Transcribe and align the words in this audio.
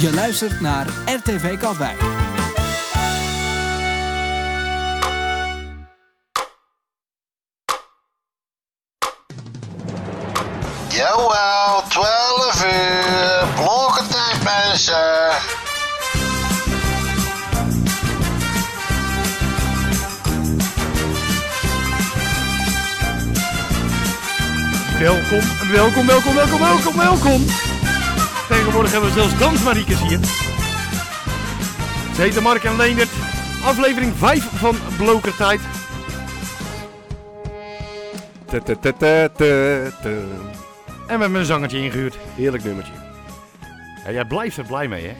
Je 0.00 0.12
luistert 0.14 0.60
naar 0.60 0.86
RTV 1.06 1.58
Katwijk. 1.58 2.00
Jawel, 10.88 11.82
12 11.88 12.64
uur. 12.64 13.48
Blokkentijd, 13.54 14.42
mensen. 14.42 14.94
Welkom, 24.98 25.40
welkom, 25.70 26.06
welkom, 26.06 26.34
welkom, 26.34 26.58
welkom, 26.58 26.96
welkom. 26.96 27.75
Tegenwoordig 28.48 28.92
hebben 28.92 29.10
we 29.10 29.20
zelfs 29.20 29.38
dansmariekes 29.38 30.00
hier. 30.00 30.18
Ze 32.14 32.22
heten 32.22 32.42
Mark 32.42 32.64
en 32.64 32.76
Leendert. 32.76 33.10
Aflevering 33.64 34.12
5 34.16 34.48
van 34.54 34.76
Blokertijd. 34.96 35.60
En 41.06 41.16
we 41.16 41.22
hebben 41.22 41.34
een 41.34 41.44
zangertje 41.44 41.78
ingehuurd. 41.78 42.18
Heerlijk 42.34 42.64
nummertje. 42.64 42.92
Ja, 44.04 44.12
jij 44.12 44.24
blijft 44.24 44.56
er 44.56 44.64
blij 44.64 44.88
mee, 44.88 45.06
hè? 45.06 45.14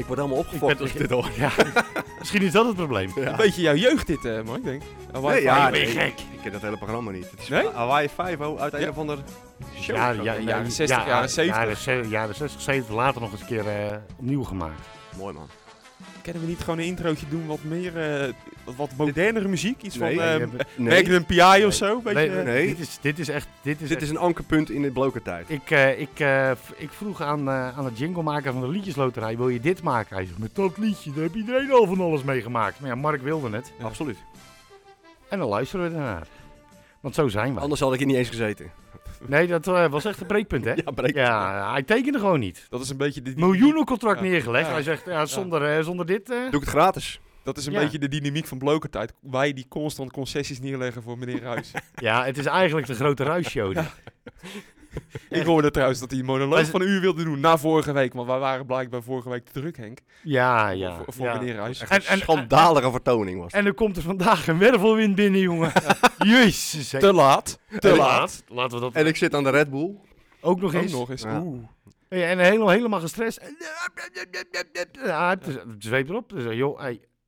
Ik 0.00 0.06
word 0.06 0.18
helemaal 0.18 0.38
Ik 0.38 0.44
opgefokt 0.44 0.80
als 0.80 0.90
ik 0.90 0.98
dit 0.98 1.10
hoor. 1.10 1.30
Ja, 1.36 1.50
misschien 2.18 2.42
is 2.42 2.52
dat 2.52 2.66
het 2.66 2.76
probleem. 2.76 3.12
Ja. 3.14 3.30
Een 3.30 3.36
beetje 3.36 3.62
jouw 3.62 3.74
jeugd 3.74 4.06
dit, 4.06 4.24
eh 4.24 4.42
Mark, 4.42 4.64
denk 4.64 4.82
ik. 4.82 4.88
Hawaii 5.12 5.34
Nee, 5.34 5.44
ja, 5.44 5.68
nee, 5.70 5.86
gek? 5.86 6.20
Ik 6.20 6.38
ken 6.42 6.52
dat 6.52 6.60
hele 6.60 6.76
programma 6.76 7.10
niet. 7.10 7.30
Het 7.30 7.40
is 7.40 7.48
Nee? 7.48 7.68
Hawaii 7.74 8.08
5 8.14 8.38
uit 8.58 8.72
een 8.72 8.88
of 8.88 8.98
ander 8.98 9.18
show. 9.80 9.96
Ja, 9.96 10.10
ja, 10.10 10.16
de 10.16 10.22
ja, 10.22 10.38
jaren 10.38 10.70
60, 10.72 10.98
ja, 10.98 11.06
jaren 11.06 11.28
70. 11.30 11.56
Jaren, 11.56 11.76
ze- 11.76 12.08
jaren 12.08 12.34
60, 12.34 12.60
70, 12.60 12.94
later 12.94 13.20
nog 13.20 13.32
eens 13.32 13.40
een 13.40 13.46
keer 13.46 13.68
eh, 13.68 13.96
opnieuw 14.18 14.44
gemaakt. 14.44 14.80
Mooi 15.16 15.34
man. 15.34 15.48
Kunnen 16.22 16.42
we 16.42 16.48
niet 16.48 16.60
gewoon 16.60 16.78
een 16.78 16.84
introotje 16.84 17.26
doen 17.28 17.46
wat 17.46 17.58
meer, 17.62 17.96
eh, 18.22 18.32
wat, 18.76 18.90
modernere 18.96 19.48
muziek? 19.48 19.82
Iets 19.82 19.96
Nee, 19.96 20.14
van 20.16 20.24
uh, 20.24 20.30
hebt- 20.30 20.78
Nee, 20.78 21.02
Magnum 21.02 21.24
P.I. 21.24 21.64
of 21.64 21.74
zo? 21.74 22.00
Beetje, 22.00 22.28
Nee, 22.28 22.44
nee. 22.44 22.66
Dit, 22.66 22.78
is, 22.78 22.98
dit 23.00 23.18
is 23.18 23.28
echt... 23.28 23.48
Dit 23.62 23.80
is 23.80 23.88
dit 23.88 23.90
echt- 23.96 24.02
is 24.02 24.10
een 24.10 24.16
ankerpunt 24.16 24.70
in 24.70 24.82
de 24.82 24.90
blokertijd. 24.90 25.50
Ik, 25.50 25.70
eh, 25.70 26.00
ik, 26.00 26.08
eh, 26.20 26.50
ik 26.76 26.90
vroeg 26.90 27.22
aan, 27.22 27.48
eh, 27.48 27.78
aan 27.78 27.84
het 27.84 27.98
jinglemaker 27.98 28.52
van 28.52 28.60
de 28.60 28.68
liedjesloterij, 28.68 29.36
wil 29.36 29.48
je 29.48 29.60
dit 29.60 29.82
maken? 29.82 30.16
Hij 30.16 30.26
zegt, 30.26 30.38
met 30.38 30.54
dat 30.54 30.78
liedje, 30.78 31.12
daar 31.12 31.22
heb 31.22 31.34
iedereen 31.34 31.70
al 31.72 31.86
van 31.86 32.00
alles 32.00 32.22
meegemaakt. 32.22 32.80
Maar 32.80 32.88
ja, 32.90 32.94
Mark 32.96 33.22
wilde 33.22 33.50
het. 33.56 33.72
Ja. 33.78 33.84
Absoluut. 33.84 34.18
En 35.28 35.38
dan 35.38 35.48
luisteren 35.48 35.90
we 35.90 35.96
ernaar. 35.96 36.26
Want 37.00 37.14
zo 37.14 37.28
zijn 37.28 37.54
we. 37.54 37.60
Anders 37.60 37.80
had 37.80 37.92
ik 37.92 37.98
hier 37.98 38.06
niet 38.08 38.16
eens 38.16 38.28
gezeten. 38.28 38.70
Nee, 39.26 39.46
dat 39.46 39.66
eh, 39.66 39.90
was 39.90 40.04
echt 40.04 40.20
een 40.20 40.26
breekpunt, 40.26 40.64
hè? 40.64 40.74
Ja. 40.74 40.82
Ja, 41.06 41.70
hij 41.72 41.82
tekende 41.82 42.18
gewoon 42.18 42.40
niet. 42.40 42.66
Dat 42.68 42.80
is 42.80 42.88
een 42.90 42.96
beetje 42.96 43.22
de, 43.22 43.32
Miljoenencontract 43.36 44.20
Ja. 44.20 44.24
neergelegd. 44.26 44.66
Ja. 44.66 44.72
Hij 44.72 44.82
zegt, 44.82 45.04
ja, 45.06 45.26
zonder, 45.26 45.76
eh, 45.76 45.84
zonder 45.84 46.06
dit... 46.06 46.30
eh, 46.30 46.36
Doe 46.36 46.46
ik 46.46 46.52
het 46.60 46.68
gratis. 46.68 47.20
dat 47.42 47.56
is 47.56 47.66
een 47.66 47.72
beetje 47.72 47.98
de 47.98 48.08
dynamiek 48.08 48.46
van 48.46 48.58
blokertijd. 48.58 49.12
Wij 49.20 49.52
die 49.52 49.66
constant 49.68 50.12
concessies 50.12 50.60
neerleggen 50.60 51.02
voor 51.02 51.18
meneer 51.18 51.40
Ruijs. 51.40 51.70
Ja, 51.94 52.24
het 52.24 52.38
is 52.38 52.46
eigenlijk 52.46 52.86
de 52.86 52.94
grote 52.94 53.24
ruisshow. 53.24 53.76
ik 55.40 55.44
hoorde 55.44 55.70
trouwens 55.70 56.00
dat 56.00 56.10
hij 56.10 56.22
monoloog 56.22 56.66
van 56.70 56.80
een 56.80 56.88
uur 56.88 57.00
wilde 57.00 57.24
doen 57.24 57.40
na 57.40 57.56
vorige 57.58 57.92
week. 57.92 58.12
Want 58.12 58.28
wij 58.28 58.38
waren 58.38 58.66
blijkbaar 58.66 59.02
vorige 59.02 59.28
week 59.28 59.44
te 59.44 59.52
druk, 59.52 59.76
Henk. 59.76 59.98
Ja, 60.22 60.68
ja. 60.68 60.96
voor 60.96 61.12
voor 61.12 61.26
ja. 61.26 61.38
meneer 61.38 61.58
En- 61.58 61.74
een 61.88 62.02
en- 62.02 62.18
schandalige 62.18 62.90
vertoning 62.90 63.40
was. 63.40 63.52
En 63.52 63.66
er 63.66 63.74
komt 63.74 63.96
er 63.96 64.02
vandaag 64.02 64.46
een 64.46 64.58
wervelwind 64.58 65.14
binnen, 65.14 65.40
jongen. 65.40 65.72
Jezus. 66.18 66.88
Te 66.88 67.12
laat. 67.12 67.58
Te 67.78 67.96
laat. 67.96 68.42
Laten 68.48 68.74
we 68.78 68.84
dat 68.84 68.92
En 68.94 69.06
ik 69.06 69.16
zit 69.16 69.34
aan 69.34 69.44
de 69.44 69.50
Red 69.50 69.70
Bull. 69.70 69.94
ook 70.40 70.60
nog 70.60 70.74
Ook 70.74 70.82
eens. 70.82 70.92
nog 70.92 71.10
eens. 71.10 71.22
Ja. 71.22 71.40
Oeh. 71.40 71.64
Ja, 72.08 72.26
en 72.26 72.38
helemaal, 72.38 72.68
helemaal 72.68 73.00
gestrest. 73.00 73.40
Ja, 75.04 75.28
het 75.30 75.62
zweep 75.78 76.08
erop. 76.08 76.28
Dus, 76.28 76.54
joh, 76.56 76.80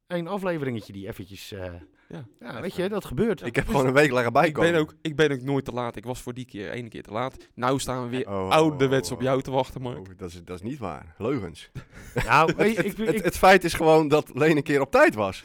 één 0.06 0.26
afleveringetje 0.26 0.92
die 0.92 1.08
eventjes... 1.08 1.52
eh, 1.52 1.64
Ja. 2.12 2.24
ja, 2.41 2.60
weet 2.60 2.77
je, 2.77 2.88
dat 2.88 3.05
gebeurt. 3.05 3.46
Ik 3.46 3.56
heb 3.56 3.66
gewoon 3.66 3.87
een 3.87 3.92
week 3.92 4.12
Ik 4.12 4.32
bijkomen. 4.32 4.72
ben, 4.72 4.81
ook, 4.81 4.94
ik 5.03 5.16
ben 5.16 5.32
ook 5.32 5.42
nooit 5.42 5.64
te 5.64 5.72
laat. 5.72 5.97
Ik 5.97 6.04
was 6.04 6.20
voor 6.20 6.34
die 6.34 6.44
keer 6.44 6.70
één 6.70 6.88
keer 6.88 7.03
te 7.03 7.12
laat. 7.12 7.37
Nou 7.54 7.78
staan 7.78 8.03
we 8.03 8.09
weer 8.09 8.28
Oh, 8.28 8.50
ouderwets 8.50 9.10
oh, 9.10 9.16
op 9.16 9.22
jou 9.22 9.42
te 9.42 9.50
wachten, 9.50 9.82
Mark. 9.82 9.98
Oh, 9.98 10.04
dat, 10.16 10.28
is, 10.31 10.44
dat 10.44 10.56
is 10.56 10.62
niet 10.70 10.78
waar. 10.78 11.14
Leugens. 11.19 11.70
Nou, 12.26 12.53
ik, 12.64 12.76
het, 12.76 12.98
ik, 12.98 13.25
het 13.25 13.37
feit 13.38 13.64
is 13.64 13.75
gewoon 13.75 14.09
dat 14.09 14.31
Leen 14.34 14.56
een 14.56 14.62
keer 14.62 14.81
op 14.81 14.91
tijd 14.91 15.14
was. 15.14 15.44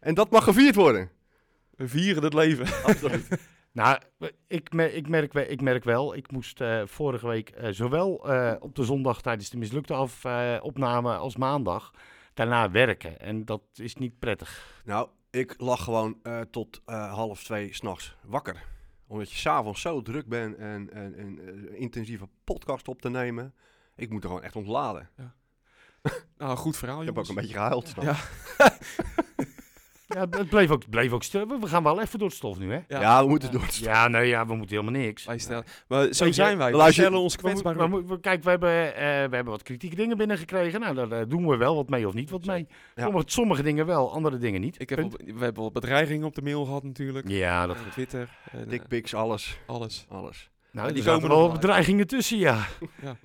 En 0.00 0.14
dat 0.14 0.30
mag 0.30 0.44
gevierd 0.44 0.74
worden. 0.74 1.10
We 1.76 1.88
vieren 1.88 2.22
het 2.22 2.34
leven. 2.34 2.66
Absoluut. 2.90 3.28
nou, 3.72 3.98
ik, 4.48 4.68
ik, 4.74 5.08
merk, 5.08 5.34
ik 5.34 5.60
merk 5.60 5.84
wel, 5.84 6.16
ik 6.16 6.30
moest 6.30 6.60
eh, 6.60 6.82
vorige 6.84 7.26
week 7.26 7.48
eh, 7.50 7.68
zowel 7.70 8.30
eh, 8.30 8.54
op 8.60 8.74
de 8.74 8.84
zondag 8.84 9.22
tijdens 9.22 9.50
de 9.50 9.58
mislukte 9.58 9.94
af, 9.94 10.24
eh, 10.24 10.56
opname 10.60 11.16
als 11.16 11.36
maandag 11.36 11.92
daarna 12.34 12.70
werken. 12.70 13.20
En 13.20 13.44
dat 13.44 13.62
is 13.74 13.94
niet 13.94 14.18
prettig. 14.18 14.80
Nou, 14.84 15.08
ik 15.30 15.54
lag 15.58 15.84
gewoon 15.84 16.18
eh, 16.22 16.40
tot 16.40 16.80
eh, 16.84 17.12
half 17.12 17.44
twee 17.44 17.74
s'nachts 17.74 18.16
wakker. 18.22 18.64
Omdat 19.06 19.30
je 19.30 19.36
s'avonds 19.36 19.80
zo 19.80 20.02
druk 20.02 20.28
bent 20.28 20.56
en, 20.56 20.92
en, 20.92 21.14
en 21.14 21.38
eh, 21.38 21.80
intensieve 21.80 22.28
podcast 22.44 22.88
op 22.88 23.00
te 23.00 23.10
nemen. 23.10 23.54
Ik 23.96 24.10
moet 24.10 24.22
er 24.22 24.28
gewoon 24.28 24.44
echt 24.44 24.56
ontladen. 24.56 25.10
Nou, 26.36 26.56
goed 26.56 26.76
verhaal, 26.76 27.00
Ik 27.00 27.06
heb 27.06 27.18
ook 27.18 27.28
een 27.28 27.34
beetje 27.34 27.52
gehuild. 27.52 27.94
Ja. 28.00 28.16
Ja, 30.14 30.26
het 30.30 30.48
bleef 30.48 30.70
ook, 30.70 30.88
bleef 30.90 31.12
ook 31.12 31.22
stil. 31.22 31.46
We 31.60 31.66
gaan 31.66 31.82
wel 31.82 32.00
even 32.00 32.18
door 32.18 32.28
het 32.28 32.36
stof 32.36 32.58
nu, 32.58 32.72
hè? 32.72 32.80
Ja, 32.88 33.00
Ja. 33.00 33.22
we 33.22 33.28
moeten 33.28 33.52
door 33.52 33.62
het 33.62 33.76
Ja, 33.76 34.08
nee, 34.08 34.28
ja, 34.28 34.46
we 34.46 34.54
moeten 34.54 34.76
helemaal 34.76 35.00
niks. 35.00 35.24
Wij 35.24 35.38
stellen. 35.38 35.64
Maar 35.88 36.12
zo 36.12 36.32
zijn 36.32 36.58
wij. 36.58 36.72
We 36.72 36.92
stellen 36.92 37.18
ons 37.18 37.36
We 37.36 37.40
moeten- 37.42 37.62
kwetsbaar 37.62 37.76
we 37.76 37.86
moeten- 37.96 38.08
we- 38.14 38.20
kijk, 38.20 38.42
we 38.42 38.50
hebben, 38.50 38.94
eh, 38.94 39.02
we 39.02 39.34
hebben 39.34 39.44
wat 39.44 39.62
kritieke 39.62 39.96
dingen 39.96 40.16
binnengekregen. 40.16 40.80
Nou, 40.80 40.94
daar 40.94 41.10
eh, 41.20 41.28
doen 41.28 41.46
we 41.48 41.56
wel 41.56 41.76
wat 41.76 41.88
mee 41.88 42.06
of 42.06 42.14
niet 42.14 42.30
wat 42.30 42.44
mee. 42.44 42.66
Ja. 42.94 43.02
Sommige, 43.04 43.24
sommige 43.26 43.62
dingen 43.62 43.86
wel, 43.86 44.12
andere 44.12 44.38
dingen 44.38 44.60
niet. 44.60 44.80
Ik 44.80 44.88
heb 44.88 44.98
Punt. 44.98 45.12
op- 45.14 45.20
we 45.38 45.44
hebben 45.44 45.62
wat 45.62 45.72
bedreigingen 45.72 46.26
op 46.26 46.34
de 46.34 46.42
mail 46.42 46.64
gehad 46.64 46.82
natuurlijk. 46.82 47.28
Ja, 47.28 47.66
dat... 47.66 47.76
Op 47.80 47.90
Twitter. 47.90 48.28
En, 48.50 48.64
eh, 48.64 48.68
dickpics, 48.68 49.14
alles. 49.14 49.58
alles. 49.66 50.06
alles. 50.08 50.50
Nou, 50.72 50.92
die 50.92 51.02
komen 51.02 51.20
komen 51.20 51.36
wel 51.36 51.46
nog. 51.46 51.52
bedreigingen 51.54 52.06
tussen, 52.06 52.38
ja. 52.38 52.66
Ja. 53.02 53.16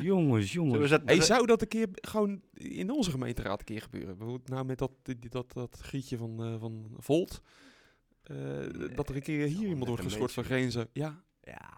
Jongens, 0.00 0.52
jongens. 0.52 0.90
Hey, 1.04 1.20
zou 1.20 1.46
dat 1.46 1.62
een 1.62 1.68
keer 1.68 1.88
gewoon 1.94 2.40
in 2.54 2.90
onze 2.90 3.10
gemeenteraad 3.10 3.58
een 3.58 3.64
keer 3.64 3.80
gebeuren? 3.82 4.16
Bijvoorbeeld 4.18 4.48
nou 4.48 4.64
met 4.64 4.78
dat, 4.78 4.90
dat, 5.28 5.52
dat 5.52 5.78
grietje 5.82 6.16
van, 6.16 6.44
eh, 6.44 6.54
van 6.60 6.86
Volt. 6.96 7.42
Eh, 8.22 8.36
dat 8.94 9.08
er 9.08 9.14
een 9.16 9.22
keer 9.22 9.46
hier 9.46 9.68
iemand 9.68 9.86
wordt 9.88 10.02
geschort 10.02 10.32
van 10.32 10.44
grenzen. 10.44 10.88
Ja, 10.92 11.22
Ja. 11.42 11.76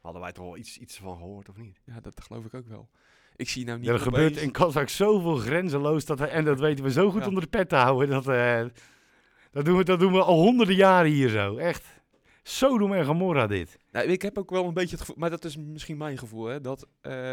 Hadden 0.00 0.20
wij 0.22 0.32
toch 0.32 0.44
wel 0.44 0.56
iets, 0.56 0.78
iets 0.78 0.96
van 0.98 1.16
gehoord 1.16 1.48
of 1.48 1.56
niet? 1.56 1.80
ja, 1.84 2.00
dat 2.00 2.20
geloof 2.20 2.44
ik 2.44 2.54
ook 2.54 2.66
wel. 2.68 2.88
Ik 3.36 3.48
zie 3.48 3.64
nou 3.64 3.78
niet 3.78 3.88
Er 3.88 3.98
gebeurt 3.98 4.30
opeens- 4.30 4.42
in 4.42 4.50
Katwijk 4.50 4.88
zoveel 4.88 5.36
grenzeloos. 5.36 6.04
Dat, 6.04 6.20
en 6.20 6.44
dat 6.44 6.60
weten 6.60 6.84
we 6.84 6.90
zo 6.90 7.10
goed 7.10 7.20
Ja. 7.22 7.26
onder 7.28 7.42
de 7.42 7.48
pet 7.48 7.68
te 7.68 7.74
houden. 7.76 8.08
Dat, 8.08 8.28
eh, 8.28 8.64
dat, 9.50 9.64
doen 9.64 9.76
we, 9.76 9.84
dat 9.84 10.00
doen 10.00 10.12
we 10.12 10.22
al 10.22 10.40
honderden 10.40 10.74
jaren 10.74 11.10
hier 11.10 11.28
zo. 11.28 11.56
Echt. 11.56 11.84
Sodom 12.42 12.92
en 12.92 13.04
Gomorra 13.04 13.46
dit. 13.46 13.78
Nou, 13.90 14.06
ik 14.08 14.22
heb 14.22 14.38
ook 14.38 14.50
wel 14.50 14.64
een 14.64 14.74
beetje 14.74 14.90
het 14.90 15.00
gevoel, 15.00 15.16
maar 15.18 15.30
dat 15.30 15.44
is 15.44 15.56
misschien 15.56 15.96
mijn 15.96 16.18
gevoel, 16.18 16.44
hè, 16.44 16.60
dat 16.60 16.86
eh, 17.00 17.32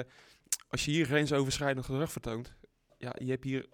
als 0.68 0.85
je 0.85 0.91
hier 0.91 1.06
grensoverschrijdend 1.06 1.85
gedrag 1.85 2.12
vertoont, 2.12 2.53
ja, 2.97 3.16
je 3.23 3.29
hebt 3.31 3.44
hier, 3.44 3.66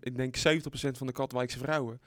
ik 0.00 0.16
denk 0.16 0.36
70% 0.36 0.40
van 0.70 1.06
de 1.06 1.12
Katwijkse 1.12 1.58
vrouwen, 1.58 2.00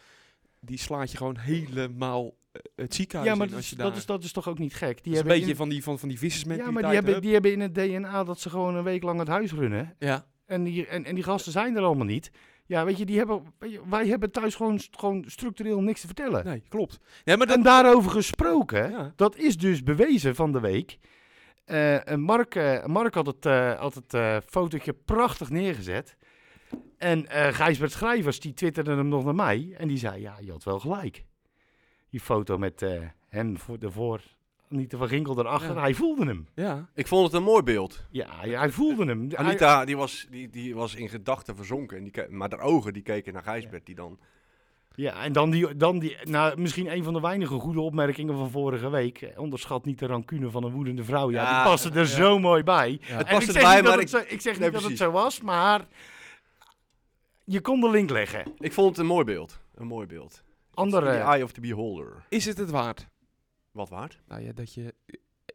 die 0.59 0.77
slaat 0.77 1.11
je 1.11 1.17
gewoon 1.17 1.37
helemaal 1.37 2.33
eh, 2.51 2.61
het 2.75 2.93
ziekenhuis 2.95 3.29
Ja, 3.31 3.35
maar 3.37 3.45
in 3.45 3.51
dat 3.51 3.61
als 3.61 3.65
is, 3.65 3.69
je 3.69 3.75
dat, 3.83 3.87
daar... 3.89 3.97
is, 3.97 4.05
dat 4.05 4.23
is 4.23 4.31
toch 4.31 4.47
ook 4.47 4.59
niet 4.59 4.73
gek? 4.75 4.87
Die 4.87 4.95
dat 4.95 5.05
is 5.05 5.09
een 5.09 5.13
hebben 5.15 5.33
beetje 5.33 5.49
in- 5.49 5.55
van 5.55 5.69
die, 5.69 5.83
van, 5.83 5.99
van 5.99 6.09
die 6.09 6.19
ja, 6.57 6.71
maar 6.71 6.83
die 6.83 6.91
hebben, 6.93 7.21
die 7.21 7.33
hebben 7.33 7.51
in 7.51 7.59
het 7.59 7.75
DNA 7.75 8.23
dat 8.23 8.39
ze 8.39 8.49
gewoon 8.49 8.75
een 8.75 8.83
week 8.83 9.03
lang 9.03 9.19
het 9.19 9.27
huis 9.27 9.51
runnen. 9.53 9.95
Ja, 9.99 10.27
En 10.45 10.63
die, 10.63 10.85
en, 10.87 11.05
en 11.05 11.15
die 11.15 11.23
gasten 11.23 11.51
zijn 11.51 11.75
er 11.75 11.83
allemaal 11.83 12.05
niet. 12.05 12.31
Ja, 12.69 12.85
weet 12.85 12.97
je, 12.97 13.05
die 13.05 13.17
hebben, 13.17 13.41
wij 13.89 14.07
hebben 14.07 14.31
thuis 14.31 14.55
gewoon, 14.55 14.79
gewoon 14.91 15.23
structureel 15.27 15.81
niks 15.81 16.01
te 16.01 16.05
vertellen. 16.05 16.45
nee, 16.45 16.63
klopt. 16.69 16.99
Ja, 17.23 17.35
maar 17.35 17.47
dat, 17.47 17.55
En 17.55 17.63
daarover 17.63 18.11
gesproken, 18.11 18.91
Ja. 18.91 19.13
dat 19.15 19.35
is 19.35 19.57
dus 19.57 19.83
bewezen 19.83 20.35
van 20.35 20.51
de 20.51 20.59
week. 20.59 20.99
Eh, 21.65 22.09
en 22.09 22.19
Mark, 22.19 22.55
eh, 22.55 22.85
Mark 22.85 23.13
had 23.13 23.25
het, 23.25 23.45
eh, 23.45 23.79
had 23.79 23.93
het 23.93 24.43
fotootje 24.45 24.93
prachtig 24.93 25.49
neergezet. 25.49 26.17
En 26.97 27.25
Gijsbert 27.29 27.91
Schrijvers, 27.91 28.39
die 28.39 28.53
twitterde 28.53 28.95
hem 28.95 29.07
nog 29.07 29.23
naar 29.23 29.35
mij. 29.35 29.73
En 29.77 29.87
die 29.87 29.97
zei, 29.97 30.21
ja, 30.21 30.35
je 30.39 30.51
had 30.51 30.63
wel 30.63 30.79
gelijk. 30.79 31.25
Die 32.09 32.19
foto 32.19 32.57
met 32.57 32.85
hem 33.29 33.57
voor, 33.57 33.77
ervoor, 33.79 34.21
niet 34.69 34.93
van 34.97 35.07
Ginkel 35.07 35.39
erachter. 35.39 35.73
Ja. 35.75 35.79
Hij 35.81 35.93
voelde 35.93 36.25
hem. 36.25 36.47
ja, 36.55 36.89
Ik 36.93 37.07
vond 37.07 37.25
het 37.25 37.33
een 37.33 37.43
mooi 37.43 37.63
beeld. 37.63 38.05
Ja, 38.09 38.27
hij, 38.29 38.49
hij 38.49 38.69
voelde 38.71 39.05
hem. 39.05 39.25
Hij- 39.29 39.37
Anita, 39.37 39.85
die 39.85 39.97
was, 39.97 40.27
die, 40.29 40.49
die 40.49 40.75
was 40.75 40.95
in 40.95 41.09
gedachten 41.09 41.55
verzonken. 41.55 41.97
En 41.97 42.03
die 42.03 42.11
ke- 42.11 42.27
maar 42.29 42.49
de 42.49 42.57
ogen 42.59 42.93
die 42.93 43.01
keken 43.03 43.33
naar 43.33 43.43
Gijsbert, 43.43 43.85
die 43.85 43.95
dan... 43.95 44.19
Ja, 44.95 45.23
en 45.23 45.31
dan 45.33 45.49
die, 45.49 45.75
dan 45.75 45.99
die, 45.99 46.17
nou, 46.23 46.59
misschien 46.61 46.91
een 46.91 47.03
van 47.03 47.13
de 47.13 47.19
weinige 47.19 47.53
goede 47.59 47.79
opmerkingen 47.81 48.37
van 48.37 48.49
vorige 48.51 48.89
week. 48.89 49.33
Onderschat 49.35 49.85
niet 49.85 49.99
de 49.99 50.05
rancune 50.05 50.49
van 50.49 50.63
een 50.63 50.71
woedende 50.71 51.03
vrouw. 51.03 51.31
Ja, 51.31 51.41
Ja, 51.43 51.61
die 51.61 51.69
paste 51.71 51.89
er 51.89 51.97
ja. 51.97 52.05
zo 52.05 52.39
mooi 52.39 52.63
bij. 52.63 52.99
Ja. 53.01 53.15
Het 53.17 53.27
En 53.27 53.35
ik 53.35 53.41
zeg 53.41 53.55
erbij, 53.55 53.75
niet 53.75 53.83
dat 53.85 53.95
maar 53.95 54.03
het 54.03 54.13
ik, 54.13 54.19
zo, 54.27 54.33
ik 54.33 54.41
zeg 54.41 54.59
Nee, 54.59 54.69
niet 54.69 54.79
dat 54.81 54.89
het 54.89 54.97
zo 54.97 55.11
was, 55.11 55.41
maar 55.41 55.87
je 57.43 57.61
kon 57.61 57.81
de 57.81 57.89
link 57.89 58.09
leggen. 58.09 58.43
ik 58.57 58.73
vond 58.73 58.89
het 58.89 58.97
een 58.97 59.05
mooi 59.05 59.23
beeld. 59.25 59.59
Een 59.75 59.87
mooi 59.87 60.07
beeld. 60.07 60.43
Andere, 60.73 61.05
the 61.11 61.17
eye 61.17 61.43
of 61.43 61.51
the 61.51 61.61
beholder. 61.61 62.25
is 62.29 62.45
het 62.45 62.57
het 62.57 62.69
waard? 62.69 63.07
Wat 63.79 63.89
waard? 63.89 64.19
Nou 64.27 64.41
ja, 64.41 64.51
dat 64.53 64.73
je 64.73 64.93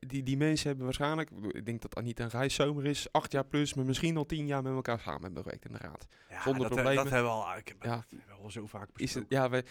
die, 0.00 0.22
die 0.22 0.36
mensen 0.36 0.66
hebben 0.66 0.84
waarschijnlijk, 0.84 1.30
ik 1.48 1.66
denk 1.66 1.82
dat 1.82 1.96
Anita 1.96 2.24
en 2.24 2.30
Gijs 2.30 2.54
zomer 2.54 2.86
is, 2.86 3.12
acht 3.12 3.32
jaar 3.32 3.44
plus, 3.44 3.74
maar 3.74 3.84
misschien 3.84 4.16
al 4.16 4.26
tien 4.26 4.46
jaar 4.46 4.62
met 4.62 4.72
elkaar 4.72 5.00
samen 5.00 5.22
hebben 5.22 5.42
gewerkt 5.42 5.64
in 5.64 5.72
de 5.72 5.78
raad. 5.78 6.06
Ja, 6.30 6.42
Zonder 6.42 6.62
dat, 6.62 6.72
problemen. 6.72 7.02
Dat 7.04 7.12
hebben 7.12 7.30
we 7.30 7.36
al, 7.36 7.56
ik 7.56 7.68
heb 7.68 7.82
Ja. 7.82 7.90
dat 7.96 8.04
hebben 8.08 8.36
we 8.36 8.42
al 8.42 8.50
zo 8.50 8.66
vaak 8.66 8.88
Is 8.96 9.14
het, 9.14 9.24
ja, 9.28 9.50
we, 9.50 9.64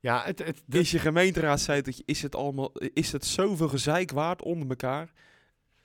Ja, 0.00 0.22
het, 0.24 0.38
het, 0.38 0.62
de- 0.66 0.78
is 0.78 0.90
je 0.90 0.98
gemeenteraadzeteltje, 0.98 2.02
is 2.06 2.22
het 2.22 2.34
allemaal, 2.34 2.72
is 2.72 3.12
het 3.12 3.24
zoveel 3.24 3.68
gezeik 3.68 4.10
waard 4.10 4.42
onder 4.42 4.68
elkaar? 4.68 5.12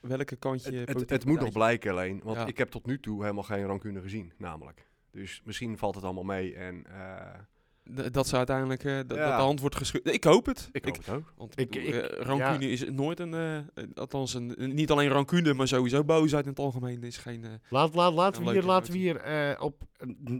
Welke 0.00 0.36
kant 0.36 0.64
je 0.64 0.72
Het, 0.76 0.88
het, 0.88 1.10
het 1.10 1.24
moet 1.24 1.40
nog 1.40 1.52
blijken 1.52 1.90
alleen, 1.90 2.20
want 2.24 2.36
Ja. 2.36 2.46
ik 2.46 2.58
heb 2.58 2.70
tot 2.70 2.86
nu 2.86 3.00
toe 3.00 3.20
helemaal 3.22 3.42
geen 3.42 3.64
rancune 3.66 4.00
gezien, 4.00 4.32
namelijk. 4.38 4.86
Dus 5.10 5.40
misschien 5.44 5.78
valt 5.78 5.94
het 5.94 6.04
allemaal 6.04 6.22
mee 6.24 6.54
en 6.54 6.86
eh, 6.86 7.38
Dat 8.12 8.26
ze 8.28 8.36
uiteindelijk, 8.36 8.84
eh, 8.84 8.98
d- 8.98 9.08
dat 9.08 9.18
Ja. 9.18 9.36
de 9.36 9.42
hand 9.42 9.60
wordt 9.60 9.76
geschud. 9.76 10.12
Ik 10.14 10.24
hoop 10.24 10.46
het. 10.46 10.68
ik 10.72 10.84
hoop 10.84 10.96
het 10.96 11.08
ook. 11.10 11.32
Want 11.36 11.60
Ik- 11.60 11.74
ik, 11.76 11.82
ik- 11.84 11.94
eh, 11.94 12.20
rancune 12.26 12.70
is 12.70 12.84
nooit 12.90 13.20
een, 13.20 13.34
eh, 13.34 13.84
althans 13.94 14.34
een, 14.34 14.54
niet 14.74 14.90
alleen 14.90 15.08
rancune, 15.08 15.54
maar 15.54 15.68
sowieso 15.68 16.04
boosheid 16.04 16.44
in 16.44 16.50
het 16.50 16.58
algemeen 16.58 17.02
is 17.02 17.16
geen... 17.16 17.44
Laat, 17.68 17.94
laat, 17.94 18.12
laten 18.12 18.40
Een 18.42 18.48
we 18.48 18.52
hier, 18.54 18.62
laten 18.62 18.92
we 18.92 18.98
hier 18.98 19.16
eh, 19.16 19.62
op, 19.62 19.82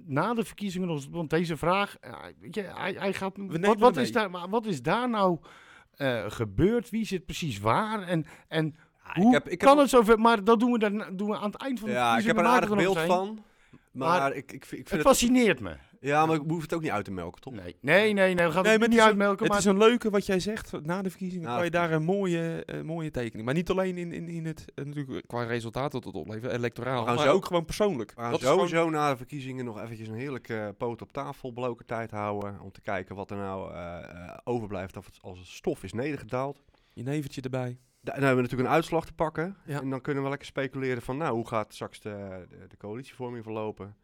na 0.06 0.34
de 0.34 0.44
verkiezingen 0.44 0.88
nog, 0.88 1.06
want 1.10 1.30
deze 1.30 1.56
vraag, 1.56 1.96
weet 2.40 2.54
je, 2.54 2.62
hij, 2.74 2.94
hij 2.98 3.12
gaat, 3.12 3.32
wat, 3.36 3.78
wat, 3.78 3.96
is 3.96 4.12
daar, 4.12 4.30
maar 4.30 4.48
wat 4.48 4.66
is 4.66 4.82
daar 4.82 5.08
nou 5.10 5.38
eh, 5.94 6.24
gebeurd? 6.30 6.90
Wie 6.90 7.04
zit 7.06 7.24
precies 7.24 7.58
waar? 7.60 8.02
En, 8.02 8.24
en 8.48 8.76
Ja, 9.04 9.12
hoe 9.14 9.26
ik 9.26 9.32
heb, 9.32 9.44
ik 9.44 9.50
heb, 9.60 9.68
kan 9.68 9.78
het 9.78 9.88
zover? 9.90 10.18
Maar 10.20 10.44
dat 10.44 10.60
doen 10.60 10.72
we, 10.72 10.78
dan, 10.78 11.04
doen 11.16 11.28
we 11.28 11.36
aan 11.36 11.50
het 11.50 11.60
eind 11.62 11.78
van 11.80 11.88
de 11.88 11.94
ja, 11.94 12.16
ik 12.18 12.24
heb 12.24 12.36
verkiezingen. 12.36 12.44
er 12.44 12.48
een 12.50 12.76
aardig 12.76 12.76
beeld 12.94 12.98
van, 13.16 13.44
maar, 13.92 14.08
Maar 14.20 14.34
ik, 14.36 14.52
ik, 14.52 14.64
vind- 14.64 14.72
ik 14.72 14.78
Het 14.78 14.88
vind 14.88 14.90
het... 14.90 15.00
fascineert 15.02 15.60
me. 15.60 15.76
Ja, 16.04 16.26
maar 16.26 16.36
ik 16.36 16.42
hoef 16.48 16.62
het 16.62 16.74
ook 16.74 16.80
niet 16.82 16.90
uit 16.90 17.04
te 17.04 17.10
melken, 17.10 17.40
toch? 17.40 17.52
Nee, 17.52 17.76
nee, 17.80 18.12
nee, 18.12 18.34
nee 18.34 18.46
we 18.46 18.52
gaan 18.52 18.62
Nee, 18.62 18.78
het 18.78 18.88
niet 18.90 19.00
uitmelken. 19.00 19.38
Het 19.38 19.48
Maar 19.48 19.58
is 19.58 19.64
een 19.64 19.78
leuke 19.78 20.10
wat 20.10 20.26
jij 20.26 20.40
zegt. 20.40 20.72
Na 20.82 21.02
de 21.02 21.10
verkiezingen 21.10 21.48
kan 21.48 21.64
je 21.64 21.70
daar 21.70 21.92
een 21.92 22.02
mooie, 22.02 22.64
eh, 22.64 22.80
mooie 22.80 23.10
tekening. 23.10 23.44
Maar 23.44 23.54
niet 23.54 23.70
alleen 23.70 23.96
in, 23.98 24.12
in, 24.12 24.28
in 24.28 24.46
het, 24.46 24.64
eh, 24.74 24.84
natuurlijk 24.84 25.26
qua 25.26 25.42
resultaten 25.44 26.00
tot 26.00 26.14
opleveren, 26.14 26.54
electoraal, 26.56 27.00
We 27.00 27.06
gaan 27.06 27.14
maar 27.16 27.24
zo- 27.26 27.32
ook 27.32 27.46
gewoon 27.46 27.64
persoonlijk. 27.64 28.12
We 28.14 28.20
gaan 28.20 28.30
Dat 28.30 28.40
gewoon- 28.40 28.54
sowieso 28.68 28.90
na 28.90 29.10
de 29.10 29.16
verkiezingen 29.16 29.64
nog 29.64 29.80
eventjes 29.82 30.08
een 30.08 30.14
heerlijke 30.14 30.74
poot 30.78 31.02
op 31.02 31.12
tafel 31.12 31.50
bloken 31.52 31.86
tijd 31.86 32.10
houden. 32.10 32.60
Om 32.60 32.72
te 32.72 32.80
kijken 32.80 33.14
wat 33.16 33.30
er 33.30 33.36
nou 33.36 33.72
eh, 33.72 33.98
eh, 33.98 34.36
overblijft 34.44 34.96
of 34.96 35.06
het, 35.06 35.18
als 35.20 35.38
het 35.38 35.46
stof 35.48 35.82
is 35.82 35.92
nedergedaald. 35.92 36.62
je 36.92 37.02
nevertje 37.02 37.40
erbij. 37.40 37.78
Da- 38.00 38.12
Dan 38.12 38.22
hebben 38.22 38.36
we 38.36 38.42
natuurlijk 38.42 38.68
een 38.68 38.74
uitslag 38.74 39.06
te 39.06 39.12
pakken. 39.12 39.56
Ja. 39.66 39.80
En 39.80 39.90
dan 39.90 40.00
kunnen 40.00 40.22
we 40.22 40.28
lekker 40.28 40.46
speculeren 40.46 41.02
van, 41.02 41.16
nou, 41.16 41.34
hoe 41.34 41.48
gaat 41.48 41.74
straks 41.74 42.00
de, 42.00 42.46
de, 42.48 42.66
de 42.68 42.76
coalitievorming 42.76 43.42
verlopen? 43.44 43.96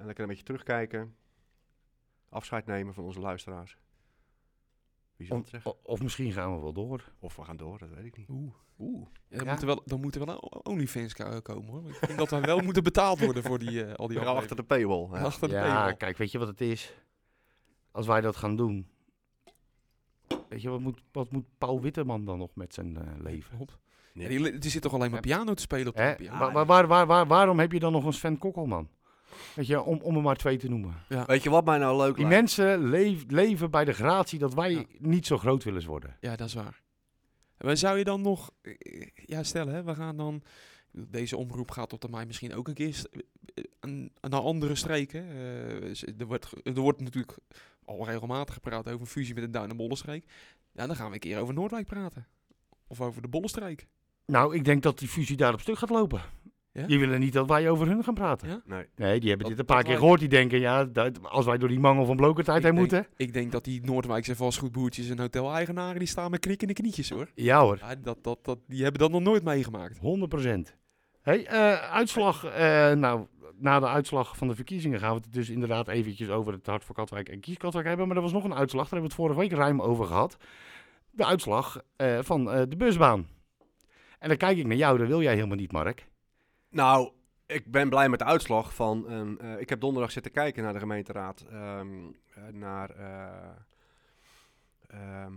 En 0.00 0.06
lekker 0.06 0.22
een 0.24 0.28
beetje 0.30 0.44
terugkijken. 0.44 1.16
Afscheid 2.28 2.66
nemen 2.66 2.94
van 2.94 3.04
onze 3.04 3.20
luisteraars. 3.20 3.76
Wie 5.16 5.26
zal 5.26 5.36
Om- 5.36 5.42
het 5.42 5.50
zeggen? 5.50 5.70
o- 5.70 5.78
of 5.82 6.02
misschien 6.02 6.32
gaan 6.32 6.54
we 6.54 6.60
wel 6.60 6.72
door. 6.72 7.12
Of 7.18 7.36
we 7.36 7.44
gaan 7.44 7.56
door, 7.56 7.78
dat 7.78 7.88
weet 7.90 8.04
ik 8.04 8.16
niet. 8.16 8.28
Oeh. 8.28 8.52
Oeh. 8.78 9.06
Ja, 9.28 9.36
dan, 9.36 9.44
Ja. 9.44 9.50
Moeten 9.50 9.66
wel, 9.66 9.82
dan 9.84 10.00
moeten 10.00 10.26
wel 10.26 10.42
o- 10.52 10.60
OnlyFans 10.70 11.14
ko- 11.14 11.40
komen 11.40 11.70
hoor. 11.70 11.88
Ik 11.88 11.94
vind 11.94 12.18
dat 12.18 12.30
wij 12.30 12.40
wel 12.40 12.60
moeten 12.66 12.82
betaald 12.82 13.20
worden 13.20 13.42
voor 13.42 13.58
die, 13.58 13.84
eh, 13.84 13.94
al 13.94 14.08
die 14.08 14.18
gaan 14.18 14.36
achter 14.36 14.56
de 14.56 14.62
paywall. 14.62 15.08
hè. 15.10 15.24
Achter 15.24 15.48
de 15.48 15.54
ja, 15.54 15.60
paywall. 15.62 15.94
kijk, 15.96 16.16
weet 16.16 16.30
je 16.32 16.38
wat 16.38 16.48
het 16.48 16.60
is? 16.60 16.94
Als 17.90 18.06
wij 18.06 18.20
dat 18.20 18.36
gaan 18.36 18.56
doen. 18.56 18.88
Weet 20.48 20.62
je, 20.62 20.68
wat 20.68 20.80
moet, 20.80 21.02
wat 21.12 21.32
moet 21.32 21.44
Paul 21.58 21.80
Witteman 21.80 22.24
dan 22.24 22.38
nog 22.38 22.50
met 22.54 22.74
zijn 22.74 22.96
eh, 22.96 23.20
leven? 23.22 23.58
Ja, 24.12 24.28
Niks. 24.28 24.60
die, 24.60 24.70
zit 24.70 24.82
toch 24.82 24.94
alleen 24.94 25.10
maar 25.10 25.20
piano 25.20 25.54
te 25.54 25.62
spelen 25.62 25.88
op 25.88 25.96
de 25.96 26.14
piano? 26.16 26.38
Waar, 26.38 26.52
waar, 26.52 26.66
waar, 26.66 26.86
waar, 26.86 27.06
waar- 27.06 27.26
waarom 27.26 27.58
heb 27.58 27.72
je 27.72 27.78
dan 27.78 27.92
nog 27.92 28.04
een 28.04 28.12
Sven 28.12 28.38
Kokkelman? 28.38 28.88
Weet 29.54 29.66
je, 29.66 29.82
om, 29.82 30.00
om 30.00 30.16
er 30.16 30.22
maar 30.22 30.36
twee 30.36 30.56
te 30.56 30.68
noemen. 30.68 30.94
Weet 31.26 31.42
je 31.42 31.50
wat 31.50 31.64
mij 31.64 31.78
nou 31.78 31.96
leuk 31.96 32.16
Die 32.16 32.26
lijkt? 32.26 32.40
mensen 32.40 32.88
leef- 32.88 33.24
leven 33.28 33.70
bij 33.70 33.84
de 33.84 33.92
gratie 33.92 34.38
dat 34.38 34.54
wij 34.54 34.72
Ja. 34.72 34.84
niet 34.98 35.26
zo 35.26 35.38
groot 35.38 35.64
willen 35.64 35.86
worden. 35.86 36.16
Ja, 36.20 36.36
dat 36.36 36.46
is 36.48 36.54
waar. 36.54 36.82
Maar 37.58 37.76
zou 37.76 37.98
je 37.98 38.04
dan 38.04 38.20
nog... 38.22 38.50
eh, 38.62 38.74
Ja, 39.14 39.42
stel 39.42 39.66
hè, 39.66 39.82
we 39.82 39.94
gaan 39.94 40.16
dan... 40.16 40.42
Deze 40.92 41.36
omroep 41.36 41.70
gaat 41.70 41.92
op 41.92 42.00
termijn 42.00 42.26
misschien 42.26 42.54
ook 42.54 42.68
een 42.68 42.74
keer 42.74 42.94
st- 42.94 43.08
eh, 43.54 43.64
een- 43.80 44.12
naar 44.20 44.40
andere 44.40 44.74
streken. 44.74 45.24
Eh, 45.30 45.94
z- 45.94 46.02
er, 46.18 46.26
wordt, 46.26 46.46
ge- 46.46 46.60
er 46.62 46.80
wordt 46.80 47.00
natuurlijk 47.00 47.36
al 47.84 48.04
regelmatig 48.06 48.54
gepraat 48.54 48.88
over 48.88 49.00
een 49.00 49.06
fusie 49.06 49.34
met 49.34 49.42
de 49.44 49.50
Duin- 49.50 49.70
en 49.70 49.76
Bollenstreek. 49.76 50.24
Ja, 50.72 50.86
dan 50.86 50.96
gaan 50.96 51.06
we 51.08 51.12
een 51.14 51.18
keer 51.20 51.38
over 51.40 51.54
Noordwijk 51.54 51.86
praten. 51.86 52.26
Of 52.86 53.00
over 53.00 53.22
de 53.22 53.28
Bollenstreek. 53.28 53.86
Nou, 54.26 54.54
ik 54.54 54.64
denk 54.64 54.82
dat 54.82 54.98
die 54.98 55.08
fusie 55.08 55.36
daar 55.36 55.52
op 55.52 55.60
stuk 55.60 55.78
gaat 55.78 55.90
lopen. 55.90 56.20
Ja? 56.72 56.86
Die 56.86 56.98
willen 56.98 57.20
niet 57.20 57.32
dat 57.32 57.48
wij 57.48 57.70
over 57.70 57.86
hun 57.86 58.04
gaan 58.04 58.14
praten. 58.14 58.48
Ja? 58.48 58.62
Nee. 58.64 58.84
Nee, 58.96 59.20
die 59.20 59.28
hebben 59.28 59.48
Dat- 59.48 59.48
dit 59.48 59.58
een 59.58 59.64
paar 59.74 59.76
keer 59.76 59.86
lijkt- 59.86 60.00
gehoord. 60.00 60.20
Die 60.20 60.28
denken, 60.28 60.60
ja, 60.60 60.84
dat, 60.84 61.18
als 61.30 61.44
wij 61.44 61.58
door 61.58 61.68
die 61.68 61.78
mangel 61.80 62.04
van 62.04 62.16
blokertijd 62.16 62.62
heen 62.62 62.74
denk- 62.74 62.78
moeten. 62.90 63.06
Ik 63.16 63.32
denk 63.32 63.52
dat 63.52 63.64
die 63.64 63.80
Noordwijkse 63.84 64.36
vastgoedboertjes 64.36 65.08
en 65.10 65.18
hoteleigenaren... 65.18 65.98
die 65.98 66.08
staan 66.08 66.30
met 66.30 66.40
knikkende 66.40 66.72
knietjes 66.72 67.10
hoor. 67.10 67.30
Ja 67.34 67.60
hoor, 67.60 67.78
Ja, 67.80 67.94
dat, 67.94 68.18
dat, 68.24 68.38
dat, 68.44 68.58
die 68.66 68.82
hebben 68.82 69.00
dat 69.00 69.10
nog 69.10 69.20
nooit 69.22 69.42
meegemaakt. 69.44 69.98
100% 69.98 70.76
Hey, 71.22 71.46
eh, 71.46 71.92
uitslag. 71.92 72.44
eh, 72.44 72.92
nou, 72.92 73.26
na 73.58 73.80
de 73.80 73.88
uitslag 73.88 74.36
van 74.36 74.48
de 74.48 74.54
verkiezingen 74.54 74.98
gaan 75.00 75.14
we 75.14 75.20
het 75.24 75.32
dus 75.32 75.50
inderdaad 75.50 75.88
eventjes 75.88 76.28
over 76.28 76.52
het 76.52 76.66
Hart 76.66 76.84
voor 76.84 76.94
Katwijk 76.94 77.28
en 77.28 77.40
Kies 77.40 77.56
Katwijk 77.56 77.86
hebben. 77.86 78.06
Maar 78.06 78.16
er 78.16 78.22
was 78.22 78.32
nog 78.32 78.44
een 78.44 78.54
uitslag, 78.54 78.88
daar 78.88 78.92
hebben 79.00 79.10
we 79.16 79.22
het 79.22 79.26
vorige 79.26 79.40
week 79.40 79.58
ruim 79.58 79.82
over 79.82 80.06
gehad. 80.06 80.36
De 81.10 81.24
uitslag 81.26 81.82
eh, 81.96 82.18
van 82.22 82.50
eh, 82.50 82.62
de 82.68 82.76
busbaan. 82.76 83.26
En 84.18 84.28
dan 84.28 84.36
kijk 84.36 84.58
ik 84.58 84.66
naar 84.66 84.76
jou, 84.76 84.98
dat 84.98 85.06
wil 85.06 85.22
jij 85.22 85.34
helemaal 85.34 85.56
niet, 85.56 85.72
Mark. 85.72 86.08
Nou, 86.70 87.12
ik 87.46 87.70
ben 87.70 87.88
blij 87.88 88.08
met 88.08 88.18
de 88.18 88.24
uitslag 88.24 88.74
van. 88.74 89.08
eh, 89.38 89.60
ik 89.60 89.68
heb 89.68 89.80
donderdag 89.80 90.10
zitten 90.12 90.32
kijken 90.32 90.62
naar 90.62 90.72
de 90.72 90.78
gemeenteraad. 90.78 91.40
ehm, 91.40 92.10
eh, 92.34 92.42
naar 92.52 92.90
eh, 92.90 93.50
ehm, 94.86 95.34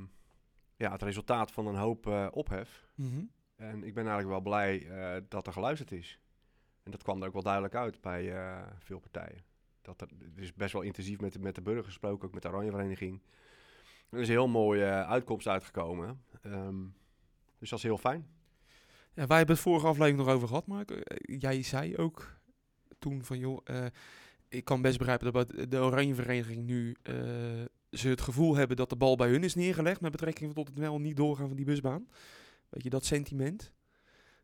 ja, 0.76 0.92
het 0.92 1.02
resultaat 1.02 1.52
van 1.52 1.68
een 1.68 1.76
hoop 1.76 2.06
ophef. 2.32 2.88
En 3.56 3.84
ik 3.84 3.94
ben 3.94 4.08
eigenlijk 4.08 4.30
wel 4.30 4.42
blij 4.42 4.88
dat 5.30 5.48
er 5.48 5.54
geluisterd 5.54 5.92
is. 5.92 6.20
En 6.84 6.92
dat 6.92 7.04
kwam 7.04 7.22
er 7.22 7.28
ook 7.28 7.34
wel 7.34 7.42
duidelijk 7.44 7.76
uit 7.76 8.02
bij 8.02 8.34
veel 8.80 9.00
partijen. 9.00 9.44
Dat 9.82 10.02
er, 10.02 10.08
er 10.36 10.42
is 10.42 10.54
best 10.54 10.74
wel 10.74 10.82
intensief 10.82 11.20
met, 11.20 11.34
de- 11.34 11.40
met 11.40 11.56
de 11.56 11.62
burgers 11.62 11.86
gesproken, 11.88 12.28
ook 12.28 12.34
met 12.34 12.42
de 12.44 12.50
Oranjevereniging. 12.50 13.22
Er 14.10 14.20
is 14.20 14.28
een 14.28 14.34
heel 14.34 14.48
mooie 14.48 14.86
uitkomst 15.06 15.48
uitgekomen. 15.48 16.24
Ehm, 16.42 16.84
dus 17.58 17.70
dat 17.70 17.80
is 17.80 17.86
heel 17.86 17.98
fijn. 17.98 18.28
Ja, 19.16 19.28
wij 19.28 19.38
hebben 19.38 19.56
het 19.56 19.64
vorige 19.64 19.88
aflevering 19.88 20.18
nog 20.26 20.36
over 20.36 20.48
gehad, 20.48 20.68
Mark. 20.68 20.92
Eh, 20.92 21.36
Jij 21.40 21.62
zei 21.64 21.98
ook 21.98 22.38
toen 23.00 23.24
van, 23.24 23.38
joh, 23.38 23.60
eh, 23.64 23.86
ik 24.50 24.66
kan 24.66 24.82
best 24.82 24.98
begrijpen 24.98 25.34
dat 25.34 25.54
de 25.70 25.78
Oranje 25.78 26.14
Vereniging 26.16 26.64
nu 26.66 26.96
eh, 27.02 27.14
ze 27.92 28.08
het 28.10 28.22
gevoel 28.22 28.56
hebben 28.56 28.78
dat 28.78 28.90
de 28.90 28.96
bal 28.96 29.16
bij 29.16 29.30
hun 29.30 29.44
is 29.44 29.56
neergelegd 29.56 30.02
met 30.02 30.12
betrekking 30.12 30.54
tot 30.54 30.68
het 30.68 30.78
wel 30.80 31.00
niet 31.00 31.16
doorgaan 31.18 31.48
van 31.48 31.56
die 31.56 31.66
busbaan. 31.66 32.08
Weet 32.70 32.84
je, 32.84 32.90
dat 32.90 33.06
sentiment. 33.06 33.72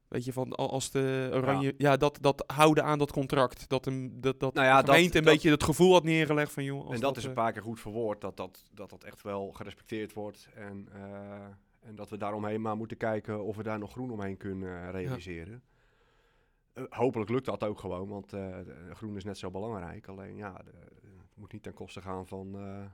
Weet 0.07 0.25
je, 0.25 0.33
van 0.33 0.51
al- 0.55 0.71
als 0.71 0.91
de 0.91 1.29
Oranje, 1.33 1.73
ja, 1.77 1.97
dat, 1.97 2.17
dat 2.21 2.43
houden 2.47 2.83
aan 2.83 2.99
dat 2.99 3.11
contract. 3.11 3.69
Dat, 3.69 3.85
een, 3.85 4.21
dat, 4.21 4.39
dat 4.39 4.53
Nou 4.53 4.65
ja, 4.67 4.81
dat- 4.81 4.95
een 4.95 5.09
dat- 5.11 5.23
beetje 5.23 5.51
het 5.51 5.63
gevoel 5.63 5.93
had 5.93 6.03
neergelegd 6.03 6.51
van, 6.51 6.63
joh, 6.63 6.85
als 6.85 6.95
en 6.95 6.99
dat, 7.01 7.17
is 7.17 7.23
een 7.23 7.33
paar 7.33 7.51
keer 7.51 7.61
goed 7.61 7.79
verwoord, 7.79 8.21
dat 8.21 8.37
dat, 8.37 8.63
dat 8.73 8.89
dat 8.89 9.03
echt 9.03 9.21
wel 9.21 9.51
gerespecteerd 9.51 10.13
wordt. 10.13 10.49
En, 10.55 10.87
eh, 10.93 11.45
en 11.89 11.95
dat 11.95 12.09
we 12.09 12.17
daaromheen 12.17 12.61
maar 12.61 12.77
moeten 12.77 12.97
kijken 12.97 13.43
of 13.43 13.55
we 13.55 13.63
daar 13.63 13.79
nog 13.79 13.91
groen 13.91 14.11
omheen 14.11 14.37
kunnen 14.37 14.83
eh, 14.83 14.89
realiseren. 14.91 15.63
Eh, 16.73 16.83
hopelijk 16.89 17.29
lukt 17.29 17.45
dat 17.45 17.63
ook 17.63 17.79
gewoon, 17.79 18.07
want 18.07 18.33
eh, 18.33 18.57
groen 18.93 19.15
is 19.15 19.23
net 19.23 19.37
zo 19.37 19.51
belangrijk. 19.51 20.07
Alleen 20.07 20.35
ja, 20.35 20.53
de- 20.53 20.71
het 21.01 21.33
moet 21.37 21.53
niet 21.53 21.63
ten 21.63 21.73
koste 21.73 22.01
gaan 22.01 22.27
van 22.27 22.59
eh, 22.59 22.85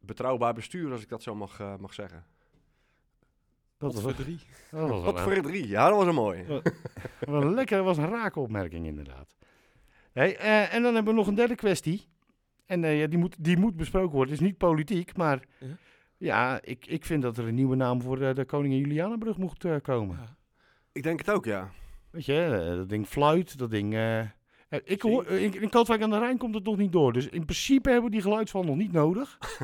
betrouwbaar 0.00 0.54
bestuur, 0.54 0.92
als 0.92 1.02
ik 1.02 1.08
dat 1.08 1.22
zo 1.22 1.34
mag, 1.34 1.78
mag 1.78 1.94
zeggen. 1.94 2.24
Dat 3.78 3.94
wat 3.94 4.02
was, 4.02 4.02
voor 4.02 4.24
drie. 4.24 4.38
dat 4.70 4.88
was 5.04 5.20
voor 5.20 5.32
een 5.32 5.42
drie, 5.42 5.68
ja, 5.68 5.88
dat 5.88 5.96
was 5.96 6.06
een 6.06 6.14
mooie. 6.14 6.62
Wat 7.26 7.42
een 7.42 7.54
lekker, 7.54 7.82
was 7.82 7.96
een 7.96 8.10
rake 8.10 8.40
opmerking 8.40 8.86
inderdaad. 8.86 9.34
Hey, 10.12 10.36
eh, 10.36 10.74
en 10.74 10.82
dan 10.82 10.94
hebben 10.94 11.12
we 11.12 11.18
nog 11.18 11.28
een 11.28 11.34
derde 11.34 11.54
kwestie. 11.54 12.06
En 12.66 12.84
eh, 12.84 13.00
ja, 13.00 13.06
die, 13.06 13.18
moet, 13.18 13.44
die 13.44 13.56
moet 13.56 13.76
besproken 13.76 14.10
worden. 14.16 14.32
Het 14.32 14.42
is 14.42 14.46
niet 14.48 14.58
politiek, 14.58 15.16
maar 15.16 15.46
Ja? 15.58 15.66
Ja, 16.24 16.60
ik, 16.62 16.86
ik 16.86 17.04
vind 17.04 17.22
dat 17.22 17.38
er 17.38 17.46
een 17.46 17.54
nieuwe 17.54 17.76
naam 17.76 18.02
voor 18.02 18.20
eh, 18.20 18.34
de 18.34 18.44
Koningin 18.44 18.78
Julianenbrug 18.78 19.36
moet 19.36 19.64
eh, 19.64 19.76
komen. 19.82 20.16
Ja. 20.16 20.36
Ik 20.92 21.02
denk 21.02 21.18
het 21.18 21.30
ook, 21.30 21.44
ja. 21.44 21.70
Weet 22.10 22.24
je, 22.24 22.66
eh, 22.68 22.76
dat 22.76 22.88
ding 22.88 23.06
fluit, 23.06 23.58
dat 23.58 23.70
ding... 23.70 23.96
ik 24.84 25.02
hoor, 25.02 25.26
in, 25.26 25.60
in 25.60 25.68
Katwijk 25.68 26.02
aan 26.02 26.10
de 26.10 26.18
Rijn 26.18 26.38
komt 26.38 26.54
het 26.54 26.64
nog 26.64 26.76
niet 26.76 26.92
door. 26.92 27.12
Dus 27.12 27.28
in 27.28 27.44
principe 27.44 27.90
hebben 27.90 28.10
we 28.10 28.16
die 28.16 28.24
geluidsval 28.24 28.62
nog 28.62 28.76
niet 28.76 28.92
nodig. 28.92 29.38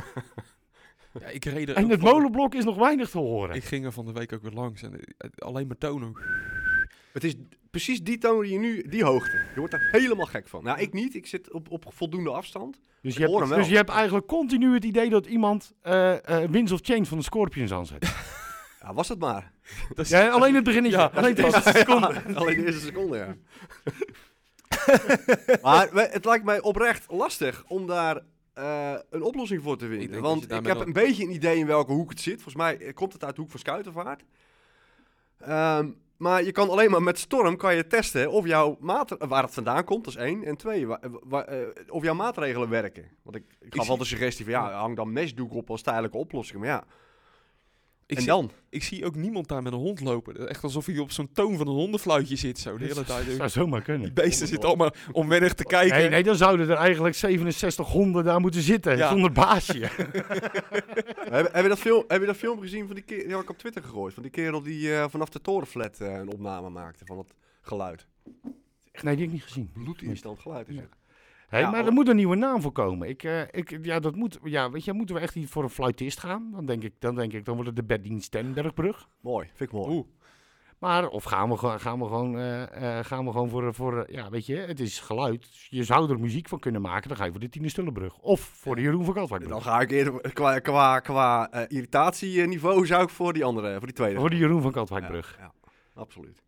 Ja, 1.21 1.27
ik 1.27 1.45
reed 1.45 1.69
er 1.69 1.77
En 1.77 1.89
het 1.89 2.01
molenblok 2.01 2.55
is 2.55 2.65
nog 2.65 2.77
weinig 2.77 3.11
te 3.11 3.19
horen. 3.19 3.57
Ik 3.57 3.65
ging 3.65 3.85
er 3.85 3.93
van 3.93 4.07
de 4.07 4.13
week 4.13 4.33
ook 4.33 4.43
weer 4.43 4.53
langs 4.53 4.83
en 4.83 5.01
alleen 5.39 5.67
maar 5.67 5.79
tonen. 5.79 6.13
Het 7.13 7.25
is 7.25 7.35
precies 7.71 8.03
die 8.03 8.19
toon 8.19 8.43
die 8.43 8.53
je 8.53 8.59
nu, 8.59 8.83
die 8.89 9.05
hoogte. 9.05 9.37
Je 9.55 9.59
wordt 9.59 9.73
er 9.75 9.89
helemaal 9.93 10.27
gek 10.27 10.49
van. 10.49 10.65
Nou, 10.65 10.79
ik 10.81 10.93
niet. 10.93 11.15
Ik 11.15 11.27
zit 11.27 11.53
op, 11.53 11.71
op 11.71 11.85
voldoende 11.89 12.31
afstand. 12.31 12.81
dus, 13.03 13.17
je 13.17 13.29
hebt, 13.39 13.49
dus 13.55 13.69
je 13.69 13.77
hebt 13.77 13.91
eigenlijk 13.91 14.27
continu 14.27 14.75
het 14.75 14.85
idee 14.85 15.11
dat 15.11 15.27
iemand 15.27 15.73
eh 15.83 16.43
eh 16.45 16.51
Winds 16.51 16.73
of 16.73 16.81
Change 16.83 17.05
van 17.07 17.19
de 17.19 17.25
Scorpions 17.25 17.73
aanzet. 17.73 18.13
Ja, 18.83 18.95
was 18.95 19.09
het 19.09 19.19
maar. 19.19 19.53
Dat 19.95 20.05
is- 20.05 20.11
Ja, 20.11 20.29
alleen 20.29 20.55
het 20.55 20.65
beginnetje. 20.65 20.99
Ja, 20.99 21.11
alleen 21.15 21.35
de 21.35 21.43
dat 21.43 21.55
eerste 21.55 21.79
seconde. 21.79 22.13
Ja, 22.29 22.35
alleen 22.35 22.57
de 22.57 22.67
eerste 22.67 22.81
seconde, 22.87 23.17
ja. 23.17 23.37
maar 25.63 25.89
het 25.93 26.25
lijkt 26.25 26.45
mij 26.45 26.61
oprecht 26.61 27.07
lastig 27.11 27.65
om 27.69 27.87
daar 27.87 28.21
eh, 28.55 28.95
een 29.11 29.23
oplossing 29.23 29.63
voor 29.63 29.77
te 29.79 29.87
vinden. 29.89 30.13
dat 30.13 30.21
Want 30.21 30.45
ik 30.45 30.51
heb 30.51 30.65
wel- 30.65 30.81
een 30.83 30.93
beetje 30.93 31.25
een 31.25 31.33
idee 31.35 31.57
in 31.59 31.67
welke 31.67 31.93
hoek 31.93 32.11
het 32.11 32.21
zit. 32.21 32.35
Volgens 32.43 32.55
mij 32.55 32.93
komt 32.93 33.13
het 33.13 33.25
uit 33.25 33.35
de 33.35 33.41
hoek 33.41 33.51
van 33.51 33.61
Schuitenvaart. 33.61 34.25
Ehm, 35.39 35.91
maar 36.21 36.45
je 36.45 36.53
kan 36.53 36.71
alleen 36.71 36.91
maar 36.91 37.03
met 37.03 37.19
storm 37.19 37.57
kan 37.57 37.75
je 37.77 37.87
testen 37.87 38.31
of 38.31 38.47
jouw 38.47 38.77
waar 39.19 39.43
het 39.43 39.55
vandaan 39.55 39.85
komt, 39.85 40.05
dat 40.05 40.15
is 40.15 40.21
één. 40.21 40.45
En 40.45 40.57
twee, 40.57 40.87
wa- 40.87 41.01
wa- 41.25 41.45
eh, 41.47 41.59
of 41.89 42.03
jouw 42.03 42.15
maatregelen 42.15 42.69
werken. 42.69 43.11
Want 43.23 43.37
ik, 43.37 43.45
ik 43.61 43.75
gaf 43.75 43.87
wel 43.87 43.99
de 43.99 44.05
suggestie 44.05 44.45
van 44.45 44.55
ja, 44.55 44.73
hang 44.73 44.97
dan 44.97 45.13
mesdoek 45.13 45.55
op 45.55 45.71
als 45.71 45.83
tijdelijke 45.83 46.17
oplossing. 46.17 46.59
Maar 46.61 46.69
ja, 46.69 46.85
Ik 48.11 48.17
en 48.17 48.23
zie, 48.23 48.31
dan? 48.33 48.51
ik 48.69 48.83
zie 48.83 49.05
ook 49.05 49.15
niemand 49.15 49.49
daar 49.49 49.63
met 49.63 49.73
een 49.73 49.79
hond 49.79 50.01
lopen. 50.01 50.49
Echt 50.49 50.63
alsof 50.65 50.87
hij 50.87 50.99
op 50.99 51.11
zo'n 51.11 51.33
toon 51.33 51.57
van 51.57 51.67
een 51.67 51.73
hondenfluitje 51.75 52.37
zit 52.37 52.59
zo 52.59 52.77
de 52.77 52.85
hele 52.85 53.05
tijd. 53.05 53.27
zou 53.37 53.49
zomaar 53.49 53.85
Die 53.85 53.95
kunnen. 53.95 54.15
beesten 54.15 54.47
zitten 54.49 54.69
allemaal 54.69 54.91
onwennig 55.13 55.55
te 55.55 55.65
kijken. 55.65 55.99
Nee, 55.99 56.09
nee, 56.09 56.23
dan 56.23 56.37
zouden 56.37 56.69
er 56.71 56.77
eigenlijk 56.77 57.15
67 57.15 57.87
honden 57.89 58.25
daar 58.25 58.41
moeten 58.41 58.61
zitten, 58.63 58.97
Ja. 58.97 59.09
zonder 59.09 59.33
baasje. 59.33 59.79
heb, 61.31 61.53
heb, 61.53 61.63
je 61.63 61.69
dat 61.69 61.79
film, 61.79 62.05
heb 62.09 62.21
je 62.21 62.27
dat 62.27 62.37
film 62.37 62.61
gezien 62.61 62.87
van 62.87 62.95
die 62.95 63.05
kerel, 63.05 63.25
die 63.25 63.33
had 63.35 63.43
ik 63.43 63.51
op 63.51 63.59
Twitter 63.59 63.83
gegooid, 63.83 64.15
van 64.15 64.23
die 64.23 64.33
kerel 64.33 64.63
die 64.63 64.95
eh, 64.95 65.05
vanaf 65.09 65.29
de 65.29 65.41
torenflat 65.41 66.01
eh, 66.01 66.13
een 66.15 66.29
opname 66.33 66.71
maakte 66.71 67.05
van 67.07 67.19
het 67.19 67.35
geluid. 67.63 68.07
nee, 68.43 68.53
die 68.93 69.11
heb 69.11 69.19
ik 69.19 69.33
niet 69.33 69.43
gezien. 69.43 69.71
Bloedinstand 69.73 70.41
geluid 70.41 70.69
is 70.69 70.77
het. 70.77 70.89
Hey, 71.51 71.61
Ja, 71.61 71.71
maar 71.71 71.87
er 71.87 71.93
moet 71.93 72.09
een 72.09 72.17
nieuwe 72.17 72.37
naam 72.37 72.61
voor 72.63 72.73
komen. 72.73 73.09
Ik, 73.09 73.23
eh, 73.23 73.41
ik, 73.51 73.79
ja, 73.85 74.01
dat 74.01 74.15
moet, 74.15 74.39
ja, 74.45 74.71
weet 74.71 74.85
je, 74.85 74.93
moeten 74.93 75.15
we 75.15 75.21
echt 75.21 75.35
niet 75.35 75.49
voor 75.49 75.63
een 75.63 75.71
fluitist 75.71 76.19
gaan? 76.21 76.51
Dan 76.53 76.67
denk 76.67 76.83
ik, 76.83 76.93
dan, 76.99 77.15
denk 77.15 77.33
ik, 77.33 77.45
dan 77.45 77.55
wordt 77.55 77.69
het 77.69 77.79
de 77.79 77.85
Berdien 77.85 78.21
Stenbergbrug. 78.21 79.09
Mooi, 79.21 79.47
vind 79.55 79.71
ik 79.73 79.77
mooi. 79.79 79.95
Oeh. 79.97 80.07
Maar, 80.79 81.09
of 81.09 81.25
gaan 81.25 81.49
we, 81.51 81.57
gewoon- 81.57 81.81
gaan 81.81 81.99
we 81.99 82.05
gewoon, 82.05 82.39
eh, 82.39 82.99
eh, 82.99 83.05
gaan 83.05 83.25
we 83.25 83.31
gewoon 83.33 83.49
voor, 83.49 83.75
voor, 83.75 84.07
ja, 84.11 84.31
weet 84.31 84.47
je, 84.47 84.57
het 84.57 84.81
is 84.81 85.01
geluid. 85.01 85.67
Je 85.69 85.85
zou 85.85 86.11
er 86.11 86.21
muziek 86.21 86.49
van 86.49 86.59
kunnen 86.59 86.81
maken, 86.81 87.09
dan 87.09 87.17
ga 87.17 87.25
je 87.25 87.31
voor 87.31 87.41
de 87.41 87.49
Tine 87.49 87.69
Stullenbrug. 87.69 88.19
Of 88.19 88.41
voor 88.41 88.77
de 88.77 88.83
Jeroen 88.83 89.05
van 89.05 89.15
Katwijkbrug. 89.15 89.53
Dan 89.53 89.63
ga 89.63 89.81
ik 89.81 89.91
eerder 89.91 90.33
qua, 90.33 90.59
qua, 90.59 90.99
qua 91.01 91.51
irritatieniveau 91.69 92.87
zou 92.87 93.03
ik 93.03 93.09
voor 93.09 93.33
die 93.33 93.45
andere, 93.45 93.77
voor 93.77 93.87
die 93.87 93.95
tweede. 93.97 94.21
Voor 94.21 94.31
de 94.31 94.37
Jeroen 94.37 94.63
van 94.63 94.71
Ja, 94.71 94.77
Katwijkbrug. 94.77 95.37
ja, 95.39 95.53
absoluut. 95.95 96.43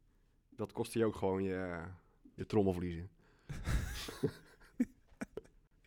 Dat 0.56 0.72
kost 0.72 0.92
je 0.92 1.04
ook 1.04 1.16
gewoon 1.16 1.42
je, 1.42 1.78
je 2.34 2.46
trommelvliezen. 2.46 3.08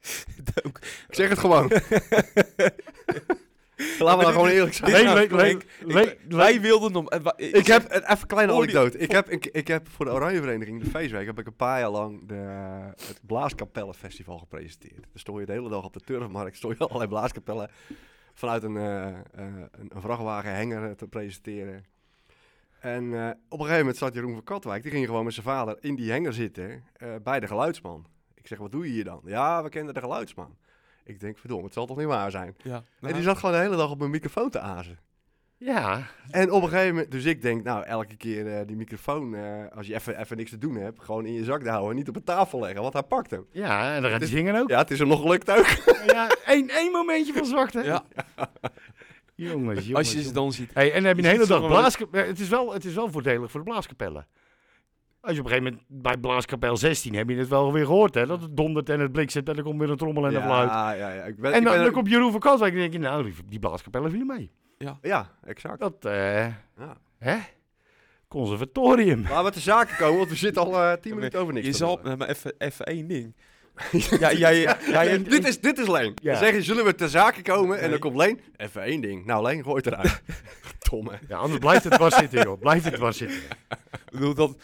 Ook- 0.67 0.77
Ik 1.07 1.15
zeg 1.15 1.29
het 1.29 1.39
gewoon. 1.39 1.71
Laten 3.99 4.17
we 4.17 4.23
nou 4.23 4.31
gewoon 4.33 4.47
eerlijk 4.49 4.73
zijn. 4.73 4.91
Nee, 4.91 5.03
Nou, 5.03 5.17
nee, 5.17 5.27
nee, 5.29 5.51
ik- 5.51 5.63
ik- 5.85 5.93
nee, 5.93 6.15
wij 6.27 6.61
wilden 6.61 6.93
hem... 6.93 7.07
eh, 7.07 7.53
Ik 7.53 7.67
heb 7.67 7.83
een 7.89 8.01
even 8.03 8.17
een 8.21 8.27
kleine 8.27 8.53
anekdote. 8.53 8.97
Ik 8.97 9.11
heb, 9.11 9.29
ik, 9.29 9.45
ik 9.45 9.67
heb 9.67 9.87
voor 9.89 10.05
de 10.05 10.11
Oranje 10.11 10.39
Vereniging, 10.41 10.83
de 10.83 10.89
feestweek, 10.89 11.25
heb 11.25 11.39
ik 11.39 11.47
een 11.47 11.55
paar 11.55 11.79
jaar 11.79 11.89
lang 11.89 12.27
de, 12.27 12.33
het 13.07 13.19
Blaaskapellenfestival 13.21 14.37
gepresenteerd. 14.37 14.95
Dan 15.01 15.09
stond 15.13 15.39
je 15.39 15.45
de 15.45 15.51
hele 15.51 15.69
dag 15.69 15.83
op 15.83 15.93
de 15.93 15.99
Turfmarkt, 15.99 16.57
stond 16.57 16.77
je 16.77 16.83
allerlei 16.83 17.09
blaaskapellen 17.09 17.69
vanuit 18.33 18.63
een, 18.63 18.77
eh, 18.77 19.07
eh, 19.07 19.13
een, 19.71 19.91
vrachtwagenhanger 19.95 20.83
eh, 20.83 20.91
te 20.91 21.07
presenteren. 21.07 21.85
En 22.79 23.13
eh, 23.13 23.27
op 23.29 23.59
een 23.59 23.65
gegeven 23.65 23.77
moment 23.79 23.97
zat 23.97 24.13
Jeroen 24.13 24.33
van 24.33 24.43
Katwijk, 24.43 24.83
die 24.83 24.91
ging 24.91 25.05
gewoon 25.05 25.23
met 25.23 25.33
zijn 25.33 25.45
vader 25.45 25.77
in 25.79 25.95
die 25.95 26.11
hanger 26.11 26.33
zitten 26.33 26.83
eh, 26.93 27.09
bij 27.23 27.39
de 27.39 27.47
geluidsman. 27.47 28.05
Ik 28.45 28.51
zeg, 28.51 28.59
wat 28.59 28.71
doe 28.71 28.85
je 28.85 28.91
hier 28.91 29.03
dan? 29.03 29.21
Ja, 29.25 29.63
we 29.63 29.69
kennen 29.69 29.93
de 29.93 29.99
geluidsman. 29.99 30.55
Ik 31.03 31.19
denk, 31.19 31.37
verdomme, 31.37 31.63
het 31.63 31.73
zal 31.73 31.85
toch 31.85 31.97
niet 31.97 32.05
waar 32.07 32.31
zijn? 32.31 32.55
Ja, 32.63 32.75
En 32.75 32.83
nou, 32.99 33.13
die 33.13 33.23
zat 33.23 33.37
gewoon 33.37 33.55
de 33.55 33.61
hele 33.61 33.75
dag 33.75 33.91
op 33.91 33.97
mijn 33.99 34.11
microfoon 34.11 34.49
te 34.49 34.59
azen. 34.59 34.99
Ja, 35.57 36.01
En 36.31 36.51
op 36.51 36.63
een 36.63 36.69
gegeven 36.69 36.93
moment, 36.93 37.11
dus 37.11 37.25
ik 37.25 37.41
denk, 37.41 37.63
nou, 37.63 37.83
elke 37.85 38.15
keer 38.15 38.47
eh, 38.59 38.67
die 38.67 38.75
microfoon, 38.75 39.35
eh, 39.35 39.43
als 39.75 39.87
je 39.87 39.93
even, 39.93 40.19
even 40.19 40.37
niks 40.37 40.49
te 40.49 40.57
doen 40.57 40.75
hebt, 40.75 41.03
gewoon 41.03 41.25
in 41.25 41.33
je 41.33 41.43
zak 41.43 41.61
te 41.63 41.69
houden 41.69 41.89
en 41.89 41.95
niet 41.95 42.07
op 42.09 42.15
een 42.15 42.23
tafel 42.23 42.59
leggen, 42.59 42.81
want 42.81 42.93
hij 42.93 43.03
pakt 43.03 43.31
hem. 43.31 43.45
ja, 43.51 43.95
en 43.95 44.01
dan 44.01 44.11
gaat 44.11 44.19
hij 44.19 44.29
zingen 44.29 44.55
ook. 44.55 44.69
Ja, 44.69 44.77
het 44.77 44.91
is 44.91 44.99
hem 44.99 45.07
nog 45.07 45.21
gelukt 45.21 45.51
ook. 45.51 45.65
Ja, 46.15 46.29
één, 46.45 46.69
één 46.69 46.91
momentje 46.91 47.33
van 47.33 47.45
zwakte. 47.45 47.83
ja, 47.83 48.03
Jongens, 49.35 49.85
jongens. 49.85 49.93
als 49.93 50.11
je 50.13 50.23
ze 50.23 50.31
dan 50.33 50.51
ziet. 50.51 50.73
Hey, 50.73 50.87
en 50.87 50.95
dan 50.95 51.03
heb 51.05 51.15
je 51.15 51.21
Je 51.21 51.27
een 51.27 51.33
hele 51.35 51.47
dag 51.47 51.61
ze 51.61 51.67
wel- 51.67 51.77
blaaskapellen. 51.77 52.27
Het, 52.27 52.39
is 52.39 52.49
wel, 52.49 52.73
het 52.73 52.85
is 52.85 52.93
wel 52.93 53.11
voordelig 53.11 53.51
voor 53.51 53.63
de 53.63 53.69
blaaskapellen. 53.69 54.27
Als 55.25 55.33
je 55.33 55.39
op 55.39 55.45
een 55.45 55.51
gegeven 55.51 55.73
moment 55.89 56.03
bij 56.03 56.17
blaaskapel 56.17 56.77
16 56.77 57.15
heb 57.15 57.29
je 57.29 57.35
het 57.35 57.47
wel 57.47 57.73
weer 57.73 57.85
gehoord, 57.85 58.13
hè? 58.13 58.25
Dat 58.25 58.41
het 58.41 58.57
dondert 58.57 58.89
en 58.89 58.99
het 58.99 59.11
bliksemt 59.11 59.49
en 59.49 59.57
er 59.57 59.63
komt 59.63 59.79
weer 59.79 59.89
een 59.89 59.97
trommel 59.97 60.27
en 60.27 60.35
een 60.35 60.41
fluit. 60.41 60.69
ja, 60.69 60.91
ja, 60.91 61.13
ja. 61.13 61.23
Ik 61.23 61.39
ben, 61.39 61.51
En 61.51 61.57
ik 61.57 61.63
dan, 61.65 61.73
ben 61.73 61.83
dan 61.83 61.91
komt 61.93 62.09
Jeroen 62.09 62.31
van 62.31 62.39
Katwijk 62.39 62.73
en 62.73 62.79
denk 62.79 62.93
je, 62.93 62.99
nou, 62.99 63.23
die, 63.23 63.33
die 63.45 63.59
blaaskapellen 63.59 64.09
vielen 64.09 64.27
mee. 64.27 64.51
Ja, 65.01 65.31
exact. 65.43 65.79
Dat, 65.79 66.05
eh, 66.05 66.45
Ja. 66.45 66.97
hè? 67.17 67.37
Conservatorium. 68.27 69.21
Laten 69.21 69.43
we 69.45 69.51
te 69.51 69.59
zaken 69.59 69.97
komen, 69.97 70.17
want 70.17 70.29
we 70.29 70.35
zitten 70.35 70.61
al 70.61 70.81
eh, 70.81 70.93
tien 70.93 71.15
minuten 71.15 71.39
over 71.39 71.53
niks. 71.53 71.65
Je 71.65 71.73
zal... 71.73 71.99
maar 72.17 72.29
even, 72.29 72.53
even 72.57 72.85
één 72.85 73.07
ding. 73.07 73.35
ja, 74.19 74.33
jij... 74.33 74.77
jij 74.87 75.23
dit, 75.23 75.47
is, 75.47 75.59
dit 75.59 75.77
is 75.77 75.87
Leen. 75.87 76.13
Ja. 76.21 76.31
Dan 76.31 76.41
zeg 76.43 76.53
je, 76.53 76.61
zullen 76.61 76.85
we 76.85 76.95
te 76.95 77.09
zaken 77.09 77.43
komen? 77.43 77.79
En 77.79 77.89
dan 77.89 77.99
komt 77.99 78.15
Leen. 78.15 78.39
Even 78.55 78.81
één 78.81 79.01
ding. 79.01 79.25
Nou, 79.25 79.43
Leen, 79.43 79.63
gooi 79.63 79.75
het 79.75 79.85
eruit. 79.85 80.21
Domme. 80.89 81.11
Ja, 81.27 81.37
anders 81.37 81.59
blijft 81.59 81.83
het 81.83 81.93
dwars 81.93 82.15
zitten, 82.15 82.41
joh. 82.43 82.59
Blijft 82.59 82.85
het 82.85 82.93
dwars 82.93 83.17
zitten. 83.17 83.39
Bedoel, 84.15 84.33
dat, 84.33 84.55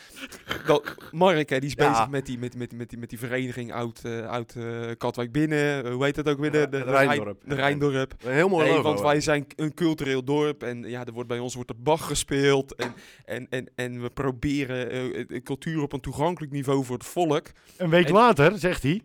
dat 0.65 0.96
Mark, 1.12 1.50
hè, 1.50 1.60
die 1.60 1.70
is 1.70 1.75
Ja. 1.77 1.89
bezig 1.89 2.10
met 2.10 2.25
die, 2.25 2.38
met, 2.38 2.55
met, 2.55 2.74
met, 2.74 2.89
die, 2.89 3.00
met 3.00 3.10
die 3.10 3.20
vereniging 3.20 3.72
uit, 3.74 4.05
eh 4.05 4.27
uit 4.27 4.55
eh, 4.55 4.89
Katwijk 4.98 5.31
Binnen. 5.31 5.84
Eh, 5.86 5.91
hoe 5.93 6.03
heet 6.03 6.15
dat 6.15 6.29
ook 6.29 6.39
weer? 6.39 6.51
De, 6.51 6.58
Ja, 6.58 6.65
de, 6.65 6.84
Rijndorp. 6.84 7.41
De 7.46 7.55
Rijndorp. 7.55 8.13
Een 8.24 8.31
heel 8.34 8.50
mooi 8.50 8.63
Nee, 8.65 8.74
logo. 8.75 8.88
want 8.88 9.01
wij 9.01 9.22
zijn 9.22 9.46
een 9.55 9.74
cultureel 9.74 10.24
dorp 10.24 10.63
en 10.63 10.84
ja, 10.84 11.05
er 11.05 11.13
wordt 11.13 11.29
bij 11.29 11.39
ons 11.39 11.55
wordt 11.55 11.70
er 11.70 11.81
Bach 11.81 12.08
gespeeld. 12.08 12.75
En, 12.75 12.93
en, 13.25 13.48
en, 13.50 13.70
en 13.75 14.01
we 14.01 14.10
proberen 14.10 14.89
eh, 15.29 15.41
cultuur 15.43 15.81
op 15.81 15.93
een 15.93 16.00
toegankelijk 16.00 16.51
niveau 16.53 16.86
voor 16.86 16.98
het 16.98 17.05
volk. 17.08 17.48
Een 17.77 17.89
week 17.89 18.05
En- 18.08 18.13
later 18.13 18.60
zegt 18.60 18.84
hij... 18.84 19.01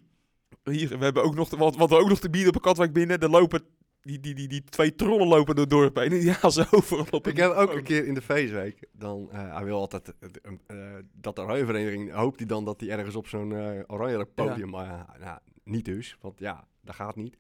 Hier, 0.65 0.89
we 0.99 1.05
hebben 1.05 1.23
ook 1.23 1.35
nog, 1.35 1.49
te- 1.49 1.57
wat, 1.57 1.77
wat 1.77 1.89
we 1.91 1.97
ook 1.99 2.09
nog 2.09 2.19
te 2.21 2.31
bieden 2.31 2.55
op 2.55 2.63
Katwijk 2.63 2.93
Binnen, 2.93 3.19
er 3.19 3.31
lopen... 3.31 3.63
Die, 4.07 4.21
die, 4.21 4.35
die, 4.35 4.49
die 4.49 4.65
twee 4.65 4.95
trollen 4.95 5.27
lopen 5.27 5.55
door 5.55 5.65
het 5.65 5.71
dorp 5.71 5.97
heen. 5.97 6.13
en 6.13 6.19
Die 6.21 6.33
gaan 6.35 6.53
ze 6.53 6.67
overal 6.71 7.07
op 7.11 7.27
Ik 7.27 7.39
een 7.39 7.43
heb 7.43 7.53
ook 7.53 7.73
een 7.73 7.83
keer 7.83 8.07
in 8.07 8.15
de 8.15 8.23
feestweek, 8.23 8.89
dan, 8.93 9.29
eh, 9.31 9.55
hij 9.55 9.65
wil 9.65 9.79
altijd, 9.79 10.15
eh, 10.19 10.29
eh, 10.67 11.05
dat 11.13 11.37
de 11.37 11.43
oranje 11.43 11.65
vereniging, 11.65 12.13
hoopt 12.13 12.39
hij 12.39 12.47
dan 12.47 12.65
dat 12.65 12.81
hij 12.81 12.91
ergens 12.91 13.17
op 13.17 13.27
zo'n 13.29 13.53
oranje 13.87 14.25
podium, 14.35 14.71
maar 14.71 14.87
ja, 14.87 15.17
nou, 15.21 15.39
niet 15.65 15.85
dus, 15.85 16.17
want 16.21 16.39
ja, 16.39 16.65
dat 16.81 16.95
gaat 16.95 17.17
niet. 17.17 17.37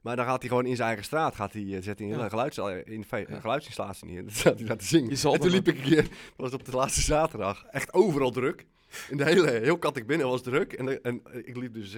Maar 0.00 0.16
dan 0.16 0.24
gaat 0.24 0.40
hij 0.40 0.48
gewoon 0.48 0.66
in 0.66 0.76
zijn 0.76 0.86
eigen 0.88 1.04
straat, 1.06 1.34
gaat 1.34 1.52
hij, 1.52 1.82
zet 1.82 1.98
hij 1.98 2.10
een 2.12 2.18
Ja. 2.18 2.28
geluids, 2.28 2.58
in 2.58 3.04
Ja. 3.10 3.40
geluidsinstallatie 3.40 4.06
neer. 4.06 4.22
Dan 4.24 4.32
staat 4.32 4.58
hij 4.58 4.66
daar 4.68 4.76
te 4.76 4.84
zingen. 4.84 5.10
En 5.10 5.40
toen 5.40 5.50
liep 5.50 5.68
ik 5.68 5.76
een 5.76 5.82
keer, 5.82 6.02
dat 6.02 6.10
was 6.36 6.52
op 6.52 6.64
de 6.64 6.72
laatste 6.76 7.00
zaterdag, 7.00 7.64
echt 7.70 7.92
overal 7.92 8.30
druk. 8.30 8.66
In 9.08 9.16
de 9.16 9.24
hele, 9.24 9.50
heel 9.50 9.78
Katwijk 9.78 10.06
binnen 10.06 10.28
was 10.28 10.42
druk. 10.42 10.72
En, 10.72 11.02
en 11.02 11.22
ik 11.44 11.56
liep 11.56 11.74
dus 11.74 11.96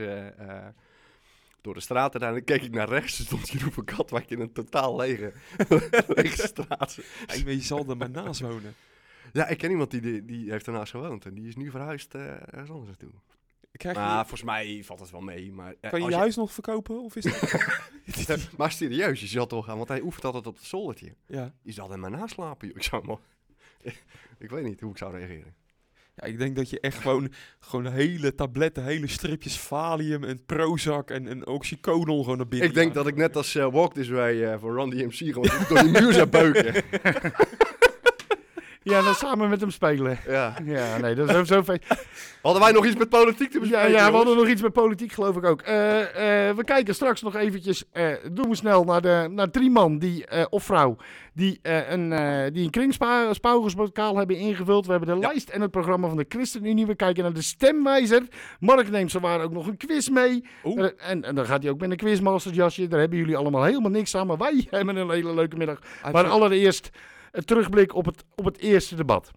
door 1.63 1.75
de 1.75 1.81
straat 1.81 2.15
en 2.15 2.21
dan 2.21 2.45
keek 2.45 2.63
ik 2.63 2.75
naar 2.75 2.89
rechts. 2.89 3.19
Er 3.19 3.25
stond 3.25 3.49
Jeroen 3.49 3.73
van 3.73 3.85
Katwijk 3.85 4.31
in 4.31 4.41
een 4.41 4.53
totaal 4.53 4.97
lege, 4.97 5.33
lege 6.09 6.47
straat. 6.47 6.99
Ja, 7.27 7.35
ik 7.35 7.45
weet, 7.45 7.61
je 7.61 7.67
zal 7.67 7.89
er 7.89 7.97
maar 7.97 8.11
naast 8.11 8.41
wonen. 8.41 8.75
Ja, 9.33 9.47
ik 9.49 9.59
ken 9.59 9.71
iemand 9.71 9.91
die, 9.91 10.01
die, 10.01 10.25
die 10.25 10.51
heeft 10.51 10.67
ernaast 10.67 10.91
gewoond 10.91 11.25
en 11.25 11.35
die 11.35 11.49
is 11.49 11.57
nu 11.57 11.71
verhuisd 11.71 12.15
eh 12.15 12.31
ergens 12.31 12.71
anders 12.71 12.89
naartoe. 12.89 13.11
Krijg 13.73 13.97
je, 13.97 14.03
Maar 14.03 14.21
volgens 14.21 14.43
mij 14.43 14.83
valt 14.85 15.01
het 15.01 15.11
wel 15.11 15.21
mee. 15.21 15.53
Maar, 15.53 15.75
eh, 15.81 15.91
kan 15.91 16.03
je 16.03 16.09
je 16.09 16.15
huis 16.15 16.37
nog 16.37 16.53
verkopen? 16.53 17.03
Of 17.03 17.17
is 17.17 17.25
dat... 18.27 18.49
maar 18.59 18.73
serieus, 18.73 19.21
je 19.21 19.27
zal 19.27 19.47
toch 19.47 19.65
gaan, 19.65 19.77
want 19.77 19.89
hij 19.89 20.01
oefent 20.01 20.25
altijd 20.25 20.47
op 20.47 20.57
het 20.57 20.65
zoldertje. 20.65 21.15
ja. 21.27 21.55
Je 21.63 21.73
zal 21.73 21.93
er 21.93 21.99
maar 21.99 22.11
naast 22.11 22.35
slapen, 22.35 22.69
joh. 22.69 22.77
Ik 22.77 22.83
zou 22.83 23.07
maar... 23.07 23.17
ik 24.39 24.51
weet 24.51 24.65
niet 24.65 24.81
hoe 24.81 24.91
ik 24.91 24.99
zou 24.99 25.17
reageren. 25.17 25.55
Ja, 26.15 26.25
ik 26.27 26.39
denk 26.39 26.57
dat 26.57 26.71
je 26.71 26.81
echt 26.81 26.99
gewoon, 26.99 27.33
gewoon 27.59 27.93
hele 27.93 28.35
tabletten, 28.35 28.85
hele 28.85 29.07
stripjes 29.07 29.59
Valium 29.59 30.25
en 30.25 30.45
Prozac 30.45 31.11
en, 31.11 31.29
en 31.29 31.47
Oxycodon 31.47 32.23
gewoon 32.23 32.37
naar 32.37 32.49
binnen. 32.49 32.69
Ik 32.69 32.75
denk 32.75 32.95
dat 32.95 33.07
ik 33.07 33.17
net 33.17 33.37
als 33.37 33.55
eh, 33.55 33.73
Walk 33.73 33.95
This 33.95 34.09
Way 34.09 34.43
eh, 34.43 34.59
voor 34.59 34.75
Run 34.75 34.91
DMC 34.91 35.33
gewoon 35.33 35.51
door 35.69 35.79
die 35.79 36.01
muur 36.01 36.13
zou 36.13 36.27
beuken. 36.27 36.75
Ja, 38.83 39.03
dan 39.03 39.15
samen 39.15 39.49
met 39.49 39.61
hem 39.61 39.71
spelen. 39.71 40.19
ja. 40.27 40.55
Ja, 40.65 40.99
nee, 40.99 41.15
dat 41.15 41.29
is 41.35 41.49
zo 41.49 41.63
fijn. 41.63 41.81
Hadden 42.43 42.63
wij 42.63 42.73
nog 42.73 42.87
iets 42.87 42.97
met 42.97 43.09
politiek 43.09 43.51
te 43.51 43.55
Ja, 43.55 43.61
bespreken? 43.61 43.91
ja, 43.91 43.95
we 43.97 44.01
jongens? 44.01 44.17
hadden 44.17 44.37
nog 44.37 44.47
iets 44.53 44.63
met 44.63 44.73
politiek, 44.73 45.13
geloof 45.13 45.37
ik 45.37 45.45
ook. 45.45 45.61
Eh, 45.61 46.49
eh, 46.49 46.57
we 46.57 46.65
kijken 46.65 46.95
straks 46.95 47.23
nog 47.23 47.37
eventjes, 47.37 47.85
eh, 47.93 48.07
doen 48.33 48.49
we 48.49 48.55
snel, 48.57 48.85
naar, 48.85 49.01
de, 49.03 49.27
naar 49.31 49.51
drie 49.51 49.71
man 49.71 49.99
die, 49.99 50.49
of 50.51 50.65
vrouw 50.65 50.97
die, 51.35 51.59
een, 51.63 52.09
die 52.53 52.65
een 52.65 52.71
kringspauwgersbokaal 52.71 54.17
hebben 54.17 54.37
ingevuld. 54.37 54.87
We 54.87 54.91
hebben 54.93 55.15
de 55.15 55.21
Ja. 55.21 55.27
lijst 55.29 55.49
en 55.49 55.61
het 55.61 55.71
programma 55.71 56.09
van 56.09 56.17
de 56.17 56.25
ChristenUnie. 56.29 56.87
We 56.87 56.95
kijken 56.95 57.23
naar 57.23 57.33
de 57.33 57.43
stemwijzer. 57.43 58.23
Mark 58.61 58.91
neemt 58.91 59.11
zowaar 59.11 59.41
ook 59.43 59.53
nog 59.53 59.67
een 59.67 59.77
quiz 59.77 60.09
mee. 60.09 60.45
En, 60.99 61.25
en 61.25 61.35
dan 61.35 61.47
gaat 61.47 61.63
hij 61.63 61.73
ook 61.73 61.81
met 61.81 61.91
een 61.91 61.97
quizmasters 61.97 62.55
jasje. 62.57 62.89
Daar 62.89 63.01
hebben 63.01 63.19
jullie 63.19 63.37
allemaal 63.37 63.63
helemaal 63.65 63.91
niks 63.91 64.17
aan. 64.17 64.27
Maar 64.27 64.37
wij 64.39 64.67
hebben 64.71 64.97
een 64.97 65.11
hele 65.11 65.35
leuke 65.35 65.57
middag. 65.57 65.79
Maar 66.13 66.27
allereerst 66.27 66.91
een 67.33 67.45
terugblik 67.45 67.95
op 67.95 68.05
het, 68.05 68.25
op 68.35 68.45
het 68.45 68.59
eerste 68.59 68.95
debat. 68.95 69.31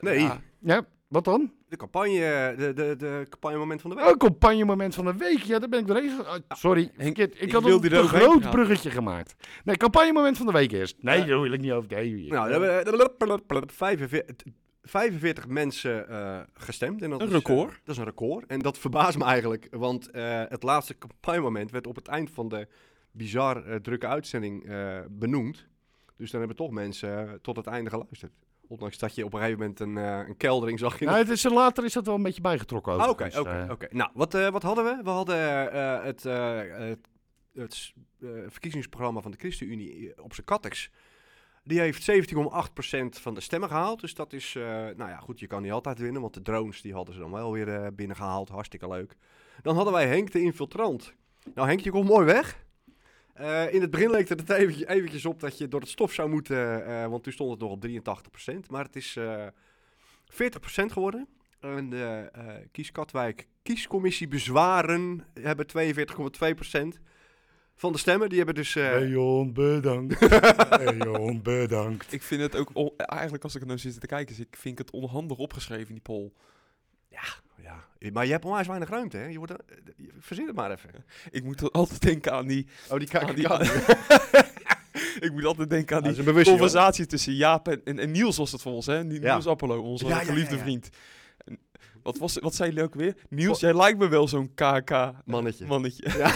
Nee, 0.00 0.20
Ja. 0.20 0.40
Ja, 0.60 0.84
wat 1.08 1.24
dan? 1.24 1.52
de 1.68 1.76
campagne, 1.76 2.54
de, 2.56 2.72
de, 2.72 2.94
de 2.98 3.26
campagnemoment 3.28 3.80
van 3.80 3.90
de 3.90 3.96
week. 3.96 4.06
Een 4.06 4.16
campagnemoment 4.16 4.94
van 4.94 5.04
de 5.04 5.16
week. 5.16 5.38
Ja, 5.38 5.58
daar 5.58 5.68
ben 5.68 5.80
ik 5.80 5.86
doorheen. 5.86 6.24
Ah, 6.26 6.38
sorry, 6.48 6.90
Henk. 6.96 7.18
Ik, 7.18 7.34
ik 7.34 7.52
had 7.52 7.64
een 7.64 7.80
te 7.80 8.02
groot 8.08 8.50
bruggetje 8.50 8.90
gemaakt. 8.90 9.34
Nee, 9.64 9.76
campagnemoment 9.76 10.36
van 10.36 10.46
de 10.46 10.52
week 10.52 10.72
eerst. 10.72 10.96
Nee, 11.02 11.18
Ja. 11.18 11.24
daar 11.26 11.40
wil 11.40 11.52
ik 11.52 11.60
niet 11.60 11.70
over. 11.72 11.90
Nee, 11.90 12.28
Nou, 12.28 12.60
we 12.60 12.66
hebben 12.66 13.70
45, 13.72 14.36
45 14.82 15.46
mensen 15.48 16.08
eh, 16.08 16.40
gestemd. 16.54 17.02
En 17.02 17.10
dat 17.10 17.20
Een 17.20 17.26
is, 17.26 17.32
eh, 17.32 17.38
record. 17.38 17.80
dat 17.84 17.94
is 17.94 17.96
een 18.00 18.04
record. 18.08 18.46
En 18.46 18.58
dat 18.58 18.78
verbaast 18.78 19.18
me 19.18 19.24
eigenlijk, 19.24 19.68
want 19.70 20.10
eh, 20.10 20.42
het 20.48 20.62
laatste 20.62 20.98
campagnemoment 20.98 21.70
werd 21.70 21.86
op 21.86 21.96
het 21.96 22.08
eind 22.08 22.30
van 22.30 22.48
de 22.48 22.66
bizar 23.12 23.64
eh, 23.66 23.76
drukke 23.76 24.06
uitzending 24.06 24.64
eh, 24.68 24.98
benoemd. 25.10 25.66
Dus 26.20 26.30
dan 26.30 26.40
hebben 26.40 26.58
toch 26.58 26.70
mensen 26.70 27.28
eh, 27.28 27.34
tot 27.42 27.56
het 27.56 27.66
einde 27.66 27.90
geluisterd. 27.90 28.32
Ondanks 28.68 28.98
dat 28.98 29.14
je 29.14 29.24
op 29.24 29.32
een 29.32 29.38
gegeven 29.38 29.60
moment 29.60 29.80
een, 29.80 29.98
eh, 29.98 30.28
een 30.28 30.36
keldering 30.36 30.78
zag. 30.78 31.00
In 31.00 31.06
Nou, 31.06 31.18
het 31.18 31.28
is, 31.28 31.42
later 31.42 31.84
is 31.84 31.92
dat 31.92 32.06
wel 32.06 32.14
een 32.14 32.22
beetje 32.22 32.40
bijgetrokken. 32.40 32.92
Oké, 32.92 33.02
overigens. 33.02 33.38
oké, 33.38 33.50
Eh, 33.50 33.70
oké. 33.70 33.88
Nou, 33.90 34.10
wat, 34.14 34.32
wat 34.32 34.62
hadden 34.62 34.84
we? 34.84 35.00
We 35.02 35.10
hadden 35.10 35.38
het, 36.04 36.22
het, 37.52 37.92
verkiezingsprogramma 38.46 39.20
van 39.20 39.30
de 39.30 39.36
ChristenUnie 39.36 40.22
op 40.22 40.34
zijn 40.34 40.46
kattex. 40.46 40.90
Die 41.64 41.80
heeft 41.80 42.02
17,8% 42.02 43.20
van 43.20 43.34
de 43.34 43.40
stemmen 43.40 43.68
gehaald. 43.68 44.00
Dus 44.00 44.14
dat 44.14 44.32
is, 44.32 44.52
nou 44.96 44.96
ja, 44.96 45.16
goed, 45.16 45.40
je 45.40 45.46
kan 45.46 45.62
niet 45.62 45.72
altijd 45.72 45.98
winnen. 45.98 46.20
Want 46.20 46.34
de 46.34 46.42
drones, 46.42 46.80
die 46.82 46.94
hadden 46.94 47.14
ze 47.14 47.20
dan 47.20 47.30
wel 47.30 47.52
weer 47.52 47.68
eh, 47.68 47.86
binnengehaald. 47.92 48.48
Hartstikke 48.48 48.88
leuk. 48.88 49.16
Dan 49.62 49.74
hadden 49.74 49.92
wij 49.92 50.06
Henk 50.06 50.32
de 50.32 50.40
infiltrant. 50.40 51.14
Nou, 51.54 51.68
Henk, 51.68 51.80
je 51.80 51.90
komt 51.90 52.08
mooi 52.08 52.24
weg. 52.24 52.64
Eh, 53.40 53.72
in 53.74 53.80
het 53.80 53.90
begin 53.90 54.10
leek 54.10 54.28
het 54.28 54.50
er 54.50 54.56
eventjes, 54.56 54.86
eventjes 54.88 55.26
op 55.26 55.40
dat 55.40 55.58
je 55.58 55.68
door 55.68 55.80
het 55.80 55.88
stof 55.88 56.12
zou 56.12 56.28
moeten, 56.30 56.86
eh, 56.86 57.06
want 57.06 57.22
toen 57.22 57.32
stond 57.32 57.50
het 57.50 57.60
nog 57.60 57.70
op 57.70 57.80
83%. 57.80 58.70
Maar 58.70 58.84
het 58.84 58.96
is 58.96 59.16
eh 59.16 59.46
40% 60.26 60.92
geworden. 60.92 61.26
En 61.60 61.90
de 61.90 62.28
eh 62.32 62.44
Kies 62.72 62.92
Katwijk 62.92 63.46
Kiescommissie 63.62 64.28
bezwaren 64.28 65.24
hebben 65.40 65.66
42,2% 65.66 67.00
van 67.74 67.92
de 67.92 67.98
stemmen. 67.98 68.28
Die 68.28 68.36
hebben 68.36 68.54
dus... 68.54 68.76
eh, 68.76 68.90
Leon, 68.98 69.52
bedankt. 69.52 70.20
Leon, 70.98 71.42
bedankt. 71.42 72.12
Ik 72.12 72.22
vind 72.22 72.40
het 72.42 72.56
ook, 72.56 72.70
on- 72.72 72.92
eigenlijk 72.96 73.44
als 73.44 73.54
ik 73.54 73.60
er 73.60 73.66
nou 73.66 73.78
zit 73.78 74.00
te 74.00 74.06
kijken, 74.06 74.34
vind 74.34 74.48
ik 74.64 74.78
het 74.78 74.90
onhandig 74.90 75.38
opgeschreven, 75.38 75.92
die 75.92 76.02
poll. 76.02 76.32
ja, 77.08 77.22
maar 78.12 78.24
je 78.26 78.32
hebt 78.32 78.44
onwijs 78.44 78.66
weinig 78.66 78.88
ruimte, 78.88 79.16
hè? 79.16 79.26
Je 79.26 79.36
wordt, 79.38 79.52
er- 79.52 79.60
eh, 79.68 80.04
verzin 80.18 80.46
het 80.46 80.56
maar 80.56 80.70
even. 80.70 80.90
Ik 81.30 81.44
moet 81.44 81.72
altijd 81.72 82.00
denken 82.02 82.32
aan 82.32 82.46
die... 82.46 82.66
Oh, 82.88 82.98
die 82.98 83.18
aan 83.18 83.60
ik 85.26 85.30
moet 85.32 85.44
altijd 85.44 85.70
denken 85.70 85.96
aan 85.96 86.02
die 86.12 86.44
conversatie 86.44 87.06
tussen 87.06 87.34
Jaap 87.34 87.68
en, 87.68 87.80
en, 87.84 87.98
en 87.98 88.10
Niels 88.10 88.36
was 88.36 88.52
het 88.52 88.62
volgens, 88.62 88.86
hè? 88.86 88.94
Ja. 88.94 89.02
Niels 89.02 89.46
Appelo, 89.46 89.80
onze 89.82 90.04
Ja, 90.04 90.10
ja, 90.10 90.20
ja, 90.20 90.24
geliefde 90.26 90.56
ja. 90.56 90.62
vriend. 90.62 90.88
En 91.44 91.58
wat, 92.02 92.18
was, 92.18 92.38
wat 92.38 92.54
zei 92.54 92.72
hij 92.74 92.82
ook 92.82 92.94
weer? 92.94 93.14
Niels, 93.28 93.60
jij 93.60 93.74
lijkt 93.76 93.98
me 93.98 94.08
wel 94.08 94.28
zo'n 94.28 94.54
KK 94.54 95.12
Mannetje. 95.24 95.66
mannetje. 95.66 96.04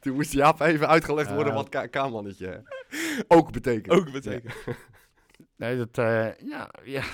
Toen 0.00 0.14
moest 0.14 0.32
Jaap 0.32 0.60
even 0.60 0.88
uitgelegd 0.88 1.30
worden 1.32 1.52
Ja. 1.54 1.62
wat 1.62 1.68
KK-mannetje 1.68 2.62
ook 3.28 3.52
betekent. 3.52 3.98
Ook 3.98 4.12
betekent. 4.12 4.54
Nee, 5.60 5.76
dat, 5.76 5.98
eh, 5.98 6.28
ja, 6.48 6.70
ja. 6.84 7.02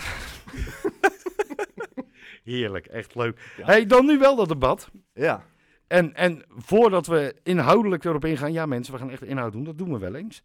Heerlijk, 2.44 2.86
echt 2.86 3.14
leuk. 3.14 3.52
Ja. 3.56 3.64
Hey, 3.66 3.86
dan 3.86 4.06
nu 4.06 4.18
wel 4.18 4.36
dat 4.36 4.48
debat. 4.48 4.90
Ja. 5.14 5.44
En, 5.86 6.14
en 6.14 6.44
voordat 6.48 7.06
we 7.06 7.34
inhoudelijk 7.42 8.04
erop 8.04 8.24
ingaan, 8.24 8.52
ja 8.52 8.66
mensen, 8.66 8.92
we 8.92 8.98
gaan 8.98 9.10
echt 9.10 9.22
inhoud 9.22 9.52
doen, 9.52 9.64
dat 9.64 9.78
doen 9.78 9.92
we 9.92 9.98
wel 9.98 10.14
eens. 10.14 10.42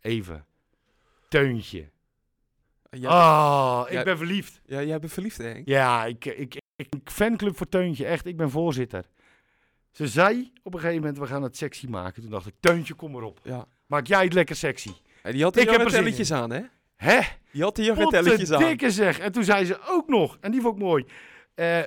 Even, 0.00 0.44
Teuntje. 1.28 1.90
Ja, 2.90 3.08
Ah, 3.10 3.84
ik 3.86 3.92
Ja. 3.92 4.02
ben 4.02 4.16
verliefd. 4.16 4.60
ja, 4.64 4.82
jij 4.82 4.98
bent 4.98 5.12
verliefd, 5.12 5.36
hè, 5.38 5.44
Henk? 5.44 5.68
Ja, 5.68 6.04
ik, 6.04 6.24
ik, 6.24 6.54
ik, 6.76 6.86
ik 6.92 7.10
fanclub 7.10 7.56
voor 7.56 7.68
Teuntje, 7.68 8.06
echt, 8.06 8.26
ik 8.26 8.36
ben 8.36 8.50
voorzitter. 8.50 9.04
Ze 9.90 10.08
zei 10.08 10.52
op 10.62 10.74
een 10.74 10.80
gegeven 10.80 11.00
moment, 11.00 11.18
we 11.18 11.26
gaan 11.26 11.42
het 11.42 11.56
sexy 11.56 11.86
maken. 11.86 12.22
Toen 12.22 12.30
dacht 12.30 12.46
ik, 12.46 12.54
Teuntje, 12.60 12.94
kom 12.94 13.14
erop. 13.16 13.40
Ja. 13.42 13.64
Maak 13.86 14.06
jij 14.06 14.24
het 14.24 14.32
lekker 14.32 14.56
sexy. 14.56 14.92
En 15.22 15.32
die 15.32 15.42
had 15.42 15.56
Ik 15.56 15.70
heb 15.70 15.80
er 15.80 16.32
aan, 16.34 16.50
hè? 16.50 16.62
Hè? 16.98 17.18
Die 17.52 17.62
had 17.62 17.76
de 17.76 17.82
jarretelletjes 17.82 18.52
aan. 18.52 18.62
dikke 18.64 18.90
zeg. 18.90 19.18
En 19.18 19.32
toen 19.32 19.44
zei 19.44 19.64
ze 19.64 19.78
ook 19.88 20.08
nog, 20.08 20.36
en 20.40 20.50
die 20.50 20.60
vond 20.60 20.76
ik 20.76 20.82
mooi. 20.82 21.04
eh, 21.54 21.78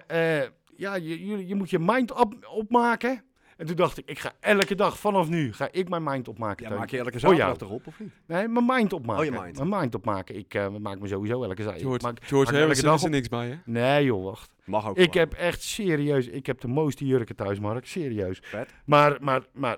eh, 0.42 0.50
ja, 0.76 0.96
je, 0.96 1.26
je, 1.28 1.48
je 1.48 1.56
moet 1.56 1.70
je 1.70 1.80
mind 1.80 2.12
op, 2.12 2.34
opmaken. 2.56 3.24
En 3.58 3.68
toen 3.68 3.76
dacht 3.76 3.98
ik, 3.98 4.10
ik 4.10 4.20
ga 4.20 4.32
elke 4.40 4.76
dag 4.76 5.00
vanaf 5.00 5.30
nu, 5.30 5.54
ga 5.54 5.68
ik 5.72 5.90
mijn 5.90 6.04
mind 6.04 6.28
opmaken. 6.28 6.70
Ja, 6.70 6.78
maak 6.78 6.90
je 6.90 6.98
elke 6.98 7.18
jou. 7.18 7.36
zaterdag 7.36 7.58
toch 7.58 7.70
op, 7.70 7.88
of 7.88 8.00
niet? 8.00 8.12
Nee, 8.28 8.48
mijn 8.48 8.66
mind 8.66 8.94
opmaken. 8.94 9.28
Oh, 9.28 9.34
je 9.34 9.42
mind. 9.42 9.58
Mijn 9.58 9.70
mind 9.82 9.96
opmaken. 9.96 10.36
Ik 10.38 10.54
eh, 10.54 10.68
maak 10.80 11.00
me 11.00 11.08
sowieso 11.08 11.44
elke 11.44 11.64
zaterdag. 11.64 11.82
George, 11.82 12.06
maak- 12.06 12.24
George 12.24 12.52
maak 12.52 12.62
Harrison 12.62 12.86
elke 12.86 12.96
is 12.98 13.04
er 13.04 13.10
dag 13.10 13.20
niks 13.20 13.30
bij, 13.30 13.48
hè? 13.48 13.56
Nee 13.72 14.06
joh, 14.06 14.24
wacht. 14.24 14.52
Mag 14.64 14.88
ook 14.90 14.98
Ik 14.98 15.14
heb 15.14 15.34
echt 15.34 15.62
serieus, 15.62 16.28
ik 16.28 16.46
heb 16.46 16.62
de 16.62 16.68
mooiste 16.68 17.06
jurken 17.06 17.36
thuis, 17.36 17.60
Mark. 17.60 17.86
Serieus. 17.86 18.40
Vet. 18.44 18.74
Maar, 18.86 19.18
maar, 19.22 19.42
maar, 19.54 19.78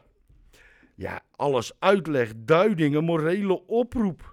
ja, 0.95 1.21
alles 1.35 1.71
uitleg, 1.79 2.31
duidingen, 2.35 3.03
morele 3.03 3.65
oproep. 3.67 4.32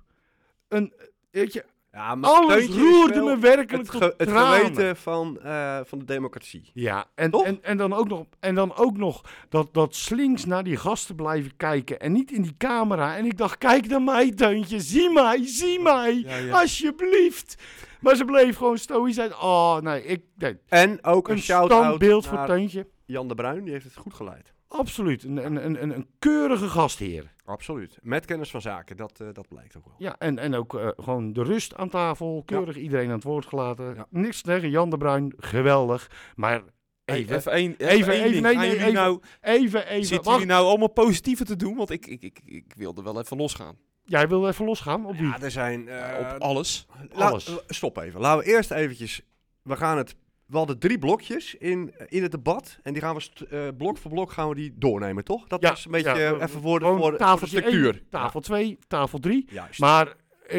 Een, 0.70 0.92
weet 1.30 1.52
je, 1.52 1.64
Ja, 1.92 2.14
maar 2.14 2.30
alles 2.30 2.66
roerde 2.66 3.20
me 3.22 3.38
werkelijk 3.38 3.70
het, 3.92 4.02
ge- 4.02 4.14
het 4.16 4.30
geweten 4.30 4.96
van, 4.96 5.40
eh, 5.40 5.80
van 5.84 5.98
de 5.98 6.04
democratie. 6.04 6.70
Ja, 6.74 7.06
en, 7.14 7.30
Toch? 7.30 7.44
en, 7.44 7.58
en, 7.62 7.76
dan 7.76 7.92
ook 7.92 8.08
nog, 8.08 8.26
en 8.40 8.54
dan 8.54 8.74
ook 8.76 8.96
nog 8.96 9.20
dat, 9.48 9.74
dat 9.74 9.94
slinks 9.94 10.44
naar 10.44 10.64
die 10.64 10.76
gasten 10.76 11.14
blijven 11.14 11.56
kijken 11.56 12.00
en 12.00 12.12
niet 12.12 12.30
in 12.32 12.42
die 12.42 12.54
camera. 12.58 13.16
En 13.16 13.24
ik 13.24 13.36
dacht, 13.38 13.58
kijk 13.58 13.86
naar 13.86 14.02
mij, 14.02 14.30
Teuntje, 14.32 14.80
zie 14.80 15.10
mij, 15.12 15.46
zie 15.46 15.80
mij, 15.80 16.14
Ja, 16.26 16.36
ja. 16.36 16.60
alsjeblieft. 16.60 17.54
Maar 18.00 18.16
ze 18.16 18.24
bleef 18.24 18.56
gewoon 18.56 18.78
stoïsch 18.78 19.14
zijn. 19.16 19.32
Oh, 19.36 19.78
nee, 19.78 20.04
ik, 20.04 20.22
nee. 20.36 20.58
En 20.68 21.04
ook 21.04 21.28
een, 21.28 21.34
een 21.34 21.40
shout-out 21.42 21.82
standbeeld 21.84 22.26
voor 22.26 22.44
Teuntje. 22.46 22.86
Jan 23.06 23.28
de 23.28 23.34
Bruin. 23.34 23.64
Die 23.64 23.72
heeft 23.72 23.84
het 23.84 23.96
goed 23.96 24.14
geleid. 24.14 24.52
Absoluut, 24.72 25.24
een, 25.24 25.36
een, 25.44 25.64
een, 25.82 25.90
een, 25.94 26.06
keurige 26.18 26.68
gastheer. 26.68 27.32
Absoluut. 27.44 27.98
Met 28.02 28.24
kennis 28.24 28.50
van 28.50 28.60
zaken. 28.60 28.96
Dat, 28.96 29.20
eh, 29.20 29.26
dat 29.32 29.48
blijkt 29.48 29.76
ook 29.76 29.84
wel. 29.84 29.94
Ja, 29.98 30.16
en, 30.18 30.38
en 30.38 30.54
ook 30.54 30.74
eh, 30.74 30.88
gewoon 30.96 31.32
de 31.32 31.42
rust 31.42 31.74
aan 31.76 31.88
tafel, 31.88 32.42
keurig 32.46 32.76
iedereen 32.76 33.06
aan 33.08 33.14
het 33.14 33.24
woord 33.24 33.46
gelaten. 33.46 33.94
Ja. 33.94 34.06
Niks 34.10 34.42
te 34.42 34.50
zeggen, 34.50 34.70
Jan 34.70 34.90
de 34.90 34.96
Bruin, 34.96 35.32
geweldig. 35.36 36.10
Maar 36.36 36.62
even, 37.04 37.36
even 37.36 37.52
even, 37.52 37.86
even- 37.88 38.12
even- 38.12 38.30
ding. 38.30 38.42
nee, 38.42 38.56
nee, 38.56 38.66
jullie 38.66 38.80
even- 38.80 38.92
nou, 38.92 39.20
even, 39.40 39.86
even, 39.86 40.04
zitten 40.06 40.24
wacht. 40.30 40.38
jullie 40.40 40.52
nou 40.54 40.66
allemaal 40.66 40.88
positiever 40.92 41.46
te 41.46 41.56
doen? 41.56 41.76
Want 41.76 41.90
ik, 41.90 42.06
ik, 42.06 42.22
ik, 42.22 42.40
ik 42.44 42.72
wilde 42.76 43.02
wel 43.02 43.18
even 43.20 43.36
losgaan. 43.36 43.76
Jij 44.04 44.28
wil 44.28 44.48
even 44.48 44.64
losgaan 44.64 45.06
op 45.06 45.16
wie? 45.16 45.26
Ja, 45.26 45.40
er 45.40 45.50
zijn... 45.50 45.88
eh, 45.88 46.18
op 46.34 46.40
alles. 46.42 46.86
la- 47.12 47.28
alles. 47.28 47.56
stop 47.66 47.96
even. 47.98 48.20
Laten 48.20 48.44
we 48.44 48.50
eerst 48.52 48.70
eventjes... 48.70 49.22
We 49.62 49.76
gaan 49.76 49.96
het... 49.96 50.14
We 50.50 50.56
hadden 50.56 50.78
drie 50.78 50.98
blokjes 50.98 51.54
in, 51.54 51.94
in 52.08 52.22
het 52.22 52.30
debat. 52.30 52.78
En 52.82 52.92
die 52.92 53.02
gaan 53.02 53.14
we 53.16 53.46
eh, 53.50 53.76
blok 53.76 53.98
voor 53.98 54.10
blok 54.10 54.32
gaan 54.32 54.48
we 54.48 54.54
die 54.54 54.72
doornemen, 54.76 55.24
toch? 55.24 55.46
Dat 55.46 55.62
Ja, 55.62 55.68
was 55.68 55.84
een 55.84 55.90
beetje 55.90 56.08
ja, 56.08 56.16
eh, 56.16 56.42
even 56.42 56.60
voor 56.60 56.78
de, 56.78 56.84
voor, 56.84 56.94
de- 56.96 57.00
voor 57.02 57.10
de 57.10 57.16
tafeltje 57.16 57.58
structuur. 57.58 57.94
één, 57.94 58.06
tafel 58.10 58.40
2, 58.40 58.78
tafel 58.86 59.18
3. 59.18 59.46
Ja, 59.48 59.54
juist. 59.54 59.78
Maar 59.80 60.14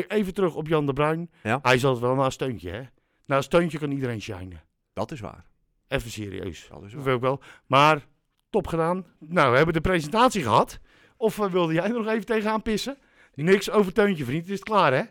even 0.07 0.33
terug 0.33 0.55
op 0.55 0.67
Jan 0.67 0.85
de 0.85 0.93
Bruin. 0.93 1.29
Hij 1.61 1.77
zat 1.77 1.99
wel 1.99 2.15
naast 2.15 2.33
Steuntje, 2.33 2.69
hè? 2.69 2.81
Naast 3.25 3.45
Steuntje 3.45 3.77
kan 3.79 3.91
iedereen 3.91 4.21
shinen. 4.21 4.61
dat 4.93 5.11
is 5.11 5.19
waar. 5.19 5.45
Even 5.87 6.11
serieus. 6.11 6.67
Dat 6.69 6.83
is 6.83 6.93
waar. 6.93 7.13
ik 7.13 7.21
wel. 7.21 7.41
Maar 7.67 8.07
top 8.49 8.67
gedaan. 8.67 9.05
Nou, 9.19 9.49
we 9.51 9.55
hebben 9.57 9.73
de 9.73 9.81
presentatie 9.81 10.41
gehad. 10.43 10.79
Of 11.17 11.39
eh, 11.39 11.45
wilde 11.51 11.73
jij 11.73 11.83
er 11.83 11.93
nog 11.93 12.07
even 12.07 12.25
tegenaan 12.25 12.61
pissen? 12.61 12.97
Niks 13.33 13.69
over 13.69 13.93
Teuntje, 13.93 14.25
vriend. 14.25 14.41
Het 14.43 14.53
is 14.53 14.59
klaar, 14.63 14.93
hè? 14.93 15.03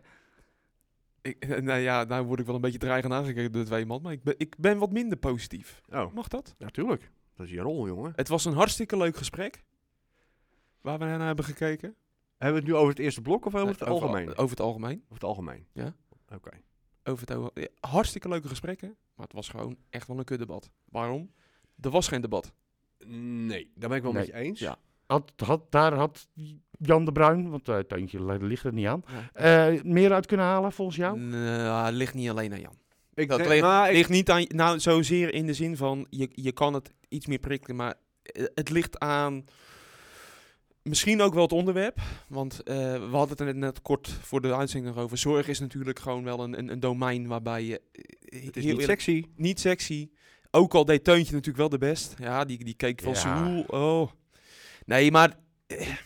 Ik, 1.23 1.63
nou 1.63 1.81
ja, 1.81 2.05
nou 2.05 2.25
word 2.27 2.41
ik 2.41 2.47
wel 2.47 2.55
een 2.55 2.61
beetje 2.61 2.79
dreigend 2.79 3.13
aangekeken 3.13 3.53
door 3.53 3.65
twee 3.65 3.87
man. 3.87 4.03
Maar 4.03 4.13
ik 4.13 4.23
ben, 4.23 4.35
ik 4.39 4.55
ben 4.59 4.79
wat 4.79 4.93
minder 4.93 5.19
positief. 5.19 5.81
Oh, 5.93 6.13
Mag 6.13 6.29
dat? 6.29 6.55
natuurlijk. 6.59 7.11
Dat 7.35 7.47
is 7.47 7.53
je 7.53 7.61
rol, 7.61 7.87
jongen. 7.87 8.13
Het 8.17 8.29
was 8.29 8.45
een 8.45 8.53
hartstikke 8.53 8.97
leuk 8.97 9.17
gesprek. 9.17 9.65
Waar 10.81 10.99
we 10.99 11.05
naar 11.05 11.21
hebben 11.27 11.45
gekeken. 11.45 11.95
Hebben 12.37 12.61
we 12.63 12.67
het 12.67 12.75
nu 12.75 12.75
over 12.81 12.89
het 12.91 12.99
eerste 12.99 13.21
blok 13.23 13.45
of 13.47 13.55
over 13.55 13.69
het 13.69 13.81
Eh, 13.81 13.89
algemeen? 13.89 14.23
Over, 14.29 14.39
over 14.39 14.51
het 14.51 14.61
algemeen. 14.61 14.97
Over 15.03 15.15
het 15.15 15.25
algemeen? 15.25 15.67
Ja. 15.73 15.95
Oké. 16.35 16.51
Over 17.05 17.21
het, 17.29 17.37
over- 17.37 17.51
ja, 17.61 17.69
hartstikke 17.81 18.29
leuke 18.29 18.49
gesprekken. 18.49 18.97
Maar 19.15 19.27
het 19.27 19.35
was 19.35 19.49
gewoon 19.49 19.77
echt 19.91 20.07
wel 20.07 20.19
een 20.19 20.25
kutdebat. 20.25 20.71
Waarom? 20.85 21.33
Er 21.81 21.91
was 21.91 22.09
geen 22.09 22.21
debat. 22.21 22.53
Nee, 23.07 23.71
daar 23.75 23.89
ben 23.89 23.99
ik 23.99 24.05
wel 24.05 24.13
met 24.13 24.27
je 24.27 24.33
Nee. 24.33 24.43
eens. 24.45 24.59
Ja. 24.61 24.79
Had, 25.11 25.33
had, 25.37 25.61
daar 25.73 25.95
had 25.95 26.29
Jan 26.79 27.05
de 27.05 27.13
Bruin, 27.13 27.51
want 27.51 27.69
eh 27.69 27.79
Teuntje 27.79 28.25
li- 28.25 28.47
ligt 28.47 28.65
er 28.65 28.73
niet 28.73 28.87
aan, 28.87 29.03
Ja. 29.35 29.71
eh, 29.73 29.83
meer 29.83 30.13
uit 30.13 30.27
kunnen 30.27 30.47
halen 30.47 30.73
volgens 30.73 30.97
jou? 30.97 31.19
Nou, 31.19 31.85
het 31.87 31.95
ligt 31.95 32.15
niet 32.15 32.29
alleen 32.31 32.53
aan 32.53 32.61
Jan. 32.61 32.79
Ik 33.15 33.29
Dat 33.29 33.39
denk- 33.39 33.51
ligt, 33.51 33.87
ik- 33.89 33.93
ligt 33.93 34.09
niet 34.09 34.31
aan, 34.31 34.45
nou 34.49 34.79
zozeer 34.81 35.35
in 35.35 35.47
de 35.47 35.55
zin 35.55 35.77
van, 35.77 36.07
je, 36.11 36.29
je 36.33 36.53
kan 36.53 36.75
het 36.75 36.93
iets 37.09 37.27
meer 37.27 37.39
prikkelen, 37.39 37.77
maar 37.77 37.95
eh, 38.23 38.45
het 38.55 38.71
ligt 38.71 38.99
aan 38.99 39.45
misschien 40.83 41.21
ook 41.23 41.35
wel 41.35 41.43
het 41.43 41.53
onderwerp. 41.53 42.01
Want 42.29 42.63
eh, 42.63 42.77
we 42.93 43.09
hadden 43.17 43.29
het 43.29 43.41
er 43.41 43.47
net, 43.47 43.57
net 43.57 43.83
kort 43.83 44.09
voor 44.09 44.41
de 44.41 44.55
uitzending 44.55 44.95
nog 44.95 45.05
over. 45.05 45.19
Zorg 45.19 45.49
is 45.49 45.61
natuurlijk 45.61 45.99
gewoon 45.99 46.25
wel 46.25 46.41
een, 46.43 46.59
een, 46.59 46.73
een 46.73 46.81
domein 46.81 47.27
waarbij 47.27 47.65
je... 47.65 47.81
eh, 47.93 48.03
het 48.45 48.57
is 48.57 48.63
heel 48.65 48.73
niet 48.73 48.81
eerlijk- 48.81 49.01
sexy. 49.01 49.25
niet 49.37 49.61
sexy. 49.61 50.11
Ook 50.51 50.75
al 50.75 50.85
deed 50.85 51.05
Teuntje 51.05 51.31
natuurlijk 51.33 51.57
wel 51.59 51.69
de 51.69 51.79
best. 51.79 52.15
Ja, 52.19 52.45
die, 52.45 52.65
die 52.65 52.75
keek 52.75 53.01
van 53.03 53.13
Ja. 53.13 53.19
Seoul. 53.19 53.63
Oh. 53.67 54.11
Nee, 54.91 55.11
maar... 55.11 55.35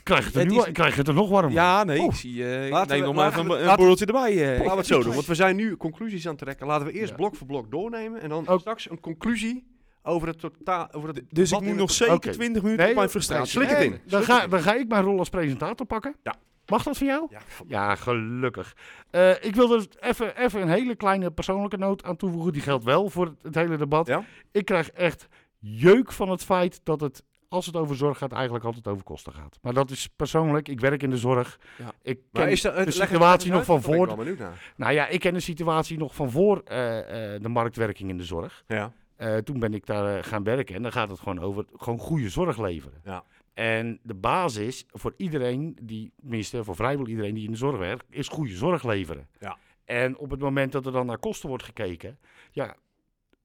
Krijg 0.03 0.21
je 0.21 0.27
het, 0.27 0.35
er 0.35 0.41
Het 0.41 0.51
nu, 0.51 0.59
is- 0.59 0.73
krijg 0.73 0.93
je 0.93 0.99
het 0.99 1.09
er 1.09 1.15
nog 1.15 1.29
warmer? 1.29 1.53
Ja, 1.53 1.85
nee, 1.85 1.99
Oh. 2.01 2.05
ik 2.05 2.13
zie... 2.15 2.45
eh, 2.45 2.67
ik 2.67 2.73
Laten 2.73 2.91
neem 2.91 3.01
we- 3.01 3.07
nog 3.07 3.15
maar 3.15 3.31
even 3.33 3.49
we- 3.49 3.57
een, 3.59 3.77
borreltje 3.77 4.07
erbij. 4.07 4.33
eh. 4.33 4.59
Laten 4.59 4.71
we 4.71 4.77
het 4.77 4.87
zo 4.87 5.03
doen, 5.03 5.15
want 5.15 5.27
we 5.27 5.35
zijn 5.35 5.57
nu 5.57 5.77
conclusies 5.77 6.25
aan 6.27 6.33
het 6.35 6.41
trekken. 6.41 6.67
Laten 6.67 6.87
we 6.87 6.93
eerst 6.93 7.09
Ja. 7.11 7.15
blok 7.17 7.37
voor 7.37 7.47
blok 7.47 7.71
doornemen 7.71 8.21
en 8.21 8.29
dan 8.29 8.47
Ook- 8.47 8.61
straks 8.61 8.91
een 8.91 9.01
conclusie 9.01 9.67
over 10.03 10.29
het 10.29 10.39
totaal. 10.41 10.93
Over 10.93 11.09
het 11.09 11.23
Dus 11.29 11.53
ik 11.53 11.61
moet 11.61 11.77
nog 11.77 11.89
het- 11.89 11.97
zeker 11.97 12.15
Oké. 12.15 12.31
20 12.31 12.63
minuten 12.63 12.83
Nee, 12.83 12.91
op 12.93 12.99
mijn 12.99 13.11
frustratie. 13.11 13.47
slik 13.51 13.69
het 13.69 13.79
Nee, 13.79 13.87
in. 13.87 14.01
Dan 14.07 14.23
ga, 14.23 14.47
dan 14.47 14.61
ga 14.61 14.75
ik 14.75 14.89
mijn 14.89 15.05
rol 15.05 15.19
als 15.19 15.29
presentator 15.29 15.87
pakken. 15.87 16.15
Ja. 16.23 16.35
Mag 16.67 16.83
dat 16.83 16.99
van 16.99 17.07
jou? 17.07 17.27
Ja, 17.31 17.41
Ja, 17.67 17.95
gelukkig. 17.95 18.77
Eh, 19.11 19.31
ik 19.45 19.55
wil 19.55 19.75
er 19.75 19.87
even, 20.01 20.37
even 20.37 20.63
een 20.63 20.69
hele 20.69 20.95
kleine 20.95 21.31
persoonlijke 21.31 21.77
noot 21.77 22.05
aan 22.05 22.17
toevoegen. 22.17 22.53
Die 22.53 22.63
geldt 22.63 22.85
wel 22.85 23.11
voor 23.11 23.25
het, 23.27 23.35
het 23.43 23.55
hele 23.55 23.77
debat. 23.77 24.07
Ja? 24.07 24.25
Ik 24.53 24.65
krijg 24.65 24.91
echt 24.91 25.29
jeuk 25.59 26.13
van 26.13 26.29
het 26.31 26.45
feit 26.45 26.81
dat 26.83 27.01
het 27.01 27.23
als 27.55 27.67
het 27.67 27.77
over 27.77 27.97
zorg 27.97 28.19
gaat, 28.19 28.33
eigenlijk 28.33 28.65
altijd 28.65 28.89
over 28.89 29.05
kosten 29.05 29.33
gaat. 29.33 29.59
Maar 29.63 29.75
dat 29.75 29.91
is 29.91 30.09
persoonlijk, 30.09 30.69
ik 30.69 30.81
werk 30.81 31.03
in 31.03 31.11
de 31.11 31.17
zorg. 31.17 31.59
Ja. 31.79 31.93
Ik 32.03 32.19
ken 32.33 32.51
is 32.51 32.65
er, 32.65 32.85
de 32.85 32.91
situatie 32.91 33.53
nog 33.53 33.65
van 33.65 33.77
ik 33.77 33.83
voor. 33.83 34.07
naar. 34.07 34.73
Nou 34.77 34.93
ja, 34.93 35.07
ik 35.07 35.21
ken 35.21 35.35
de 35.35 35.41
situatie 35.41 35.99
nog 35.99 36.15
van 36.15 36.31
voor 36.31 36.63
eh, 36.65 37.35
eh, 37.35 37.43
de 37.43 37.49
marktwerking 37.49 38.11
in 38.11 38.17
de 38.17 38.25
zorg. 38.25 38.65
Ja. 38.67 38.93
Eh, 39.17 39.37
toen 39.37 39.59
ben 39.59 39.75
ik 39.75 39.87
daar 39.87 40.25
gaan 40.25 40.45
werken 40.45 40.75
en 40.75 40.83
dan 40.83 40.93
gaat 40.93 41.09
het 41.09 41.19
gewoon 41.19 41.41
over 41.41 41.65
gewoon 41.77 41.99
goede 41.99 42.29
zorg 42.29 42.59
leveren. 42.59 43.01
Ja. 43.05 43.25
En 43.55 43.99
de 44.03 44.15
basis 44.15 44.85
voor 44.89 45.15
iedereen, 45.17 45.79
die, 45.83 46.13
tenminste 46.21 46.65
voor 46.65 46.77
vrijwel 46.77 47.07
iedereen 47.07 47.35
die 47.35 47.45
in 47.45 47.51
de 47.51 47.57
zorg 47.57 47.79
werkt, 47.79 48.07
is 48.11 48.29
goede 48.29 48.55
zorg 48.55 48.85
leveren. 48.85 49.29
Ja. 49.41 49.57
En 49.85 50.17
op 50.17 50.31
het 50.31 50.41
moment 50.41 50.73
dat 50.73 50.87
er 50.87 50.93
dan 50.93 51.07
naar 51.07 51.19
kosten 51.19 51.49
wordt 51.49 51.65
gekeken, 51.65 52.19
ja, 52.51 52.77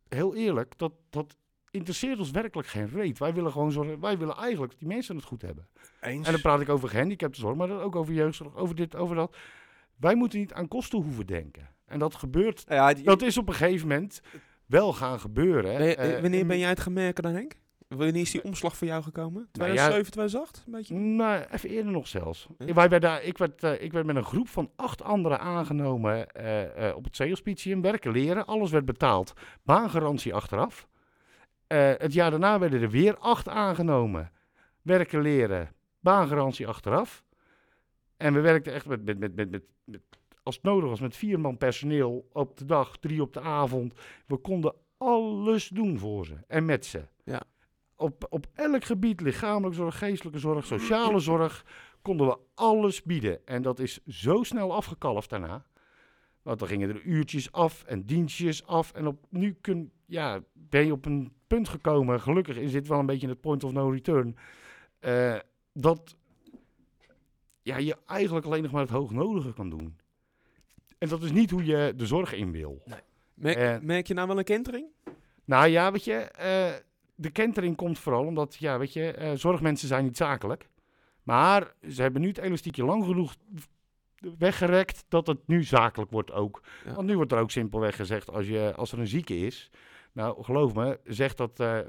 heel 0.07 0.35
eerlijk, 0.35 0.73
dat, 0.77 0.91
dat 1.09 1.35
interesseert 1.71 2.19
ons 2.19 2.31
werkelijk 2.31 2.67
geen 2.67 2.89
reet. 2.89 3.17
Wij 3.19 3.33
willen 3.33 3.51
gewoon 3.51 3.71
zorgen, 3.71 3.99
wij 3.99 4.17
willen 4.17 4.35
eigenlijk 4.35 4.71
dat 4.71 4.79
die 4.79 4.87
mensen 4.87 5.15
het 5.15 5.25
goed 5.25 5.41
hebben. 5.41 5.67
Eens. 6.01 6.25
En 6.25 6.31
dan 6.31 6.41
praat 6.41 6.61
ik 6.61 6.69
over 6.69 6.89
gehandicaptenzorg, 6.89 7.55
maar 7.55 7.67
dan 7.67 7.79
ook 7.81 7.95
over 7.95 8.13
jeugdzorg, 8.13 8.55
over 8.55 8.75
dit, 8.75 8.95
over 8.95 9.15
dat. 9.15 9.37
Wij 9.95 10.15
moeten 10.15 10.39
niet 10.39 10.53
aan 10.53 10.67
kosten 10.67 11.01
hoeven 11.01 11.25
denken. 11.25 11.69
En 11.85 11.99
dat 11.99 12.15
gebeurt, 12.15 12.67
Nou 12.67 12.81
ja, 12.81 12.93
die- 12.93 13.03
dat 13.03 13.21
is 13.21 13.37
op 13.37 13.47
een 13.47 13.53
gegeven 13.53 13.87
moment 13.87 14.21
wel 14.65 14.93
gaan 14.93 15.19
gebeuren. 15.19 15.95
Eh, 15.97 16.21
wanneer 16.21 16.39
en- 16.41 16.47
ben 16.47 16.57
jij 16.59 16.69
het 16.69 16.79
gaan 16.79 16.93
merken 16.93 17.23
dan, 17.23 17.33
Henk? 17.33 17.53
Wanneer 17.87 18.15
is 18.21 18.31
die 18.31 18.43
omslag 18.43 18.77
voor 18.77 18.87
jou 18.87 19.03
gekomen? 19.03 19.33
Nou 19.51 19.71
ja- 19.73 19.87
2007, 19.87 20.11
2008? 20.11 20.63
Een 20.65 20.71
beetje? 20.71 20.95
Nou, 20.95 21.43
even 21.51 21.69
eerder 21.69 21.91
nog 21.91 22.07
zelfs. 22.07 22.47
Wij 22.57 22.89
werden, 22.89 23.27
ik, 23.27 23.37
werd, 23.37 23.63
eh, 23.63 23.81
ik 23.81 23.91
werd 23.91 24.05
met 24.05 24.15
een 24.15 24.23
groep 24.23 24.47
van 24.47 24.71
acht 24.75 25.03
anderen 25.03 25.39
aangenomen 25.39 26.31
eh, 26.31 26.95
op 26.95 27.03
het 27.03 27.15
zeehospitium. 27.15 27.81
Werken, 27.81 28.11
leren, 28.11 28.45
alles 28.45 28.71
werd 28.71 28.85
betaald. 28.85 29.33
Baangarantie 29.63 30.33
achteraf. 30.33 30.87
Eh, 31.69 31.91
het 31.97 32.13
jaar 32.13 32.29
daarna 32.31 32.59
werden 32.59 32.81
er 32.81 32.89
weer 32.89 33.17
acht 33.17 33.47
aangenomen. 33.47 34.31
Werken, 34.81 35.21
leren, 35.21 35.71
baangarantie 35.99 36.67
achteraf. 36.67 37.23
En 38.17 38.33
we 38.33 38.39
werkten 38.39 38.73
echt 38.73 38.85
met, 38.85 39.05
met, 39.05 39.19
met, 39.19 39.35
met, 39.35 39.51
met, 39.51 39.63
met- 39.83 40.01
als 40.43 40.55
het 40.55 40.63
nodig 40.63 40.89
was, 40.89 40.99
met 40.99 41.15
vier 41.15 41.39
man 41.39 41.57
personeel 41.57 42.27
op 42.33 42.57
de 42.57 42.65
dag, 42.65 42.97
drie 42.97 43.21
op 43.21 43.33
de 43.33 43.41
avond. 43.41 43.93
We 44.25 44.37
konden 44.37 44.73
alles 44.97 45.67
doen 45.67 45.97
voor 45.99 46.25
ze 46.25 46.37
en 46.47 46.65
met 46.65 46.85
ze. 46.85 47.07
Ja. 47.23 47.41
Op, 47.95 48.25
op 48.29 48.47
elk 48.53 48.83
gebied, 48.83 49.21
lichamelijke 49.21 49.75
zorg, 49.75 49.97
geestelijke 49.97 50.39
zorg, 50.39 50.65
sociale 50.65 51.19
zorg, 51.19 51.65
konden 52.01 52.27
we 52.27 52.37
alles 52.55 53.03
bieden. 53.03 53.45
En 53.45 53.61
dat 53.61 53.79
is 53.79 53.99
zo 54.07 54.43
snel 54.43 54.73
afgekalfd 54.73 55.29
daarna. 55.29 55.65
Want 56.41 56.59
dan 56.59 56.67
gingen 56.67 56.89
er 56.89 57.01
uurtjes 57.01 57.51
af 57.51 57.83
en 57.83 58.05
dienstjes 58.05 58.65
af. 58.65 58.91
En 58.91 59.07
op, 59.07 59.25
nu 59.29 59.57
kun, 59.61 59.91
ja, 60.05 60.39
ben 60.53 60.85
je 60.85 60.91
op 60.91 61.05
een 61.05 61.33
punt 61.49 61.69
gekomen, 61.69 62.21
gelukkig 62.21 62.57
is 62.57 62.71
dit 62.71 62.87
wel 62.87 62.99
een 62.99 63.05
beetje 63.05 63.27
het 63.27 63.41
point 63.41 63.63
of 63.63 63.71
no 63.71 63.89
return, 63.89 64.37
eh, 64.99 65.35
dat 65.73 66.15
ja, 67.61 67.77
je 67.77 67.97
eigenlijk 68.05 68.45
alleen 68.45 68.63
nog 68.63 68.71
maar 68.71 68.81
het 68.81 68.89
hoognodige 68.89 69.53
kan 69.53 69.69
doen. 69.69 69.97
En 70.97 71.09
dat 71.09 71.23
is 71.23 71.31
niet 71.31 71.49
hoe 71.49 71.65
je 71.65 71.93
de 71.95 72.05
zorg 72.05 72.33
in 72.33 72.51
wil. 72.51 72.83
Merk, 73.33 73.57
Eh. 73.57 73.77
merk 73.81 74.07
je 74.07 74.13
nou 74.13 74.27
wel 74.27 74.37
een 74.37 74.43
kentering? 74.43 74.85
Nou 75.45 75.67
ja, 75.67 75.91
weet 75.91 76.03
je, 76.03 76.13
eh, 76.13 76.73
de 77.15 77.29
kentering 77.29 77.75
komt 77.75 77.99
vooral 77.99 78.25
omdat, 78.25 78.55
ja, 78.55 78.77
weet 78.79 78.93
je, 78.93 79.33
zorgmensen 79.35 79.87
zijn 79.87 80.03
niet 80.03 80.17
zakelijk. 80.17 80.69
Maar 81.23 81.73
ze 81.89 82.01
hebben 82.01 82.21
nu 82.21 82.27
het 82.27 82.37
elastiekje 82.37 82.83
lang 82.83 83.05
genoeg 83.05 83.35
weggerekt 84.37 85.05
dat 85.07 85.27
het 85.27 85.47
nu 85.47 85.63
zakelijk 85.63 86.11
wordt 86.11 86.31
ook. 86.31 86.61
Ja. 86.85 86.93
Want 86.93 87.07
nu 87.07 87.15
wordt 87.15 87.31
er 87.31 87.39
ook 87.39 87.51
simpelweg 87.51 87.95
gezegd, 87.95 88.31
als, 88.31 88.47
je, 88.47 88.73
als 88.75 88.91
er 88.91 88.99
een 88.99 89.07
zieke 89.07 89.37
is, 89.37 89.69
nou 90.19 90.43
geloof 90.43 90.73
me, 90.73 90.99
zeg 91.03 91.33
dat, 91.35 91.59
eh, 91.59 91.79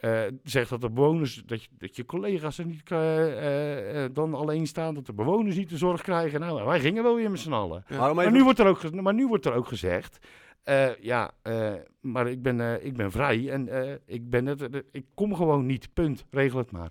eh, 0.00 0.32
zeg 0.42 0.68
dat 0.68 0.80
de 0.80 0.90
bewoners, 0.90 1.42
dat 1.46 1.62
je, 1.62 1.68
dat 1.78 1.96
je 1.96 2.04
collega's 2.04 2.58
er 2.58 2.66
niet 2.66 2.90
eh, 2.90 4.04
dan 4.12 4.34
alleen 4.34 4.66
staan, 4.66 4.94
dat 4.94 5.06
de 5.06 5.12
bewoners 5.12 5.56
niet 5.56 5.68
de 5.68 5.76
zorg 5.76 6.02
krijgen. 6.02 6.40
Nou, 6.40 6.64
wij 6.64 6.80
gingen 6.80 7.02
wel 7.02 7.14
weer 7.16 7.30
met 7.30 7.40
z'n 7.40 7.52
allen. 7.52 7.84
Ja. 7.88 8.12
Maar 8.12 8.30
nu, 8.32 8.42
wordt 8.44 8.58
er 8.58 8.66
ook, 8.66 8.92
maar 9.00 9.14
nu 9.14 9.26
wordt 9.26 9.46
er 9.46 9.52
ook 9.54 9.66
gezegd. 9.68 10.18
eh, 10.62 10.96
ja, 10.96 11.30
eh, 11.42 11.72
maar 12.00 12.28
ik 12.28 12.42
ben, 12.42 12.60
eh, 12.60 12.84
ik 12.84 12.96
ben 12.96 13.10
vrij 13.10 13.50
en 13.50 13.68
eh, 13.68 13.94
ik, 14.06 14.30
ben 14.30 14.46
het, 14.46 14.84
ik 14.90 15.06
kom 15.14 15.34
gewoon 15.34 15.66
niet. 15.66 15.92
Punt. 15.94 16.24
Regel 16.30 16.58
het 16.58 16.70
maar. 16.70 16.90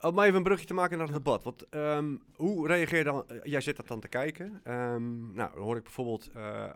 Om 0.00 0.14
maar 0.14 0.24
even 0.24 0.36
een 0.36 0.42
brugje 0.42 0.66
te 0.66 0.74
maken 0.74 0.98
naar 0.98 1.06
het 1.06 1.16
debat. 1.16 1.44
Want 1.44 1.68
ehm, 1.68 2.16
hoe 2.34 2.66
reageer 2.66 2.98
je 2.98 3.04
dan? 3.04 3.24
jij 3.42 3.60
zit 3.60 3.76
dat 3.76 3.88
dan 3.88 4.00
te 4.00 4.08
kijken. 4.08 4.60
Ehm, 4.64 5.32
nou, 5.34 5.54
dan 5.54 5.62
hoor 5.62 5.76
ik 5.76 5.82
bijvoorbeeld 5.82 6.30
eh, 6.34 6.64
eh, 6.64 6.72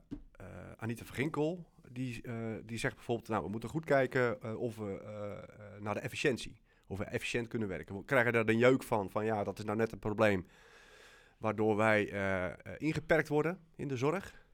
Anita 0.76 1.04
Verginkel. 1.04 1.64
Die, 1.92 2.22
eh, 2.22 2.34
die 2.64 2.78
zegt 2.78 2.94
bijvoorbeeld, 2.94 3.28
nou, 3.28 3.44
we 3.44 3.50
moeten 3.50 3.68
goed 3.68 3.84
kijken 3.84 4.42
eh, 4.42 4.60
of 4.60 4.76
we 4.76 5.00
eh, 5.00 5.82
naar 5.82 5.94
de 5.94 6.00
efficiëntie. 6.00 6.60
Of 6.86 6.98
we 6.98 7.04
efficiënt 7.04 7.48
kunnen 7.48 7.68
werken. 7.68 7.96
We 7.96 8.04
krijgen 8.04 8.32
daar 8.32 8.46
de 8.46 8.56
jeuk 8.56 8.82
van, 8.82 9.10
van 9.10 9.24
ja, 9.24 9.44
dat 9.44 9.58
is 9.58 9.64
nou 9.64 9.76
net 9.76 9.92
een 9.92 9.98
probleem. 9.98 10.46
Waardoor 11.38 11.76
wij 11.76 12.02
ingeperkt 12.78 13.28
worden 13.28 13.58
in 13.76 13.88
de 13.88 13.96
zorg. 13.96 14.44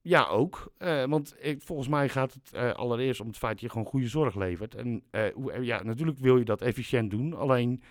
Ja, 0.00 0.26
ook. 0.26 0.72
Want 1.06 1.34
volgens 1.58 1.88
mij 1.88 2.08
gaat 2.08 2.34
het 2.34 2.76
allereerst 2.76 3.20
om 3.20 3.26
het 3.26 3.36
feit 3.36 3.52
dat 3.52 3.60
je 3.60 3.68
gewoon 3.68 3.86
goede 3.86 4.08
zorg 4.08 4.34
levert. 4.34 4.74
En 4.74 5.04
hoe, 5.34 5.64
ja, 5.64 5.82
natuurlijk 5.82 6.18
wil 6.18 6.38
je 6.38 6.44
dat 6.44 6.60
efficiënt 6.60 7.10
doen. 7.10 7.34
Alleen, 7.34 7.82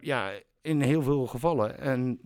ja, 0.00 0.32
in 0.60 0.80
heel 0.80 1.02
veel 1.02 1.26
gevallen. 1.26 1.78
En 1.78 2.20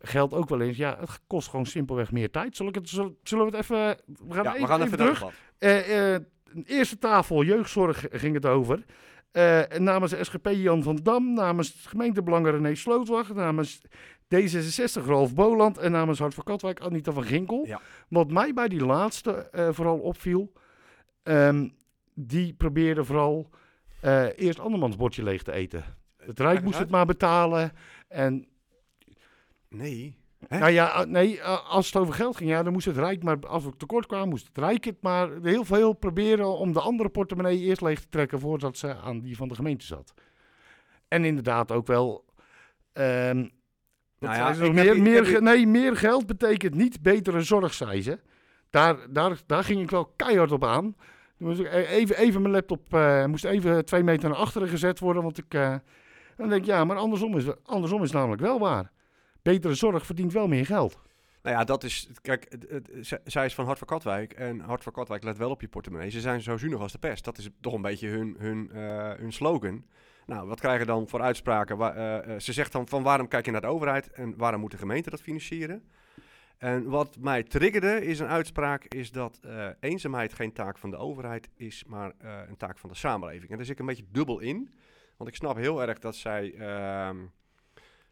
geldt 0.00 0.34
ook 0.34 0.48
wel 0.48 0.60
eens, 0.60 0.76
ja, 0.76 0.96
het 1.00 1.20
kost 1.26 1.48
gewoon 1.48 1.66
simpelweg 1.66 2.12
meer 2.12 2.30
tijd. 2.30 2.56
Zullen, 2.56 2.72
ik 2.72 2.78
het, 2.78 2.88
zullen, 3.22 3.50
we 3.50 3.56
het 3.56 3.64
even... 3.64 3.96
We 4.28 4.34
gaan, 4.34 4.44
Ja, 4.44 4.54
even, 4.54 4.60
we 4.60 4.66
gaan 4.66 4.82
even, 4.82 4.98
even 4.98 4.98
terug. 4.98 5.32
Eh, 5.58 6.14
eh, 6.14 6.20
eerste 6.64 6.98
tafel 6.98 7.44
jeugdzorg 7.44 8.06
ging 8.10 8.34
het 8.34 8.46
over. 8.46 8.84
En 9.32 9.82
namens 9.82 10.12
de 10.12 10.24
SGP 10.24 10.48
Jan 10.52 10.82
van 10.82 10.96
Dam, 10.96 11.32
namens 11.34 11.68
het 11.68 11.86
gemeentebelang 11.86 12.46
René 12.46 12.74
Slootwacht, 12.74 13.34
namens 13.34 13.80
D66 14.34 15.04
Rolf 15.04 15.34
Boland 15.34 15.78
en 15.78 15.92
namens 15.92 16.18
Hart 16.18 16.34
van 16.34 16.44
Katwijk 16.44 16.80
Anita 16.80 17.12
van 17.12 17.24
Ginkel. 17.24 17.66
Ja. 17.66 17.80
Wat 18.08 18.30
mij 18.30 18.52
bij 18.52 18.68
die 18.68 18.84
laatste 18.84 19.48
vooral 19.72 19.98
opviel, 19.98 20.52
ehm, 21.22 21.68
die 22.14 22.52
probeerde 22.52 23.04
vooral 23.04 23.50
eerst 24.36 24.60
andermans 24.60 24.96
bordje 24.96 25.22
leeg 25.22 25.42
te 25.42 25.52
eten. 25.52 25.84
Het 26.16 26.40
Rijk 26.40 26.62
moest 26.62 26.78
het 26.78 26.90
maar 26.90 27.06
betalen. 27.06 27.72
En 28.08 28.49
Nee. 29.74 30.18
Hè? 30.48 30.58
nou 30.58 30.70
ja, 30.72 31.04
nee, 31.04 31.42
als 31.44 31.86
het 31.86 31.96
over 31.96 32.14
geld 32.14 32.36
ging, 32.36 32.50
ja, 32.50 32.62
dan 32.62 32.72
moest 32.72 32.86
het 32.86 32.96
Rijk 32.96 33.22
maar, 33.22 33.46
als 33.46 33.64
we 33.64 33.76
tekort 33.76 34.06
kwamen, 34.06 34.28
moest 34.28 34.46
het 34.46 34.58
Rijk 34.58 34.84
het 34.84 34.96
maar 35.02 35.28
heel 35.42 35.64
veel 35.64 35.92
proberen 35.92 36.58
om 36.58 36.72
de 36.72 36.80
andere 36.80 37.08
portemonnee 37.08 37.58
eerst 37.58 37.80
leeg 37.80 38.00
te 38.00 38.08
trekken 38.08 38.40
voordat 38.40 38.76
ze 38.76 38.94
aan 38.96 39.20
die 39.20 39.36
van 39.36 39.48
de 39.48 39.54
gemeente 39.54 39.84
zat. 39.86 40.14
En 41.08 41.24
inderdaad 41.24 41.72
ook 41.72 41.86
wel. 41.86 42.24
ehm, 42.92 43.36
Nou 44.18 44.34
ja, 44.36 44.54
heb 44.54 44.72
meer, 44.72 45.02
meer, 45.02 45.32
heb 45.32 45.40
nee, 45.40 45.66
meer 45.66 45.96
geld 45.96 46.26
betekent 46.26 46.74
niet 46.74 47.02
betere 47.02 47.40
zorg, 47.40 47.74
zei 47.74 48.02
ze. 48.02 48.18
Daar, 48.70 48.96
daar, 49.12 49.40
daar 49.46 49.64
ging 49.64 49.80
ik 49.82 49.90
wel 49.90 50.06
keihard 50.16 50.52
op 50.52 50.64
aan. 50.64 50.94
Toen 51.38 51.48
moest 51.48 51.60
ik 51.60 51.66
e- 51.66 51.84
even, 51.84 52.16
even 52.16 52.40
mijn 52.42 52.54
laptop 52.54 52.94
eh, 52.94 53.24
moest 53.24 53.44
even 53.44 53.84
twee 53.84 54.02
meter 54.02 54.28
naar 54.28 54.38
achteren 54.38 54.68
gezet 54.68 54.98
worden. 54.98 55.22
Want 55.22 55.38
ik. 55.38 55.54
eh, 55.54 55.74
dan 56.36 56.48
denk 56.48 56.60
ik, 56.60 56.66
ja, 56.66 56.84
maar 56.84 56.96
andersom 56.96 57.36
is, 57.36 57.44
andersom 57.64 58.02
is 58.02 58.10
namelijk 58.12 58.42
wel 58.42 58.58
waar. 58.58 58.90
Betere 59.42 59.74
zorg 59.74 60.06
verdient 60.06 60.32
wel 60.32 60.48
meer 60.48 60.66
geld. 60.66 60.98
Nou 61.42 61.56
ja, 61.56 61.64
dat 61.64 61.84
is. 61.84 62.08
Kijk, 62.20 62.56
zij 63.24 63.44
is 63.44 63.54
van 63.54 63.64
Hart 63.64 63.78
voor 63.78 63.86
Katwijk. 63.86 64.32
En 64.32 64.60
Hart 64.60 64.82
voor 64.82 64.92
Katwijk 64.92 65.22
let 65.22 65.38
wel 65.38 65.50
op 65.50 65.60
je 65.60 65.68
portemonnee. 65.68 66.10
Ze 66.10 66.20
zijn 66.20 66.40
zo 66.40 66.56
zuinig 66.56 66.80
als 66.80 66.92
de 66.92 66.98
pest. 66.98 67.24
Dat 67.24 67.38
is 67.38 67.48
toch 67.60 67.72
een 67.72 67.82
beetje 67.82 68.08
hun, 68.08 68.36
hun, 68.38 68.70
eh, 68.72 69.12
hun 69.12 69.32
slogan. 69.32 69.84
Nou, 70.26 70.48
wat 70.48 70.60
krijgen 70.60 70.86
dan 70.86 71.08
voor 71.08 71.20
uitspraken? 71.20 71.78
Eh, 71.78 72.16
eh, 72.16 72.40
ze 72.40 72.52
zegt 72.52 72.72
dan 72.72 72.88
van 72.88 73.02
waarom 73.02 73.28
kijk 73.28 73.44
je 73.44 73.50
naar 73.50 73.60
de 73.60 73.66
overheid 73.66 74.10
en 74.10 74.36
waarom 74.36 74.60
moet 74.60 74.70
de 74.70 74.78
gemeente 74.78 75.10
dat 75.10 75.22
financieren? 75.22 75.82
En 76.58 76.84
wat 76.88 77.16
mij 77.18 77.42
triggerde 77.42 78.04
is 78.04 78.18
een 78.18 78.26
uitspraak, 78.26 78.84
is 78.84 79.10
dat 79.12 79.40
eenzaamheid 79.80 80.32
geen 80.32 80.52
taak 80.52 80.78
van 80.78 80.90
de 80.90 80.96
overheid 80.96 81.48
is, 81.56 81.84
maar 81.84 82.12
een 82.48 82.56
taak 82.56 82.78
van 82.78 82.90
de 82.90 82.96
samenleving. 82.96 83.50
En 83.50 83.56
daar 83.56 83.64
zit 83.64 83.74
ik 83.74 83.80
een 83.80 83.86
beetje 83.86 84.04
dubbel 84.10 84.38
in. 84.38 84.74
Want 85.16 85.30
ik 85.30 85.36
snap 85.36 85.56
heel 85.56 85.82
erg 85.82 85.98
dat 85.98 86.16
zij 86.16 86.54
ehm, 86.54 87.16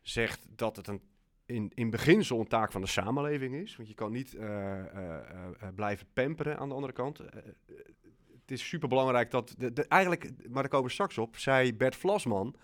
zegt 0.03 0.47
dat 0.57 0.77
het 0.77 0.87
een 0.87 1.01
in, 1.49 1.73
in 1.75 1.91
beginsel 1.91 2.41
een 2.41 2.49
taak 2.49 2.73
van 2.73 2.81
de 2.81 2.87
samenleving 2.87 3.55
is. 3.55 3.77
Want 3.77 3.89
je 3.89 3.95
kan 3.95 4.13
niet 4.13 4.35
eh, 4.35 4.79
eh, 4.79 5.15
eh, 5.61 5.69
blijven 5.75 6.07
pamperen 6.13 6.59
aan 6.59 6.69
de 6.69 6.75
andere 6.75 6.93
kant. 6.93 7.19
Het 7.19 8.51
is 8.57 8.69
superbelangrijk 8.69 9.31
dat... 9.31 9.55
De, 9.59 9.73
de, 9.73 9.87
eigenlijk, 9.87 10.31
maar 10.49 10.63
daar 10.63 10.69
komen 10.69 10.87
we 10.87 10.93
straks 10.93 11.19
op, 11.19 11.37
zei 11.37 11.75
Bert 11.75 11.97
Vlasman 11.97 12.55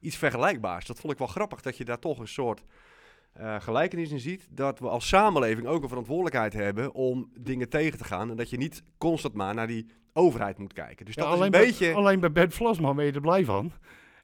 iets 0.00 0.16
vergelijkbaars. 0.16 0.86
Dat 0.86 1.00
vond 1.00 1.12
ik 1.12 1.18
wel 1.18 1.28
grappig, 1.28 1.60
dat 1.60 1.76
je 1.76 1.84
daar 1.84 1.98
toch 1.98 2.18
een 2.18 2.28
soort 2.28 2.62
gelijkenis 3.58 4.10
in 4.10 4.20
ziet. 4.20 4.48
Dat 4.50 4.78
we 4.78 4.88
als 4.88 5.08
samenleving 5.08 5.66
ook 5.66 5.82
een 5.82 5.88
verantwoordelijkheid 5.88 6.52
hebben 6.52 6.92
om 6.92 7.30
dingen 7.40 7.68
tegen 7.68 7.98
te 7.98 8.04
gaan. 8.04 8.30
En 8.30 8.36
dat 8.36 8.50
je 8.50 8.56
niet 8.56 8.82
constant 8.98 9.34
maar 9.34 9.54
naar 9.54 9.66
die 9.66 9.86
overheid 10.12 10.58
moet 10.58 10.72
kijken. 10.72 11.06
Dus 11.06 11.14
Ja, 11.14 11.22
dat 11.22 11.30
is 11.30 11.36
alleen, 11.36 11.54
een 11.54 11.60
bij, 11.60 11.68
beetje... 11.68 11.94
alleen 11.94 12.20
bij 12.20 12.32
Bert 12.32 12.54
Vlasman 12.54 12.96
ben 12.96 13.04
je 13.04 13.12
er 13.12 13.20
blij 13.20 13.44
van. 13.44 13.72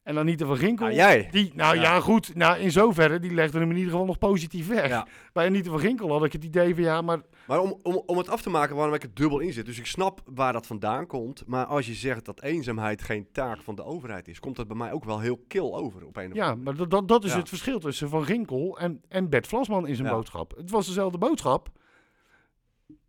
En 0.02 0.18
Anita 0.18 0.46
van 0.46 0.56
Ginkel, 0.56 0.87
Ah, 0.87 0.92
jij? 0.92 1.28
die, 1.30 1.52
nou 1.54 1.74
ja. 1.76 1.82
Ja. 1.82 2.00
goed, 2.00 2.34
nou 2.34 2.58
in 2.58 2.70
zoverre, 2.72 3.18
die 3.18 3.34
legde 3.34 3.58
hem 3.58 3.70
in 3.70 3.76
ieder 3.76 3.90
geval 3.90 4.06
nog 4.06 4.18
positief 4.18 4.68
weg. 4.68 4.88
Ja. 4.88 5.06
Bij 5.32 5.46
Anita 5.46 5.70
van 5.70 5.80
Ginkel 5.80 6.11
had 6.12 6.24
ik 6.24 6.32
het 6.32 6.44
idee 6.44 6.74
van 6.74 6.82
ja, 6.84 7.02
maar 7.02 7.20
Maar 7.46 7.61
om, 7.61 7.78
om, 7.82 8.02
om 8.06 8.18
het 8.18 8.28
af 8.28 8.42
te 8.42 8.50
maken 8.50 8.76
waarom 8.76 8.94
ik 8.94 9.02
er 9.02 9.14
dubbel 9.14 9.38
in 9.38 9.52
zit. 9.52 9.66
Dus 9.66 9.78
ik 9.78 9.87
snap 9.87 10.20
waar 10.24 10.52
dat 10.52 10.66
vandaan 10.66 11.06
komt. 11.06 11.42
Maar 11.46 11.64
als 11.66 11.87
je 11.87 11.94
zegt 11.94 12.24
dat 12.24 12.42
eenzaamheid 12.42 13.02
geen 13.02 13.28
taak 13.32 13.62
van 13.62 13.74
de 13.74 13.84
overheid 13.84 14.28
is, 14.28 14.40
komt 14.40 14.56
dat 14.56 14.66
bij 14.68 14.76
mij 14.76 14.92
ook 14.92 15.04
wel 15.04 15.20
heel 15.20 15.44
kil 15.48 15.76
over 15.76 16.06
op 16.06 16.16
een 16.16 16.30
of 16.30 16.37
Ja, 16.37 16.54
maar 16.54 16.74
dat, 16.76 16.90
dat, 16.90 17.08
dat 17.08 17.24
is 17.24 17.32
Ja. 17.32 17.38
het 17.38 17.48
verschil 17.48 17.78
tussen 17.78 18.08
Van 18.08 18.24
Ginkel 18.24 18.78
en, 18.78 19.00
en 19.08 19.28
Bert 19.28 19.46
Vlasman 19.46 19.87
in 19.87 19.94
zijn 19.96 20.08
Ja. 20.08 20.14
boodschap. 20.14 20.56
Het 20.56 20.70
was 20.70 20.87
dezelfde 20.87 21.18
boodschap. 21.18 21.68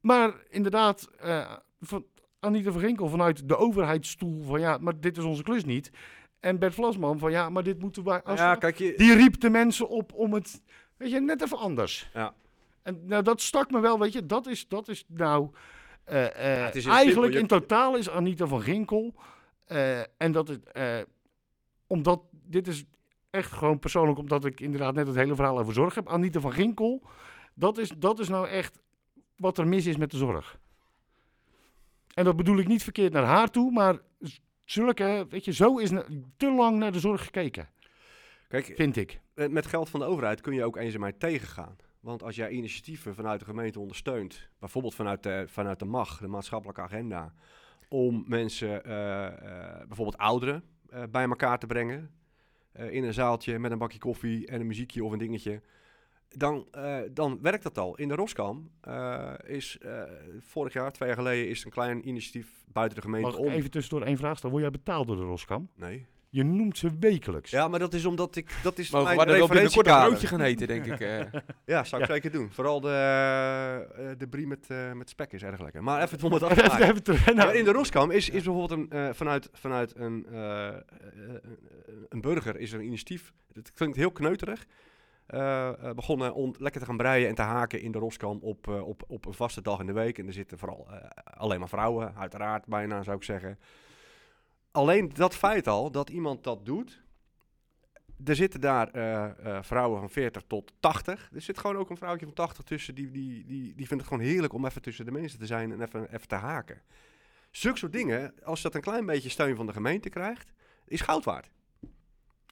Maar 0.02 0.34
inderdaad, 0.50 1.08
eh, 1.20 1.52
van 1.80 2.06
Anita 2.40 2.72
van 2.72 2.82
Ginkel 2.82 3.08
vanuit 3.08 3.48
de 3.48 3.58
overheidsstoel 3.58 4.42
van 4.44 4.60
ja, 4.60 4.78
maar 4.78 5.00
dit 5.00 5.18
is 5.18 5.24
onze 5.24 5.44
klus 5.44 5.66
niet. 5.66 5.92
En 6.40 6.60
Bert 6.60 6.74
Vlasman 6.74 7.20
van 7.20 7.32
ja, 7.32 7.50
maar 7.50 7.64
dit 7.64 7.80
moeten 7.80 8.04
wij... 8.04 8.24
Als 8.24 8.40
Ja, 8.40 8.56
kijk, 8.56 8.78
je, 8.78 8.94
Die 8.98 9.16
riep 9.16 9.40
de 9.40 9.50
mensen 9.50 9.90
op 9.90 10.14
om 10.14 10.34
het, 10.34 10.62
weet 10.98 11.12
je, 11.12 11.22
net 11.22 11.42
even 11.42 11.58
anders. 11.58 12.10
Ja. 12.14 12.34
En 12.82 13.06
nou, 13.06 13.24
dat 13.24 13.42
stak 13.42 13.72
me 13.72 13.80
wel, 13.80 14.00
weet 14.00 14.14
je, 14.14 14.26
dat 14.26 14.48
is, 14.48 14.68
dat 14.68 14.88
is 14.88 15.06
nou... 15.08 15.50
het 16.04 16.76
is 16.76 16.86
eigenlijk 16.86 17.34
simpel. 17.34 17.40
in 17.40 17.48
totaal 17.48 17.96
is 17.96 18.10
Anita 18.10 18.46
van 18.46 18.62
Ginkel... 18.62 19.16
eh, 19.66 20.00
en 20.00 20.32
dat 20.32 20.48
het... 20.48 20.72
omdat, 21.88 22.22
dit 22.32 22.68
is 22.68 22.86
echt 23.30 23.52
gewoon 23.52 23.80
persoonlijk, 23.80 24.20
omdat 24.20 24.46
ik 24.46 24.60
inderdaad 24.60 24.94
net 24.94 25.08
het 25.08 25.16
hele 25.16 25.36
verhaal 25.36 25.60
over 25.60 25.74
zorg 25.74 25.96
heb. 25.96 26.10
Anita 26.10 26.40
van 26.40 26.54
Ginkel, 26.54 27.02
dat 27.54 27.78
is, 27.78 27.90
dat 27.98 28.20
is 28.20 28.30
nou 28.30 28.48
echt 28.48 28.80
wat 29.36 29.58
er 29.58 29.68
mis 29.68 29.86
is 29.86 29.98
met 29.98 30.12
de 30.12 30.18
zorg. 30.18 30.60
En 32.14 32.24
dat 32.24 32.36
bedoel 32.36 32.58
ik 32.58 32.68
niet 32.68 32.84
verkeerd 32.84 33.14
naar 33.14 33.24
haar 33.24 33.50
toe, 33.52 33.72
maar 33.72 33.98
zulke, 34.72 35.26
weet 35.30 35.46
je, 35.46 35.54
zo 35.54 35.78
is 35.78 35.90
te 36.38 36.52
lang 36.52 36.78
naar 36.78 36.92
de 36.92 37.00
zorg 37.00 37.24
gekeken, 37.24 37.70
kijk, 38.48 38.74
vind 38.76 38.96
ik. 38.96 39.20
met 39.34 39.52
met 39.52 39.66
geld 39.66 39.90
van 39.90 40.00
de 40.00 40.06
overheid 40.06 40.42
kun 40.42 40.54
je 40.54 40.64
ook 40.64 40.78
eenzaamheid 40.78 41.20
tegengaan. 41.20 41.76
Want 42.00 42.24
als 42.24 42.36
jij 42.36 42.50
initiatieven 42.50 43.16
vanuit 43.16 43.40
de 43.40 43.46
gemeente 43.46 43.80
ondersteunt, 43.80 44.50
bijvoorbeeld 44.60 44.96
vanuit 44.96 45.24
de, 45.24 45.46
vanuit 45.48 45.80
de 45.80 45.86
MAG, 45.86 46.20
de 46.20 46.28
maatschappelijke 46.28 46.82
agenda, 46.82 47.34
om 47.90 48.24
mensen, 48.28 48.84
eh, 48.86 49.26
eh, 49.26 49.88
bijvoorbeeld 49.88 50.18
ouderen, 50.18 50.64
eh, 50.90 51.04
bij 51.12 51.24
elkaar 51.24 51.60
te 51.60 51.68
brengen, 51.68 52.12
eh, 52.72 52.92
in 52.92 53.04
een 53.04 53.14
zaaltje 53.14 53.60
met 53.60 53.72
een 53.72 53.78
bakje 53.78 54.00
koffie 54.00 54.48
en 54.48 54.60
een 54.60 54.68
muziekje 54.68 55.04
of 55.04 55.12
een 55.12 55.18
dingetje, 55.18 55.62
dan, 56.30 56.68
eh, 56.72 56.98
dan 57.12 57.40
werkt 57.42 57.64
dat 57.64 57.78
al. 57.78 57.96
In 57.96 58.08
de 58.08 58.16
Roskam 58.16 58.70
eh, 58.82 59.34
is 59.46 59.78
eh, 59.82 60.02
vorig 60.40 60.74
jaar, 60.74 60.92
twee 60.92 61.08
jaar 61.08 61.18
geleden, 61.18 61.50
is 61.50 61.66
een 61.66 61.72
klein 61.72 62.08
initiatief 62.08 62.48
buiten 62.68 62.96
de 62.98 63.04
gemeente 63.04 63.28
Mag 63.30 63.38
ik 63.40 63.46
om. 63.46 63.52
even 63.52 63.72
tussendoor 63.72 64.08
één 64.08 64.18
vraag 64.18 64.38
stellen? 64.38 64.56
Word 64.60 64.70
jij 64.72 64.80
betaald 64.84 65.08
door 65.08 65.16
de 65.16 65.24
Roskam? 65.24 65.70
Nee. 65.76 66.06
Je 66.32 66.44
noemt 66.44 66.78
ze 66.78 66.90
wekelijks. 67.00 67.52
Ja, 67.52 67.68
maar 67.68 67.80
dat 67.80 67.94
is 67.94 68.06
omdat 68.06 68.36
ik, 68.36 68.60
dat 68.64 68.78
is 68.78 68.90
Mogen 68.90 69.16
mijn 69.16 69.28
we 69.42 69.48
binnenkort 69.48 69.88
een 69.88 70.00
broodje 70.00 70.28
gaan 70.28 70.42
eten, 70.42 70.68
denk 70.68 70.86
ik. 70.86 71.00
eh. 71.00 71.20
Ja, 71.66 71.84
zou 71.84 72.02
ik 72.02 72.08
Ja. 72.08 72.14
zeker 72.14 72.32
doen. 72.32 72.52
Vooral 72.52 72.80
de, 72.80 72.90
eh, 73.98 74.10
de 74.18 74.28
brie 74.28 74.48
met, 74.48 74.66
eh, 74.70 74.92
met 74.92 75.10
spek 75.10 75.34
is 75.34 75.44
erg 75.44 75.62
lekker. 75.62 75.84
Maar 75.84 76.02
even 76.04 76.24
om 76.24 76.34
het 76.34 76.44
af 76.44 76.54
te 76.54 77.12
maken. 77.14 77.36
Maar 77.36 77.56
in 77.56 77.64
de 77.64 77.72
Roskam 77.72 78.12
is, 78.12 78.30
is 78.30 78.44
bijvoorbeeld 78.44 78.72
een, 78.72 78.90
eh, 78.90 79.14
vanuit, 79.14 79.50
vanuit 79.54 79.96
een, 79.96 80.26
een 82.10 82.22
burger 82.22 82.58
is 82.60 82.72
er 82.72 82.80
een 82.80 82.86
initiatief. 82.86 83.34
Het 83.54 83.74
klinkt 83.74 83.98
heel 83.98 84.12
kneuterig. 84.12 84.66
Eh, 85.30 85.68
eh, 85.68 85.96
begonnen 85.96 86.34
om 86.34 86.56
lekker 86.58 86.82
te 86.82 86.88
gaan 86.88 86.98
breien 86.98 87.28
en 87.28 87.36
te 87.36 87.42
haken 87.42 87.82
in 87.82 87.92
de 87.92 87.98
Roskam 87.98 88.40
op, 88.42 88.68
eh, 88.68 88.88
op, 88.88 89.04
op 89.08 89.26
een 89.26 89.34
vaste 89.34 89.62
dag 89.62 89.80
in 89.80 89.86
de 89.86 89.94
week. 89.94 90.18
En 90.18 90.28
er 90.28 90.34
zitten 90.34 90.58
vooral 90.58 90.88
alleen 91.24 91.60
maar 91.60 91.70
vrouwen, 91.70 92.16
uiteraard 92.16 92.66
bijna 92.66 93.04
zou 93.04 93.18
ik 93.18 93.24
zeggen. 93.24 93.60
Alleen 94.72 95.12
dat 95.14 95.36
feit 95.36 95.68
al, 95.68 95.92
dat 95.92 96.10
iemand 96.10 96.44
dat 96.44 96.66
doet. 96.66 97.02
Er 98.26 98.36
zitten 98.36 98.62
daar 98.62 98.90
vrouwen 99.64 100.00
van 100.00 100.10
40 100.10 100.44
tot 100.48 100.74
80. 100.80 101.30
Er 101.34 101.42
zit 101.42 101.58
gewoon 101.58 101.78
ook 101.78 101.90
een 101.90 101.98
vrouwtje 101.98 102.26
van 102.26 102.36
80 102.36 102.64
tussen. 102.64 102.96
Die, 102.96 103.12
die, 103.12 103.46
die, 103.46 103.76
die 103.76 103.88
vindt 103.88 104.04
het 104.04 104.14
gewoon 104.14 104.30
heerlijk 104.30 104.54
om 104.54 104.66
even 104.66 104.82
tussen 104.82 105.06
de 105.06 105.12
mensen 105.12 105.40
te 105.40 105.46
zijn 105.46 105.72
en 105.72 105.82
even, 105.82 106.14
even 106.14 106.28
te 106.28 106.36
haken. 106.36 106.82
Zulke 107.52 107.78
soort 107.78 107.92
dingen, 107.92 108.34
als 108.44 108.62
dat 108.62 108.76
een 108.76 108.82
klein 108.82 109.06
beetje 109.06 109.30
steun 109.30 109.56
van 109.56 109.66
de 109.66 109.74
gemeente 109.74 110.10
krijgt, 110.10 110.54
is 110.86 111.02
goud 111.02 111.26
waard. 111.26 111.50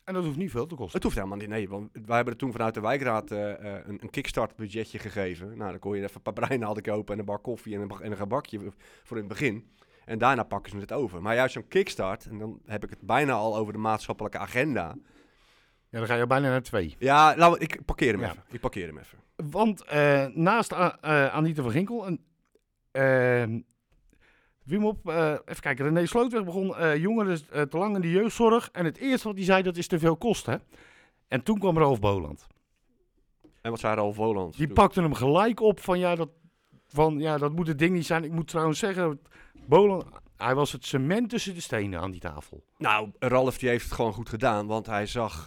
En 0.07 0.13
dat 0.13 0.23
hoeft 0.25 0.37
niet 0.37 0.51
veel 0.51 0.65
te 0.67 0.75
kosten. 0.75 0.93
Het 0.93 1.03
hoeft 1.03 1.15
helemaal 1.15 1.37
niet, 1.37 1.47
nee. 1.49 1.69
Want 1.69 1.89
wij 2.05 2.15
hebben 2.15 2.33
er 2.33 2.39
toen 2.39 2.51
vanuit 2.51 2.73
de 2.73 2.79
wijkraad 2.81 3.31
eh, 3.31 3.51
eh, 3.51 3.81
een, 3.87 3.97
een 4.01 4.09
kickstart 4.09 4.55
budgetje 4.55 4.99
gegeven. 4.99 5.57
Nou, 5.57 5.69
dan 5.71 5.79
kon 5.79 5.95
je 5.97 6.03
even 6.03 6.15
een 6.15 6.21
paar 6.33 6.33
breinaalden 6.47 6.83
kopen 6.83 7.13
en 7.13 7.19
een 7.19 7.25
bar 7.25 7.39
koffie 7.39 7.75
en 7.75 7.81
een, 7.81 7.87
bak- 7.87 7.99
en 8.01 8.11
een 8.11 8.17
gebakje 8.17 8.59
voor 9.03 9.17
in 9.17 9.23
het 9.23 9.31
begin. 9.31 9.67
En 10.05 10.17
daarna 10.17 10.43
pakken 10.43 10.71
ze 10.71 10.77
het 10.77 10.91
over. 10.91 11.21
Maar 11.21 11.35
juist 11.35 11.53
zo'n 11.53 11.67
kickstart, 11.67 12.25
en 12.25 12.37
dan 12.39 12.59
heb 12.65 12.83
ik 12.83 12.89
het 12.89 13.01
bijna 13.01 13.33
al 13.33 13.57
over 13.57 13.73
de 13.73 13.79
maatschappelijke 13.79 14.37
agenda. 14.37 14.95
Ja, 15.89 15.97
dan 15.99 16.07
ga 16.07 16.15
je 16.15 16.27
bijna 16.27 16.49
naar 16.49 16.61
twee. 16.61 16.95
Ja, 16.99 17.35
laten 17.37 17.57
we- 17.59 17.63
ik 17.63 17.85
parkeer 17.85 18.11
hem 18.11 18.21
Ja. 18.21 18.29
even. 18.29 18.43
Ik 18.49 18.59
parkeer 18.59 18.87
hem 18.87 18.97
even. 18.97 19.17
Want 19.51 19.83
eh, 19.83 20.25
naast 20.25 20.71
eh, 20.71 20.87
Anita 21.27 21.61
van 21.61 21.71
Ginkel 21.71 22.05
en 22.05 22.19
ehm 22.91 23.59
Wim 24.67 24.85
op, 24.85 25.09
eh, 25.09 25.31
even 25.45 25.61
kijken, 25.61 25.85
René 25.85 26.05
Slootweg 26.05 26.43
begon 26.43 26.75
eh, 26.75 26.95
jongeren 26.95 27.39
eh, 27.51 27.61
te 27.61 27.77
lang 27.77 27.95
in 27.95 28.01
de 28.01 28.11
jeugdzorg. 28.11 28.69
En 28.71 28.85
het 28.85 28.97
eerste 28.97 29.27
wat 29.27 29.35
hij 29.35 29.45
zei, 29.45 29.63
dat 29.63 29.77
is 29.77 29.87
te 29.87 29.99
veel 29.99 30.17
kosten. 30.17 30.61
En 31.27 31.43
toen 31.43 31.59
kwam 31.59 31.77
Ralf 31.77 31.99
Boland. 31.99 32.47
En 33.61 33.71
wat 33.71 33.79
zei 33.79 33.95
Ralf 33.95 34.15
Woland? 34.15 34.57
Die 34.57 34.67
pakte 34.67 35.01
hem 35.01 35.13
gelijk 35.13 35.61
op 35.61 35.79
van 35.79 35.99
ja, 35.99 36.15
dat, 36.15 36.29
van, 36.87 37.19
ja, 37.19 37.37
dat 37.37 37.51
moet 37.51 37.67
het 37.67 37.79
ding 37.79 37.93
niet 37.93 38.05
zijn. 38.05 38.23
Ik 38.23 38.31
moet 38.31 38.47
trouwens 38.47 38.79
zeggen, 38.79 39.19
Boland, 39.67 40.05
hij 40.37 40.55
was 40.55 40.71
het 40.71 40.85
cement 40.85 41.29
tussen 41.29 41.53
de 41.53 41.61
stenen 41.61 41.99
aan 41.99 42.11
die 42.11 42.19
tafel. 42.19 42.63
Nou, 42.77 43.11
Ralf 43.19 43.57
die 43.57 43.69
heeft 43.69 43.83
het 43.83 43.93
gewoon 43.93 44.13
goed 44.13 44.29
gedaan, 44.29 44.67
want 44.67 44.85
hij 44.85 45.05
zag... 45.05 45.45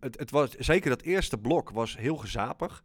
het, 0.00 0.18
het 0.18 0.30
was, 0.30 0.50
zeker 0.50 0.90
dat 0.90 1.02
eerste 1.02 1.38
blok 1.38 1.70
was 1.70 1.96
heel 1.96 2.16
gezapig. 2.16 2.82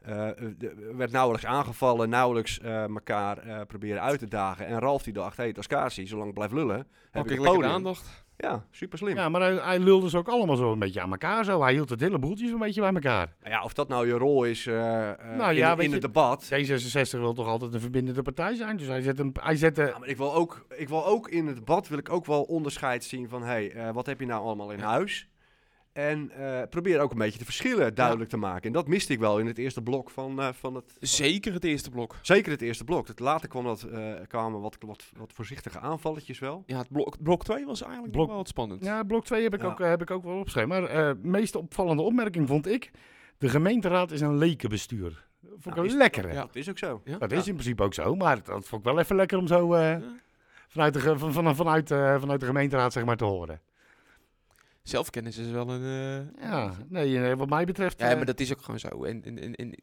Eh, 0.00 0.26
er 0.26 0.96
werd 0.96 1.10
nauwelijks 1.12 1.46
aangevallen, 1.46 2.08
nauwelijks 2.08 2.60
eh, 2.60 2.82
elkaar 2.82 3.38
eh, 3.38 3.60
proberen 3.66 4.02
uit 4.02 4.18
te 4.18 4.28
dagen. 4.28 4.66
En 4.66 4.78
Ralf 4.78 5.02
die 5.02 5.12
dacht, 5.12 5.36
hé, 5.36 5.42
hey, 5.42 5.52
Tascasi, 5.52 6.06
zolang 6.06 6.28
ik 6.28 6.34
blijf 6.34 6.52
lullen, 6.52 6.76
heb 6.76 6.86
Pak 7.10 7.24
ik 7.24 7.30
ik 7.30 7.40
lekker 7.40 7.64
aandacht. 7.64 8.24
Ja, 8.36 8.64
super 8.70 8.98
slim. 8.98 9.16
Ja, 9.16 9.28
maar 9.28 9.40
hij, 9.40 9.54
hij 9.54 9.78
lulde 9.78 10.10
ze 10.10 10.18
ook 10.18 10.28
allemaal 10.28 10.56
zo 10.56 10.72
een 10.72 10.78
beetje 10.78 11.00
aan 11.00 11.10
elkaar. 11.10 11.44
Zo. 11.44 11.62
Hij 11.62 11.72
hield 11.72 11.88
het 11.90 12.00
hele 12.00 12.18
boeltje 12.18 12.52
een 12.52 12.58
beetje 12.58 12.80
bij 12.80 12.92
elkaar. 12.92 13.34
Ja, 13.44 13.62
of 13.62 13.72
dat 13.72 13.88
nou 13.88 14.06
je 14.06 14.12
rol 14.12 14.44
is 14.44 14.66
eh, 14.66 15.10
eh, 15.10 15.18
Nou 15.36 15.50
in, 15.50 15.56
ja, 15.56 15.76
in 15.78 15.82
je- 15.88 15.92
het 15.92 16.00
debat. 16.02 16.44
D66 16.54 17.10
wil 17.10 17.32
toch 17.34 17.46
altijd 17.46 17.74
een 17.74 17.80
verbindende 17.80 18.22
partij 18.22 18.54
zijn. 18.54 18.76
Dus 18.76 18.86
hij 18.86 19.00
zette, 19.00 19.22
hem, 19.22 19.32
hij 19.40 19.56
zette 19.56 19.82
Ja, 19.82 19.98
maar 19.98 20.08
ik 20.08 20.16
wil, 20.16 20.34
ook, 20.34 20.66
ik 20.76 20.88
wil 20.88 21.06
ook 21.06 21.28
in 21.28 21.46
het 21.46 21.56
debat 21.56 21.88
wil 21.88 21.98
ik 21.98 22.10
ook 22.12 22.26
wel 22.26 22.42
onderscheid 22.42 23.04
zien 23.04 23.28
van... 23.28 23.42
hé, 23.42 23.46
hey, 23.48 23.70
eh, 23.72 23.90
wat 23.94 24.06
heb 24.06 24.20
je 24.20 24.26
nou 24.26 24.42
allemaal 24.42 24.70
in 24.70 24.78
Ja. 24.78 24.84
huis? 24.88 25.28
En 25.92 26.30
eh, 26.30 26.62
probeer 26.70 27.00
ook 27.00 27.10
een 27.12 27.18
beetje 27.18 27.38
de 27.38 27.44
verschillen 27.44 27.94
duidelijk 27.94 28.30
te 28.30 28.36
maken. 28.36 28.62
En 28.62 28.72
dat 28.72 28.88
miste 28.88 29.12
ik 29.12 29.18
wel 29.18 29.38
in 29.38 29.46
het 29.46 29.58
eerste 29.58 29.82
blok 29.82 30.10
van, 30.10 30.40
eh, 30.40 30.48
van 30.52 30.74
het... 30.74 30.96
Zeker 31.00 31.52
het 31.52 31.64
eerste 31.64 31.90
blok. 31.90 32.16
Zeker 32.22 32.52
het 32.52 32.62
eerste 32.62 32.84
blok. 32.84 33.06
Het 33.08 33.18
later 33.18 33.48
kwam 33.48 33.64
dat, 33.64 33.82
eh, 33.82 34.12
kwamen 34.28 34.60
wat, 34.60 34.76
wat, 34.80 35.04
wat 35.16 35.32
voorzichtige 35.32 35.78
aanvalletjes 35.78 36.38
wel. 36.38 36.62
Ja, 36.66 36.78
het 36.78 36.88
blok, 36.88 37.16
blok 37.22 37.44
2 37.44 37.66
was 37.66 37.82
eigenlijk 37.82 38.12
Blok- 38.12 38.28
wel 38.28 38.36
wat 38.36 38.48
spannend. 38.48 38.84
Ja, 38.84 39.02
blok 39.02 39.24
2 39.24 39.42
heb 39.42 39.54
ik, 39.54 39.60
Ja. 39.60 39.66
ook, 39.66 39.78
heb 39.78 40.02
ik 40.02 40.10
ook 40.10 40.24
wel 40.24 40.36
opgeschreven. 40.38 40.68
Maar 40.68 40.80
de 40.88 41.18
meest 41.22 41.54
opvallende 41.56 42.02
opmerking 42.02 42.48
vond 42.48 42.66
ik... 42.66 42.90
De 43.38 43.48
gemeenteraad 43.48 44.10
is 44.10 44.20
een 44.20 44.36
lekenbestuur. 44.38 45.24
Dat 45.40 45.50
vond 45.58 45.76
ik 45.76 45.82
Nou, 45.84 45.96
lekkere. 45.96 46.32
Ja. 46.32 46.40
Dat 46.40 46.56
is 46.56 46.68
ook 46.70 46.78
zo. 46.78 47.00
Ja. 47.04 47.18
Dat 47.18 47.32
is 47.32 47.46
in 47.46 47.52
principe 47.52 47.82
ook 47.82 47.94
zo. 47.94 48.14
Maar 48.14 48.42
dat 48.42 48.66
vond 48.68 48.86
ik 48.86 48.92
wel 48.92 48.98
even 48.98 49.16
lekker 49.16 49.38
om 49.38 49.46
zo 49.46 49.74
eh, 49.74 49.80
Ja. 49.90 50.02
vanuit, 50.68 50.94
de, 50.94 51.18
van, 51.18 51.32
van, 51.32 51.56
vanuit, 51.56 51.90
eh, 51.90 52.20
vanuit 52.20 52.40
de 52.40 52.46
gemeenteraad 52.46 52.92
zeg 52.92 53.04
maar, 53.04 53.16
te 53.16 53.24
horen. 53.24 53.60
Zelfkennis 54.82 55.36
is 55.36 55.50
wel 55.50 55.70
een... 55.70 55.82
eh, 56.38 56.42
Ja, 56.48 56.72
nee, 56.88 57.22
eh, 57.30 57.36
wat 57.36 57.48
mij 57.48 57.64
betreft... 57.64 58.00
Ja, 58.00 58.10
eh, 58.10 58.16
maar 58.16 58.26
dat 58.26 58.40
is 58.40 58.52
ook 58.52 58.62
gewoon 58.62 58.80
zo. 58.80 59.04
En, 59.04 59.22
en, 59.24 59.38
en, 59.38 59.54
en 59.54 59.74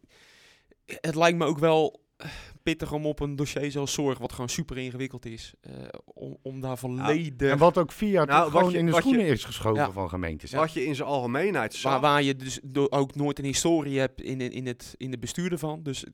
het 0.86 1.16
lijkt 1.16 1.38
me 1.38 1.46
ook 1.46 1.60
wel 1.60 2.06
pittig 2.64 2.92
om 2.92 3.06
op 3.06 3.20
een 3.20 3.36
dossier 3.36 3.72
zoals 3.72 3.94
zorg, 3.94 4.18
wat 4.18 4.32
gewoon 4.32 4.50
super 4.50 4.78
ingewikkeld 4.78 5.26
is, 5.26 5.54
eh, 5.62 5.72
om, 6.06 6.38
om 6.42 6.62
daar 6.62 6.78
volledig... 6.78 7.52
En 7.52 7.58
wat 7.58 7.78
ook 7.78 7.92
via 7.92 8.24
Nou, 8.26 8.52
gewoon 8.52 8.72
je- 8.72 8.78
in 8.78 8.86
de 8.86 8.92
je- 8.92 8.98
schoenen 8.98 9.26
is 9.26 9.44
geschoven 9.44 9.84
Ja. 9.84 9.92
van 9.92 10.10
gemeentes. 10.10 10.52
Wat 10.52 10.74
je 10.74 10.86
in 10.86 10.96
zijn 10.96 11.08
algemeenheid 11.08 11.74
zag... 11.74 11.92
waar, 11.92 12.02
waar 12.02 12.24
je 12.24 12.36
dus 12.36 12.60
ook 12.90 13.16
nooit 13.16 13.40
een 13.40 13.46
historie 13.46 14.00
hebt 14.00 14.22
in, 14.22 14.42
in, 14.42 14.52
in, 14.52 14.66
het, 14.68 14.94
in 14.98 15.12
de 15.12 15.18
bestuur 15.20 15.52
ervan. 15.52 15.84
Dus 15.84 16.06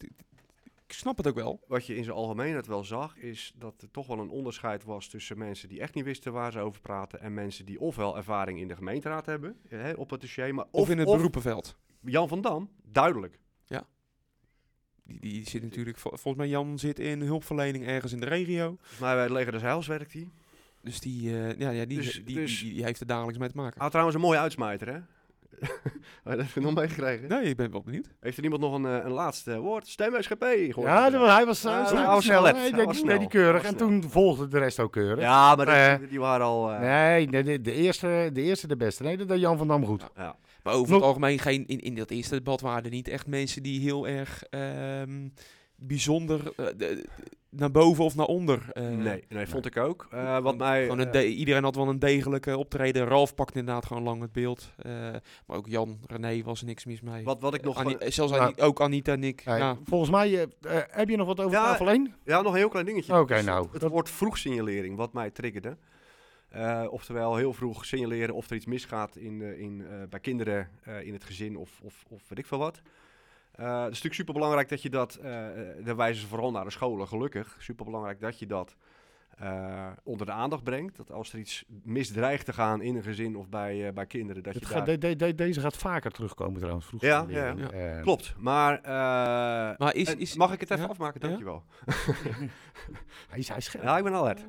snap 0.93 1.17
het 1.17 1.27
ook 1.27 1.35
wel. 1.35 1.63
wat 1.67 1.85
je 1.85 1.95
in 1.95 2.03
zijn 2.03 2.15
algemeenheid 2.15 2.67
wel 2.67 2.83
zag, 2.83 3.17
is 3.17 3.53
dat 3.55 3.81
er 3.81 3.91
toch 3.91 4.07
wel 4.07 4.19
een 4.19 4.29
onderscheid 4.29 4.83
was 4.83 5.07
tussen 5.07 5.37
mensen 5.37 5.69
die 5.69 5.79
echt 5.79 5.93
niet 5.95 6.03
wisten 6.03 6.33
waar 6.33 6.51
ze 6.51 6.59
over 6.59 6.81
praten 6.81 7.19
en 7.21 7.33
mensen 7.33 7.65
die 7.65 7.79
ofwel 7.79 8.17
ervaring 8.17 8.59
in 8.59 8.67
de 8.67 8.75
gemeenteraad 8.75 9.25
hebben 9.25 9.57
hè, 9.67 9.91
op 9.93 10.09
het 10.09 10.21
dossier, 10.21 10.53
maar 10.55 10.65
Of, 10.71 10.89
in 10.89 10.97
het 10.97 11.07
beroepenveld. 11.07 11.75
Jan 12.01 12.27
van 12.27 12.41
Dam, 12.41 12.69
duidelijk. 12.83 13.39
Die, 15.05 15.19
die 15.19 15.49
zit 15.49 15.63
natuurlijk, 15.63 15.97
vol- 15.97 16.11
volgens 16.11 16.35
mij 16.35 16.47
Jan 16.47 16.79
zit 16.79 16.99
in 16.99 17.21
hulpverlening 17.21 17.85
ergens 17.87 18.11
in 18.11 18.19
de 18.19 18.25
regio. 18.25 18.65
Volgens 18.77 18.99
mij 18.99 19.13
bij 19.13 19.23
het 19.23 19.31
leger 19.31 19.51
des 19.51 19.61
Heils 19.61 19.87
werkt 19.87 20.13
hij. 20.13 20.27
Dus 20.81 20.99
die, 20.99 21.29
eh, 21.39 21.59
ja, 21.59 21.69
ja, 21.69 21.85
die, 21.85 21.97
Dus- 21.97 22.21
die, 22.25 22.35
dus- 22.35 22.59
die, 22.59 22.73
die 22.73 22.83
heeft 22.83 22.99
er 22.99 23.07
dagelijks 23.07 23.39
mee 23.39 23.49
te 23.49 23.55
maken. 23.57 23.81
Had 23.81 23.89
trouwens 23.89 24.15
een 24.17 24.21
mooie 24.23 24.39
uitsmijter, 24.39 24.87
hè? 24.93 24.99
Heb 26.23 26.39
je 26.39 26.45
dat 26.53 26.63
nog 26.63 26.73
meegekregen? 26.73 27.27
Nee, 27.29 27.43
ik 27.43 27.55
ben 27.55 27.71
wel 27.71 27.81
benieuwd. 27.81 28.07
Heeft 28.19 28.37
er 28.37 28.43
iemand 28.43 28.61
nog 28.61 28.73
een, 28.73 28.85
eh, 28.85 29.05
een 29.05 29.11
laatste 29.11 29.59
woord? 29.59 29.87
Stem 29.87 30.21
SGP. 30.21 30.43
gehoord? 30.43 30.87
Ja, 30.87 31.09
dat 31.09 31.21
was- 31.21 31.35
hij 31.35 31.45
was, 31.45 31.65
uh, 31.65 31.71
hij 31.71 31.81
was 31.81 31.91
snel. 31.91 32.21
snel. 32.21 32.41
Nee, 32.41 32.71
Hij 32.73 32.85
die- 32.85 33.03
die- 33.05 33.17
die 33.19 33.27
keurig. 33.27 33.63
En 33.63 33.75
toen 33.75 34.03
volgde 34.09 34.47
de 34.47 34.57
rest 34.59 34.79
ook 34.79 34.91
keurig. 34.91 35.19
Ja, 35.23 35.55
maar 35.55 35.65
dat- 35.65 35.75
Eh, 35.75 35.93
die 36.09 36.19
waren 36.19 36.45
al... 36.45 36.71
eh, 36.71 36.79
Nee, 36.79 37.27
de, 37.27 37.43
de, 37.43 37.61
de 37.61 37.73
eerste, 37.73 38.29
de 38.33 38.41
eerste 38.41 38.67
de 38.67 38.77
beste. 38.77 39.03
Nee, 39.03 39.17
dat 39.17 39.27
deed 39.27 39.39
Jan 39.39 39.57
van 39.57 39.67
Dam 39.67 39.85
goed. 39.85 40.03
ja. 40.15 40.35
Maar 40.63 40.73
over 40.73 40.93
het 40.93 41.03
algemeen, 41.03 41.39
geen, 41.39 41.65
in, 41.67 41.79
in 41.79 41.95
dat 41.95 42.09
eerste 42.09 42.35
debat 42.35 42.61
waren 42.61 42.83
er 42.83 42.89
niet 42.89 43.07
echt 43.07 43.27
mensen 43.27 43.63
die 43.63 43.79
heel 43.81 44.07
erg 44.07 44.43
ehm, 44.49 45.27
bijzonder 45.87 46.53
eh, 46.57 46.65
de- 46.77 47.05
naar 47.49 47.71
boven 47.71 48.03
of 48.03 48.15
naar 48.15 48.25
onder. 48.25 48.65
eh, 48.71 48.87
nee, 48.89 49.23
nee, 49.29 49.47
vond 49.47 49.65
ik 49.65 49.77
ook. 49.77 50.07
Eh, 50.11 50.39
wat 50.39 50.57
mij... 50.57 50.81
gewoon 50.81 50.99
een 50.99 51.11
de- 51.11 51.27
iedereen 51.27 51.63
had 51.63 51.75
wel 51.75 51.87
een 51.89 51.99
degelijke 51.99 52.57
optreden. 52.57 53.05
Ralf 53.07 53.35
pakte 53.35 53.59
inderdaad 53.59 53.85
gewoon 53.85 54.03
lang 54.03 54.21
het 54.21 54.31
beeld. 54.31 54.71
Eh, 54.77 54.91
maar 55.47 55.57
ook 55.57 55.67
Jan, 55.67 55.99
René 56.05 56.43
was 56.43 56.59
er 56.59 56.65
niks 56.65 56.85
mis 56.85 57.01
mee. 57.01 57.23
wat, 57.23 57.41
wat 57.41 57.53
ik 57.53 57.61
nog... 57.63 57.77
Annie- 57.77 57.97
eh, 57.97 58.11
zelfs 58.11 58.31
nou- 58.31 58.43
Annie- 58.43 58.61
ook 58.61 58.81
Anita 58.81 59.11
en 59.11 59.23
ik. 59.23 59.45
Nee, 59.45 59.57
ja. 59.57 59.77
Volgens 59.83 60.09
mij, 60.11 60.47
heb 60.89 61.09
je 61.09 61.17
nog 61.17 61.27
wat 61.27 61.39
over 61.39 61.51
Ja, 61.51 61.63
tafel 61.65 61.89
1? 61.89 62.13
Ja, 62.25 62.41
nog 62.41 62.51
een 62.51 62.57
heel 62.57 62.69
klein 62.69 62.85
dingetje. 62.85 63.19
Oké, 63.19 63.33
Dus 63.35 63.43
nou, 63.45 63.67
Het 63.71 63.81
woord 63.81 64.09
vroegsignalering, 64.09 64.95
wat 64.97 65.13
mij 65.13 65.29
triggerde. 65.31 65.77
Eh, 66.49 66.85
oftewel 66.89 67.35
heel 67.35 67.53
vroeg 67.53 67.85
signaleren 67.85 68.35
of 68.35 68.49
er 68.49 68.55
iets 68.55 68.65
misgaat 68.65 69.15
in, 69.15 69.41
eh, 69.41 69.59
in, 69.59 69.85
eh, 69.89 69.97
bij 70.09 70.19
kinderen 70.19 70.69
eh, 70.83 71.01
in 71.05 71.13
het 71.13 71.23
gezin 71.23 71.57
of, 71.57 71.79
of, 71.83 72.03
of 72.09 72.21
weet 72.29 72.39
ik 72.39 72.45
veel 72.45 72.57
wat. 72.57 72.81
Eh, 73.53 73.65
het 73.65 73.81
is 73.81 73.87
natuurlijk 73.87 74.13
superbelangrijk 74.13 74.69
dat 74.69 74.81
je 74.81 74.89
dat, 74.89 75.15
eh 75.15 75.69
eh, 75.77 75.85
daar 75.85 75.95
wijzen 75.95 76.21
ze 76.21 76.27
vooral 76.27 76.51
naar 76.51 76.63
de 76.63 76.69
scholen 76.71 77.07
gelukkig, 77.07 77.55
superbelangrijk 77.59 78.19
dat 78.19 78.39
je 78.39 78.45
dat 78.45 78.75
eh, 79.37 79.87
onder 80.03 80.25
de 80.25 80.31
aandacht 80.31 80.63
brengt. 80.63 80.95
Dat 80.97 81.11
als 81.11 81.33
er 81.33 81.39
iets 81.39 81.63
misdreigt 81.83 82.45
te 82.45 82.53
gaan 82.53 82.81
in 82.81 82.95
een 82.95 83.03
gezin 83.03 83.35
of 83.35 83.49
bij, 83.49 83.87
eh, 83.87 83.93
bij 83.93 84.05
kinderen, 84.05 84.43
dat 84.43 84.53
Het 84.53 84.63
je 84.63 84.69
gaat- 84.69 84.85
daar... 84.85 84.99
de- 84.99 85.15
de- 85.15 85.15
de- 85.25 85.35
deze 85.35 85.59
gaat 85.59 85.77
vaker 85.77 86.11
terugkomen 86.11 86.59
trouwens. 86.59 86.85
Vroeger 86.85 87.09
Ja, 87.09 87.25
ja, 87.27 87.53
leerling. 87.53 87.71
Eh, 87.71 88.01
Klopt, 88.01 88.33
maar... 88.37 88.77
eh, 88.81 89.77
Maar 89.77 89.93
is, 89.95 90.15
is, 90.15 90.35
mag 90.35 90.53
ik 90.53 90.59
het 90.59 90.71
even 90.71 90.83
ja? 90.83 90.89
afmaken? 90.89 91.19
Ja? 91.21 91.27
Dankjewel. 91.27 91.63
Hij 93.29 93.39
is, 93.39 93.47
hij 93.47 93.57
is 93.57 93.65
scherp. 93.65 93.83
Ja, 93.83 93.97
ik 93.97 94.03
ben 94.03 94.13
alert. 94.13 94.45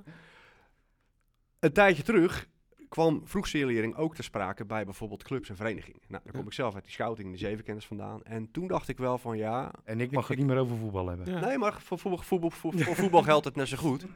Een 1.61 1.73
tijdje 1.73 2.03
terug 2.03 2.47
kwam 2.95 3.21
vroegsignalering 3.25 3.97
ook 3.97 4.15
ter 4.15 4.25
sprake 4.25 4.65
bij 4.65 4.85
bijvoorbeeld 4.85 5.23
clubs 5.23 5.49
en 5.49 5.57
verenigingen. 5.57 6.01
Nou, 6.09 6.23
dan 6.25 6.33
kom 6.33 6.41
Ja. 6.41 6.47
ik 6.47 6.53
zelf 6.53 6.75
uit 6.75 6.85
die 6.85 6.93
scouting 6.93 7.31
de 7.31 7.37
zevenkenners 7.37 7.87
vandaan. 7.87 8.23
En 8.25 8.51
toen 8.51 8.67
dacht 8.67 8.89
ik 8.89 8.99
wel 8.99 9.19
van 9.19 9.37
ja, 9.37 9.71
En 9.85 10.01
ik 10.01 10.11
mag 10.11 10.29
het 10.29 10.39
niet 10.39 10.47
meer 10.47 10.59
over 10.59 10.77
voetbal 10.77 11.09
hebben. 11.09 11.31
Ja. 11.33 11.41
nee, 11.41 11.59
maar 11.59 11.81
voor 11.81 11.99
voetbal, 11.99 12.23
voetbal, 12.23 12.51
voor, 12.51 12.73
voor 12.79 12.95
voetbal 12.95 13.23
geldt 13.23 13.45
het 13.45 13.57
net 13.57 13.69
zo 13.69 13.77
goed. 13.77 14.07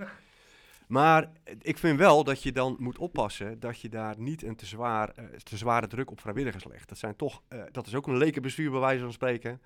Maar 0.88 1.30
ik 1.62 1.78
vind 1.78 1.98
wel 1.98 2.24
dat 2.24 2.42
je 2.42 2.52
dan 2.52 2.76
moet 2.78 2.98
oppassen 2.98 3.60
dat 3.60 3.80
je 3.80 3.88
daar 3.88 4.14
niet 4.18 4.42
een 4.42 4.56
te, 4.56 4.66
zwaar, 4.66 5.08
eh, 5.08 5.24
te 5.24 5.56
zware 5.56 5.86
druk 5.86 6.10
op 6.10 6.20
vrijwilligers 6.20 6.64
legt. 6.64 6.88
Dat, 6.88 6.98
zijn 6.98 7.16
toch, 7.16 7.42
eh, 7.48 7.62
dat 7.72 7.86
is 7.86 7.94
ook 7.94 8.06
een 8.06 8.16
lekenbestuur 8.16 8.70
bij 8.70 8.80
wijze 8.80 9.02
van 9.02 9.12
spreken. 9.12 9.60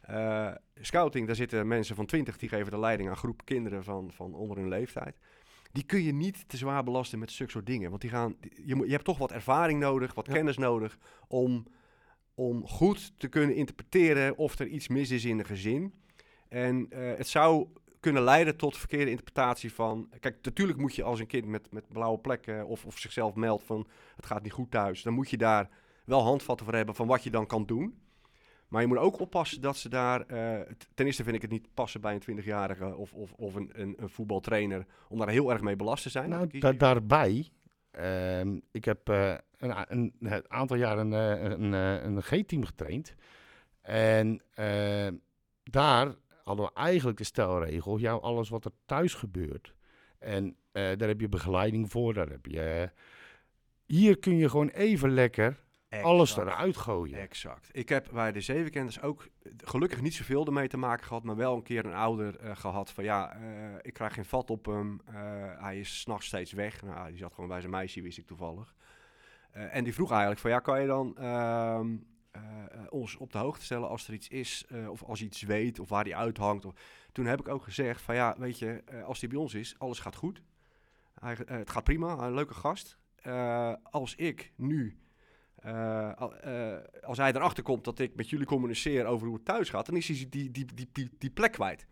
Eh, 0.00 0.50
scouting, 0.80 1.26
daar 1.26 1.36
zitten 1.36 1.66
mensen 1.68 1.96
van 1.96 2.06
20 2.06 2.36
die 2.38 2.48
geven 2.48 2.70
de 2.70 2.78
leiding 2.78 3.08
aan 3.08 3.16
groep 3.16 3.44
kinderen 3.44 3.84
van, 3.84 4.10
van 4.12 4.34
onder 4.34 4.56
hun 4.56 4.68
leeftijd. 4.68 5.18
Die 5.72 5.84
kun 5.84 6.02
je 6.02 6.12
niet 6.12 6.48
te 6.48 6.56
zwaar 6.56 6.84
belasten 6.84 7.18
met 7.18 7.30
zulke 7.30 7.52
soort 7.52 7.66
dingen. 7.66 7.90
Want 7.90 8.02
die 8.02 8.10
gaan, 8.10 8.36
je, 8.64 8.74
moet, 8.74 8.86
je 8.86 8.92
hebt 8.92 9.04
toch 9.04 9.18
wat 9.18 9.32
ervaring 9.32 9.80
nodig, 9.80 10.14
wat 10.14 10.26
Ja. 10.26 10.32
kennis 10.32 10.58
nodig 10.58 10.98
om, 11.28 11.66
om 12.34 12.66
goed 12.66 13.12
te 13.18 13.28
kunnen 13.28 13.56
interpreteren 13.56 14.36
of 14.36 14.58
er 14.58 14.66
iets 14.66 14.88
mis 14.88 15.10
is 15.10 15.24
in 15.24 15.38
een 15.38 15.44
gezin. 15.44 15.94
En 16.48 16.86
eh, 16.90 17.16
het 17.16 17.28
zou 17.28 17.68
kunnen 18.00 18.22
leiden 18.22 18.56
tot 18.56 18.76
verkeerde 18.76 19.10
interpretatie 19.10 19.72
van... 19.72 20.08
Kijk, 20.20 20.38
natuurlijk 20.42 20.78
moet 20.78 20.94
je 20.94 21.02
als 21.02 21.20
een 21.20 21.26
kind 21.26 21.46
met, 21.46 21.72
met 21.72 21.88
blauwe 21.88 22.18
plekken 22.18 22.66
of, 22.66 22.86
of 22.86 22.98
zichzelf 22.98 23.34
meldt 23.34 23.64
van... 23.64 23.86
het 24.16 24.26
gaat 24.26 24.42
niet 24.42 24.52
goed 24.52 24.70
thuis, 24.70 25.02
dan 25.02 25.12
moet 25.12 25.30
je 25.30 25.36
daar 25.36 25.68
wel 26.04 26.22
handvatten 26.22 26.66
voor 26.66 26.74
hebben 26.74 26.94
van 26.94 27.06
wat 27.06 27.22
je 27.22 27.30
dan 27.30 27.46
kan 27.46 27.66
doen. 27.66 27.98
Maar 28.70 28.80
je 28.82 28.86
moet 28.88 28.98
ook 28.98 29.20
oppassen 29.20 29.60
dat 29.60 29.76
ze 29.76 29.88
daar... 29.88 30.20
eh, 30.20 30.60
ten 30.94 31.06
eerste 31.06 31.24
vind 31.24 31.36
ik 31.36 31.42
het 31.42 31.50
niet 31.50 31.74
passen 31.74 32.00
bij 32.00 32.14
een 32.26 32.38
20-jarige 32.40 32.96
of, 32.96 33.12
of, 33.12 33.32
of 33.32 33.54
een, 33.54 33.70
een, 33.72 33.94
een 33.98 34.08
voetbaltrainer... 34.10 34.86
om 35.08 35.18
daar 35.18 35.28
heel 35.28 35.50
erg 35.50 35.60
mee 35.60 35.76
belast 35.76 36.02
te 36.02 36.08
zijn. 36.10 36.28
Nou, 36.28 36.58
da- 36.58 36.72
daarbij, 36.72 37.48
ehm, 37.90 38.58
ik 38.70 38.84
heb 38.84 39.08
eh, 39.08 39.34
een, 39.58 39.74
een, 39.88 40.14
een 40.20 40.50
aantal 40.50 40.76
jaar 40.76 40.98
een, 40.98 41.12
eh, 41.12 41.42
een, 41.50 41.72
een 41.72 42.22
G-team 42.22 42.64
getraind. 42.64 43.14
En 43.82 44.42
eh, 44.54 45.08
daar 45.62 46.14
hadden 46.44 46.64
we 46.64 46.72
eigenlijk 46.74 47.18
de 47.18 47.24
stelregel, 47.24 47.96
ja, 47.98 48.12
alles 48.12 48.48
wat 48.48 48.64
er 48.64 48.72
thuis 48.84 49.14
gebeurt. 49.14 49.74
En 50.18 50.56
daar 50.72 51.08
heb 51.08 51.20
je 51.20 51.28
begeleiding 51.28 51.90
voor, 51.90 52.14
daar 52.14 52.28
heb 52.28 52.46
je... 52.46 52.90
hier 53.86 54.18
kun 54.18 54.36
je 54.36 54.48
gewoon 54.48 54.68
even 54.68 55.10
lekker 55.10 55.60
alles 56.02 56.36
eruit 56.36 56.76
gooien. 56.76 57.18
Exact. 57.18 57.68
Ik 57.72 57.88
heb 57.88 58.08
bij 58.12 58.32
de 58.32 58.40
zevenkenners 58.40 59.00
ook 59.00 59.28
gelukkig 59.56 60.00
niet 60.00 60.14
zoveel 60.14 60.46
ermee 60.46 60.68
te 60.68 60.76
maken 60.76 61.06
gehad, 61.06 61.22
maar 61.22 61.36
wel 61.36 61.54
een 61.54 61.62
keer 61.62 61.84
een 61.84 61.94
ouder 61.94 62.38
eh, 62.38 62.56
gehad 62.56 62.90
van 62.90 63.04
ja, 63.04 63.32
eh, 63.32 63.42
ik 63.82 63.92
krijg 63.92 64.14
geen 64.14 64.24
vat 64.24 64.50
op 64.50 64.66
hem, 64.66 65.00
eh, 65.04 65.14
hij 65.58 65.78
is 65.78 66.00
s'nachts 66.00 66.26
steeds 66.26 66.52
weg. 66.52 66.82
Nou, 66.82 67.08
die 67.08 67.18
zat 67.18 67.34
gewoon 67.34 67.48
bij 67.48 67.60
zijn 67.60 67.72
meisje, 67.72 68.02
wist 68.02 68.18
ik 68.18 68.26
toevallig. 68.26 68.74
En 69.50 69.84
die 69.84 69.94
vroeg 69.94 70.10
eigenlijk 70.10 70.40
van 70.40 70.50
ja, 70.50 70.58
kan 70.58 70.80
je 70.80 70.86
dan 70.86 71.16
ehm, 71.16 71.96
eh, 72.30 72.42
eh, 72.42 72.86
ons 72.88 73.16
op 73.16 73.32
de 73.32 73.38
hoogte 73.38 73.64
stellen 73.64 73.88
als 73.88 74.08
er 74.08 74.14
iets 74.14 74.28
is, 74.28 74.66
of 74.88 75.02
als 75.02 75.18
je 75.18 75.24
iets 75.24 75.42
weet, 75.42 75.78
of 75.78 75.88
waar 75.88 76.04
die 76.04 76.16
uithangt. 76.16 76.64
Of... 76.64 76.74
Toen 77.12 77.26
heb 77.26 77.40
ik 77.40 77.48
ook 77.48 77.62
gezegd 77.62 78.02
van 78.02 78.14
ja, 78.14 78.34
weet 78.38 78.58
je, 78.58 78.82
als 79.04 79.20
die 79.20 79.28
bij 79.28 79.38
ons 79.38 79.54
is, 79.54 79.74
alles 79.78 79.98
gaat 79.98 80.16
goed. 80.16 80.42
Hij, 81.14 81.36
het 81.46 81.70
gaat 81.70 81.84
prima, 81.84 82.18
een 82.18 82.34
leuke 82.34 82.54
gast. 82.54 82.98
Als 83.82 84.14
ik 84.14 84.52
nu 84.56 84.98
eh, 85.62 86.10
eh, 86.74 86.78
als 87.02 87.18
hij 87.18 87.32
erachter 87.32 87.62
komt 87.62 87.84
dat 87.84 87.98
ik 87.98 88.14
met 88.14 88.30
jullie 88.30 88.46
communiceer 88.46 89.04
over 89.04 89.26
hoe 89.26 89.36
het 89.36 89.44
thuis 89.44 89.68
gaat, 89.70 89.86
dan 89.86 89.96
is 89.96 90.08
hij 90.08 90.16
die, 90.30 90.50
die, 90.50 90.66
die, 90.74 90.88
die, 90.92 91.10
die 91.18 91.30
plek 91.30 91.52
kwijt. 91.52 91.86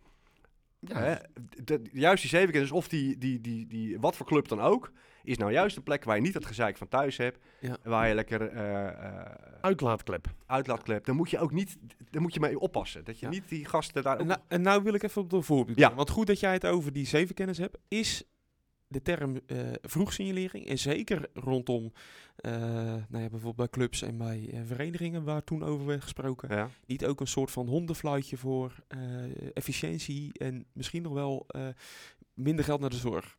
Ja, 0.79 0.97
Hè? 0.99 1.15
De, 1.63 1.81
juist 1.91 2.21
die 2.21 2.29
zevenkenners, 2.31 2.71
of 2.71 2.87
die, 2.87 3.17
die, 3.17 3.41
die, 3.41 3.67
die, 3.67 3.99
wat 3.99 4.15
voor 4.15 4.25
club 4.25 4.47
dan 4.47 4.61
ook, 4.61 4.91
is 5.23 5.37
nou 5.37 5.51
juist 5.51 5.75
de 5.75 5.81
plek 5.81 6.03
waar 6.03 6.15
je 6.15 6.21
niet 6.21 6.33
dat 6.33 6.45
gezeik 6.45 6.77
van 6.77 6.87
thuis 6.87 7.17
hebt. 7.17 7.39
Ja. 7.59 7.77
Waar 7.83 8.07
je 8.07 8.13
lekker 8.13 8.41
eh 8.47 8.87
eh 8.87 9.25
Uitlaatklep. 9.61 10.27
uitlaatklep. 10.45 11.05
Dan 11.05 11.15
moet 11.15 11.29
je 11.29 11.39
ook 11.39 11.51
niet, 11.51 11.77
dan 12.09 12.21
moet 12.21 12.33
je 12.33 12.39
mee 12.39 12.59
oppassen. 12.59 13.03
Dat 13.05 13.19
je 13.19 13.25
Ja. 13.25 13.31
niet 13.31 13.49
die 13.49 13.65
gasten 13.65 14.03
daar 14.03 14.13
ook... 14.13 14.19
En, 14.19 14.27
nou, 14.27 14.39
en 14.47 14.61
nou 14.61 14.83
wil 14.83 14.93
ik 14.93 15.03
even 15.03 15.21
op 15.21 15.29
de 15.29 15.41
voorbeeld. 15.41 15.77
Ja. 15.77 15.93
Want 15.95 16.09
goed 16.09 16.27
dat 16.27 16.39
jij 16.39 16.53
het 16.53 16.65
over 16.65 16.93
die 16.93 17.05
zevenkennis 17.05 17.57
hebt, 17.57 17.77
is 17.87 18.23
de 18.89 19.01
term 19.01 19.39
eh 19.45 19.57
vroegsignalering. 19.81 20.67
En 20.67 20.77
zeker 20.77 21.29
rondom 21.33 21.93
eh, 22.35 22.51
nou 23.09 23.23
ja, 23.23 23.29
bijvoorbeeld 23.29 23.55
bij 23.55 23.69
clubs 23.69 24.01
en 24.01 24.17
bij 24.17 24.49
eh, 24.53 24.59
verenigingen 24.65 25.23
waar 25.23 25.43
toen 25.43 25.63
over 25.63 25.85
werd 25.85 26.01
gesproken. 26.01 26.55
ja. 26.55 26.69
Niet 26.85 27.05
ook 27.05 27.19
een 27.19 27.27
soort 27.27 27.51
van 27.51 27.67
hondenfluitje 27.67 28.37
voor 28.37 28.75
efficiëntie 29.53 30.33
en 30.33 30.65
misschien 30.73 31.01
nog 31.01 31.13
wel 31.13 31.45
minder 32.33 32.65
geld 32.65 32.79
naar 32.79 32.89
de 32.89 32.95
zorg. 32.95 33.38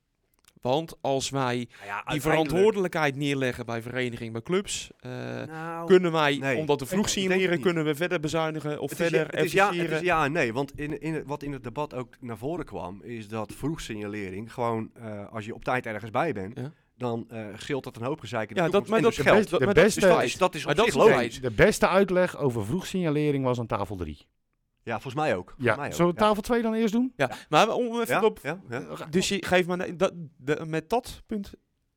Want 0.60 0.94
als 1.00 1.30
wij 1.30 1.68
Nou 1.78 1.86
ja, 1.86 2.02
die 2.12 2.20
verantwoordelijkheid 2.20 3.16
neerleggen 3.16 3.66
bij 3.66 3.82
verenigingen, 3.82 4.32
bij 4.32 4.42
clubs, 4.42 4.90
eh, 5.00 5.10
Nou, 5.46 5.86
kunnen 5.86 6.12
wij, 6.12 6.36
nee. 6.36 6.56
omdat 6.56 6.80
we 6.80 6.86
vroeg 6.86 7.08
signaleren, 7.08 7.60
kunnen 7.60 7.84
we 7.84 7.94
verder 7.94 8.20
bezuinigen 8.20 8.80
of 8.80 8.90
Het 8.90 8.98
verder 8.98 9.26
het 9.30 9.44
is 9.44 9.52
ja, 9.52 9.64
het 9.66 9.74
efficiëren. 9.74 9.98
is 10.00 10.06
ja 10.06 10.24
en 10.24 10.32
nee. 10.32 10.52
Want 10.52 10.72
in, 10.78 11.00
in, 11.00 11.22
wat 11.26 11.42
in 11.42 11.52
het 11.52 11.64
debat 11.64 11.94
ook 11.94 12.14
naar 12.20 12.38
voren 12.38 12.64
kwam, 12.64 13.02
is 13.02 13.28
dat 13.28 13.52
vroegsignalering 13.52 14.52
gewoon, 14.52 14.90
eh, 14.94 15.32
als 15.32 15.44
je 15.44 15.54
op 15.54 15.64
tijd 15.64 15.86
ergens 15.86 16.10
bij 16.10 16.32
bent, 16.32 16.58
Ja. 16.58 16.72
dan 16.96 17.24
eh 17.28 17.44
scheelt 17.56 17.84
dat 17.84 17.96
een 17.96 18.02
hoop 18.02 18.20
gezeik 18.20 18.48
in 18.48 18.54
de 18.54 18.60
Ja, 18.62 18.68
dat, 18.68 18.86
maar 18.88 19.00
dat 19.00 19.14
dus 19.14 19.24
geldt. 19.24 19.38
geld. 19.48 19.50
Dat, 19.50 19.60
De 19.60 19.66
dat 19.66 19.76
is 19.76 19.94
beste- 19.94 20.00
feit. 20.08 20.20
Dus 20.22 20.36
dat 20.36 20.54
is 20.54 20.64
Maar 20.64 20.74
dat 20.74 20.86
is. 21.20 21.40
De 21.40 21.50
beste 21.50 21.88
uitleg 21.88 22.36
over 22.38 22.64
vroegsignalering 22.66 23.44
was 23.44 23.58
aan 23.58 23.66
tafel 23.66 23.96
3. 23.96 24.26
Ja, 24.82 24.92
volgens 24.92 25.14
mij 25.14 25.36
ook. 25.36 25.44
Volgens 25.46 25.66
Ja, 25.68 25.76
mij 25.76 25.86
ook, 25.86 25.92
zullen 25.94 26.12
we 26.12 26.18
tafel 26.18 26.42
2 26.42 26.62
dan 26.62 26.74
eerst 26.74 26.92
doen? 26.92 27.12
Ja, 27.16 27.30
maar 27.48 27.68
om 27.74 28.00
even 28.00 28.14
Ja, 28.14 28.24
op... 28.24 28.38
ja, 28.42 28.60
ja. 28.68 29.06
Dus 29.10 29.28
je 29.28 29.44
geeft 29.46 29.68
me 29.68 29.96
dat, 29.96 30.12
de- 30.36 30.64
met 30.66 30.90
dat 30.90 31.22
punt 31.26 31.52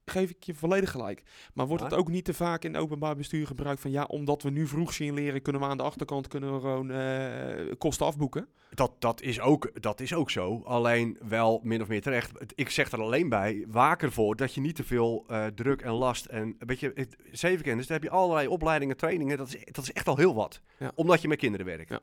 geef 0.05 0.29
ik 0.29 0.43
je 0.43 0.53
volledig 0.53 0.91
gelijk. 0.91 1.23
Maar 1.53 1.67
wordt 1.67 1.83
het 1.83 1.93
ook 1.93 2.07
niet 2.07 2.25
te 2.25 2.33
vaak 2.33 2.63
in 2.63 2.75
openbaar 2.77 3.15
bestuur 3.15 3.47
gebruikt 3.47 3.81
van 3.81 3.91
ja, 3.91 4.03
omdat 4.03 4.41
we 4.41 4.49
nu 4.49 4.67
vroeg 4.67 4.93
signaleren, 4.93 5.41
kunnen 5.41 5.61
we 5.61 5.67
aan 5.67 5.77
de 5.77 5.83
achterkant 5.83 6.27
kunnen 6.27 6.53
we 6.53 6.59
gewoon 6.59 6.91
eh, 6.91 7.73
kosten 7.77 8.05
afboeken? 8.05 8.47
Dat, 8.73 8.91
dat, 8.99 9.21
is 9.21 9.39
ook, 9.39 9.81
dat 9.81 9.99
is 9.99 10.13
ook 10.13 10.29
zo. 10.31 10.61
Alleen 10.65 11.17
wel 11.27 11.59
min 11.63 11.81
of 11.81 11.87
meer 11.87 12.01
terecht. 12.01 12.31
Ik 12.55 12.69
zeg 12.69 12.91
er 12.91 13.01
alleen 13.01 13.29
bij, 13.29 13.65
waak 13.67 14.01
ervoor 14.01 14.35
dat 14.35 14.53
je 14.53 14.61
niet 14.61 14.75
te 14.75 14.83
veel 14.83 15.23
eh, 15.27 15.45
druk 15.45 15.81
en 15.81 15.91
last 15.91 16.25
en... 16.25 16.55
Weet 16.59 16.79
je, 16.79 16.91
het, 16.95 17.15
zevenkennis, 17.31 17.87
daar 17.87 17.99
heb 17.99 18.09
je 18.09 18.15
allerlei 18.15 18.47
opleidingen, 18.47 18.97
trainingen. 18.97 19.37
Dat 19.37 19.47
is, 19.47 19.57
dat 19.71 19.83
is 19.83 19.91
echt 19.93 20.07
al 20.07 20.17
heel 20.17 20.35
wat. 20.35 20.61
Ja. 20.79 20.91
Omdat 20.95 21.21
je 21.21 21.27
met 21.27 21.37
kinderen 21.37 21.65
werkt. 21.65 21.89
Ja. 21.89 21.99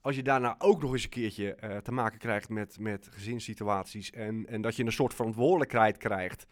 Als 0.00 0.16
je 0.16 0.22
daarna 0.22 0.54
ook 0.58 0.82
nog 0.82 0.92
eens 0.92 1.04
een 1.04 1.08
keertje 1.08 1.54
eh, 1.54 1.76
te 1.76 1.92
maken 1.92 2.18
krijgt 2.18 2.48
met, 2.48 2.78
met 2.80 3.08
gezinssituaties... 3.10 4.10
En, 4.10 4.46
en 4.46 4.60
dat 4.62 4.76
je 4.76 4.84
een 4.84 4.92
soort 4.92 5.14
verantwoordelijkheid 5.14 5.96
krijgt... 5.96 6.46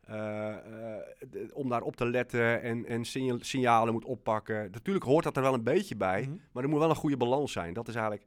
eh, 0.00 0.48
eh, 0.48 1.04
om 1.52 1.68
daarop 1.68 1.96
te 1.96 2.06
letten 2.06 2.62
en, 2.62 2.86
en 2.86 3.04
signa- 3.04 3.38
signalen 3.40 3.92
moet 3.92 4.04
oppakken. 4.04 4.70
Natuurlijk 4.70 5.04
hoort 5.04 5.24
dat 5.24 5.36
er 5.36 5.42
wel 5.42 5.54
een 5.54 5.62
beetje 5.62 5.96
bij... 5.96 6.20
Mhm. 6.20 6.36
Maar 6.52 6.62
er 6.62 6.68
moet 6.68 6.78
wel 6.78 6.90
een 6.90 6.96
goede 6.96 7.16
balans 7.16 7.52
zijn. 7.52 7.72
Dat 7.72 7.88
is 7.88 7.94
eigenlijk 7.94 8.26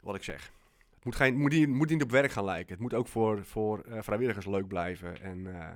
wat 0.00 0.14
ik 0.14 0.22
zeg. 0.22 0.52
Het 0.94 1.04
moet, 1.04 1.16
geen, 1.16 1.36
moet, 1.36 1.52
niet, 1.52 1.68
moet 1.68 1.90
niet 1.90 2.02
op 2.02 2.10
werk 2.10 2.30
gaan 2.30 2.44
lijken. 2.44 2.72
Het 2.72 2.80
moet 2.80 2.94
ook 2.94 3.08
voor, 3.08 3.44
voor 3.44 3.80
eh, 3.80 3.98
vrijwilligers 4.02 4.46
leuk 4.46 4.66
blijven 4.66 5.20
en, 5.20 5.46
eh, 5.46 5.68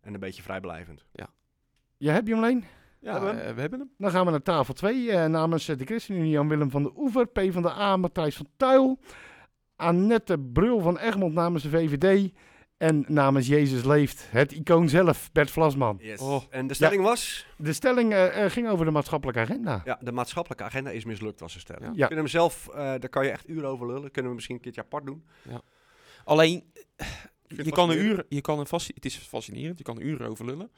en 0.00 0.14
een 0.14 0.20
beetje 0.20 0.42
vrijblijvend. 0.42 1.04
Je 1.96 2.10
hebt 2.10 2.28
je 2.28 2.34
alleen? 2.34 2.64
Ja, 3.00 3.12
Hebben 3.12 3.34
we 3.34 3.40
eh, 3.40 3.54
we 3.54 3.60
hebben 3.60 3.78
hem. 3.78 3.90
Dan 3.98 4.10
gaan 4.10 4.24
we 4.24 4.30
naar 4.30 4.42
tafel 4.42 4.74
2. 4.74 5.28
namens 5.28 5.68
eh, 5.68 5.76
de 5.78 5.84
ChristenUnie 5.84 6.30
Jan-Willem 6.30 6.70
van 6.70 6.82
de 6.82 6.92
Oever, 6.96 7.26
P 7.26 7.40
van 7.50 7.62
de 7.62 7.70
A, 7.70 7.96
Matthijs 7.96 8.36
van 8.36 8.48
Tuil. 8.56 8.98
Annette 9.76 10.38
Brul 10.38 10.80
van 10.80 10.98
Egmond 10.98 11.34
namens 11.34 11.62
de 11.62 11.68
VVD. 11.70 12.32
En 12.76 13.04
namens 13.08 13.46
Jezus 13.46 13.84
Leeft, 13.84 14.26
het 14.30 14.52
icoon 14.52 14.88
zelf, 14.88 15.32
Bert 15.32 15.50
Vlasman. 15.50 15.98
Yes. 16.00 16.20
Oh. 16.20 16.42
En 16.50 16.66
de 16.66 16.74
stelling 16.74 17.02
was? 17.02 17.46
De 17.58 17.72
stelling 17.72 18.12
eh, 18.12 18.44
eh, 18.44 18.50
ging 18.50 18.68
over 18.68 18.84
de 18.84 18.90
maatschappelijke 18.90 19.40
agenda. 19.40 19.82
Ja, 19.84 19.98
de 20.00 20.12
maatschappelijke 20.12 20.64
agenda 20.64 20.90
is 20.90 21.04
mislukt, 21.04 21.40
was 21.40 21.52
de 21.52 21.58
stelling. 21.58 21.84
Ja. 21.84 21.90
We 21.92 21.98
Ja. 21.98 22.06
kunnen 22.06 22.24
hem 22.24 22.32
zelf, 22.32 22.68
eh, 22.68 22.74
daar 22.76 23.08
kan 23.08 23.24
je 23.24 23.30
echt 23.30 23.48
uren 23.48 23.68
over 23.68 23.86
lullen. 23.86 24.10
Kunnen 24.10 24.30
we 24.30 24.34
misschien 24.36 24.56
een 24.56 24.62
keertje 24.62 24.80
apart 24.82 25.06
doen. 25.06 25.24
Alleen, 26.24 26.64
vind 27.46 27.56
het 27.56 27.64
je 27.66 27.72
kan 27.72 27.90
een 27.90 27.98
uur, 27.98 28.24
je 28.28 28.40
kan 28.40 28.58
een 28.58 28.66
fasci- 28.66 28.92
het 28.94 29.04
is 29.04 29.16
fascinerend, 29.16 29.78
je 29.78 29.84
kan 29.84 30.00
uur 30.00 30.28
over 30.28 30.44
lullen. 30.44 30.70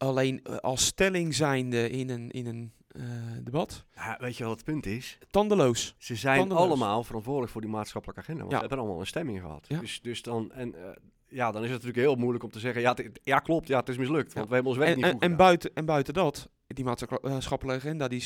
Alleen 0.00 0.40
eh, 0.44 0.56
als 0.56 0.86
stelling 0.86 1.34
zijnde 1.34 1.90
in 1.90 2.10
een, 2.10 2.30
in 2.30 2.46
een 2.46 2.72
eh, 2.88 3.02
debat, 3.42 3.84
Ja, 3.94 4.16
weet 4.20 4.36
je 4.36 4.44
wat 4.44 4.52
het 4.56 4.64
punt 4.64 4.86
is? 4.86 5.18
tandeloos. 5.30 5.94
Ze 5.98 6.14
zijn 6.14 6.38
Tandeloos. 6.38 6.64
allemaal 6.64 7.04
verantwoordelijk 7.04 7.52
voor 7.52 7.60
die 7.60 7.70
maatschappelijke 7.70 8.20
agenda. 8.22 8.40
Want 8.40 8.52
Ja. 8.52 8.58
ze 8.60 8.66
hebben 8.66 8.84
allemaal 8.84 9.00
een 9.00 9.06
stemming 9.06 9.40
gehad. 9.40 9.64
Ja. 9.68 9.80
Dus, 9.80 10.00
dus 10.02 10.22
dan, 10.22 10.52
en, 10.52 10.74
eh, 10.74 10.90
ja, 11.28 11.50
dan 11.52 11.62
is 11.64 11.70
het 11.70 11.82
natuurlijk 11.82 12.06
heel 12.06 12.16
moeilijk 12.16 12.44
om 12.44 12.50
te 12.50 12.58
zeggen... 12.58 12.82
Ja, 12.82 12.96
ja 13.22 13.38
klopt, 13.38 13.68
ja, 13.68 13.78
het 13.78 13.88
is 13.88 13.96
mislukt. 13.96 14.32
Want 14.32 14.48
we 14.48 14.54
hebben 14.54 14.72
ons 14.72 14.80
werk 14.80 14.90
En, 14.90 14.96
niet 14.96 15.04
en, 15.06 15.12
goed 15.12 15.22
en, 15.22 15.36
buiten, 15.36 15.70
en 15.74 15.84
buiten 15.84 16.14
dat, 16.14 16.48
die 16.66 16.84
maatschappelijke 16.84 17.86
agenda, 17.86 18.08
die, 18.08 18.24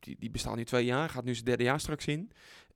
die, 0.00 0.16
die 0.18 0.30
bestaat 0.30 0.56
nu 0.56 0.64
twee 0.64 0.84
jaar, 0.84 1.08
gaat 1.08 1.24
nu 1.24 1.32
zijn 1.32 1.44
derde 1.44 1.62
jaar 1.64 1.80
straks 1.80 2.06
in. 2.06 2.30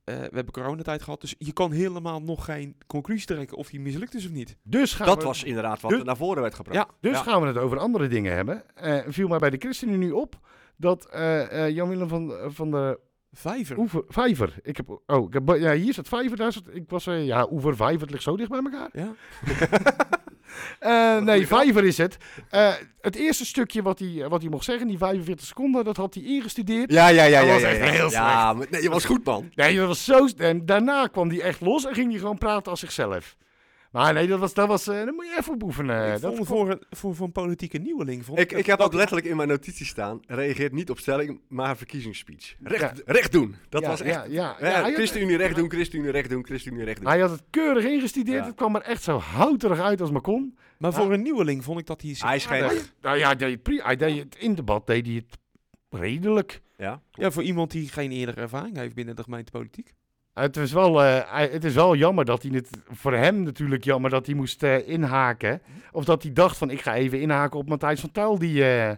Eh, 0.07 0.15
we 0.15 0.21
hebben 0.35 0.51
coronatijd 0.51 1.01
gehad, 1.01 1.21
dus 1.21 1.35
je 1.37 1.53
kan 1.53 1.71
helemaal 1.71 2.21
nog 2.21 2.45
geen 2.45 2.75
conclusie 2.87 3.27
trekken 3.27 3.57
of 3.57 3.69
die 3.69 3.79
mislukt 3.79 4.13
is 4.15 4.25
of 4.25 4.31
niet. 4.31 4.57
Dus 4.63 4.93
gaan 4.93 5.07
Dat 5.07 5.17
we, 5.17 5.23
was 5.23 5.43
inderdaad 5.43 5.81
wat 5.81 5.91
Dus- 5.91 5.99
er 5.99 6.05
naar 6.05 6.17
voren 6.17 6.41
werd 6.41 6.55
gebracht. 6.55 6.77
Ja. 6.77 6.87
dus 6.99 7.11
Ja. 7.17 7.23
gaan 7.23 7.41
we 7.41 7.47
het 7.47 7.57
over 7.57 7.79
andere 7.79 8.07
dingen 8.07 8.35
hebben. 8.35 8.63
Eh 8.75 8.99
viel 9.07 9.27
mij 9.27 9.37
bij 9.39 9.49
de 9.49 9.57
ChristenUnie 9.57 10.15
op 10.15 10.39
dat 10.77 11.05
eh, 11.05 11.65
eh, 11.65 11.75
Jan-Willem 11.75 12.07
van, 12.07 12.33
van 12.47 12.71
de 12.71 12.99
Vijver. 13.31 13.77
Oever, 13.77 14.03
Vijver. 14.07 14.53
Ik 14.61 14.77
heb, 14.77 14.99
oh, 15.05 15.27
ik 15.27 15.33
heb, 15.33 15.55
ja, 15.57 15.73
hier 15.73 15.95
het 15.95 16.07
Vijver. 16.07 16.37
Daar 16.37 16.55
ik 16.71 16.89
was, 16.89 17.07
eh, 17.07 17.25
ja, 17.25 17.47
Oever, 17.51 17.75
Vijver, 17.75 18.01
het 18.01 18.11
ligt 18.11 18.23
zo 18.23 18.37
dicht 18.37 18.49
bij 18.49 18.61
elkaar. 18.63 18.89
Ja. 18.93 19.13
Eh, 20.79 21.17
nee, 21.17 21.47
Vijver 21.47 21.85
is 21.85 21.97
het. 21.97 22.17
Eh, 22.49 22.73
het 23.01 23.15
eerste 23.15 23.45
stukje 23.45 23.81
wat 23.81 23.99
hij, 23.99 24.25
wat 24.29 24.41
hij 24.41 24.49
mocht 24.49 24.65
zeggen, 24.65 24.87
die 24.87 24.97
45 24.97 25.45
seconden, 25.45 25.83
dat 25.83 25.97
had 25.97 26.13
hij 26.13 26.23
ingestudeerd. 26.23 26.91
Ja, 26.91 27.07
ja, 27.07 27.23
ja. 27.23 27.39
Dat 27.39 27.47
ja, 27.47 27.53
was 27.53 27.61
ja, 27.61 27.67
echt 27.67 27.79
ja. 27.79 27.91
heel 27.91 28.11
Ja, 28.11 28.53
maar, 28.53 28.67
nee, 28.69 28.81
je 28.81 28.89
was 28.89 29.05
goed, 29.05 29.25
man. 29.25 29.51
Nee, 29.55 29.77
dat 29.77 29.87
was 29.87 30.03
zo... 30.03 30.27
En 30.37 30.65
daarna 30.65 31.07
kwam 31.07 31.29
hij 31.29 31.41
echt 31.41 31.61
los 31.61 31.85
en 31.85 31.93
ging 31.93 32.11
hij 32.11 32.19
gewoon 32.19 32.37
praten 32.37 32.71
als 32.71 32.79
zichzelf. 32.79 33.35
Maar 33.97 34.13
nee, 34.13 34.27
dat 34.27 34.39
was... 34.39 34.53
Dat 34.53 34.67
was 34.67 34.87
eh, 34.87 35.05
dan 35.05 35.15
moet 35.15 35.25
je 35.25 35.35
even 35.39 35.53
op 35.53 35.63
oefenen. 35.63 36.15
ik 36.15 36.21
dat 36.21 36.35
vond 36.35 36.47
voor, 36.47 36.69
een, 36.71 36.81
voor, 36.89 37.15
voor 37.15 37.25
een 37.25 37.31
politieke 37.31 37.77
nieuweling. 37.77 38.25
Vond 38.25 38.39
Ik, 38.39 38.51
ik 38.51 38.65
heb 38.65 38.77
dat- 38.77 38.87
ook 38.87 38.93
letterlijk 38.93 39.27
in 39.27 39.35
mijn 39.35 39.47
notities 39.49 39.87
staan... 39.87 40.19
reageert 40.27 40.71
niet 40.73 40.89
op 40.89 40.99
stelling, 40.99 41.39
maar 41.47 41.77
verkiezingsspeech. 41.77 42.55
Recht, 42.63 42.81
Ja. 42.81 42.93
recht 43.13 43.31
doen. 43.31 43.55
Dat 43.69 43.81
ja, 43.81 43.87
was 43.87 44.01
echt... 44.01 44.31
Ja, 44.31 44.55
ja, 44.59 44.83
ChristenUnie 44.93 45.37
recht 45.37 45.55
doen, 45.55 45.69
ChristenUnie 45.69 46.11
recht 46.11 46.29
doen, 46.29 46.45
ChristenUnie 46.45 46.85
recht 46.85 46.97
doen. 47.01 47.09
hij 47.09 47.19
had 47.19 47.29
het 47.31 47.43
keurig 47.49 47.83
ingestudeerd. 47.85 48.39
Ja. 48.39 48.45
Het 48.45 48.55
kwam 48.55 48.75
er 48.75 48.81
echt 48.81 49.03
zo 49.03 49.17
houterig 49.17 49.79
uit 49.79 50.01
als 50.01 50.11
maar 50.11 50.21
kon. 50.21 50.57
Maar 50.77 50.91
Ja. 50.91 50.97
voor 50.97 51.13
een 51.13 51.21
nieuweling 51.21 51.63
vond 51.63 51.79
ik 51.79 51.85
dat 51.85 52.01
hij... 52.01 52.13
zich 52.13 52.47
Hij 52.47 52.63
aardig- 52.63 52.93
Nou 53.01 53.17
ja, 53.17 53.35
hij 53.83 53.95
deed 53.95 54.17
het 54.19 54.35
in 54.39 54.55
debat 54.55 54.87
deed 54.87 55.05
hij 55.05 55.15
het 55.15 55.37
redelijk. 56.01 56.61
Ja, 56.77 57.01
Ja, 57.11 57.31
voor 57.31 57.43
iemand 57.43 57.71
die 57.71 57.89
geen 57.89 58.11
eerdere 58.11 58.41
ervaring 58.41 58.77
heeft 58.77 58.95
binnen 58.95 59.15
de 59.15 59.23
gemeentepolitiek. 59.23 59.93
Het 60.41 60.57
is, 60.57 60.71
wel, 60.71 61.03
eh, 61.03 61.51
het 61.51 61.63
is 61.63 61.73
wel 61.73 61.95
jammer 61.95 62.25
dat 62.25 62.41
hij 62.43 62.51
het, 62.53 62.69
voor 62.89 63.13
hem 63.13 63.43
natuurlijk 63.43 63.83
jammer 63.83 64.09
dat 64.09 64.25
hij 64.25 64.35
moest 64.35 64.63
eh, 64.63 64.87
inhaken. 64.87 65.61
Of 65.91 66.05
dat 66.05 66.23
hij 66.23 66.33
dacht 66.33 66.57
van 66.57 66.69
ik 66.69 66.81
ga 66.81 66.95
even 66.95 67.21
inhaken 67.21 67.59
op 67.59 67.69
Matthijs 67.69 67.99
van 67.99 68.11
Tuil 68.11 68.39
die, 68.39 68.65
eh, 68.65 68.95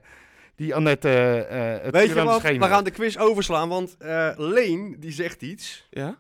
die 0.56 0.76
Annette 0.76 1.10
eh 1.50 1.84
het 1.84 1.94
Weet 1.94 2.08
je 2.08 2.24
wat? 2.24 2.42
We 2.42 2.60
gaan 2.60 2.84
de 2.84 2.92
quiz 2.92 3.18
overslaan, 3.18 3.70
want 3.70 3.98
eh, 3.98 4.30
Leen 4.36 4.96
die 5.00 5.12
zegt 5.12 5.42
iets. 5.42 5.88
Ja? 5.90 6.18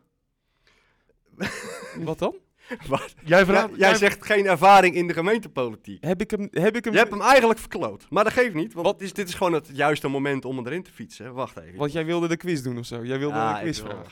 Wat 2.03 2.19
dan? 2.19 2.35
Wat? 2.87 3.13
Jij, 3.25 3.39
Ja, 3.39 3.45
vraagt, 3.45 3.69
jij 3.75 3.95
zegt 3.95 4.25
geen 4.25 4.45
ervaring 4.45 4.95
in 4.95 5.07
de 5.07 5.13
gemeentepolitiek. 5.13 6.03
Heb 6.03 6.21
ik 6.21 6.31
hem... 6.31 6.47
Heb 6.51 6.75
ik 6.75 6.83
hem, 6.83 6.93
Je 6.93 6.99
hebt 6.99 7.11
hem 7.11 7.21
eigenlijk 7.21 7.59
verkloot. 7.59 8.05
Maar 8.09 8.23
dat 8.23 8.33
geeft 8.33 8.53
niet, 8.53 8.73
want 8.73 8.99
dit 8.99 9.07
is, 9.07 9.13
dit 9.13 9.27
is 9.27 9.33
gewoon 9.33 9.53
het 9.53 9.69
juiste 9.73 10.07
moment 10.07 10.45
om 10.45 10.65
erin 10.65 10.83
te 10.83 10.91
fietsen. 10.91 11.33
Wacht 11.33 11.57
even. 11.57 11.77
Want 11.77 11.91
jij 11.91 12.05
wilde 12.05 12.27
de 12.27 12.37
quiz 12.37 12.61
doen 12.61 12.77
of 12.77 12.85
zo. 12.85 13.05
Jij 13.05 13.19
wilde 13.19 13.37
Ah, 13.37 13.55
een 13.55 13.61
quiz 13.61 13.79
vragen. 13.79 14.11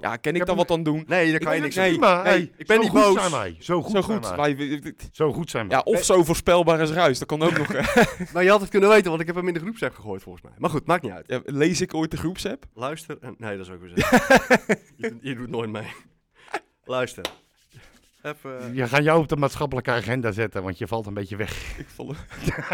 Ja, 0.00 0.16
kan 0.16 0.34
ik 0.34 0.46
dan 0.46 0.56
wat 0.56 0.68
dan 0.68 0.82
doen? 0.82 1.04
Nee, 1.06 1.30
daar 1.30 1.40
kan 1.40 1.50
je 1.52 1.56
Ik 1.56 1.62
niks 1.62 1.74
ben 1.74 1.84
aan 1.84 1.90
nee, 1.90 1.98
doen. 2.00 2.22
Nee, 2.22 2.32
hey, 2.32 2.52
ik 2.56 2.66
ben 2.66 2.76
zo 2.76 2.82
niet 2.82 2.90
goed 2.90 3.00
boos. 3.02 3.14
Zijn 3.14 3.30
wij. 3.30 3.56
Zo 3.58 3.82
goed, 3.82 3.92
Zo 3.92 4.00
zijn 4.02 4.24
goed. 4.24 4.36
wij. 4.36 4.56
Wij- 4.56 4.94
Zo 5.12 5.32
goed 5.32 5.50
zijn 5.50 5.68
wij. 5.68 5.76
ja, 5.76 5.82
of 5.82 6.04
zo 6.04 6.24
voorspelbaar 6.24 6.80
als 6.80 6.90
ruis. 6.90 7.18
Dat 7.18 7.28
kan 7.28 7.42
ook 7.42 7.58
nog. 7.58 7.68
Maar 8.32 8.42
je 8.42 8.50
had 8.50 8.60
het 8.60 8.70
kunnen 8.70 8.88
weten, 8.88 9.08
want 9.08 9.20
ik 9.20 9.26
heb 9.26 9.36
hem 9.36 9.48
in 9.48 9.54
de 9.54 9.60
groepsapp 9.60 9.94
gegooid 9.94 10.22
volgens 10.22 10.44
mij. 10.44 10.52
Maar 10.58 10.70
goed, 10.70 10.86
maakt 10.86 11.02
niet 11.02 11.12
uit. 11.12 11.24
Ja, 11.28 11.40
lees 11.44 11.80
ik 11.80 11.94
ooit 11.94 12.10
de 12.10 12.16
groepsapp? 12.16 12.64
Luister. 12.74 13.16
en- 13.20 13.34
nee, 13.38 13.56
dat 13.56 13.66
is 13.66 13.72
ook 13.72 13.80
weer 13.80 13.88
zo. 13.88 14.16
je, 14.96 15.08
doet- 15.10 15.18
je 15.22 15.34
doet 15.34 15.48
nooit 15.48 15.70
mee. 15.70 15.86
Luister. 16.84 17.24
Even. 18.22 18.74
Je 18.74 18.86
gaan 18.88 19.02
jou 19.02 19.20
op 19.20 19.28
de 19.28 19.36
maatschappelijke 19.36 19.90
agenda 19.90 20.32
zetten, 20.32 20.62
want 20.62 20.78
je 20.78 20.86
valt 20.86 21.06
een 21.06 21.14
beetje 21.14 21.36
weg. 21.36 21.78
Ik 21.78 21.86
vond 21.88 22.16
hoe 22.16 22.54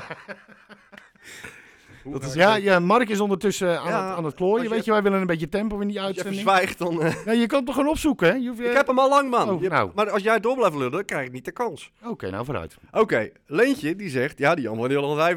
dat 2.13 2.23
is- 2.23 2.35
Ja, 2.35 2.55
ja 2.57 2.79
Mark 2.79 3.09
is 3.09 3.21
ondertussen 3.21 3.81
aan, 3.81 3.89
Ja, 3.89 4.09
het, 4.09 4.17
aan 4.17 4.25
het 4.25 4.35
klooien. 4.35 4.63
je 4.63 4.69
Weet 4.69 4.85
je, 4.85 4.91
wij 4.91 5.03
willen 5.03 5.21
een 5.21 5.27
beetje 5.27 5.49
tempo 5.49 5.79
in 5.81 5.89
die 5.89 6.01
Als 6.01 6.09
je 6.09 6.15
uitzending. 6.15 6.43
zwijgt, 6.43 6.79
dan... 6.79 7.03
eh, 7.03 7.15
Nee, 7.27 7.39
je 7.39 7.47
kan 7.47 7.57
het 7.57 7.67
toch 7.67 7.75
gewoon 7.75 7.91
opzoeken, 7.91 8.29
hè? 8.29 8.35
Je 8.35 8.49
hoeft, 8.49 8.61
Ik 8.61 8.73
heb 8.73 8.87
hem 8.87 8.99
al 8.99 9.09
lang, 9.09 9.31
man. 9.31 9.51
Oh, 9.51 9.61
nou. 9.61 9.91
Maar 9.95 10.11
als 10.11 10.23
jij 10.23 10.41
door 10.41 10.57
blijft 10.57 10.75
lullen, 10.77 10.93
dan 10.93 11.05
krijg 11.05 11.27
ik 11.27 11.33
niet 11.33 11.45
de 11.45 11.53
kans. 11.53 11.93
Oké, 12.05 12.31
nou 12.31 12.45
vooruit. 12.45 12.77
Oké, 12.93 13.31
Leentje 13.47 13.97
die 13.97 14.09
zegt... 14.09 14.39
Ja, 14.39 14.55
die 14.55 14.65
Jan 14.65 14.77
van 14.77 14.89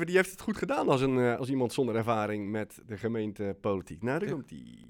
die 0.05 0.15
heeft 0.15 0.31
het 0.31 0.41
goed 0.41 0.57
gedaan 0.57 0.89
als, 0.89 1.01
een, 1.01 1.19
eh, 1.19 1.37
als 1.37 1.49
iemand 1.49 1.73
zonder 1.73 1.95
ervaring 1.95 2.49
met 2.51 2.79
de 2.87 2.97
gemeentepolitiek. 2.97 4.01
Nou, 4.03 4.19
daar 4.19 4.27
Ja. 4.27 4.33
komt 4.33 4.49
die. 4.49 4.87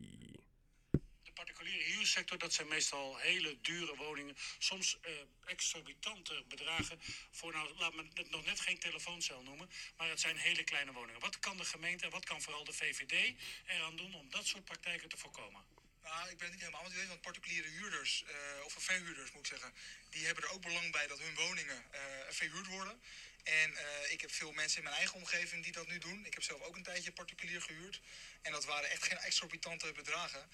Huursector, 2.10 2.38
dat 2.38 2.54
zijn 2.54 2.68
meestal 2.68 3.18
hele 3.18 3.62
dure 3.62 3.96
woningen. 3.96 4.38
Soms 4.58 4.98
eh, 5.02 5.12
exorbitante 5.46 6.44
bedragen 6.48 7.00
voor, 7.32 7.54
nou, 7.54 7.78
laat 7.78 7.94
me 7.94 8.06
het 8.14 8.30
nog 8.30 8.46
net 8.46 8.60
geen 8.60 8.80
telefooncel 8.80 9.42
noemen, 9.42 9.70
maar 9.98 10.10
het 10.10 10.20
zijn 10.20 10.38
hele 10.38 10.64
kleine 10.64 10.92
woningen. 10.92 11.22
Wat 11.22 11.40
kan 11.40 11.58
de 11.58 11.66
gemeente 11.66 12.06
en 12.06 12.12
wat 12.12 12.26
kan 12.26 12.42
vooral 12.42 12.64
de 12.64 12.74
VVD 12.74 13.36
eraan 13.66 13.96
doen 13.96 14.14
om 14.14 14.30
dat 14.30 14.46
soort 14.46 14.66
praktijken 14.66 15.10
te 15.10 15.18
voorkomen? 15.18 15.64
Nou, 16.04 16.30
ik 16.30 16.38
ben 16.38 16.48
het 16.48 16.56
niet 16.56 16.66
helemaal 16.66 16.92
eens, 16.92 17.08
want 17.08 17.22
particuliere 17.22 17.68
huurders, 17.68 18.24
eh, 18.24 18.66
of 18.66 18.74
verhuurders 18.78 19.32
moet 19.32 19.42
ik 19.42 19.48
zeggen, 19.48 19.74
die 20.10 20.26
hebben 20.26 20.44
er 20.44 20.50
ook 20.50 20.62
belang 20.62 20.92
bij 20.92 21.08
dat 21.08 21.20
hun 21.20 21.36
woningen 21.36 21.84
eh, 21.92 22.02
verhuurd 22.30 22.68
worden. 22.68 23.02
En 23.44 23.78
ik 24.10 24.22
heb 24.22 24.32
veel 24.32 24.52
mensen 24.52 24.78
in 24.78 24.84
mijn 24.84 24.96
eigen 24.96 25.16
omgeving 25.16 25.64
die 25.64 25.72
dat 25.72 25.88
nu 25.88 25.98
doen. 25.98 26.26
Ik 26.26 26.34
heb 26.34 26.44
zelf 26.44 26.62
ook 26.62 26.76
een 26.76 26.84
tijdje 26.84 27.12
particulier 27.12 27.62
gehuurd. 27.62 28.02
En 28.42 28.52
dat 28.52 28.66
waren 28.66 28.90
echt 28.90 29.04
geen 29.04 29.18
exorbitante 29.18 29.92
bedragen. 29.92 30.50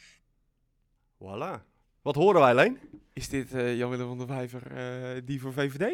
Voilà. 1.18 1.62
Wat 2.02 2.16
horen 2.16 2.42
wij, 2.42 2.56
Leen? 2.56 2.80
Is 3.14 3.30
dit 3.30 3.54
eh, 3.54 3.78
Jan-Willem 3.78 4.08
van 4.08 4.18
der 4.18 4.28
Vijver 4.28 4.72
eh, 4.72 5.22
die 5.26 5.42
voor 5.42 5.54
VVD 5.54 5.82
eh, 5.82 5.92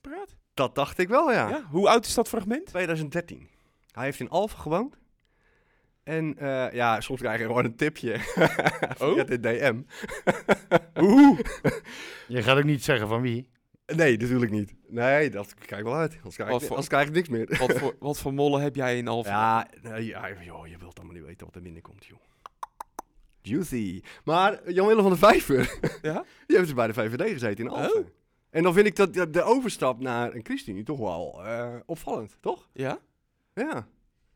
praat? 0.00 0.36
Dat 0.54 0.74
dacht 0.74 0.98
ik 0.98 1.08
wel, 1.08 1.32
ja. 1.32 1.48
Ja. 1.48 1.62
Hoe 1.70 1.88
oud 1.88 2.06
is 2.06 2.14
dat 2.14 2.28
fragment? 2.28 2.66
2013. 2.66 3.48
Hij 3.92 4.04
heeft 4.04 4.20
in 4.20 4.28
Alphen 4.28 4.58
gewoond. 4.58 4.98
En 6.02 6.38
eh, 6.38 6.72
ja, 6.72 7.00
soms 7.00 7.20
krijg 7.20 7.40
je 7.40 7.46
gewoon 7.46 7.64
een 7.64 7.76
tipje 7.76 8.12
Oh? 9.00 9.12
via 9.12 9.24
de 9.24 9.40
DM. 9.40 9.80
Je 12.28 12.42
gaat 12.42 12.56
ook 12.58 12.64
niet 12.64 12.84
zeggen 12.84 13.08
van 13.08 13.20
wie. 13.20 13.48
Nee, 13.86 14.16
natuurlijk 14.16 14.50
niet. 14.50 14.74
Nee, 14.88 15.30
dat 15.30 15.54
kijk 15.54 15.82
wel 15.84 15.94
uit. 15.94 16.14
Anders 16.16 16.34
krijg, 16.36 16.50
ik, 16.52 16.60
voor- 16.60 16.68
anders 16.68 16.88
krijg 16.88 17.06
ik 17.08 17.12
niks 17.14 17.28
meer. 17.28 17.56
Wat 17.58 17.72
voor, 17.78 17.96
wat 17.98 18.18
voor 18.18 18.34
mollen 18.34 18.60
heb 18.62 18.74
jij 18.74 18.98
in 18.98 19.08
Alphen? 19.14 19.32
Ja, 19.32 19.66
nee, 19.82 20.06
ja, 20.06 20.28
joh, 20.44 20.66
je 20.66 20.76
wilt 20.78 20.96
allemaal 20.98 21.16
niet 21.16 21.24
weten 21.24 21.46
wat 21.46 21.54
er 21.54 21.62
binnenkomt, 21.62 22.04
joh. 22.04 22.18
Juicy. 23.42 24.02
Maar 24.24 24.72
Jan-Willem 24.72 25.02
van 25.02 25.10
der 25.18 25.28
Vijver, 25.30 25.78
Ja? 26.02 26.24
die 26.46 26.56
heeft 26.56 26.68
dus 26.68 26.74
bij 26.74 26.86
de 26.86 26.94
VVD 26.94 27.30
gezeten 27.32 27.64
in 27.64 27.70
Alphen. 27.70 28.00
Oh. 28.00 28.06
En 28.50 28.62
dan 28.62 28.72
vind 28.74 28.86
ik 28.86 28.96
dat 28.96 29.32
de- 29.32 29.42
overstap 29.42 30.00
naar 30.00 30.34
een 30.34 30.44
ChristenUnie 30.44 30.84
toch 30.84 30.98
wel 30.98 31.40
eh, 31.44 31.68
opvallend, 31.86 32.36
toch? 32.40 32.68
Ja? 32.72 32.98
Ja. 33.54 33.86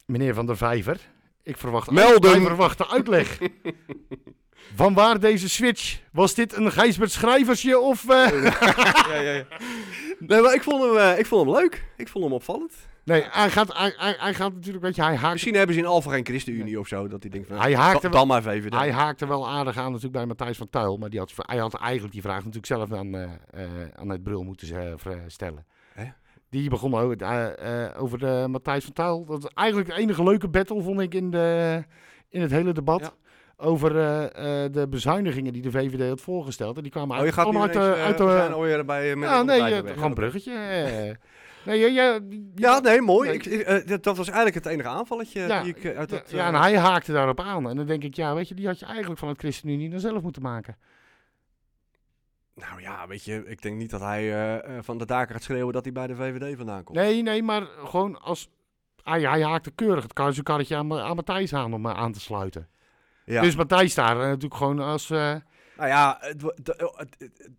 Meneer 0.06 0.34
Van 0.34 0.46
der 0.46 0.56
Vijver, 0.56 1.00
ik 1.42 1.56
verwacht, 1.56 1.90
Melden. 1.90 2.30
wij 2.30 2.40
verwachten 2.40 2.88
uitleg. 2.88 3.38
Van 4.74 4.94
waar 4.94 5.20
deze 5.20 5.48
switch? 5.48 6.00
Was 6.12 6.34
dit 6.34 6.56
een 6.56 6.72
Gijsbert 6.72 7.10
Schrijversje 7.12 7.78
of... 7.78 8.08
eh? 8.08 8.42
ja, 9.08 9.14
ja, 9.20 9.32
ja. 9.32 9.46
Nee, 10.18 10.40
maar 10.40 10.54
ik 10.54 10.62
vond, 10.62 10.82
hem, 10.82 10.96
eh, 10.96 11.18
ik 11.18 11.26
vond 11.26 11.46
hem 11.46 11.54
leuk. 11.56 11.84
Ik 11.96 12.08
vond 12.08 12.24
hem 12.24 12.32
opvallend. 12.32 12.72
Nee, 13.06 13.24
hij 13.30 13.50
gaat, 13.50 13.76
hij, 13.78 13.94
hij, 13.96 14.14
hij 14.18 14.34
gaat 14.34 14.52
natuurlijk, 14.54 14.84
weet 14.84 14.96
je, 14.96 15.02
hij 15.02 15.16
haakt, 15.16 15.32
Misschien 15.32 15.54
hebben 15.54 15.74
ze 15.74 15.80
in 15.80 15.86
Alphen 15.86 16.10
geen 16.12 16.24
ChristenUnie 16.26 16.80
of 16.80 16.88
zo, 16.88 17.08
dat 17.08 17.22
hij 17.22 17.30
denkt 17.30 17.48
van, 17.48 17.56
Hij 17.58 17.74
haakte 17.74 18.00
dan, 18.00 18.10
wel- 18.10 18.20
dan 18.20 18.28
maar 18.28 18.42
VVD. 18.42 18.72
hij 18.74 18.92
haakte 18.92 19.26
wel 19.26 19.48
aardig 19.48 19.76
aan 19.76 19.86
natuurlijk 19.86 20.12
bij 20.12 20.26
Matthijs 20.26 20.56
van 20.56 20.70
Tuil. 20.70 20.96
Maar 20.96 21.10
die 21.10 21.18
had, 21.18 21.32
hij 21.36 21.58
had 21.58 21.74
eigenlijk 21.74 22.12
die 22.12 22.22
vraag 22.22 22.36
natuurlijk 22.38 22.66
zelf 22.66 22.92
aan, 22.92 23.14
eh 23.14 23.22
eh, 23.50 23.68
aan 23.94 24.08
het 24.08 24.22
brul 24.22 24.42
moeten 24.42 24.98
vra- 24.98 25.18
stellen. 25.26 25.64
Hè? 25.94 26.04
Die 26.50 26.70
begon 26.70 26.94
over, 26.94 27.16
eh, 27.22 27.84
eh, 27.84 28.02
over 28.02 28.18
de 28.18 28.44
Matthijs 28.48 28.84
van 28.84 28.92
Tuil. 28.92 29.24
Dat 29.24 29.38
is 29.44 29.50
eigenlijk 29.54 29.88
de 29.88 29.96
enige 29.96 30.22
leuke 30.22 30.48
battle, 30.48 30.82
vond 30.82 31.00
ik, 31.00 31.14
in, 31.14 31.30
de, 31.30 31.82
in 32.28 32.40
het 32.40 32.50
hele 32.50 32.72
debat. 32.72 33.00
Ja. 33.00 33.10
Over 33.58 33.96
eh, 33.98 34.64
eh, 34.64 34.72
de 34.72 34.88
bezuinigingen 34.88 35.52
die 35.52 35.62
de 35.62 35.70
VVD 35.70 36.08
had 36.08 36.20
voorgesteld. 36.20 36.76
En 36.76 36.82
die 36.82 36.92
kwamen 36.92 37.18
Oh, 37.18 37.24
je 37.24 37.32
gaat 37.32 37.44
allemaal 37.44 37.62
uit 37.62 37.72
de... 37.72 37.78
eh, 37.78 38.04
uit 38.04 38.18
de 38.18 38.30
zijn 38.30 38.52
alweer 38.52 38.84
bij 38.84 39.14
uh, 39.14 39.22
ja, 39.22 39.42
nee, 39.42 39.60
eh, 39.74 39.92
gewoon 39.92 40.14
bruggetje. 40.14 40.52
Nee, 41.66 41.80
ja, 41.80 41.86
ja, 41.86 42.20
Ja, 42.54 42.78
nee, 42.78 43.00
mooi. 43.00 43.28
Nee. 43.28 43.38
Ik, 43.38 43.46
eh, 43.46 43.98
dat, 44.02 44.16
was 44.16 44.26
eigenlijk 44.26 44.54
het 44.54 44.66
enige 44.66 44.88
aanvalletje 44.88 45.40
Ja, 45.40 45.62
die 45.62 45.74
ik 45.76 45.84
eh, 45.84 45.98
uit 45.98 46.08
dat... 46.08 46.30
ja, 46.30 46.38
eh, 46.38 46.46
en 46.46 46.54
hij 46.54 46.78
haakte 46.78 47.12
daarop 47.12 47.40
aan. 47.40 47.68
En 47.68 47.76
dan 47.76 47.86
denk 47.86 48.02
ik, 48.04 48.14
ja, 48.14 48.34
weet 48.34 48.48
je, 48.48 48.54
die 48.54 48.66
had 48.66 48.78
je 48.78 48.86
eigenlijk 48.86 49.18
van 49.18 49.28
het 49.28 49.38
ChristenUnie 49.38 49.90
dan 49.90 50.00
zelf 50.00 50.22
moeten 50.22 50.42
maken. 50.42 50.76
Nou 52.54 52.80
ja, 52.80 53.06
weet 53.06 53.24
je, 53.24 53.44
ik 53.46 53.62
denk 53.62 53.76
niet 53.76 53.90
dat 53.90 54.00
hij 54.00 54.62
van 54.82 54.98
de 54.98 55.06
daken 55.06 55.34
gaat 55.34 55.42
schreeuwen 55.42 55.72
dat 55.72 55.84
hij 55.84 55.92
bij 55.92 56.06
de 56.06 56.16
VVD 56.16 56.56
vandaan 56.56 56.84
komt. 56.84 56.98
Nee, 56.98 57.22
nee, 57.22 57.42
maar 57.42 57.62
gewoon 57.84 58.20
als... 58.20 58.48
Hij, 59.02 59.20
hij 59.20 59.42
haakte 59.42 59.70
keurig 59.70 60.02
het 60.02 60.42
karretje 60.42 60.76
aan, 60.76 60.92
aan 60.92 61.16
Matthijs 61.16 61.52
aan 61.54 61.74
om 61.74 61.88
aan 61.88 62.12
te 62.12 62.20
sluiten. 62.20 62.68
Ja. 63.24 63.42
Dus 63.42 63.56
Matthijs 63.56 63.94
daar 63.94 64.16
natuurlijk 64.16 64.54
gewoon 64.54 64.78
als... 64.78 65.08
Nou 65.08 65.88
ja, 65.88 66.16
het- 66.20 66.42
het- 66.42 66.84
het- 66.96 67.50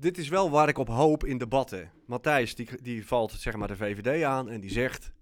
dit 0.00 0.18
is 0.18 0.28
wel 0.28 0.50
waar 0.50 0.68
ik 0.68 0.78
op 0.78 0.88
hoop 0.88 1.24
in 1.24 1.38
debatten. 1.38 1.90
Matthijs, 2.06 2.54
die, 2.54 2.68
die 2.82 3.06
valt 3.06 3.32
zeg 3.32 3.56
maar 3.56 3.68
de 3.68 3.76
VVD 3.76 4.22
aan 4.24 4.48
en 4.50 4.60
die 4.60 4.70
zegt... 4.70 5.12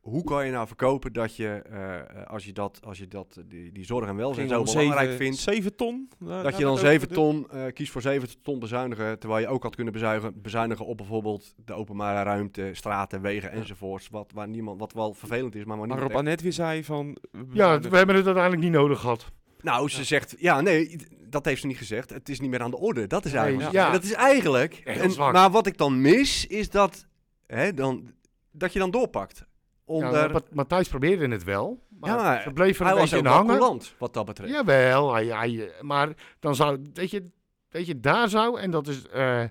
Hoe 0.00 0.24
kan 0.24 0.46
je 0.46 0.52
nou 0.52 0.66
verkopen 0.66 1.12
dat 1.12 1.36
je, 1.36 1.48
eh, 1.48 2.26
als 2.26 2.44
je, 2.44 2.52
dat, 2.52 2.80
als 2.84 2.98
je 2.98 3.08
dat, 3.08 3.42
die, 3.46 3.72
die 3.72 3.84
zorg 3.84 4.08
en 4.08 4.16
welzijn 4.16 4.48
zo 4.48 4.62
belangrijk 4.62 4.98
zeven- 5.10 5.16
vindt... 5.16 5.38
zeven 5.38 5.76
ton? 5.76 6.08
Daar- 6.18 6.42
Dat 6.42 6.56
je 6.56 6.62
dan 6.62 6.76
heb 6.78 6.84
ik 6.84 7.00
7 7.00 7.18
over 7.18 7.46
ton, 7.48 7.50
eh 7.60 7.72
kiest 7.72 7.92
voor 7.92 8.02
7 8.02 8.42
ton 8.42 8.58
bezuinigen, 8.58 9.18
terwijl 9.18 9.40
je 9.40 9.48
ook 9.48 9.62
had 9.62 9.74
kunnen 9.74 9.92
bezuinigen, 9.92 10.42
bezuinigen 10.42 10.86
op 10.86 10.96
bijvoorbeeld 10.96 11.54
de 11.64 11.72
openbare 11.72 12.22
ruimte, 12.22 12.70
straten, 12.72 13.20
wegen 13.20 13.50
enzovoorts. 13.50 14.08
Wat, 14.08 14.32
waar 14.34 14.48
niemand, 14.48 14.80
wat 14.80 14.92
wel 14.92 15.14
vervelend 15.14 15.54
is, 15.54 15.64
maar 15.64 15.76
waar 15.76 15.86
niemand 15.86 16.00
Waarop 16.00 16.16
Annette 16.18 16.42
weer 16.42 16.52
zei 16.52 16.84
van... 16.84 17.16
ja, 17.52 17.80
we 17.80 17.96
hebben 17.96 18.14
het 18.16 18.24
uiteindelijk 18.26 18.62
niet 18.62 18.72
nodig 18.72 19.00
gehad. 19.00 19.32
Nou, 19.64 19.88
ze 19.88 20.04
zegt, 20.04 20.34
ja, 20.38 20.60
nee, 20.60 20.96
dat 21.28 21.44
heeft 21.44 21.60
ze 21.60 21.66
niet 21.66 21.76
gezegd. 21.76 22.10
Het 22.10 22.28
is 22.28 22.40
niet 22.40 22.50
meer 22.50 22.62
aan 22.62 22.70
de 22.70 22.76
orde. 22.78 23.06
Dat 23.06 23.24
is 23.24 23.32
eigenlijk. 23.32 23.72
ja. 23.72 23.86
En 23.86 23.92
dat 23.92 24.02
is 24.02 24.12
eigenlijk. 24.12 24.74
En- 24.74 25.32
maar 25.32 25.50
wat 25.50 25.66
ik 25.66 25.78
dan 25.78 26.00
mis, 26.00 26.46
is 26.46 26.70
dat, 26.70 27.06
hè, 27.46 27.74
dan, 27.74 28.12
dat 28.52 28.72
je 28.72 28.78
dan 28.78 28.90
doorpakt. 28.90 29.44
Onder, 29.84 30.32
Ja, 30.32 30.40
Matthijs 30.52 30.88
probeerde 30.88 31.28
het 31.28 31.44
wel. 31.44 31.82
Maar 32.00 32.10
Ja, 32.10 32.16
maar 32.16 32.42
ze 32.42 32.52
bleef 32.52 32.78
er 32.78 32.84
hij 32.84 32.92
een 32.94 33.00
was 33.00 33.10
beetje 33.10 33.26
in 33.26 33.32
hangen. 33.32 33.56
coulant, 33.58 33.94
wat 33.98 34.14
dat 34.14 34.24
betreft. 34.26 34.52
Jawel, 34.52 35.12
hij, 35.14 35.26
hij, 35.26 35.70
maar 35.80 36.08
dan 36.40 36.54
zou, 36.54 36.78
weet 36.94 37.10
je, 37.10 37.22
weet 37.68 37.86
je, 37.86 38.00
daar 38.00 38.28
zou, 38.28 38.60
en 38.60 38.70
dat 38.70 38.86
is 38.88 39.08
eh, 39.08 39.42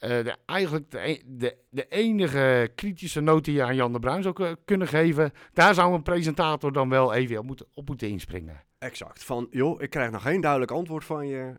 de, 0.00 0.36
eigenlijk 0.46 0.90
de, 0.90 1.08
e- 1.08 1.22
de, 1.26 1.56
de 1.70 1.86
enige 1.88 2.70
kritische 2.74 3.20
noot 3.20 3.44
die 3.44 3.54
je 3.54 3.62
aan 3.62 3.74
Jan 3.74 3.92
de 3.92 3.98
Bruin 3.98 4.22
zou 4.22 4.34
ku- 4.34 4.56
kunnen 4.64 4.88
geven, 4.88 5.32
daar 5.52 5.74
zou 5.74 5.94
een 5.94 6.02
presentator 6.02 6.72
dan 6.72 6.88
wel 6.88 7.14
even 7.14 7.38
op 7.38 7.44
moeten, 7.44 7.66
op 7.74 7.88
moeten 7.88 8.08
inspringen. 8.08 8.62
Exact. 8.78 9.24
Van, 9.24 9.46
joh, 9.50 9.82
ik 9.82 9.90
krijg 9.90 10.10
nog 10.10 10.22
geen 10.22 10.40
duidelijk 10.40 10.70
antwoord 10.70 11.04
van 11.04 11.26
je. 11.26 11.54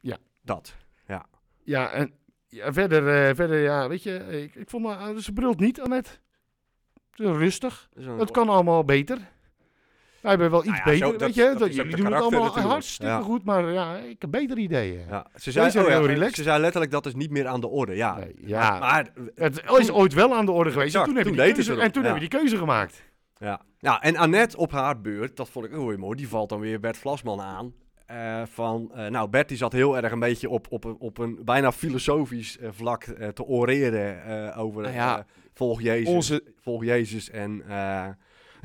Ja. 0.00 0.16
Dat. 0.42 0.76
Ja, 1.66 1.90
en 1.90 2.12
ja, 2.48 2.72
verder, 2.72 3.28
eh, 3.28 3.34
verder, 3.34 3.62
ja, 3.62 3.88
weet 3.88 4.02
je, 4.02 4.42
ik, 4.42 4.54
ik 4.54 4.70
vond, 4.70 4.86
uh, 4.86 5.16
ze 5.16 5.32
brult 5.32 5.60
niet, 5.60 5.80
Annette. 5.80 6.10
Rustig. 7.12 7.88
Het 8.18 8.30
kan 8.30 8.48
allemaal 8.48 8.84
beter. 8.84 9.18
Wij 10.26 10.34
hebben 10.34 10.50
wel 10.50 10.60
iets 10.60 10.68
Nou 10.68 10.78
ja, 10.78 10.84
beter, 10.92 11.06
zo- 11.06 11.10
weet 11.10 11.20
dat- 11.20 11.34
je. 11.34 11.54
dat 11.58 11.74
jullie 11.74 11.96
doen 11.96 12.04
het 12.04 12.14
allemaal 12.14 12.40
natuurlijk. 12.40 12.68
hartstikke 12.68 13.12
Ja. 13.12 13.20
goed, 13.20 13.44
maar 13.44 13.72
ja, 13.72 13.96
ik 13.96 14.16
heb 14.20 14.30
betere 14.30 14.60
ideeën. 14.60 15.00
Ja, 15.08 15.26
ze 15.34 15.50
zei, 15.50 15.66
oh 15.78 15.86
heel 15.86 16.06
relaxed. 16.06 16.34
ze 16.36 16.42
zei 16.42 16.60
letterlijk 16.60 16.92
dat 16.92 17.06
is 17.06 17.14
niet 17.14 17.30
meer 17.30 17.46
aan 17.46 17.60
de 17.60 17.68
orde. 17.68 17.94
Ja, 17.96 18.16
Nee, 18.18 18.34
ja. 18.36 18.78
maar 18.78 19.08
Het 19.34 19.62
is 19.78 19.90
ooit 19.90 20.12
wel 20.14 20.34
aan 20.34 20.46
de 20.46 20.52
orde 20.52 20.70
geweest. 20.70 20.94
en 20.94 21.04
toen 21.04 21.16
heb 21.16 21.24
je 21.24 21.30
toen 21.34 21.44
die 21.44 21.52
keuze, 21.54 21.80
en 21.80 21.92
toen 21.92 22.02
hebben 22.02 22.20
die 22.20 22.28
keuze 22.30 22.56
gemaakt. 22.56 23.02
Ja. 23.38 23.60
ja, 23.78 24.00
en 24.02 24.16
Annette 24.16 24.56
op 24.56 24.72
haar 24.72 25.00
beurt, 25.00 25.36
dat 25.36 25.48
vond 25.48 25.64
ik 25.66 25.74
ook 25.76 25.88
weer 25.88 25.98
mooi, 25.98 26.16
die 26.16 26.28
valt 26.28 26.48
dan 26.48 26.60
weer 26.60 26.80
Bert 26.80 26.96
Vlasman 26.96 27.40
aan. 27.40 27.72
Eh, 28.06 28.42
van, 28.52 28.90
eh, 28.94 29.06
nou, 29.06 29.28
Bert 29.28 29.48
die 29.48 29.56
zat 29.56 29.72
heel 29.72 29.96
erg 29.96 30.12
een 30.12 30.18
beetje 30.18 30.48
op, 30.48 30.66
op, 30.70 30.84
een- 30.84 30.96
op 30.98 31.18
een 31.18 31.38
bijna 31.44 31.72
filosofisch 31.72 32.58
eh, 32.58 32.68
vlak 32.72 33.02
te 33.34 33.44
oreren 33.44 34.54
over 34.56 34.82
Nou 34.94 35.22
volg 35.54 35.82
Jezus, 35.82 36.08
onze- 36.14 36.42
volg 36.60 36.84
Jezus 36.84 37.30
en... 37.30 37.62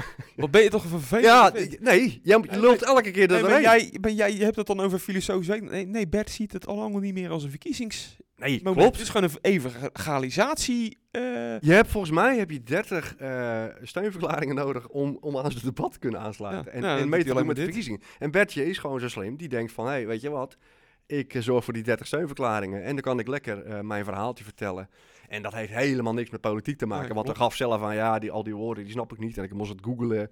Wat 0.35 0.51
ben 0.51 0.63
je 0.63 0.69
toch 0.69 0.83
een 0.83 0.89
vervelend 0.89 1.25
ja, 1.25 1.51
nee, 1.79 2.19
jij 2.23 2.39
je 2.51 2.59
lult 2.59 2.83
elke 2.83 3.11
keer 3.11 3.27
Nee, 3.27 3.41
dat 3.41 3.49
maar 3.49 3.61
jij, 3.61 3.93
ben 4.01 4.15
jij, 4.15 4.33
je 4.33 4.43
hebt 4.43 4.55
het 4.55 4.67
dan 4.67 4.79
over 4.79 4.99
filosofisch 4.99 5.47
weten. 5.47 5.71
Nee, 5.71 5.85
nee, 5.85 6.07
Bert 6.07 6.29
ziet 6.29 6.51
het 6.51 6.67
al 6.67 6.75
lang 6.75 6.99
niet 6.99 7.13
meer 7.13 7.29
als 7.29 7.43
een 7.43 7.49
verkiezings... 7.49 8.17
Nee, 8.41 8.61
klopt. 8.61 8.83
Het 8.83 8.99
is 8.99 9.09
gewoon 9.09 9.29
een 9.29 9.37
evangelalisatie. 9.41 10.97
eh 11.11 11.21
Je 11.59 11.73
hebt 11.73 11.89
volgens 11.89 12.13
mij 12.13 12.37
heb 12.37 12.51
je 12.51 12.63
30 12.63 13.15
eh, 13.15 13.63
steunverklaringen 13.81 14.55
nodig 14.55 14.87
om, 14.87 15.17
om 15.21 15.37
aan 15.37 15.51
zijn 15.51 15.65
debat 15.65 15.91
te 15.91 15.99
kunnen 15.99 16.19
aansluiten. 16.19 16.65
Ja, 16.65 16.71
en, 16.71 16.81
nou, 16.81 17.01
en 17.01 17.09
mee 17.09 17.23
te 17.23 17.33
doen 17.33 17.45
met 17.45 17.55
de 17.55 17.63
verkiezingen. 17.63 18.01
En 18.19 18.31
Bertje 18.31 18.65
is 18.65 18.77
gewoon 18.77 18.99
zo 18.99 19.07
slim. 19.07 19.37
Die 19.37 19.49
denkt 19.49 19.71
van, 19.71 19.85
hé, 19.85 19.91
hey, 19.91 20.07
weet 20.07 20.21
je 20.21 20.29
wat? 20.29 20.57
Ik 21.05 21.33
eh, 21.33 21.41
zorg 21.41 21.63
voor 21.63 21.73
die 21.73 21.83
30 21.83 22.07
steunverklaringen. 22.07 22.83
En 22.83 22.93
dan 22.93 23.01
kan 23.01 23.19
ik 23.19 23.27
lekker 23.27 23.85
mijn 23.85 24.05
verhaaltje 24.05 24.43
vertellen. 24.43 24.89
En 25.31 25.41
dat 25.41 25.53
heeft 25.53 25.73
helemaal 25.73 26.13
niks 26.13 26.29
met 26.29 26.41
politiek 26.41 26.77
te 26.77 26.85
maken. 26.85 27.05
Nee, 27.05 27.13
want 27.13 27.25
hij 27.27 27.35
klopt. 27.35 27.49
gaf 27.51 27.57
zelf 27.67 27.81
aan, 27.81 27.95
ja, 27.95 28.19
die, 28.19 28.31
al 28.31 28.43
die 28.43 28.55
woorden, 28.55 28.83
die 28.83 28.93
snap 28.93 29.11
ik 29.11 29.19
niet. 29.19 29.37
En 29.37 29.43
ik 29.43 29.53
moest 29.53 29.69
het 29.71 29.79
googlen. 29.83 30.31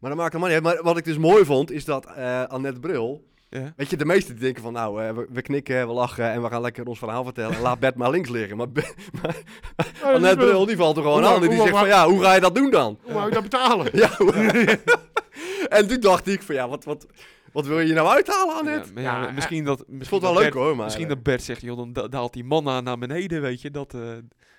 Maar 0.00 0.10
dat 0.10 0.18
maakt 0.18 0.32
helemaal 0.32 0.54
niet. 0.54 0.62
Maar 0.62 0.82
wat 0.82 0.96
ik 0.96 1.04
dus 1.04 1.18
mooi 1.18 1.44
vond, 1.44 1.70
is 1.70 1.84
dat 1.84 2.06
eh 2.06 2.42
Annette 2.44 2.80
Bril... 2.80 3.24
ja. 3.48 3.72
Weet 3.76 3.90
je, 3.90 3.96
de 3.96 4.04
meesten 4.04 4.34
die 4.34 4.42
denken 4.44 4.62
van, 4.62 4.72
nou, 4.72 5.02
eh, 5.02 5.14
we, 5.14 5.26
we 5.30 5.42
knikken, 5.42 5.86
we 5.86 5.92
lachen 5.92 6.30
en 6.30 6.42
we 6.42 6.48
gaan 6.48 6.60
lekker 6.60 6.86
ons 6.86 6.98
verhaal 6.98 7.24
vertellen. 7.24 7.56
En 7.56 7.62
laat 7.62 7.78
Bert 7.78 7.94
maar 7.94 8.10
links 8.10 8.28
liggen. 8.28 8.56
Maar, 8.56 8.66
maar 9.22 9.36
Annette 10.14 10.36
Bril, 10.36 10.66
die 10.66 10.76
valt 10.76 10.96
er 10.96 11.02
gewoon 11.02 11.24
aan. 11.24 11.42
En 11.42 11.48
die 11.48 11.60
zegt 11.60 11.78
van, 11.78 11.86
ja, 11.86 12.06
hoe 12.08 12.22
ga 12.22 12.34
je 12.34 12.40
dat 12.40 12.54
doen 12.54 12.70
dan? 12.70 12.98
Hoe 13.02 13.12
wou 13.12 13.26
je 13.28 13.32
dat 13.34 13.42
betalen? 13.42 13.86
Ja, 14.02 14.10
hoe- 14.16 14.78
en 15.68 15.88
toen 15.88 16.00
dacht 16.00 16.26
ik 16.28 16.42
van, 16.42 16.54
ja, 16.54 16.68
wat, 16.68 16.84
wat, 16.84 17.06
wat 17.56 17.66
wil 17.66 17.80
je 17.80 17.92
nou 17.94 18.08
uithalen, 18.08 18.54
Annette? 18.54 18.92
maar 18.92 19.02
ja, 19.02 19.22
Ja, 19.22 19.30
misschien 19.30 19.64
dat... 19.64 19.80
Ik 19.80 19.86
Misschien 19.88 20.18
het 20.18 20.26
dat 20.26 20.34
wel 20.34 20.42
leuk 20.42 20.52
Bert- 20.52 20.64
hoor, 20.64 20.76
maar... 20.76 20.84
Misschien 20.84 21.08
dat 21.08 21.22
Bert 21.22 21.42
zegt, 21.42 21.60
joh, 21.60 21.76
dan 21.76 21.92
da- 21.92 22.08
daalt 22.08 22.32
die 22.32 22.44
man 22.44 22.64
naar 22.84 22.98
beneden, 22.98 23.40
weet 23.42 23.60
je. 23.60 23.70
Dat, 23.70 23.94
eh, 23.94 24.00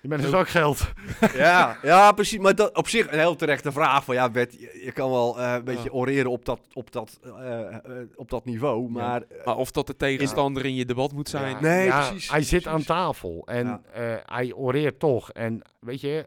Je 0.02 0.08
bent 0.08 0.22
een 0.24 0.28
zak 0.30 0.48
geld. 0.48 0.92
ja, 1.34 1.76
ja, 1.82 2.12
precies. 2.12 2.38
Maar 2.38 2.54
dat, 2.54 2.76
op 2.76 2.88
zich 2.88 3.12
een 3.12 3.18
heel 3.18 3.36
terechte 3.36 3.72
vraag 3.72 4.04
van, 4.04 4.14
ja, 4.14 4.30
Bert, 4.30 4.52
je, 4.52 4.80
je 4.84 4.92
kan 4.92 5.10
wel 5.10 5.38
eh, 5.40 5.52
een 5.52 5.64
beetje 5.64 5.84
Ja. 5.84 5.90
oreren 5.90 6.30
op 6.30 6.44
dat, 6.44 6.60
op 6.72 6.92
dat, 6.92 7.18
eh, 7.38 7.60
eh, 7.74 7.80
op 8.14 8.30
dat 8.30 8.44
niveau, 8.44 8.90
maar... 8.90 9.22
eh, 9.22 9.44
maar 9.44 9.56
of 9.56 9.70
dat 9.70 9.86
de 9.86 9.96
tegenstander 9.96 10.64
in 10.64 10.74
je 10.74 10.84
debat 10.84 11.12
moet 11.12 11.28
zijn. 11.28 11.50
Ja, 11.50 11.60
Nee, 11.60 11.84
ja, 11.86 12.08
precies, 12.08 12.30
Hij 12.30 12.42
zit 12.42 12.66
aan 12.66 12.84
tafel 12.84 13.42
en 13.46 13.66
Ja. 13.66 13.80
eh, 13.92 14.14
hij 14.24 14.52
oreert 14.54 14.98
toch. 14.98 15.30
En 15.32 15.62
weet 15.80 16.00
je, 16.00 16.26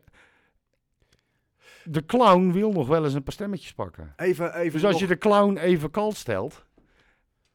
de 1.91 2.05
clown 2.05 2.51
wil 2.51 2.71
nog 2.71 2.87
wel 2.87 3.03
eens 3.03 3.13
een 3.13 3.23
paar 3.23 3.33
stemmetjes 3.33 3.73
pakken. 3.73 4.13
Even, 4.17 4.53
even 4.55 4.71
Dus 4.71 4.83
als 4.83 4.91
nog- 4.91 5.01
je 5.01 5.07
de 5.07 5.17
clown 5.17 5.57
even 5.57 5.91
kalt 5.91 6.15
stelt, 6.15 6.65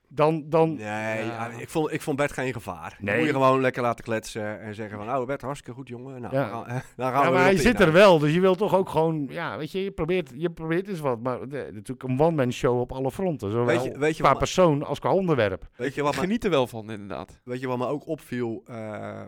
dan... 0.08 0.44
dan 0.48 0.74
Nee, 0.74 0.84
Ja. 0.84 1.20
ja, 1.20 1.48
ik, 1.58 1.68
vond, 1.68 1.92
ik 1.92 2.02
vond 2.02 2.16
Bert 2.16 2.32
geen 2.32 2.52
gevaar. 2.52 2.96
Nee. 3.00 3.16
moet 3.16 3.26
je 3.26 3.32
gewoon 3.32 3.60
lekker 3.60 3.82
laten 3.82 4.04
kletsen 4.04 4.60
en 4.60 4.74
zeggen 4.74 4.96
van... 4.98 5.06
Nou, 5.06 5.26
Bert, 5.26 5.40
hartstikke 5.42 5.78
goed, 5.78 5.88
jongen. 5.88 6.20
Nou, 6.20 6.34
Ja. 6.34 6.50
dan 6.50 6.64
gaan, 6.64 6.82
dan 6.96 7.12
gaan 7.12 7.20
ja, 7.22 7.26
we 7.28 7.34
maar 7.34 7.42
hij 7.44 7.56
zit 7.56 7.80
er 7.80 7.92
wel, 7.92 8.18
dus 8.18 8.34
je 8.34 8.40
wilt 8.40 8.58
toch 8.58 8.74
ook 8.74 8.88
gewoon... 8.88 9.26
Ja, 9.30 9.56
weet 9.58 9.72
je, 9.72 9.82
je 9.84 9.90
probeert, 9.90 10.32
je 10.34 10.50
probeert 10.50 10.88
eens 10.88 11.00
wat. 11.00 11.20
Maar 11.20 11.38
de- 11.48 11.70
natuurlijk 11.72 12.02
een 12.02 12.20
one-man 12.20 12.52
show 12.52 12.80
op 12.80 12.92
alle 12.92 13.10
fronten. 13.10 13.50
Zowel 13.50 13.66
Weet 13.66 13.84
je- 13.84 13.98
weet 13.98 14.16
je 14.16 14.22
qua 14.22 14.30
wat- 14.30 14.38
persoon 14.38 14.82
als 14.84 14.98
qua 14.98 15.12
onderwerp. 15.12 15.68
Weet 15.76 15.94
je 15.94 16.02
wat 16.02 16.16
geniet 16.16 16.44
er 16.44 16.50
wel 16.50 16.66
van, 16.66 16.90
inderdaad. 16.90 17.40
weet 17.44 17.60
je 17.60 17.66
wat 17.66 17.78
me 17.78 17.86
ook 17.86 18.06
opviel? 18.06 18.62
eh, 18.66 19.20
eh, 19.20 19.26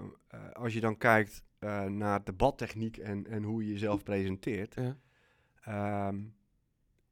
als 0.52 0.72
je 0.72 0.80
dan 0.80 0.96
kijkt 0.96 1.42
eh, 1.58 1.84
naar 1.84 2.24
debattechniek 2.24 2.96
en, 2.96 3.26
en 3.26 3.42
hoe 3.42 3.64
je 3.64 3.72
jezelf 3.72 4.02
presenteert. 4.02 4.74
Ja. 4.74 4.96
Ehm, 5.60 6.16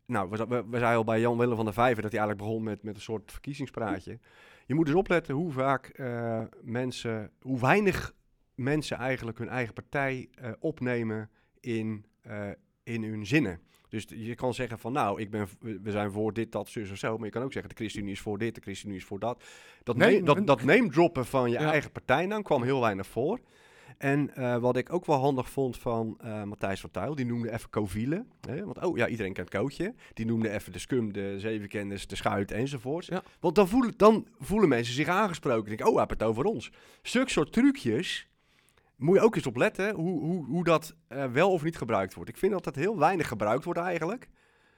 nou, 0.07 0.31
we, 0.31 0.65
we, 0.71 0.85
al 0.85 1.05
bij 1.05 1.21
Jan 1.21 1.39
Willem 1.39 1.57
van 1.57 1.65
der 1.65 1.75
Vijver 1.75 2.03
dat 2.03 2.13
hij 2.13 2.21
eigenlijk 2.21 2.49
begon 2.49 2.63
met, 2.63 2.83
met 2.83 2.95
een 2.95 3.01
soort 3.01 3.33
verkiezingspraatje. 3.33 4.19
Je 4.67 4.75
moet 4.75 4.87
dus 4.87 4.95
opletten 4.95 5.35
hoe 5.35 5.53
vaak 5.53 5.87
eh, 5.87 6.43
mensen, 6.63 7.31
hoe 7.41 7.61
weinig 7.61 8.15
mensen 8.55 8.97
eigenlijk 8.97 9.39
hun 9.39 9.49
eigen 9.49 9.75
partij 9.75 10.29
eh, 10.35 10.53
opnemen 10.59 11.31
in, 11.61 12.07
in 12.83 13.05
hun 13.05 13.27
zinnen. 13.27 13.61
Dus 13.89 14.05
je 14.09 14.35
kan 14.35 14.55
zeggen 14.55 14.79
van 14.79 14.93
nou, 14.93 15.21
ik 15.21 15.31
ben, 15.31 15.49
we 15.61 15.91
zijn 15.91 16.11
voor 16.11 16.33
dit, 16.33 16.53
dat, 16.53 16.69
zus 16.69 16.91
of 16.91 16.97
zo. 16.97 17.17
Maar 17.17 17.27
je 17.27 17.33
kan 17.33 17.43
ook 17.43 17.53
zeggen 17.53 17.71
de 17.71 17.77
ChristenUnie 17.77 18.13
is 18.13 18.21
voor 18.21 18.39
dit, 18.39 18.55
de 18.55 18.61
ChristenUnie 18.61 19.01
is 19.01 19.07
voor 19.07 19.19
dat. 19.19 19.45
Dat, 19.83 19.97
Nee, 19.97 20.23
dat, 20.23 20.47
dat 20.47 20.63
name 20.63 20.89
droppen 20.91 21.27
van 21.27 21.51
je 21.51 21.59
Ja. 21.59 21.71
eigen 21.71 21.93
partijnaam 21.93 22.43
kwam 22.43 22.63
heel 22.63 22.81
weinig 22.81 23.07
voor. 23.07 23.41
En 23.99 24.35
eh, 24.35 24.57
wat 24.57 24.77
ik 24.77 24.93
ook 24.93 25.07
wel 25.07 25.17
handig 25.17 25.51
vond 25.51 25.79
van 25.79 26.19
eh, 26.21 26.43
Matthijs 26.43 26.81
van 26.81 26.91
Tuil, 26.91 27.15
die 27.15 27.27
noemde 27.27 27.53
even 27.53 27.71
Covielen. 27.71 28.31
Want 28.41 28.85
oh 28.85 28.97
ja, 28.97 29.09
iedereen 29.09 29.33
kent 29.33 29.51
Kootje. 29.51 29.95
Die 30.13 30.27
noemde 30.27 30.51
even 30.51 30.73
de 30.73 30.79
Scum, 30.79 31.13
de 31.13 31.35
Zevenkenners, 31.39 32.07
de 32.07 32.17
Schuit 32.17 32.51
enzovoorts. 32.51 33.07
Ja. 33.07 33.23
Want 33.41 33.55
dan 33.55 33.69
voelen, 33.69 33.95
dan 33.97 34.27
voelen 34.39 34.69
mensen 34.69 34.95
zich 34.95 35.09
aangesproken. 35.09 35.77
Denk, 35.77 35.89
oh, 35.89 35.97
hij 35.97 36.05
het 36.09 36.23
over 36.23 36.45
ons. 36.45 36.73
Zulke 37.03 37.31
soort 37.31 37.53
trucjes 37.53 38.29
moet 38.97 39.17
je 39.17 39.23
ook 39.23 39.37
eens 39.37 39.47
op 39.47 39.57
letten 39.57 39.95
hoe, 39.95 40.21
hoe, 40.21 40.45
hoe 40.45 40.65
dat 40.65 40.95
eh, 41.09 41.25
wel 41.25 41.53
of 41.53 41.63
niet 41.63 41.77
gebruikt 41.77 42.15
wordt. 42.15 42.31
Ik 42.31 42.37
vind 42.37 42.53
dat 42.53 42.65
dat 42.65 42.75
heel 42.75 42.99
weinig 42.99 43.29
gebruikt 43.29 43.65
wordt 43.65 43.81
eigenlijk. 43.81 44.29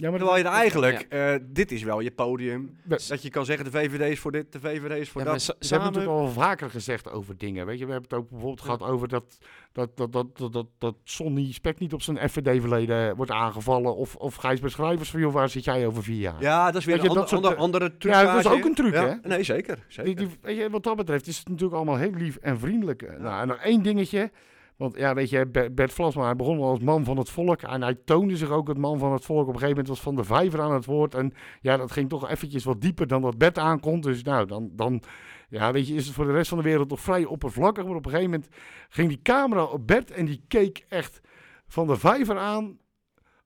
Ja, 0.01 0.11
maar 0.11 0.19
Terwijl 0.19 0.39
je 0.39 0.45
er 0.49 0.55
eigenlijk, 0.55 1.07
eh, 1.09 1.35
dit 1.43 1.73
is 1.73 1.83
wel 1.83 2.01
je 2.01 2.11
podium. 2.11 2.77
We- 2.85 3.05
Dat 3.09 3.23
je 3.23 3.31
kan 3.31 3.45
zeggen, 3.45 3.65
de 3.65 3.71
VVD 3.71 4.01
is 4.11 4.19
voor 4.19 4.33
dit, 4.33 4.53
de 4.53 4.61
VVD 4.61 4.91
is 5.01 5.09
voor 5.09 5.21
Ja, 5.21 5.27
maar 5.27 5.37
dat. 5.37 5.43
sa- 5.43 5.55
We 5.59 5.67
hebben 5.69 5.87
het 5.93 6.03
samen... 6.03 6.21
al 6.21 6.29
vaker 6.29 6.71
gezegd 6.71 7.11
over 7.11 7.37
dingen. 7.39 7.67
Weet 7.67 7.79
je, 7.79 7.87
we 7.87 7.93
hebben 7.93 8.11
het 8.11 8.19
ook 8.19 8.29
bijvoorbeeld 8.31 8.61
gehad 8.61 8.83
over 8.83 9.09
dat, 9.09 9.39
dat, 9.73 9.97
dat, 9.97 10.13
dat, 10.13 10.37
dat, 10.39 10.53
dat, 10.53 10.67
dat 10.79 10.95
Sonny 11.05 11.53
Spek 11.53 11.79
niet 11.79 11.93
op 11.93 12.03
zijn 12.03 12.31
FVD-verleden 12.31 13.17
wordt 13.17 13.31
aangevallen. 13.31 13.97
Of, 13.97 14.15
of 14.17 14.35
Gijsbert 14.35 14.73
Schrijvers 14.73 15.11
van, 15.11 15.21
joh, 15.21 15.33
waar 15.33 15.49
zit 15.49 15.65
jij 15.65 15.87
over 15.87 16.03
vier 16.03 16.21
jaar? 16.21 16.41
Ja, 16.41 16.67
dat 16.71 16.75
is 16.81 16.85
weer 16.85 16.95
Weet 16.95 17.05
je, 17.05 17.09
een 17.11 17.15
dat 17.15 17.33
ander, 17.33 17.49
soort, 17.49 17.59
ander, 17.59 17.81
eh, 17.81 17.81
andere 17.83 17.97
truc. 17.99 18.13
ja, 18.13 18.23
dat 18.35 18.45
is 18.45 18.51
ook 18.59 18.65
een 18.65 18.75
truc, 18.75 18.95
hè? 18.95 19.15
Nee, 19.23 19.43
zeker. 19.43 19.85
zeker. 19.89 20.17
Die, 20.17 20.27
die, 20.27 20.37
weet 20.43 20.57
je, 20.57 20.71
wat 20.71 20.83
dat 20.83 20.97
betreft 20.97 21.27
is 21.27 21.39
het 21.39 21.49
natuurlijk 21.49 21.77
allemaal 21.77 21.97
heel 21.97 22.13
lief 22.15 22.37
en 22.37 22.59
vriendelijk. 22.59 23.19
Nou, 23.19 23.41
en 23.43 23.49
nog 23.49 23.57
één 23.57 23.83
dingetje. 23.83 24.31
Want 24.79 24.97
ja, 24.97 25.15
weet 25.15 25.31
je, 25.31 25.47
Ber- 25.47 25.75
Bert 25.75 25.93
Vlasma, 25.93 26.25
hij 26.25 26.37
begon 26.37 26.59
wel 26.59 26.69
als 26.69 26.79
man 26.79 27.05
van 27.05 27.17
het 27.17 27.31
volk. 27.31 27.63
En 27.63 27.83
hij 27.83 27.95
toonde 28.05 28.37
zich 28.37 28.51
ook 28.51 28.69
het 28.69 28.79
man 28.79 28.99
van 28.99 29.13
het 29.13 29.25
volk. 29.25 29.41
Op 29.41 29.47
een 29.47 29.53
gegeven 29.53 29.69
moment 29.71 29.89
was 29.89 30.01
Van 30.01 30.15
der 30.15 30.25
Vijver 30.25 30.61
aan 30.61 30.73
het 30.73 30.85
woord. 30.85 31.15
En 31.15 31.33
ja, 31.61 31.77
dat 31.77 31.93
ging 31.93 32.09
toch 32.09 32.29
eventjes 32.29 32.65
wat 32.65 32.81
dieper 32.81 33.07
dan 33.07 33.23
dat 33.23 33.39
Bert 33.39 33.59
aankomt. 33.59 34.03
Dus 34.03 34.23
nou, 34.23 34.47
dan, 34.47 34.71
dan 34.73 35.03
ja, 35.49 35.73
weet 35.73 35.89
je, 35.89 35.95
is 35.95 36.07
het 36.07 36.15
voor 36.15 36.25
de 36.27 36.33
rest 36.33 36.49
van 36.49 36.59
de 36.59 36.65
wereld 36.65 36.89
toch 36.89 37.01
vrij 37.01 37.25
oppervlakkig. 37.25 37.85
Maar 37.85 37.95
op 37.97 38.05
een 38.05 38.11
gegeven 38.11 38.31
moment 38.31 38.51
ging 38.89 39.09
die 39.09 39.23
camera 39.23 39.65
op 39.65 39.87
Bert 39.87 40.11
en 40.11 40.25
die 40.25 40.45
keek 40.49 40.85
echt 40.89 41.21
Van 41.67 41.87
der 41.87 41.99
Vijver 41.99 42.39
aan. 42.39 42.79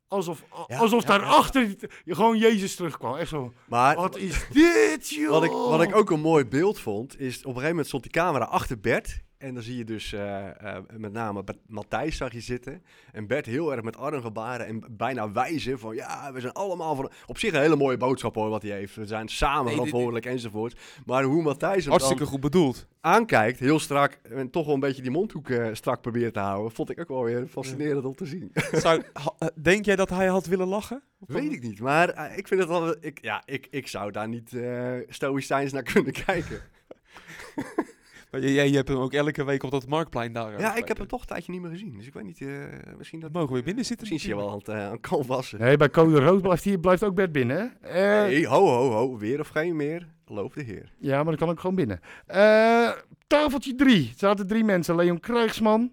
Alsof, 0.08 0.44
Ja, 0.66 0.76
alsof 0.78 1.02
ja, 1.02 1.08
daarachter 1.08 1.76
gewoon 2.04 2.38
Jezus 2.38 2.74
terugkwam. 2.74 3.16
Echt 3.16 3.28
zo, 3.28 3.52
Maar 3.68 3.96
wat 3.96 4.16
is 4.16 4.46
dit, 4.52 5.08
joh? 5.08 5.30
Wat 5.30 5.44
ik, 5.44 5.50
wat 5.50 5.82
ik 5.82 5.96
ook 5.96 6.10
een 6.10 6.20
mooi 6.20 6.44
beeld 6.44 6.78
vond, 6.80 7.20
is 7.20 7.36
op 7.38 7.44
een 7.44 7.48
gegeven 7.48 7.68
moment 7.68 7.86
stond 7.86 8.02
die 8.02 8.12
camera 8.12 8.44
achter 8.44 8.80
Bert. 8.80 9.22
En 9.42 9.54
dan 9.54 9.62
zie 9.62 9.76
je 9.76 9.84
dus 9.84 10.12
eh, 10.12 10.48
eh, 10.76 10.82
met 10.96 11.12
name 11.12 11.44
Matthijs 11.66 12.16
zag 12.16 12.32
je 12.32 12.40
zitten. 12.40 12.82
En 13.12 13.26
Bert 13.26 13.46
heel 13.46 13.72
erg 13.72 13.82
met 13.82 13.96
armgebaren 13.96 14.66
en 14.66 14.84
bijna 14.90 15.32
wijzen 15.32 15.78
van 15.78 15.94
ja, 15.94 16.32
we 16.32 16.40
zijn 16.40 16.52
allemaal 16.52 16.94
van... 16.94 17.10
Op 17.26 17.38
zich 17.38 17.52
een 17.52 17.60
hele 17.60 17.76
mooie 17.76 17.96
boodschap 17.96 18.34
hoor 18.34 18.48
wat 18.48 18.62
hij 18.62 18.70
heeft. 18.70 18.94
We 18.94 19.06
zijn 19.06 19.28
samen 19.28 19.64
Nee, 19.64 19.64
dit- 19.64 19.74
verantwoordelijk 19.74 20.26
enzovoort. 20.26 20.80
Maar 21.06 21.22
hoe 21.24 21.42
Matthijs 21.42 21.82
hem 21.82 21.90
Hartstikke 21.90 22.26
goed 22.26 22.40
bedoeld. 22.40 22.86
aankijkt, 23.00 23.58
heel 23.58 23.78
strak, 23.78 24.12
en 24.22 24.50
toch 24.50 24.64
wel 24.64 24.74
een 24.74 24.80
beetje 24.80 25.02
die 25.02 25.10
mondhoek 25.10 25.48
eh, 25.48 25.68
strak 25.72 26.00
probeert 26.00 26.34
te 26.34 26.40
houden, 26.40 26.72
vond 26.72 26.90
ik 26.90 27.00
ook 27.00 27.08
wel 27.08 27.24
weer 27.24 27.46
fascinerend 27.46 28.04
om 28.04 28.14
te 28.14 28.26
zien. 28.26 28.52
Zou, 28.72 29.02
denk 29.62 29.84
jij 29.84 29.96
dat 29.96 30.08
hij 30.10 30.26
had 30.26 30.46
willen 30.46 30.66
lachen? 30.68 31.02
Weet 31.18 31.52
ik 31.52 31.62
niet, 31.62 31.80
maar 31.80 32.36
ik 32.36 32.48
vind 32.48 32.60
het 32.60 32.68
wel... 32.68 32.94
Ik, 33.00 33.18
ja, 33.22 33.42
ik, 33.44 33.66
ik 33.70 33.86
zou 33.88 34.10
daar 34.10 34.28
niet 34.28 34.52
eh 34.52 34.92
stoïcijns 35.08 35.72
naar 35.72 35.82
kunnen 35.82 36.12
kijken. 36.26 36.60
Maar 38.32 38.40
jij, 38.40 38.52
jij 38.52 38.68
hebt 38.76 38.88
hem 38.88 38.96
ook 38.98 39.12
elke 39.12 39.44
week 39.44 39.62
op 39.62 39.70
dat 39.70 39.86
marktplein 39.86 40.32
daar. 40.32 40.52
eh, 40.54 40.58
Ja, 40.60 40.76
ik 40.76 40.88
heb 40.88 40.96
hem 40.98 41.06
toch 41.06 41.20
een 41.20 41.26
tijdje 41.26 41.52
niet 41.52 41.60
meer 41.60 41.70
gezien. 41.70 41.94
Dus 41.96 42.06
ik 42.06 42.12
weet 42.14 42.24
niet, 42.24 42.40
eh, 42.40 42.48
misschien 42.98 43.20
dat... 43.20 43.32
Mogen 43.32 43.54
we 43.54 43.62
binnen 43.62 43.84
zitten. 43.84 44.08
Misschien 44.10 44.30
is 44.30 44.36
hij 44.36 44.44
wel 44.46 44.52
aan 44.52 44.58
het 44.58 44.68
uh, 44.68 44.90
aan 44.90 45.00
kan 45.00 45.26
wassen. 45.26 45.60
Nee, 45.60 45.76
bij 45.76 45.90
Code 45.90 46.20
Rood 46.20 46.42
blijft, 46.42 46.64
hij, 46.64 46.78
blijft 46.78 47.02
ook 47.04 47.14
Bert 47.14 47.32
binnen. 47.32 47.72
Eh, 47.80 47.94
Nee, 48.22 48.46
ho, 48.46 48.66
ho, 48.66 48.90
ho. 48.90 49.18
Weer 49.18 49.40
of 49.40 49.48
geen 49.48 49.76
meer. 49.76 50.08
Loof 50.26 50.52
de 50.52 50.62
heer. 50.62 50.92
Ja, 50.98 51.14
maar 51.16 51.24
dan 51.24 51.36
kan 51.36 51.50
ik 51.50 51.60
gewoon 51.60 51.76
binnen. 51.76 52.00
Eh, 52.26 52.90
tafeltje 53.26 53.74
3. 53.74 54.08
Er 54.08 54.14
zaten 54.16 54.46
drie 54.46 54.64
mensen. 54.64 54.96
Leon 54.96 55.20
Krijgsman, 55.20 55.92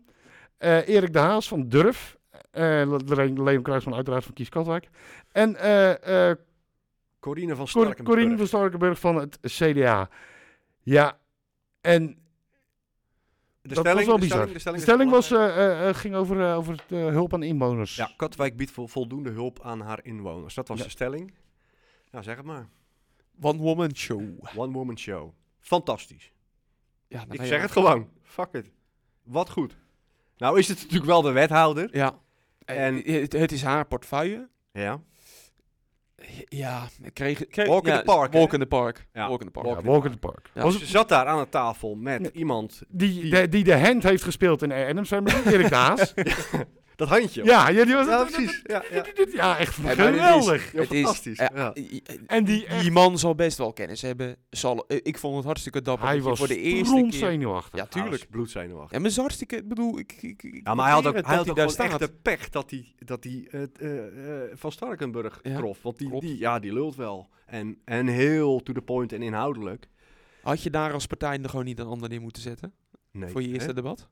eh, 0.58 0.88
Erik 0.88 1.14
de 1.14 1.20
Haas 1.20 1.48
van 1.48 1.68
Durf. 1.70 2.18
eh, 2.52 2.64
Le- 2.64 3.16
Le- 3.16 3.44
Leon 3.44 3.64
Krijgsman 3.64 3.96
uiteraard 3.96 4.24
van 4.24 4.34
Kies 4.34 4.50
Katwijk. 4.50 4.90
En 5.32 5.56
eh, 5.56 6.30
eh, 6.30 6.36
Corine 7.20 7.56
van 7.56 7.68
Starkenburg. 7.68 8.08
Corine 8.08 8.38
van 8.38 8.48
Starkenburg 8.48 9.00
van 9.00 9.16
het 9.16 9.40
CDA. 9.42 10.10
Ja, 10.82 11.18
en 11.82 12.18
De 13.62 13.68
dat 13.70 13.78
stelling, 13.78 13.98
was 13.98 14.06
wel 14.08 14.16
de 14.16 14.22
bizar. 14.22 14.38
stelling, 14.38 14.54
De 14.54 14.60
stelling, 14.60 14.82
stelling, 14.82 15.10
is 15.12 15.16
was, 15.30 15.32
eh, 15.32 15.58
eh, 15.82 15.90
eh, 15.90 15.96
ging 15.96 16.16
over, 16.16 16.42
eh, 16.50 16.58
over 16.58 16.84
de 16.88 16.96
hulp 16.96 17.34
aan 17.34 17.44
inwoners. 17.44 17.96
Ja, 17.96 18.12
Katwijk 18.18 18.58
biedt 18.58 18.72
vol- 18.72 18.88
voldoende 18.88 19.30
hulp 19.30 19.60
aan 19.62 19.82
haar 19.82 20.00
inwoners. 20.04 20.54
Dat 20.54 20.68
was 20.68 20.78
Ja. 20.78 20.84
de 20.84 20.90
stelling. 20.90 21.34
Nou, 22.12 22.24
zeg 22.24 22.36
het 22.38 22.46
maar. 22.46 22.68
One 23.42 23.58
woman 23.58 23.96
show. 23.96 24.22
One 24.56 24.72
woman 24.74 24.98
show. 24.98 25.32
Fantastisch. 25.60 26.32
Ja, 27.08 27.18
nou, 27.20 27.34
Ik 27.34 27.40
ja. 27.40 27.46
zeg 27.46 27.62
het 27.62 27.72
gewoon. 27.72 28.10
Fuck 28.24 28.50
it. 28.54 28.72
Wat 29.24 29.50
goed. 29.50 29.78
Nou 30.38 30.60
is 30.60 30.68
het 30.68 30.78
natuurlijk 30.78 31.06
wel 31.06 31.22
de 31.22 31.32
wethouder. 31.32 31.90
Ja. 31.98 32.20
En- 32.66 32.76
En 33.06 33.14
het, 33.22 33.34
het 33.34 33.52
is 33.52 33.62
haar 33.64 33.86
portefeuille. 33.86 34.50
Ja. 34.72 35.02
Ja, 36.46 36.88
ik 37.04 37.14
kreeg, 37.14 37.48
kreeg 37.48 37.68
Walk 37.68 37.86
in 37.86 37.92
ja, 37.92 37.98
the 37.98 38.04
park, 38.04 38.34
hè? 38.34 38.40
Walk 38.40 38.54
in 38.54 38.60
the 38.60 38.66
park. 38.66 39.06
Ja, 39.14 39.28
Walk 39.30 39.40
in 39.42 39.46
the 39.46 39.52
park. 39.52 39.66
Ja, 39.66 39.82
Walk- 39.82 40.06
in 40.06 40.12
the 40.12 40.18
Park. 40.18 40.50
Ja. 40.54 40.62
Was 40.64 40.74
Ze 40.74 40.80
het, 40.80 40.90
zat 40.90 41.10
daar 41.10 41.26
aan 41.26 41.40
de 41.44 41.50
tafel 41.50 41.96
met 41.96 42.30
iemand. 42.34 42.82
die, 42.88 43.22
die- 43.22 43.32
de, 43.32 43.50
die 43.50 43.64
de 43.64 43.78
hand 43.80 44.04
heeft 44.04 44.24
gespeeld 44.24 44.62
in 44.62 44.72
Adams 44.72 45.08
Family, 45.08 45.36
Erik 45.46 45.70
de 45.70 45.76
Haas. 45.76 46.14
Dat 47.00 47.08
handje. 47.08 47.44
ja, 47.44 47.70
ja, 47.70 47.86
die 47.86 47.96
was 47.96 48.08
Ja, 48.08 48.24
precies. 48.24 48.62
Ja, 48.64 48.84
ja. 48.92 49.06
Ja, 49.32 49.58
echt 49.58 49.76
geweldig. 49.76 50.72
Het 50.72 50.92
is, 50.92 51.04
fantastisch, 51.04 51.38
En 52.28 52.44
die 52.44 52.68
die, 52.82 52.92
man 52.92 53.18
zal 53.18 53.36
best 53.36 53.58
wel 53.58 53.74
kennis 53.74 54.02
hebben. 54.02 54.36
Zal, 54.50 54.88
eh, 54.88 55.00
ik 55.04 55.18
vond 55.18 55.36
het 55.36 55.46
hartstikke 55.46 55.82
dapper. 55.82 56.08
Hij 56.08 56.22
was 56.22 56.38
voor 56.38 56.48
de 56.48 56.60
eerste 56.60 57.02
keer. 57.02 57.14
zenuwachtig. 57.14 57.80
Ja, 57.80 57.86
tuurlijk. 57.86 58.30
Bloedzenuwachtig. 58.30 58.92
Ja, 58.92 59.00
maar 59.00 59.10
is 59.10 59.18
hartstikke. 59.18 59.56
Ik 59.56 59.68
bedoel, 59.68 60.00
ik. 60.00 60.18
ik, 60.22 60.44
ik 60.44 60.62
Ja, 60.64 60.74
maar 60.74 60.86
hij 60.86 60.94
had 60.94 61.06
ook, 61.08 61.14
hij 61.14 61.36
had 61.36 61.50
ook 61.50 61.56
daar 61.56 61.70
gewoon 61.70 61.86
echt 61.86 61.96
staat. 61.96 62.10
de 62.10 62.16
pech 62.22 62.50
dat 62.50 62.70
hij, 62.70 62.96
dat 63.00 63.24
hij 63.24 63.48
eh, 63.52 64.44
eh, 64.44 64.52
Van 64.54 64.72
Starkenburg 64.72 65.40
Ja, 65.44 65.58
trof. 65.58 65.82
Want 65.82 65.98
die, 65.98 66.20
die, 66.20 66.38
ja, 66.38 66.60
die 66.60 66.74
lult 66.74 66.96
wel. 66.96 67.30
En, 67.46 67.82
en 67.86 68.08
heel 68.08 68.64
to 68.64 68.74
the 68.74 68.82
point 68.82 69.14
en 69.14 69.22
inhoudelijk. 69.22 69.88
Had 70.42 70.64
je 70.64 70.70
daar 70.70 70.94
als 70.94 71.08
partij 71.08 71.40
er 71.42 71.50
gewoon 71.50 71.66
niet 71.66 71.80
een 71.80 71.88
ander 71.88 72.12
in 72.12 72.22
moeten 72.22 72.42
zetten? 72.42 72.74
Nee, 73.12 73.30
voor 73.30 73.42
je 73.42 73.48
eerste 73.48 73.68
hè? 73.68 73.74
debat? 73.74 74.10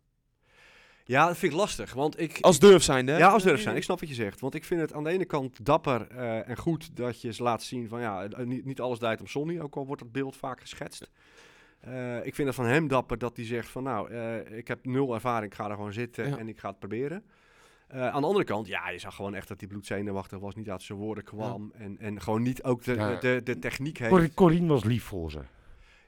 Ja, 1.07 1.27
dat 1.27 1.37
vind 1.37 1.51
ik 1.51 1.57
lastig. 1.57 1.93
Want 1.93 2.19
ik, 2.19 2.37
Als 2.41 2.59
durf 2.59 2.83
zijn, 2.83 3.07
hè? 3.07 3.17
ja, 3.17 3.27
als 3.29 3.43
durf 3.43 3.61
zijn. 3.61 3.75
Ik 3.75 3.83
snap 3.83 3.99
wat 3.99 4.09
je 4.09 4.15
zegt. 4.15 4.39
Want 4.39 4.53
ik 4.55 4.63
vind 4.63 4.81
het 4.81 4.93
aan 4.93 5.03
de 5.03 5.09
ene 5.09 5.25
kant 5.25 5.65
dapper 5.65 6.07
eh, 6.07 6.49
en 6.49 6.57
goed 6.57 6.95
dat 6.95 7.21
je 7.21 7.33
ze 7.33 7.43
laat 7.43 7.63
zien 7.63 7.87
van 7.87 7.99
ja, 8.01 8.23
eh, 8.25 8.45
niet, 8.45 8.65
niet 8.65 8.81
alles 8.81 8.99
draait 8.99 9.19
om 9.21 9.27
Sonny. 9.27 9.59
Ook 9.59 9.75
al 9.75 9.85
wordt 9.85 10.01
dat 10.01 10.11
beeld 10.11 10.35
vaak 10.37 10.59
geschetst. 10.61 11.09
Eh, 11.79 12.25
ik 12.25 12.35
vind 12.35 12.47
het 12.47 12.55
van 12.55 12.65
hem 12.65 12.87
dapper 12.87 13.17
dat 13.17 13.35
hij 13.35 13.45
zegt 13.45 13.69
van 13.69 13.83
nou, 13.83 14.11
eh, 14.11 14.57
ik 14.57 14.67
heb 14.67 14.85
nul 14.85 15.13
ervaring, 15.13 15.51
ik 15.51 15.57
ga 15.57 15.69
er 15.69 15.75
gewoon 15.75 15.93
zitten 15.93 16.29
Ja. 16.29 16.37
en 16.37 16.47
ik 16.47 16.59
ga 16.59 16.69
het 16.69 16.79
proberen. 16.79 17.23
Eh, 17.87 18.07
aan 18.07 18.21
de 18.21 18.27
andere 18.27 18.45
kant, 18.45 18.67
ja, 18.67 18.89
je 18.89 18.99
zag 18.99 19.15
gewoon 19.15 19.35
echt 19.35 19.47
dat 19.47 19.59
hij 19.59 19.69
bloedzenuwachtig 19.69 20.39
was, 20.39 20.55
niet 20.55 20.69
uit 20.69 20.81
zijn 20.81 20.97
woorden 20.97 21.23
kwam. 21.23 21.71
En, 21.77 21.97
en 21.99 22.21
gewoon 22.21 22.41
niet 22.41 22.63
ook 22.63 22.83
de, 22.83 22.93
Ja. 22.93 23.15
de, 23.15 23.41
de 23.43 23.59
techniek 23.59 23.97
heeft. 23.97 24.11
Cor 24.11 24.29
Corine 24.33 24.67
was 24.67 24.83
lief 24.83 25.03
voor 25.03 25.31
ze. 25.31 25.39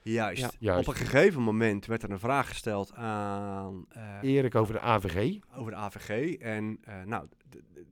Juist. 0.02 0.42
Ja. 0.42 0.50
Juist. 0.60 0.88
Op 0.88 0.94
een 0.94 1.00
gegeven 1.00 1.42
moment 1.42 1.86
werd 1.86 2.04
er 2.04 2.12
een 2.12 2.20
vraag 2.20 2.48
gesteld 2.48 2.94
aan, 2.94 3.86
eh, 3.90 4.04
Erik 4.22 4.56
over 4.56 4.74
de 4.74 4.80
AVG. 4.82 5.40
over 5.56 5.72
de 5.72 5.78
AVG. 5.78 6.36
En 6.36 6.78
eh, 6.84 6.94
nou, 7.06 7.28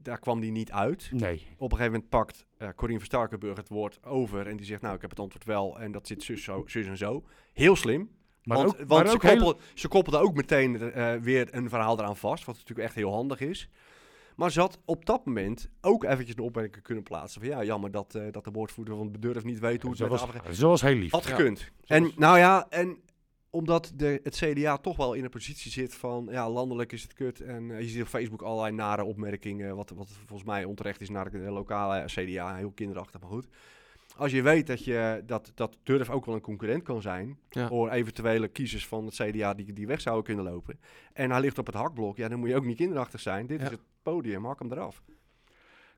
daar 0.01 0.19
kwam 0.19 0.39
die 0.39 0.51
niet 0.51 0.71
uit. 0.71 1.09
Nee. 1.11 1.45
Op 1.57 1.71
een 1.71 1.77
gegeven 1.77 1.91
moment 1.91 2.09
pakt 2.09 2.45
eh 2.57 2.69
Corine 2.75 2.97
Verstarkenburg 2.99 3.57
het 3.57 3.69
woord 3.69 4.03
over. 4.03 4.47
En 4.47 4.57
die 4.57 4.65
zegt, 4.65 4.81
nou, 4.81 4.95
ik 4.95 5.01
heb 5.01 5.09
het 5.09 5.19
antwoord 5.19 5.45
wel. 5.45 5.79
En 5.79 5.91
dat 5.91 6.07
zit 6.07 6.23
zus, 6.23 6.43
zo, 6.43 6.63
zus 6.65 6.85
en 6.87 6.97
zo. 6.97 7.23
Heel 7.53 7.75
slim. 7.75 8.09
Maar 8.43 8.57
want 8.57 8.69
ook, 8.69 8.77
want 8.77 8.89
maar 8.89 9.07
ze, 9.07 9.13
ook 9.13 9.21
heel- 9.23 9.31
koppelde, 9.31 9.59
ze 9.73 9.87
koppelde 9.87 10.19
ook 10.19 10.35
meteen 10.35 10.91
eh, 10.91 11.15
weer 11.15 11.47
een 11.51 11.69
verhaal 11.69 11.99
eraan 11.99 12.17
vast. 12.17 12.45
Wat 12.45 12.55
natuurlijk 12.55 12.87
echt 12.87 12.95
heel 12.95 13.13
handig 13.13 13.39
is. 13.39 13.69
Maar 14.37 14.51
ze 14.51 14.59
had 14.59 14.79
op 14.85 15.05
dat 15.05 15.25
moment 15.25 15.69
ook 15.81 16.03
eventjes 16.03 16.35
een 16.37 16.43
opmerking 16.43 16.83
kunnen 16.83 17.03
plaatsen. 17.03 17.41
Van 17.41 17.49
ja, 17.49 17.63
jammer 17.63 17.91
dat, 17.91 18.15
eh, 18.15 18.21
dat 18.31 18.43
de 18.43 18.51
woordvoerder 18.51 18.95
van 18.95 19.03
het 19.03 19.11
bedurf 19.11 19.43
niet 19.43 19.59
weet 19.59 19.81
hoe 19.81 19.91
het 19.91 19.99
met 19.99 20.09
was, 20.09 20.57
de 20.59 20.65
was 20.67 20.81
heel 20.81 20.95
lief. 20.95 21.11
Had 21.11 21.23
Ja. 21.23 21.35
gekund. 21.35 21.71
En 21.85 22.11
nou 22.15 22.37
ja, 22.37 22.67
en 22.69 22.97
omdat 23.49 23.91
de, 23.95 24.19
het 24.23 24.35
CDA 24.35 24.77
toch 24.77 24.97
wel 24.97 25.13
in 25.13 25.23
een 25.23 25.29
positie 25.29 25.71
zit 25.71 25.95
van 25.95 26.27
ja, 26.31 26.49
landelijk 26.49 26.91
is 26.91 27.01
het 27.01 27.13
kut. 27.13 27.39
En 27.41 27.71
eh, 27.71 27.79
je 27.81 27.87
ziet 27.87 28.01
op 28.01 28.07
Facebook 28.07 28.41
allerlei 28.41 28.73
nare 28.75 29.03
opmerkingen. 29.03 29.75
Wat, 29.75 29.89
wat 29.89 30.09
volgens 30.25 30.49
mij 30.49 30.63
onterecht 30.63 31.01
is 31.01 31.09
naar 31.09 31.31
de 31.31 31.37
lokale 31.37 32.03
CDA. 32.05 32.55
Heel 32.55 32.71
kinderachtig, 32.71 33.21
maar 33.21 33.29
goed. 33.29 33.47
Als 34.17 34.31
je 34.31 34.41
weet 34.41 34.67
dat, 34.67 34.83
je, 34.85 35.23
dat, 35.25 35.51
dat 35.55 35.77
Durf 35.83 36.09
ook 36.09 36.25
wel 36.25 36.35
een 36.35 36.41
concurrent 36.41 36.83
kan 36.83 37.01
zijn. 37.01 37.37
Ja. 37.49 37.67
Voor 37.67 37.89
eventuele 37.89 38.47
kiezers 38.47 38.87
van 38.87 39.05
het 39.05 39.15
CDA 39.15 39.53
die, 39.53 39.73
die 39.73 39.87
weg 39.87 40.01
zouden 40.01 40.23
kunnen 40.25 40.45
lopen. 40.53 40.79
En 41.13 41.31
hij 41.31 41.39
ligt 41.39 41.57
op 41.57 41.65
het 41.65 41.75
hakblok. 41.75 42.17
Ja, 42.17 42.27
dan 42.27 42.39
moet 42.39 42.49
je 42.49 42.55
ook 42.55 42.65
niet 42.65 42.77
kinderachtig 42.77 43.19
zijn. 43.19 43.47
Dit 43.47 43.59
Ja. 43.59 43.65
is 43.65 43.71
het 43.71 43.81
podium, 44.03 44.45
hak 44.45 44.59
hem 44.59 44.71
eraf. 44.71 45.03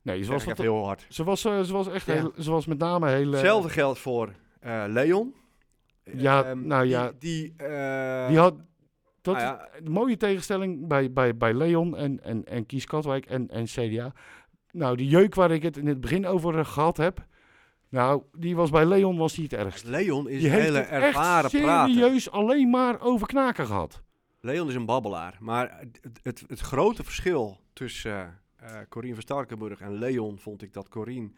Nee, 0.01 0.23
ze 0.23 0.31
was, 0.31 0.45
even 0.45 0.61
heel 0.63 0.85
hard. 0.85 1.05
ze 1.09 1.23
was, 1.23 1.45
eh, 1.45 1.61
ze 1.61 1.73
was 1.73 1.87
echt 1.87 2.05
Ja. 2.05 2.13
heel, 2.13 2.33
ze 2.39 2.51
was 2.51 2.65
met 2.65 2.77
name 2.77 3.09
heel... 3.09 3.25
eh, 3.27 3.31
Hetzelfde 3.31 3.69
geldt 3.69 3.99
voor 3.99 4.33
eh, 4.59 4.83
Leon. 4.87 5.33
Ja, 6.03 6.43
Ehm, 6.43 6.67
nou 6.67 6.81
die- 6.83 6.91
ja. 6.91 7.11
Die, 7.19 7.53
eh, 7.57 8.27
Die 8.27 8.37
had... 8.37 8.55
Dat 9.21 9.35
nou 9.35 9.47
ja. 9.47 9.69
een 9.83 9.91
mooie 9.91 10.17
tegenstelling 10.17 10.87
bij, 10.87 11.11
bij, 11.11 11.37
bij 11.37 11.53
Leon 11.53 11.97
en, 11.97 12.23
en, 12.23 12.45
en 12.45 12.65
Kies 12.65 12.85
Katwijk 12.85 13.25
en, 13.25 13.47
en 13.49 13.65
CDA. 13.65 14.13
Nou, 14.71 14.95
die 14.97 15.07
jeuk 15.07 15.35
waar 15.35 15.51
ik 15.51 15.63
het 15.63 15.77
in 15.77 15.87
het 15.87 16.01
begin 16.01 16.25
over 16.27 16.57
eh, 16.59 16.65
gehad 16.65 16.97
heb... 16.97 17.27
Nou, 17.89 18.23
die 18.37 18.55
was 18.55 18.69
bij 18.69 18.85
Leon 18.85 19.17
was 19.17 19.33
die 19.33 19.43
het 19.43 19.53
ergst. 19.53 19.83
Leon 19.83 20.29
is 20.29 20.41
Die 20.41 20.49
een 20.49 20.61
hele 20.61 20.79
ervaren 20.79 21.49
echt 21.51 21.63
prater. 21.63 21.93
serieus 21.93 22.31
alleen 22.31 22.69
maar 22.69 23.01
over 23.01 23.27
knaken 23.27 23.65
gehad. 23.65 24.01
Leon 24.41 24.67
is 24.67 24.75
een 24.75 24.85
babbelaar. 24.85 25.37
Maar 25.39 25.79
het, 26.01 26.19
het, 26.23 26.43
het 26.47 26.59
grote 26.59 27.03
verschil 27.03 27.59
tussen 27.73 28.11
eh 28.11 28.27
eh 28.79 28.87
Corine 28.89 29.13
van 29.13 29.21
Starkenburg 29.23 29.81
en 29.81 29.93
Leon 29.93 30.39
vond 30.39 30.61
ik 30.61 30.73
dat 30.73 30.89
Corine 30.89 31.29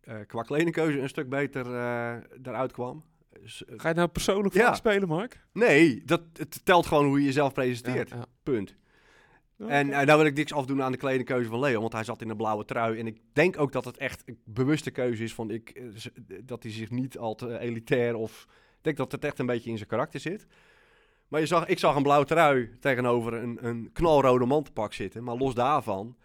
eh, 0.00 0.16
qua 0.26 0.42
kledingkeuze 0.42 0.98
een 1.00 1.08
stuk 1.08 1.28
beter 1.28 1.66
eh 1.74 2.14
daaruit 2.38 2.72
kwam. 2.72 3.04
Dus, 3.42 3.62
Ga 3.76 3.88
je 3.88 3.94
nou 3.94 4.08
persoonlijk 4.08 4.54
Ja. 4.54 4.60
ja. 4.66 4.74
spelen, 4.74 5.08
Mark? 5.08 5.46
nee, 5.52 6.02
dat, 6.04 6.20
het 6.32 6.64
telt 6.64 6.86
gewoon 6.86 7.06
hoe 7.06 7.18
je 7.18 7.24
jezelf 7.24 7.52
presenteert. 7.52 8.08
Ja, 8.08 8.16
ja. 8.16 8.24
Punt. 8.42 8.74
En 9.58 9.86
oké. 9.86 9.96
eh, 9.96 10.06
nou 10.06 10.18
wil 10.18 10.26
ik 10.26 10.34
niks 10.36 10.52
afdoen 10.52 10.82
aan 10.82 10.92
de 10.92 10.98
kledingkeuze 10.98 11.48
van 11.48 11.60
Leon, 11.60 11.80
want 11.80 11.92
hij 11.92 12.04
zat 12.04 12.22
in 12.22 12.28
een 12.30 12.36
blauwe 12.36 12.64
trui. 12.64 12.98
En 12.98 13.06
ik 13.06 13.20
denk 13.32 13.58
ook 13.60 13.72
dat 13.72 13.84
het 13.84 13.96
echt 13.96 14.22
een 14.26 14.38
bewuste 14.44 14.90
keuze 14.90 15.22
is 15.22 15.34
van 15.34 15.50
ik, 15.50 15.68
eh, 15.70 15.84
z- 15.94 16.06
dat 16.44 16.62
hij 16.62 16.72
zich 16.72 16.90
niet 16.90 17.18
al 17.18 17.34
te 17.34 17.58
elitair 17.58 18.14
of... 18.14 18.46
Ik 18.48 18.80
denk 18.82 18.96
dat 18.96 19.12
het 19.12 19.24
echt 19.24 19.38
een 19.38 19.46
beetje 19.46 19.70
in 19.70 19.76
zijn 19.76 19.88
karakter 19.88 20.20
zit. 20.20 20.46
Maar 21.28 21.40
je 21.40 21.46
zag, 21.46 21.66
ik 21.66 21.78
zag 21.78 21.96
een 21.96 22.02
blauwe 22.02 22.26
trui 22.26 22.70
tegenover 22.80 23.32
een, 23.34 23.58
een 23.66 23.90
knalrode 23.92 24.44
mantelpak 24.46 24.92
zitten. 24.92 25.24
Maar 25.24 25.36
los 25.36 25.54
daarvan, 25.54 26.16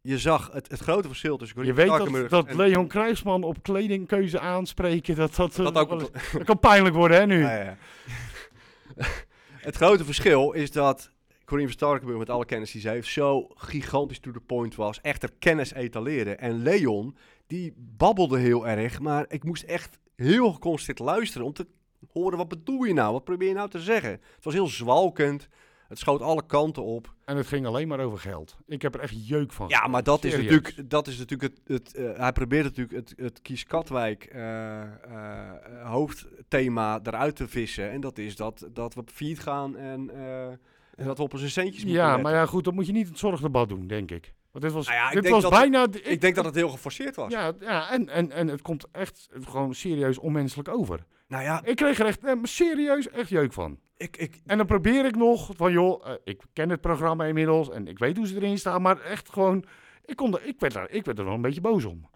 je 0.00 0.18
zag 0.18 0.50
het, 0.52 0.70
het 0.70 0.80
grote 0.80 1.08
verschil 1.08 1.36
tussen 1.36 1.64
Je 1.64 1.72
weet 1.74 1.86
dat, 1.88 2.30
dat 2.30 2.46
en- 2.46 2.56
Leon 2.56 2.86
Kruisman 2.88 3.42
op 3.42 3.62
kledingkeuze 3.62 4.40
aanspreken, 4.40 5.14
dat, 5.16 5.34
dat, 5.34 5.54
Dat 5.54 5.74
eh, 5.74 5.80
ook- 5.80 6.12
dat 6.32 6.44
kan 6.44 6.58
pijnlijk 6.58 6.94
worden, 6.94 7.18
hè, 7.20 7.26
nu? 7.26 7.40
Ja, 7.40 7.54
ja. 7.62 7.76
het 9.68 9.76
grote 9.76 10.04
verschil 10.04 10.52
is 10.52 10.70
dat 10.70 11.12
Corinne 11.44 11.70
van 11.70 11.78
Starkenburg 11.78 12.18
met 12.18 12.30
alle 12.30 12.44
kennis 12.44 12.72
die 12.72 12.80
ze 12.80 12.88
heeft, 12.88 13.08
zo 13.08 13.46
gigantisch 13.54 14.18
to 14.18 14.30
the 14.30 14.40
point 14.40 14.74
was. 14.74 15.00
Echt 15.00 15.22
er 15.22 15.32
kennis 15.38 15.72
etaleren. 15.72 16.38
En 16.38 16.62
Leon, 16.62 17.16
die 17.46 17.74
babbelde 17.76 18.38
heel 18.38 18.68
erg, 18.68 19.00
maar 19.00 19.24
ik 19.28 19.44
moest 19.44 19.62
echt 19.62 19.98
heel 20.16 20.52
geconcentreerd 20.52 20.98
luisteren 20.98 21.46
om 21.46 21.52
te 21.52 21.66
horen 22.12 22.38
wat 22.38 22.48
bedoel 22.48 22.84
je 22.84 22.92
nou? 22.92 23.12
Wat 23.12 23.24
probeer 23.24 23.48
je 23.48 23.54
nou 23.54 23.70
te 23.70 23.80
zeggen? 23.80 24.10
Het 24.10 24.44
was 24.44 24.54
heel 24.54 24.66
zwalkend. 24.66 25.48
Het 25.88 25.98
schoot 25.98 26.22
alle 26.22 26.46
kanten 26.46 26.82
op. 26.82 27.14
En 27.24 27.36
het 27.36 27.46
ging 27.46 27.66
alleen 27.66 27.88
maar 27.88 28.00
over 28.00 28.18
geld. 28.18 28.56
Ik 28.66 28.82
heb 28.82 28.94
er 28.94 29.00
echt 29.00 29.28
jeuk 29.28 29.52
van. 29.52 29.68
Ja, 29.68 29.86
maar 29.86 30.02
dat 30.02 30.24
is 30.24 30.36
natuurlijk, 30.36 30.90
dat 30.90 31.06
is 31.06 31.18
natuurlijk 31.18 31.54
het. 31.66 31.84
het 31.84 31.94
eh, 31.94 32.18
hij 32.18 32.32
probeert 32.32 32.64
natuurlijk 32.64 32.96
het, 32.96 33.14
het 33.16 33.42
Kies 33.42 33.64
Katwijk 33.64 34.24
eh, 34.24 34.82
eh, 34.82 34.90
hoofdthema 35.82 37.00
eruit 37.02 37.36
te 37.36 37.48
vissen. 37.48 37.90
En 37.90 38.00
dat 38.00 38.18
is 38.18 38.36
dat, 38.36 38.68
dat 38.72 38.94
we 38.94 39.02
failliet 39.06 39.40
gaan 39.40 39.76
en, 39.76 40.10
en 40.96 41.06
dat 41.06 41.16
we 41.16 41.22
op 41.22 41.32
onze 41.32 41.50
centjes 41.50 41.84
moeten 41.84 42.00
Ja, 42.02 42.04
letten. 42.06 42.22
maar 42.22 42.32
ja, 42.34 42.46
goed, 42.46 42.64
dat 42.64 42.74
moet 42.74 42.86
je 42.86 42.92
niet 42.92 43.08
het 43.08 43.18
zorgdebat 43.18 43.68
doen, 43.68 43.86
denk 43.86 44.10
ik. 44.10 44.32
Want 44.50 44.64
dit 44.64 44.74
was, 44.74 44.86
Nou 44.86 44.98
ja, 44.98 45.10
dit 45.20 45.28
was 45.30 45.48
bijna... 45.48 45.86
Ik 46.02 46.20
denk 46.20 46.34
dat 46.34 46.44
het 46.44 46.54
heel 46.54 46.68
geforceerd 46.68 47.16
was. 47.16 47.32
Ja, 47.32 47.52
ja 47.60 47.90
en, 47.90 48.08
en, 48.08 48.30
en 48.30 48.48
het 48.48 48.62
komt 48.62 48.86
echt 48.92 49.28
gewoon 49.40 49.74
serieus 49.74 50.18
onmenselijk 50.18 50.68
over. 50.68 51.04
Nou 51.28 51.42
ja, 51.42 51.64
Ik 51.64 51.76
kreeg 51.76 51.98
er 51.98 52.06
echt 52.06 52.24
eh, 52.24 52.32
serieus 52.42 53.08
echt 53.08 53.28
jeuk 53.28 53.52
van. 53.52 53.78
ik, 53.96 54.16
ik, 54.16 54.40
En 54.46 54.56
dan 54.56 54.66
probeer 54.66 55.04
ik 55.04 55.16
nog 55.16 55.50
van, 55.56 55.72
joh, 55.72 56.08
eh, 56.08 56.14
ik 56.24 56.42
ken 56.52 56.70
het 56.70 56.80
programma 56.80 57.24
inmiddels 57.24 57.70
en 57.70 57.86
ik 57.88 57.98
weet 57.98 58.16
hoe 58.16 58.26
ze 58.26 58.36
erin 58.36 58.58
staan, 58.58 58.82
maar 58.82 59.00
echt 59.00 59.30
gewoon, 59.32 59.64
ik, 60.04 60.16
kon 60.16 60.34
er, 60.34 60.44
ik, 60.44 60.60
werd, 60.60 60.74
er, 60.74 60.90
ik 60.90 61.04
werd 61.04 61.18
er 61.18 61.24
wel 61.24 61.34
een 61.34 61.40
beetje 61.40 61.60
boos 61.60 61.84
om. 61.84 62.08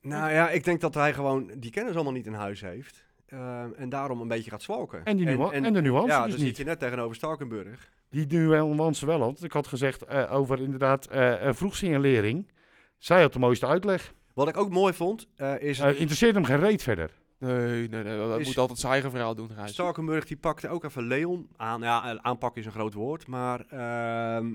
nou 0.00 0.32
ja, 0.32 0.50
ik 0.50 0.64
denk 0.64 0.80
dat 0.80 0.94
hij 0.94 1.12
gewoon 1.14 1.50
die 1.56 1.70
kennis 1.70 1.94
allemaal 1.94 2.12
niet 2.12 2.26
in 2.26 2.32
huis 2.32 2.60
heeft. 2.60 3.03
Eh, 3.26 3.62
en 3.80 3.88
daarom 3.88 4.20
een 4.20 4.28
beetje 4.28 4.50
gaat 4.50 4.62
zwalken. 4.62 5.04
En, 5.04 5.16
die 5.16 5.26
nuance, 5.26 5.54
en, 5.54 5.72
de 5.72 5.82
nuance 5.82 6.08
ja, 6.08 6.24
dus 6.24 6.30
dan 6.34 6.38
niet. 6.44 6.48
zit 6.48 6.56
je 6.56 6.64
net 6.64 6.78
tegenover 6.78 7.16
Starkenburg. 7.16 7.90
Die 8.10 8.26
nuance 8.26 9.06
wel, 9.06 9.18
want 9.18 9.44
ik 9.44 9.52
had 9.52 9.66
gezegd 9.66 10.02
eh, 10.04 10.32
over 10.34 10.60
inderdaad 10.60 11.06
eh 11.06 11.48
eh, 11.48 11.54
vroegsignalering. 11.54 12.50
Zij 12.98 13.20
had 13.20 13.32
de 13.32 13.38
mooiste 13.38 13.66
uitleg. 13.66 14.14
Wat 14.34 14.48
ik 14.48 14.56
ook 14.56 14.70
mooi 14.70 14.92
vond, 14.92 15.28
eh, 15.36 15.60
is 15.62 15.78
interesseert 15.80 16.34
hem 16.34 16.44
geen 16.44 16.58
reet 16.60 16.82
verder. 16.82 17.10
Nee, 17.38 17.88
nee, 17.88 18.02
nee. 18.02 18.16
Dat 18.18 18.40
Is- 18.40 18.46
moet 18.46 18.58
altijd 18.58 18.78
zijn 18.78 18.92
eigen 18.92 19.10
verhaal 19.10 19.34
doen. 19.34 19.50
Starkenburg 19.64 20.24
die 20.24 20.36
pakte 20.36 20.68
ook 20.68 20.84
even 20.84 21.06
Leon 21.06 21.48
aan. 21.56 21.80
Ja, 21.80 22.18
aanpak 22.22 22.56
is 22.56 22.66
een 22.66 22.72
groot 22.72 22.94
woord, 22.94 23.26
maar 23.26 23.60
ehm, 23.68 24.52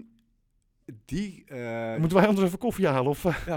die... 1.05 1.43
eh, 1.47 1.95
Moeten 1.97 2.17
wij 2.17 2.27
anders 2.27 2.47
even 2.47 2.59
koffie 2.59 2.87
halen? 2.87 3.09
Of, 3.09 3.25
eh? 3.25 3.55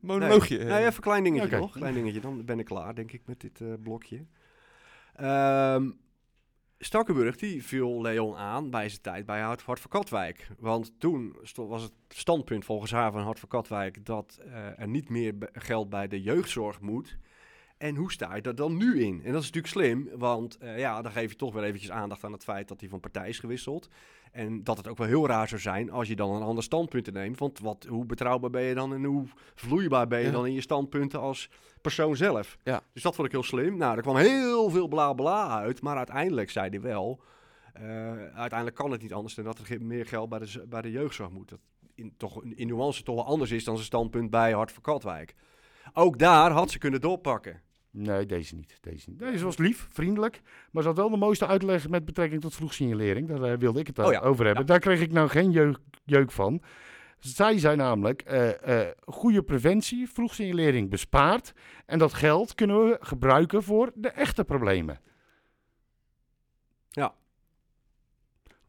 Monoloogje. 0.00 0.56
Nee, 0.58 0.66
nee, 0.66 0.78
even 0.78 0.94
een 0.94 1.00
klein 1.00 1.22
dingetje 1.24 1.58
nog. 1.58 1.72
Klein 1.72 1.94
dingetje, 1.94 2.20
dan 2.20 2.44
ben 2.44 2.58
ik 2.58 2.64
klaar, 2.64 2.94
denk 2.94 3.12
ik, 3.12 3.22
met 3.26 3.40
dit 3.40 3.60
eh, 3.60 3.66
blokje. 3.82 4.24
Stakkenburg, 6.82 7.36
die 7.36 7.64
viel 7.64 8.00
Leon 8.00 8.36
aan 8.36 8.70
bij 8.70 8.88
zijn 8.88 9.02
tijd 9.02 9.26
bij 9.26 9.40
Hart, 9.40 9.62
van 9.62 9.78
Katwijk. 9.88 10.48
Want 10.58 11.00
toen 11.00 11.36
was 11.54 11.82
het 11.82 11.92
standpunt 12.08 12.64
volgens 12.64 12.90
haar 12.90 13.12
van 13.12 13.22
Hart 13.22 13.38
van 13.38 13.48
Katwijk... 13.48 14.04
dat 14.04 14.40
eh, 14.44 14.80
er 14.80 14.88
niet 14.88 15.08
meer 15.08 15.34
geld 15.52 15.90
bij 15.90 16.08
de 16.08 16.22
jeugdzorg 16.22 16.80
moet. 16.80 17.18
En 17.78 17.96
hoe 17.96 18.12
sta 18.12 18.34
je 18.34 18.42
daar 18.42 18.54
dan 18.54 18.76
nu 18.76 19.02
in? 19.02 19.22
En 19.24 19.32
dat 19.32 19.42
is 19.42 19.50
natuurlijk 19.50 19.66
slim, 19.66 20.08
want 20.18 20.58
eh, 20.58 20.78
ja, 20.78 21.02
dan 21.02 21.12
geef 21.12 21.30
je 21.30 21.36
toch 21.36 21.52
weer 21.52 21.64
eventjes 21.64 21.90
aandacht 21.90 22.24
aan 22.24 22.32
het 22.32 22.44
feit 22.44 22.68
dat 22.68 22.80
hij 22.80 22.88
van 22.88 23.00
partij 23.00 23.28
is 23.28 23.38
gewisseld. 23.38 23.88
En 24.30 24.64
dat 24.64 24.76
het 24.76 24.88
ook 24.88 24.98
wel 24.98 25.06
heel 25.06 25.26
raar 25.26 25.48
zou 25.48 25.60
zijn 25.60 25.90
als 25.90 26.08
je 26.08 26.16
dan 26.16 26.30
een 26.34 26.42
ander 26.42 26.64
standpunt 26.64 27.12
neemt. 27.12 27.38
Want 27.38 27.58
wat, 27.58 27.86
hoe 27.88 28.04
betrouwbaar 28.04 28.50
ben 28.50 28.62
je 28.62 28.74
dan 28.74 28.94
en 28.94 29.04
hoe 29.04 29.24
vloeibaar 29.54 30.06
ben 30.06 30.18
je 30.18 30.26
Ja. 30.26 30.30
dan 30.32 30.46
in 30.46 30.52
je 30.52 30.60
standpunten 30.60 31.20
als 31.20 31.50
persoon 31.80 32.16
zelf? 32.16 32.56
Ja. 32.62 32.82
Dus 32.92 33.02
dat 33.02 33.14
vond 33.14 33.26
ik 33.26 33.32
heel 33.32 33.42
slim. 33.42 33.76
Nou, 33.76 33.96
er 33.96 34.02
kwam 34.02 34.16
heel 34.16 34.70
veel 34.70 34.88
bla 34.88 35.12
bla 35.12 35.48
uit, 35.60 35.80
maar 35.82 35.96
uiteindelijk 35.96 36.50
zei 36.50 36.68
hij 36.68 36.80
wel... 36.80 37.20
eh, 37.72 37.82
uiteindelijk 38.18 38.74
kan 38.74 38.90
het 38.90 39.02
niet 39.02 39.12
anders 39.12 39.34
dan 39.34 39.44
dat 39.44 39.58
er 39.58 39.82
meer 39.82 40.06
geld 40.06 40.28
bij 40.28 40.38
de, 40.38 40.64
bij 40.68 40.82
de 40.82 40.90
jeugdzorg 40.90 41.30
moet. 41.30 41.48
Dat 41.48 41.60
in, 41.94 42.14
toch, 42.16 42.44
in 42.44 42.66
nuance 42.66 43.02
toch 43.02 43.14
wel 43.14 43.26
anders 43.26 43.50
is 43.50 43.64
dan 43.64 43.74
zijn 43.74 43.86
standpunt 43.86 44.30
bij 44.30 44.52
Hart 44.52 44.72
van 44.72 44.82
Katwijk. 44.82 45.34
Ook 45.92 46.18
daar 46.18 46.50
had 46.50 46.70
ze 46.70 46.78
kunnen 46.78 47.00
doorpakken. 47.00 47.60
Nee, 47.92 48.26
deze 48.26 48.54
niet. 48.54 48.78
Deze, 48.80 49.10
niet. 49.10 49.18
deze 49.18 49.44
was 49.44 49.56
lief, 49.56 49.88
vriendelijk. 49.92 50.40
Maar 50.70 50.82
ze 50.82 50.88
had 50.88 50.96
wel 50.96 51.10
de 51.10 51.16
mooiste 51.16 51.46
uitleg 51.46 51.88
met 51.88 52.04
betrekking 52.04 52.40
tot 52.40 52.54
vroegsignalering. 52.54 53.28
Daar 53.28 53.42
eh, 53.42 53.58
wilde 53.58 53.80
ik 53.80 53.86
het 53.86 53.98
Oh 53.98 54.12
ja, 54.12 54.20
over 54.20 54.44
hebben. 54.44 54.62
ja. 54.62 54.68
Daar 54.68 54.78
kreeg 54.80 55.00
ik 55.00 55.12
nou 55.12 55.28
geen 55.28 55.50
jeuk, 55.50 55.78
jeuk 56.04 56.30
van. 56.30 56.62
Zij 57.18 57.58
zei 57.58 57.76
namelijk, 57.76 58.22
eh, 58.22 58.80
eh, 58.80 58.88
goede 59.04 59.42
preventie, 59.42 60.08
vroegsignalering 60.10 60.90
bespaart. 60.90 61.52
En 61.86 61.98
dat 61.98 62.14
geld 62.14 62.54
kunnen 62.54 62.84
we 62.84 62.96
gebruiken 63.00 63.62
voor 63.62 63.92
de 63.94 64.08
echte 64.08 64.44
problemen. 64.44 65.00
Ja. 66.90 67.14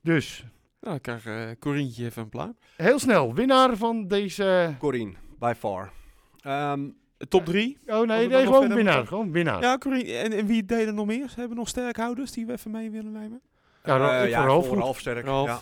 Dus, 0.01 0.39
Nou, 0.79 0.99
dan 0.99 1.01
krijg 1.01 1.25
uh, 1.25 1.55
Corientje 1.59 2.05
even 2.05 2.21
een 2.21 2.29
plaat. 2.29 2.55
heel 2.75 2.99
snel, 2.99 3.33
winnaar 3.33 3.77
van 3.77 4.07
deze... 4.07 4.75
Corine, 4.79 5.13
by 5.39 5.53
far. 5.57 5.91
Ehm, 6.39 6.89
Top 7.29 7.45
3. 7.45 7.77
Oh 7.87 7.97
nee, 7.97 8.07
dan 8.07 8.37
nee 8.37 8.45
gewoon 8.45 8.67
winnaar. 8.73 8.83
moeten- 8.95 9.07
Gewoon 9.07 9.31
winnaar. 9.31 9.61
Ja, 9.61 9.77
Corine. 9.77 10.13
En, 10.13 10.31
en 10.33 10.45
wie 10.45 10.65
deden 10.65 10.95
nog 10.95 11.05
meer? 11.05 11.29
Ze 11.29 11.39
hebben 11.39 11.57
nog 11.57 11.67
sterkhouders 11.67 12.31
die 12.31 12.45
we 12.45 12.51
even 12.51 12.71
mee 12.71 12.91
willen 12.91 13.11
nemen. 13.11 13.41
Ja, 13.83 14.21
eh, 14.21 14.27
ik 14.27 14.33
Ralf 14.33 14.67
voor 14.67 14.77
half 14.79 14.99
sterk. 14.99 15.25
Ja. 15.25 15.59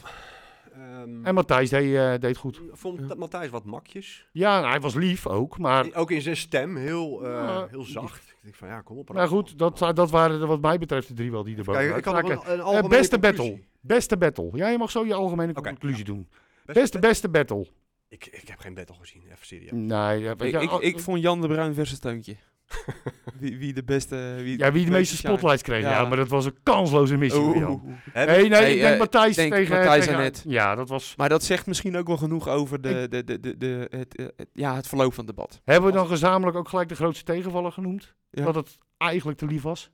Ehm, 0.74 1.26
En 1.26 1.34
Matthijs 1.34 1.70
deed, 1.70 1.96
eh, 1.96 2.14
deed 2.20 2.38
goed. 2.38 2.62
vond 2.72 3.16
Matthijs 3.18 3.50
wat 3.50 3.66
makjes. 3.66 4.28
Ja, 4.32 4.58
nou, 4.60 4.70
hij 4.72 4.80
was 4.80 4.94
lief 4.96 5.28
ook, 5.28 5.58
maar... 5.58 5.86
Ook 5.94 6.12
in 6.12 6.22
zijn 6.22 6.38
stem 6.38 6.76
heel, 6.76 7.26
eh, 7.26 7.32
Ja. 7.32 7.68
heel 7.70 7.84
zacht. 7.84 8.28
Ik 8.30 8.36
denk 8.42 8.56
van 8.56 8.68
ja, 8.68 8.82
kom 8.82 8.98
op. 8.98 9.08
Nou 9.08 9.20
Ralf. 9.20 9.30
goed, 9.32 9.58
dat, 9.58 9.96
dat 9.96 10.10
waren 10.12 10.42
er 10.42 10.48
wat 10.48 10.62
mij 10.62 10.78
betreft 10.78 11.08
de 11.08 11.14
drie 11.14 11.32
wel 11.32 11.44
die 11.44 11.58
er 11.58 11.64
boven 11.64 11.82
Kijk, 11.82 11.98
ik 11.98 12.06
had 12.06 12.16
een, 12.30 12.30
een 12.32 12.88
beste 12.88 13.20
conclusie. 13.20 13.20
battle. 13.20 13.60
Beste 13.82 14.18
battle. 14.18 14.50
Ja, 14.54 14.68
je 14.68 14.78
mag 14.78 14.92
zo 14.92 15.06
je 15.06 15.14
algemene 15.14 15.54
conclusie 15.54 16.04
doen. 16.04 16.28
Beste 16.66 16.82
Beste, 16.82 17.00
beste 17.00 17.30
battle. 17.30 17.68
Ik, 18.10 18.26
ik 18.26 18.48
heb 18.48 18.60
geen 18.60 18.74
battle 18.74 18.96
gezien, 19.00 19.22
even 19.26 19.46
serieus. 19.46 19.72
Nee, 19.72 20.20
ja, 20.20 20.36
weet 20.36 20.54
Ik, 20.54 20.62
je, 20.62 20.68
ik, 20.78 20.82
ik 20.96 21.00
vond 21.00 21.22
Jan 21.22 21.42
de 21.42 21.48
Bruin 21.48 21.74
versus 21.74 21.98
Steuntje. 21.98 22.36
wie, 23.40 23.58
wie 23.58 23.74
de 23.74 23.84
beste... 23.84 24.36
Wie, 24.38 24.58
ja, 24.58 24.72
wie 24.72 24.86
de 24.86 24.92
meeste 24.92 25.16
spotlights 25.18 25.62
kreeg. 25.62 25.82
Ja. 25.82 25.90
Ja. 25.92 26.08
maar 26.08 26.18
dat 26.18 26.28
was 26.28 26.46
een 26.46 26.58
kansloze 26.64 27.18
missie. 27.18 27.42
Oeh, 27.42 27.56
Nee, 27.56 27.64
ik- 27.64 28.28
nee, 28.28 28.50
Nee, 28.50 28.74
ik 28.76 28.82
denk 28.82 28.94
eh, 28.94 29.00
Matthijs 29.00 29.36
denk 29.36 29.54
tegen... 29.54 29.76
Matthijs 29.76 30.06
tegen- 30.06 30.20
en 30.20 30.26
Ed. 30.26 30.44
Ja, 30.48 30.76
dat 30.76 30.90
was... 30.90 31.14
Maar 31.18 31.30
dat 31.30 31.44
zegt 31.44 31.66
misschien 31.68 31.98
ook 31.98 32.08
wel 32.08 32.18
genoeg 32.18 32.48
over 32.48 32.82
de, 32.82 33.08
de, 33.10 33.24
de, 33.24 33.40
de, 33.40 33.58
de, 33.58 33.88
het, 33.90 34.16
eh, 34.16 34.26
het- 34.36 34.50
ja, 34.54 34.76
het 34.76 34.88
verloop 34.88 35.14
van 35.14 35.26
het 35.26 35.36
debat. 35.36 35.62
Hebben 35.64 35.90
we 35.92 35.96
dan 35.98 36.08
gezamenlijk 36.08 36.58
ook 36.58 36.70
gelijk 36.70 36.90
de 36.90 36.96
grootste 36.96 37.24
tegenvaller 37.24 37.72
genoemd? 37.72 38.16
Ja. 38.30 38.44
Dat 38.44 38.56
het 38.56 38.78
eigenlijk 38.98 39.38
te 39.40 39.46
lief 39.46 39.62
was? 39.62 39.92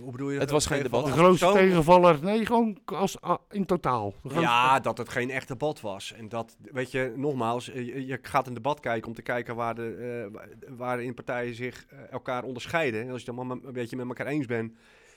Hoe 0.00 0.10
bedoel 0.10 0.30
je 0.30 0.38
Het 0.38 0.50
was 0.50 0.66
geen 0.66 0.82
debat. 0.82 1.04
De 1.06 1.12
grootste 1.12 1.52
tegenvaller? 1.52 2.18
Nee, 2.22 2.46
gewoon 2.46 2.78
als, 2.84 3.20
ah, 3.20 3.38
in 3.50 3.64
totaal. 3.66 4.10
De 4.10 4.16
grootste- 4.28 4.40
Ja, 4.40 4.80
dat 4.80 4.98
het 4.98 5.08
geen 5.08 5.30
echt 5.30 5.48
debat 5.48 5.80
was. 5.80 6.12
En 6.12 6.28
dat, 6.28 6.56
weet 6.60 6.90
je, 6.90 7.12
nogmaals, 7.16 7.66
je, 7.66 8.06
je 8.06 8.18
gaat 8.22 8.46
een 8.46 8.54
debat 8.54 8.80
kijken 8.80 9.08
om 9.08 9.14
te 9.14 9.22
kijken 9.22 9.54
waar, 9.56 9.74
de, 9.74 10.22
eh, 10.26 10.32
wa- 10.34 10.76
waar 10.76 11.02
in 11.02 11.14
partijen 11.14 11.54
zich 11.54 11.86
eh, 11.88 11.98
elkaar 12.12 12.44
onderscheiden. 12.44 13.00
En 13.02 13.10
als 13.10 13.22
je 13.22 13.26
het 13.30 13.36
dan 13.36 13.46
maar 13.46 13.56
een 13.64 13.72
beetje 13.72 13.96
met 13.96 14.06
elkaar 14.06 14.26
eens 14.26 14.46
bent 14.46 14.72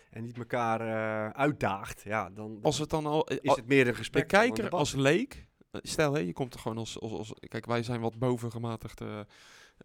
en 0.09 0.23
niet 0.23 0.37
elkaar 0.37 0.81
eh, 0.81 1.29
uitdaagt, 1.41 2.01
ja, 2.05 2.29
dan 2.29 2.59
Als 2.61 2.77
het 2.79 2.89
dan 2.89 3.05
al... 3.05 3.23
is 3.27 3.55
het 3.55 3.67
meer 3.67 3.79
een 3.79 3.91
de 3.91 3.97
gesprek. 3.97 4.29
dan 4.29 4.39
een 4.39 4.45
kijker 4.45 4.63
debat. 4.63 4.79
als 4.79 4.93
leek... 4.95 5.45
Stel, 5.71 6.13
hè, 6.13 6.19
je 6.19 6.33
komt 6.33 6.53
er 6.53 6.59
gewoon 6.59 6.77
als, 6.77 6.99
als, 6.99 7.11
als... 7.11 7.33
Kijk, 7.39 7.65
wij 7.65 7.83
zijn 7.83 8.01
wat 8.01 8.17
bovengematigd 8.19 9.01
eh, 9.01 9.19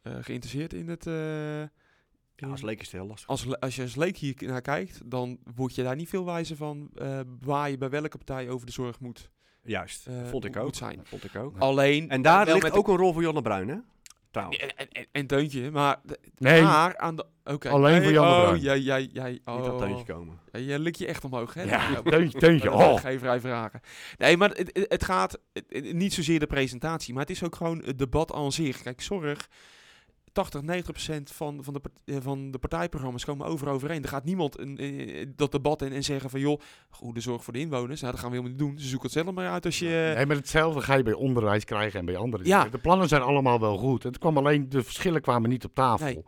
eh, 0.02 0.12
geïnteresseerd 0.20 0.72
in 0.72 0.88
het... 0.88 1.06
Ja, 2.36 2.48
als 2.48 2.62
leek 2.62 2.80
is 2.80 2.86
het 2.86 2.94
heel 3.00 3.06
lastig. 3.06 3.28
als, 3.28 3.60
als 3.60 3.76
je 3.76 3.82
als 3.82 3.94
leek 3.96 4.16
hier 4.16 4.34
naar 4.38 4.60
kijkt, 4.60 5.00
dan 5.10 5.38
word 5.54 5.74
je 5.74 5.82
daar 5.82 5.96
niet 5.96 6.08
veel 6.08 6.24
wijzer 6.24 6.56
van 6.56 6.90
eh, 6.94 7.20
waar 7.40 7.70
je 7.70 7.78
bij 7.78 7.90
welke 7.90 8.16
partij 8.16 8.48
over 8.48 8.66
de 8.66 8.72
zorg 8.72 9.00
moet. 9.00 9.30
Juist, 9.62 10.06
eh, 10.06 10.14
vond 10.26 10.44
ik 10.44 10.54
moet 10.54 10.62
ook. 10.64 10.74
zijn. 10.74 11.00
Vond 11.04 11.24
ik 11.24 11.36
ook. 11.36 11.58
Alleen. 11.58 12.10
En 12.10 12.22
daar 12.22 12.46
ligt 12.46 12.62
met 12.62 12.72
ook 12.72 12.88
een 12.88 12.96
rol 12.96 13.12
voor 13.12 13.22
Janne 13.22 13.42
Bruin, 13.42 13.68
hè? 13.68 13.76
Trouwens. 14.30 14.58
en, 14.60 14.76
en, 14.76 14.88
en, 14.92 15.06
en 15.12 15.26
Teuntje, 15.26 15.70
maar. 15.70 16.00
Nee, 16.38 16.62
Maar 16.62 16.96
aan 16.98 17.16
de. 17.16 17.26
Oké. 17.44 17.68
Alleen 17.68 17.94
voor 17.94 18.04
Nee, 18.04 18.12
Jan 18.12 18.24
de 18.26 18.30
Oh, 18.34 18.42
Bruin. 18.42 18.60
jij, 18.60 18.78
jij, 18.80 19.08
jij. 19.12 19.30
Niet 19.30 19.40
Oh, 19.44 19.72
op 19.72 19.78
teuntje 19.78 20.04
komen. 20.14 20.38
Ja, 20.52 20.58
je 20.58 20.78
lik 20.78 20.94
je 20.96 21.06
echt 21.06 21.24
omhoog, 21.24 21.54
hè? 21.54 21.62
Ja, 21.62 22.02
teuntje, 22.02 22.38
teuntje. 22.46 22.72
Oh. 22.72 23.00
Geen 23.00 23.18
vrij 23.18 23.40
vragen. 23.40 23.80
Nee, 24.18 24.36
maar 24.36 24.50
het, 24.50 24.86
het- 24.88 25.04
gaat 25.04 25.38
het- 25.52 25.92
niet 25.94 26.12
zozeer 26.14 26.38
de 26.38 26.46
presentatie, 26.46 27.12
maar 27.14 27.22
het 27.22 27.30
is 27.30 27.42
ook 27.44 27.56
gewoon 27.56 27.82
het 27.84 27.98
debat 27.98 28.32
aan 28.32 28.52
zich. 28.52 28.82
Kijk, 28.82 29.00
zorg. 29.00 29.48
80, 30.32 30.62
90 30.62 30.92
procent 30.92 31.30
van, 31.30 31.64
van, 31.64 31.72
de, 31.74 31.80
eh, 32.04 32.16
van 32.20 32.50
de 32.50 32.58
partijprogramma's 32.58 33.24
komen 33.24 33.46
over 33.46 33.68
overeen. 33.68 34.02
Er 34.02 34.08
gaat 34.08 34.24
niemand 34.24 34.58
een, 34.58 34.78
eh, 34.78 35.26
dat 35.36 35.52
debat 35.52 35.82
in 35.82 35.92
en 35.92 36.04
zeggen 36.04 36.30
van... 36.30 36.40
joh, 36.40 36.60
goede 36.90 37.20
zorg 37.20 37.44
voor 37.44 37.52
de 37.52 37.58
inwoners. 37.58 38.00
Nou, 38.00 38.12
dat 38.12 38.20
gaan 38.20 38.30
we 38.30 38.36
helemaal 38.36 38.58
niet 38.58 38.68
doen. 38.68 38.78
Ze 38.78 38.88
zoeken 38.88 39.08
het 39.08 39.18
zelf 39.18 39.34
maar 39.34 39.50
uit 39.50 39.64
als 39.64 39.78
je... 39.78 40.12
Nee, 40.16 40.26
maar 40.26 40.36
hetzelfde 40.36 40.80
ga 40.80 40.94
je 40.94 41.02
bij 41.02 41.12
onderwijs 41.12 41.64
krijgen 41.64 41.98
en 41.98 42.04
bij 42.04 42.16
andere 42.16 42.44
Ja. 42.44 42.56
dingen. 42.56 42.72
De 42.72 42.78
plannen 42.78 43.08
zijn 43.08 43.22
allemaal 43.22 43.60
wel 43.60 43.76
goed. 43.78 44.02
Het 44.02 44.18
kwam 44.18 44.36
alleen, 44.36 44.68
de 44.68 44.82
verschillen 44.82 45.20
kwamen 45.20 45.50
niet 45.50 45.64
op 45.64 45.74
tafel. 45.74 46.06
Nee. 46.06 46.24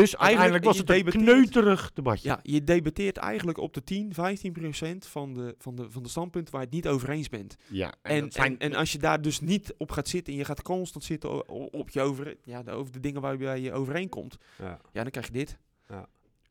Dus 0.00 0.16
uiteindelijk 0.16 0.64
was 0.64 0.78
het 0.78 0.90
een 0.90 1.04
kneuterig 1.04 1.90
debatje. 1.92 2.28
Ja, 2.28 2.38
je 2.42 2.64
debatteert 2.64 3.16
eigenlijk 3.16 3.58
op 3.58 3.74
de 3.74 3.84
10, 3.84 4.14
15 4.14 4.52
procent 4.52 5.06
van 5.06 5.34
de, 5.34 5.54
van, 5.58 5.74
de, 5.74 5.90
van 5.90 6.02
de 6.02 6.08
standpunten 6.08 6.52
waar 6.52 6.60
je 6.62 6.66
het 6.66 6.76
niet 6.76 6.88
over 6.88 7.10
eens 7.10 7.28
bent. 7.28 7.56
Ja, 7.68 7.92
En, 8.02 8.32
zijn- 8.32 8.58
en, 8.58 8.70
en 8.70 8.78
als 8.78 8.92
je 8.92 8.98
daar 8.98 9.22
dus 9.22 9.40
niet 9.40 9.74
op 9.78 9.90
gaat 9.90 10.08
zitten 10.08 10.32
en 10.32 10.38
je 10.38 10.44
gaat 10.44 10.62
constant 10.62 11.04
zitten 11.04 11.48
op 11.72 11.90
je 11.90 12.00
over, 12.00 12.36
ja, 12.44 12.62
de- 12.62 12.70
over 12.70 12.92
de 12.92 13.00
dingen 13.00 13.20
waar 13.20 13.58
je 13.58 13.72
overeenkomt, 13.72 14.36
Ja. 14.58 14.80
ja, 14.92 15.02
dan 15.02 15.10
krijg 15.10 15.26
je 15.26 15.32
dit. 15.32 15.58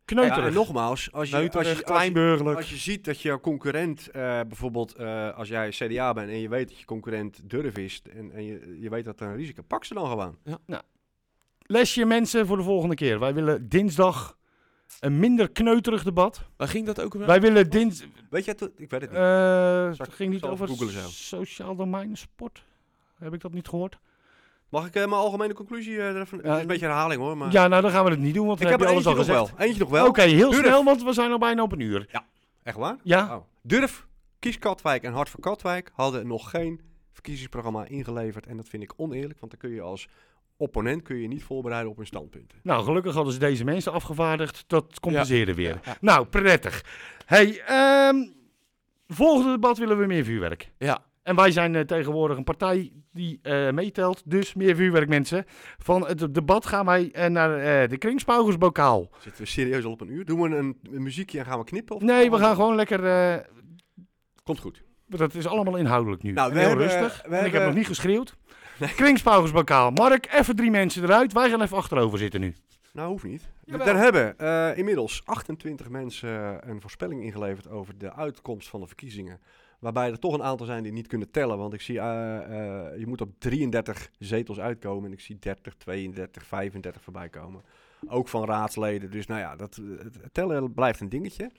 Kneuterig. 0.06 0.40
Ja, 0.42 0.48
en 0.48 0.54
nogmaals, 0.54 0.92
als 0.92 1.06
je, 1.06 1.12
als, 1.16 1.30
je, 1.30 1.36
Kneuterig, 1.36 1.68
als, 1.68 1.78
je, 1.78 1.84
kleinburgerlijk. 1.84 2.58
als 2.58 2.70
je 2.70 2.76
ziet 2.78 3.06
dat 3.06 3.22
je 3.22 3.40
concurrent, 3.40 4.08
eh, 4.10 4.22
bijvoorbeeld 4.22 4.96
eh, 4.96 5.38
als 5.38 5.48
jij 5.48 5.70
CDA 5.70 6.14
bent 6.14 6.30
en 6.30 6.40
je 6.40 6.50
weet 6.50 6.68
dat 6.70 6.78
je 6.80 6.86
concurrent 6.86 7.50
durf 7.50 7.78
is 7.78 8.02
en, 8.16 8.32
en 8.32 8.44
je, 8.46 8.78
je 8.80 8.90
weet 8.90 9.06
dat 9.06 9.20
er 9.20 9.28
een 9.28 9.36
risico, 9.36 9.62
pak 9.62 9.86
ze 9.86 9.94
dan 9.94 10.08
gewoon. 10.08 10.38
Lesje 11.72 12.06
mensen 12.06 12.48
voor 12.48 12.58
de 12.58 12.64
volgende 12.64 12.96
keer. 12.96 13.20
Wij 13.20 13.34
willen 13.34 13.70
dinsdag 13.70 14.38
een 15.00 15.20
minder 15.20 15.52
kneuterig 15.52 16.04
debat. 16.04 16.42
Waar 16.58 16.68
ging 16.68 16.86
dat 16.86 17.02
ook 17.02 17.14
weer? 17.14 17.26
Wij 17.28 17.42
willen 17.42 17.70
dins... 17.70 18.06
Weet 18.30 18.46
je, 18.46 18.52
het? 18.52 18.62
ik 18.62 18.90
weet 18.90 19.02
het 19.02 19.10
niet. 19.10 19.20
eh 19.20 19.90
het 19.98 20.14
ging 20.14 20.32
niet 20.34 20.44
over 20.44 20.68
googlen 20.68 20.92
zo. 20.92 21.08
sociaal 21.10 21.76
domein 21.76 22.18
sport. 22.18 22.64
Heb 23.18 23.34
ik 23.34 23.42
dat 23.42 23.54
niet 23.54 23.68
gehoord? 23.68 23.98
Mag 24.70 24.86
ik 24.88 24.96
eh, 24.96 25.02
mijn 25.02 25.22
algemene 25.22 25.54
conclusie 25.54 25.98
eh, 25.98 26.08
er 26.16 26.22
even? 26.22 26.38
Het 26.38 26.46
Ja, 26.48 26.56
is 26.56 26.62
een 26.62 26.68
beetje 26.68 26.86
herhaling 26.86 27.22
hoor, 27.22 27.38
maar 27.38 27.52
Ja, 27.52 27.68
nou 27.68 27.82
dan 27.82 27.92
gaan 27.92 28.04
we 28.06 28.10
het 28.12 28.20
niet 28.20 28.34
doen, 28.34 28.48
want 28.48 28.62
ik 28.62 28.68
heb 28.68 28.82
er 28.82 28.88
alles 28.88 29.06
eentje 29.06 29.10
al 29.20 29.26
gezegd. 29.26 29.38
wel. 29.58 29.66
Eentje 29.68 29.80
nog 29.80 29.90
wel. 29.90 30.08
Oké, 30.08 30.22
heel 30.22 30.50
Durf. 30.52 30.66
snel, 30.66 30.84
want 30.84 31.04
we 31.04 31.14
zijn 31.14 31.32
al 31.32 31.38
bijna 31.38 31.62
op 31.64 31.72
een 31.72 31.80
uur. 31.80 32.24
Echt 32.64 32.78
waar? 32.78 32.98
Ja, 33.04 33.36
Oh. 33.36 33.44
Durf, 33.62 34.08
Kies 34.40 34.60
Katwijk 34.60 35.04
en 35.04 35.14
Hart 35.14 35.30
voor 35.30 35.40
Katwijk 35.40 35.92
hadden 35.94 36.28
nog 36.28 36.50
geen 36.50 36.82
verkiezingsprogramma 37.12 37.86
ingeleverd. 37.86 38.48
En 38.48 38.58
dat 38.58 38.68
vind 38.70 38.84
ik 38.84 38.94
oneerlijk, 38.96 39.40
want 39.40 39.52
dan 39.52 39.62
kun 39.62 39.70
je 39.72 39.82
als 39.82 40.08
opponent 40.62 41.02
kun 41.02 41.18
je 41.18 41.28
niet 41.28 41.44
voorbereiden 41.44 41.92
op 41.92 41.98
hun 41.98 42.06
standpunten. 42.06 42.58
nou 42.64 42.84
gelukkig 42.84 43.14
hadden 43.14 43.34
ze 43.34 43.40
deze 43.40 43.64
mensen 43.64 43.92
afgevaardigd. 43.92 44.64
Dat 44.68 45.00
compenseerde 45.00 45.54
weer. 45.54 45.80
Ja. 45.86 45.98
Nou, 46.02 46.26
prettig. 46.26 46.86
Hey, 47.26 47.62
ehm, 47.66 48.16
volgende 49.08 49.52
debat 49.52 49.78
willen 49.78 49.98
we 50.00 50.06
meer 50.06 50.24
vuurwerk. 50.24 50.72
Ja. 50.78 51.04
En 51.24 51.36
wij 51.36 51.52
zijn 51.52 51.76
eh, 51.76 51.82
tegenwoordig 51.82 52.38
een 52.38 52.44
partij 52.44 52.92
die 53.12 53.40
eh, 53.42 53.72
meetelt, 53.72 54.22
dus 54.26 54.54
meer 54.54 54.76
vuurwerk 54.76 55.10
mensen. 55.10 55.46
Van 55.78 56.08
het 56.08 56.34
debat 56.34 56.66
gaan 56.66 56.86
wij 56.86 57.12
eh, 57.12 57.30
naar 57.30 57.88
de 57.90 57.98
Kringspaugersbokaal. 57.98 59.10
Zitten 59.20 59.42
we 59.42 59.48
serieus 59.48 59.86
al 59.86 59.92
op 59.92 60.02
een 60.02 60.12
uur? 60.12 60.26
Doen 60.26 60.42
we 60.42 60.56
een, 60.58 60.78
een 60.92 61.04
muziekje 61.04 61.40
en 61.40 61.46
gaan 61.46 61.60
we 61.60 61.66
knippen? 61.66 61.96
Of 61.96 62.02
Nee, 62.02 62.32
we 62.32 62.38
gaan 62.38 62.56
gewoon 62.56 62.76
lekker... 62.76 63.00
Komt 64.44 64.60
goed. 64.60 64.84
dat 65.08 65.34
is 65.34 65.48
allemaal 65.48 65.76
inhoudelijk 65.78 66.24
nu. 66.24 66.32
Nou, 66.32 66.54
we 66.54 66.60
heel 66.60 66.68
hebben- 66.68 66.88
rustig. 66.88 67.24
we 67.28 67.38
ik 67.38 67.52
heb 67.52 67.66
nog 67.66 67.74
niet 67.74 67.88
geschreeuwd. 67.88 68.38
Kringspaugersbokaal. 68.96 69.92
Mark, 69.92 70.34
even 70.34 70.56
drie 70.56 70.72
mensen 70.72 71.04
eruit. 71.04 71.34
Wij 71.34 71.50
gaan 71.50 71.62
even 71.62 71.78
achterover 71.78 72.18
zitten 72.18 72.40
nu. 72.40 72.56
Nou, 72.94 73.10
hoeft 73.10 73.24
niet. 73.24 73.50
Jawel. 73.64 73.88
Er 73.88 73.96
hebben 73.96 74.38
eh, 74.38 74.78
inmiddels 74.78 75.22
28 75.26 75.90
mensen 75.90 76.70
een 76.70 76.82
voorspelling 76.82 77.24
ingeleverd 77.24 77.70
over 77.70 77.98
de 77.98 78.14
uitkomst 78.14 78.70
van 78.70 78.80
de 78.80 78.88
verkiezingen. 78.88 79.40
Waarbij 79.80 80.12
er 80.12 80.20
toch 80.20 80.34
een 80.34 80.44
aantal 80.44 80.66
zijn 80.66 80.84
die 80.84 80.92
niet 80.92 81.08
kunnen 81.08 81.32
tellen. 81.32 81.58
Want 81.58 81.74
ik 81.74 81.82
zie, 81.82 82.00
eh, 82.00 82.38
eh, 82.38 83.00
je 83.00 83.08
moet 83.08 83.22
op 83.22 83.30
33 83.38 84.10
zetels 84.20 84.60
uitkomen. 84.60 85.06
En 85.06 85.12
ik 85.12 85.20
zie 85.20 85.40
30, 85.40 85.76
32, 85.76 86.46
35 86.46 87.02
voorbij 87.02 87.30
komen. 87.30 87.62
Ook 88.08 88.28
van 88.28 88.46
raadsleden. 88.46 89.12
Dus 89.12 89.28
nou 89.28 89.40
ja, 89.40 89.56
dat, 89.56 89.82
het 89.98 90.18
tellen 90.32 90.74
blijft 90.74 91.00
een 91.00 91.10
dingetje. 91.10 91.52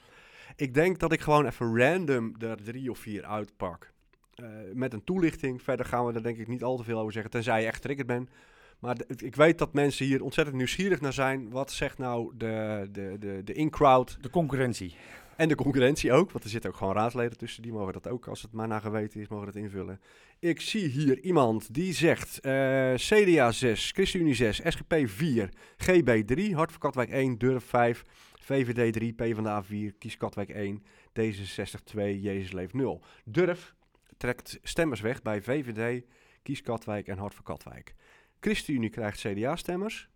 Ik 0.56 0.74
denk 0.74 0.98
dat 0.98 1.12
ik 1.12 1.20
gewoon 1.20 1.46
even 1.46 1.78
random 1.78 2.34
er 2.38 2.62
drie 2.62 2.90
of 2.90 2.98
vier 2.98 3.24
uitpak. 3.24 3.91
Eh, 4.34 4.46
met 4.74 4.92
een 4.92 5.04
toelichting. 5.04 5.62
Verder 5.62 5.86
gaan 5.86 6.06
we 6.06 6.12
er 6.12 6.22
denk 6.22 6.38
ik 6.38 6.48
niet 6.48 6.62
al 6.62 6.76
te 6.76 6.84
veel 6.84 6.98
over 6.98 7.12
zeggen. 7.12 7.30
Tenzij 7.30 7.60
je 7.60 7.66
echt 7.66 7.74
getriggerd 7.74 8.06
bent. 8.06 8.30
Maar 8.78 8.96
ik 9.16 9.36
weet 9.36 9.58
dat 9.58 9.72
mensen 9.72 10.06
hier 10.06 10.22
ontzettend 10.22 10.56
nieuwsgierig 10.56 11.00
naar 11.00 11.12
zijn. 11.12 11.50
Wat 11.50 11.72
zegt 11.72 11.98
nou 11.98 12.32
de, 12.36 12.88
de, 12.92 13.16
de, 13.18 13.40
de 13.44 13.52
in-crowd 13.52 14.18
De 14.20 14.30
concurrentie. 14.30 14.96
en 15.36 15.48
de 15.48 15.54
concurrentie 15.54 16.12
ook? 16.12 16.30
Want 16.30 16.44
er 16.44 16.50
zitten 16.50 16.70
ook 16.70 16.76
gewoon 16.76 16.94
raadsleden 16.94 17.38
tussen. 17.38 17.62
Die 17.62 17.72
mogen 17.72 17.92
dat 17.92 18.08
ook, 18.08 18.26
als 18.26 18.42
het 18.42 18.52
maar 18.52 18.68
naar 18.68 18.80
geweten 18.80 19.20
is, 19.20 19.28
mogen 19.28 19.46
dat 19.46 19.56
invullen. 19.56 20.00
Ik 20.38 20.60
zie 20.60 20.86
hier 20.88 21.20
iemand 21.20 21.74
die 21.74 21.92
zegt 21.92 22.40
eh, 22.40 22.94
CDA 22.94 23.52
6, 23.52 23.90
ChristenUnie 23.90 24.34
6, 24.34 24.60
SGP 24.64 24.94
4, 25.04 25.48
GB 25.76 26.26
3, 26.26 26.54
Hart 26.54 26.70
voor 26.70 26.80
Katwijk 26.80 27.10
1, 27.10 27.38
Durf 27.38 27.64
5, 27.64 28.04
VVD 28.40 28.92
3, 28.92 29.12
PvdA 29.12 29.62
4, 29.62 29.92
Kies 29.98 30.16
Katwijk 30.16 30.48
1, 30.48 30.82
D66 31.20 31.82
2, 31.84 32.20
Jezus 32.20 32.52
Leeft 32.52 32.74
0. 32.74 33.00
Durf 33.24 33.74
trekt 34.22 34.58
stemmers 34.62 35.00
weg 35.00 35.22
bij 35.22 35.42
VVD, 35.42 36.04
Kies 36.42 36.62
Katwijk 36.62 37.06
en 37.06 37.18
Hart 37.18 37.34
voor 37.34 37.44
Katwijk. 37.44 37.94
ChristenUnie 38.40 38.90
krijgt 38.90 39.20
CDA-stemmers 39.20 40.08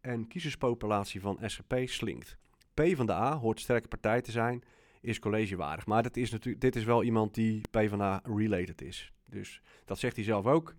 en 0.00 0.28
kiezerspopulatie 0.28 1.20
van 1.20 1.38
SGP 1.44 1.74
slinkt. 1.84 2.36
PvdA 2.74 3.36
hoort 3.36 3.60
sterke 3.60 3.88
partij 3.88 4.20
te 4.20 4.30
zijn, 4.30 4.62
is 5.00 5.18
collegewaardig. 5.18 5.86
Maar 5.86 6.02
dat 6.02 6.16
is 6.16 6.30
natuurlijk, 6.30 6.60
dit 6.62 6.76
is 6.76 6.84
wel 6.84 7.02
iemand 7.02 7.34
die 7.34 7.60
PvdA-related 7.70 8.82
is. 8.82 9.12
Dus 9.24 9.60
dat 9.84 9.98
zegt 9.98 10.16
hij 10.16 10.24
zelf 10.24 10.46
ook. 10.46 10.74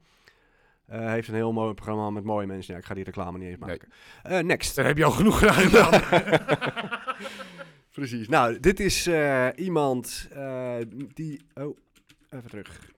Hij 0.85 1.11
heeft 1.11 1.27
een 1.27 1.35
heel 1.35 1.53
mooi 1.53 1.73
programma 1.73 2.09
met 2.09 2.23
mooie 2.23 2.47
mensen. 2.47 2.73
Ja, 2.73 2.79
ik 2.79 2.85
ga 2.85 2.93
die 2.93 3.03
reclame 3.03 3.37
niet 3.37 3.47
eens 3.47 3.59
Nee. 3.59 3.69
maken. 3.69 3.89
Eh, 4.23 4.39
next. 4.39 4.75
Daar 4.75 4.85
heb 4.85 4.97
je 4.97 5.05
al 5.05 5.11
genoeg 5.11 5.39
gedaan. 5.39 6.01
Precies. 7.91 8.27
Nou, 8.27 8.59
dit 8.59 8.79
is 8.79 9.07
eh, 9.07 9.47
iemand 9.55 10.29
die... 11.13 11.41
Oh, 11.53 11.77
even 12.29 12.49
terug. 12.49 12.95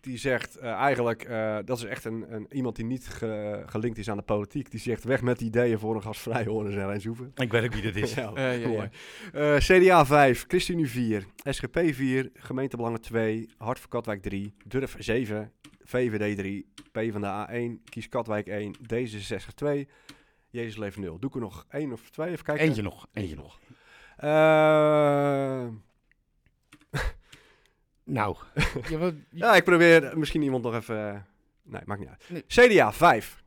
Die 0.00 0.16
zegt 0.18 0.56
eh, 0.56 0.70
eigenlijk... 0.72 1.22
eh, 1.22 1.58
dat 1.64 1.78
is 1.78 1.84
echt 1.84 2.04
een, 2.04 2.34
een, 2.34 2.46
iemand 2.50 2.76
die 2.76 2.84
niet 2.84 3.06
ge- 3.08 3.62
gelinkt 3.66 3.98
is 3.98 4.10
aan 4.10 4.16
de 4.16 4.22
politiek. 4.22 4.70
Die 4.70 4.80
zegt 4.80 5.04
weg 5.04 5.22
met 5.22 5.40
ideeën 5.40 5.78
voor 5.78 5.94
een 5.94 6.02
gasvrij 6.02 6.44
Horens 6.44 6.74
en 6.74 6.86
Rijnshoeven. 6.86 7.32
ik 7.34 7.50
weet 7.52 7.64
ook 7.64 7.72
wie 7.72 7.82
dit 7.82 7.96
is. 7.96 8.14
Ja, 8.14 8.32
Eh, 8.34 8.60
ja, 8.62 8.68
ja. 8.68 8.90
Eh, 9.32 9.56
CDA 9.56 10.06
5, 10.06 10.44
ChristenUnie 10.48 10.88
4, 10.90 11.26
SGP 11.42 11.80
4, 11.92 12.30
Gemeentebelangen 12.34 13.00
2, 13.00 13.48
Hart 13.56 13.78
voor 13.78 13.88
Katwijk 13.90 14.22
3, 14.22 14.54
Durf 14.66 14.94
7, 14.98 15.52
VVD 15.84 16.36
3, 16.36 16.66
PvdA 16.92 17.48
1, 17.48 17.80
Kies 17.84 18.08
Katwijk 18.08 18.46
1, 18.46 18.76
D66 18.94 19.54
2, 19.54 19.88
Jezus 20.50 20.76
Leeft 20.76 20.96
0. 20.98 21.18
Doe 21.18 21.28
ik 21.30 21.34
er 21.36 21.40
nog 21.42 21.66
één 21.70 21.92
of 21.92 22.10
twee? 22.10 22.30
Even 22.30 22.44
kijken. 22.44 22.64
Eentje 22.66 22.82
nog, 22.82 23.06
eentje 23.12 23.36
nog. 23.36 23.58
Nou, 28.10 28.36
ja, 28.88 28.98
wat- 28.98 29.14
ja, 29.30 29.54
ik 29.56 29.64
probeer 29.64 30.18
misschien 30.18 30.42
iemand 30.42 30.62
nog 30.64 30.74
even... 30.74 31.08
eh, 31.14 31.20
nee, 31.62 31.80
maakt 31.84 32.00
niet 32.00 32.08
uit. 32.08 32.24
Nee. 32.28 32.44
CDA 32.68 32.92
5, 32.92 33.42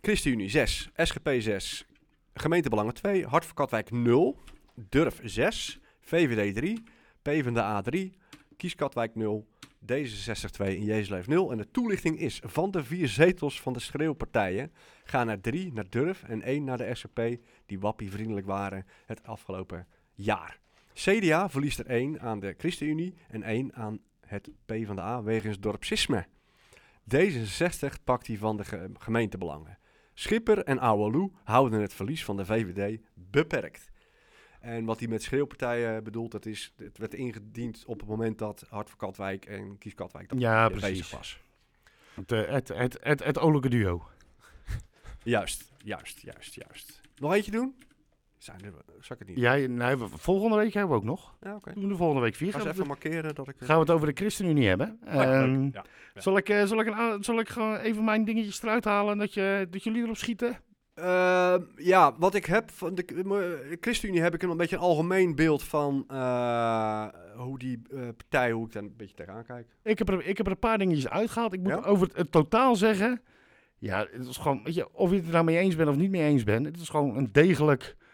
ChristenUnie 0.00 0.48
6, 0.50 0.90
SGP 0.96 1.30
6, 1.38 1.86
Gemeentebelangen 2.34 2.94
2, 2.94 3.26
Hart 3.26 3.44
voor 3.44 3.54
Katwijk 3.54 3.90
0, 3.90 4.38
Durf 4.74 5.20
6, 5.22 5.80
VVD 6.00 6.54
3, 6.54 6.82
PvdA 7.22 7.80
3, 7.82 8.16
Kies 8.56 8.74
Katwijk 8.74 9.14
0, 9.14 9.46
D66 9.92 10.50
2 10.50 10.76
en 10.76 10.84
Jezus 10.84 11.08
Leeft 11.08 11.28
0. 11.28 11.50
En 11.50 11.56
de 11.58 11.70
toelichting 11.70 12.18
is, 12.18 12.40
van 12.44 12.70
de 12.70 12.84
vier 12.84 13.08
zetels 13.08 13.60
van 13.60 13.72
de 13.72 13.80
schreeuwpartijen 13.80 14.72
gaan 15.04 15.28
er 15.28 15.40
drie 15.40 15.72
naar 15.72 15.90
Durf 15.90 16.22
en 16.22 16.42
één 16.42 16.64
naar 16.64 16.78
de 16.78 16.94
SGP, 16.94 17.20
die 17.66 17.80
wappievriendelijk 17.80 18.46
waren 18.46 18.86
het 19.06 19.22
afgelopen 19.22 19.86
jaar. 20.12 20.58
CDA 20.96 21.48
verliest 21.50 21.78
er 21.78 21.86
één 21.86 22.20
aan 22.20 22.40
de 22.40 22.54
ChristenUnie 22.58 23.14
en 23.28 23.42
één 23.42 23.74
aan 23.74 23.98
het 24.26 24.50
PvdA 24.64 25.22
wegens 25.22 25.60
dorpsisme. 25.60 26.26
D66 27.14 28.02
pakt 28.04 28.26
die 28.26 28.38
van 28.38 28.56
de 28.56 28.64
ge- 28.64 28.90
gemeentebelangen. 28.98 29.78
Schipper 30.14 30.64
en 30.64 30.78
Ouwelou 30.78 31.32
houden 31.44 31.80
het 31.80 31.94
verlies 31.94 32.24
van 32.24 32.36
de 32.36 32.44
VVD 32.44 33.00
beperkt. 33.14 33.90
En 34.60 34.84
wat 34.84 34.98
hij 34.98 35.08
met 35.08 35.22
schreeuwpartijen 35.22 36.04
bedoelt, 36.04 36.30
dat 36.30 36.46
is, 36.46 36.72
het 36.76 36.98
werd 36.98 37.14
ingediend 37.14 37.84
op 37.86 38.00
het 38.00 38.08
moment 38.08 38.38
dat 38.38 38.64
Hart 38.68 38.88
voor 38.88 38.98
Katwijk 38.98 39.44
en 39.44 39.78
Kies 39.78 39.94
Katwijk 39.94 40.28
dat 40.28 40.40
ja, 40.40 40.70
bezig 40.70 41.10
was. 41.10 41.40
Het, 42.14 42.32
eh, 42.32 42.48
het, 42.48 42.68
het, 42.68 42.98
het, 43.02 43.24
het 43.24 43.70
duo. 43.70 44.08
Juist, 45.22 45.72
juist, 45.78 46.20
juist, 46.20 46.54
juist. 46.54 47.00
Nog 47.16 47.34
eentje 47.34 47.50
doen? 47.50 47.74
Zijn 48.38 48.60
er, 48.64 48.72
zal 49.00 49.16
ik 49.20 49.26
het 49.26 49.36
niet? 49.36 49.68
Nee, 49.78 49.96
we- 49.96 50.08
volgende 50.08 50.56
week 50.56 50.72
hebben 50.72 50.90
we 50.90 50.96
ook 50.96 51.04
nog. 51.04 51.36
Ja, 51.40 51.54
oké. 51.54 51.72
We 51.74 51.80
doen 51.80 51.88
de 51.88 51.96
volgende 51.96 52.22
week 52.22 52.34
vier. 52.34 52.52
Ga 52.52 52.58
Gaan 52.58 52.66
we, 52.66 52.72
even 52.72 52.86
markeren 52.86 53.34
dat 53.34 53.48
ik... 53.48 53.54
gaan 53.58 53.74
we 53.74 53.80
het 53.82 53.90
over 53.90 54.06
de 54.06 54.12
ChristenUnie 54.20 54.68
hebben. 54.68 54.98
Ja. 55.04 55.10
Ehm, 55.42 55.62
Ja, 55.62 55.68
ja. 56.14 56.20
Zal 56.20 56.36
ik, 56.36 56.48
eh, 56.48 56.64
zal, 56.64 56.80
ik 56.80 56.86
een, 56.86 57.24
zal 57.24 57.38
ik 57.38 57.48
gewoon 57.48 57.76
even 57.76 58.04
mijn 58.04 58.24
dingetjes 58.24 58.62
eruit 58.62 58.84
halen 58.84 59.18
dat, 59.18 59.34
je, 59.34 59.66
dat 59.70 59.82
jullie 59.82 60.02
erop 60.02 60.16
schieten? 60.16 60.58
Ehm, 60.94 61.62
ja, 61.76 62.14
wat 62.18 62.34
ik 62.34 62.44
heb 62.46 62.70
van 62.70 62.94
de 62.94 63.04
de 63.04 63.76
ChristenUnie 63.80 64.22
heb 64.22 64.34
ik 64.34 64.42
een 64.42 64.56
beetje 64.56 64.76
een 64.76 64.82
algemeen 64.82 65.34
beeld 65.34 65.62
van 65.62 66.04
eh, 66.08 67.06
hoe 67.36 67.58
die 67.58 67.82
eh, 67.90 67.98
partij, 68.16 68.50
hoe 68.52 68.66
ik 68.66 68.72
daar 68.72 68.82
een 68.82 68.94
beetje 68.96 69.14
tegenaan 69.14 69.44
kijk. 69.44 69.66
Ik 69.82 69.98
heb, 69.98 70.08
er, 70.08 70.26
ik 70.26 70.36
heb 70.36 70.46
er 70.46 70.52
een 70.52 70.58
paar 70.58 70.78
dingetjes 70.78 71.08
uitgehaald. 71.08 71.52
Ik 71.52 71.60
moet 71.60 71.68
Ja? 71.72 71.80
over 71.82 72.06
het, 72.06 72.16
het 72.16 72.32
totaal 72.32 72.76
zeggen. 72.76 73.20
Ja, 73.78 74.06
het 74.12 74.26
is 74.26 74.36
gewoon, 74.36 74.60
weet 74.64 74.74
je, 74.74 74.92
of 74.94 75.10
je 75.10 75.16
het 75.16 75.26
er 75.26 75.32
nou 75.32 75.44
mee 75.44 75.58
eens 75.58 75.76
bent 75.76 75.88
of 75.88 75.96
niet 75.96 76.10
mee 76.10 76.22
eens 76.22 76.44
bent. 76.44 76.66
Het 76.66 76.80
is 76.80 76.88
gewoon 76.88 77.16
een 77.16 77.28
degelijk 77.32 77.96
eh, 77.98 78.04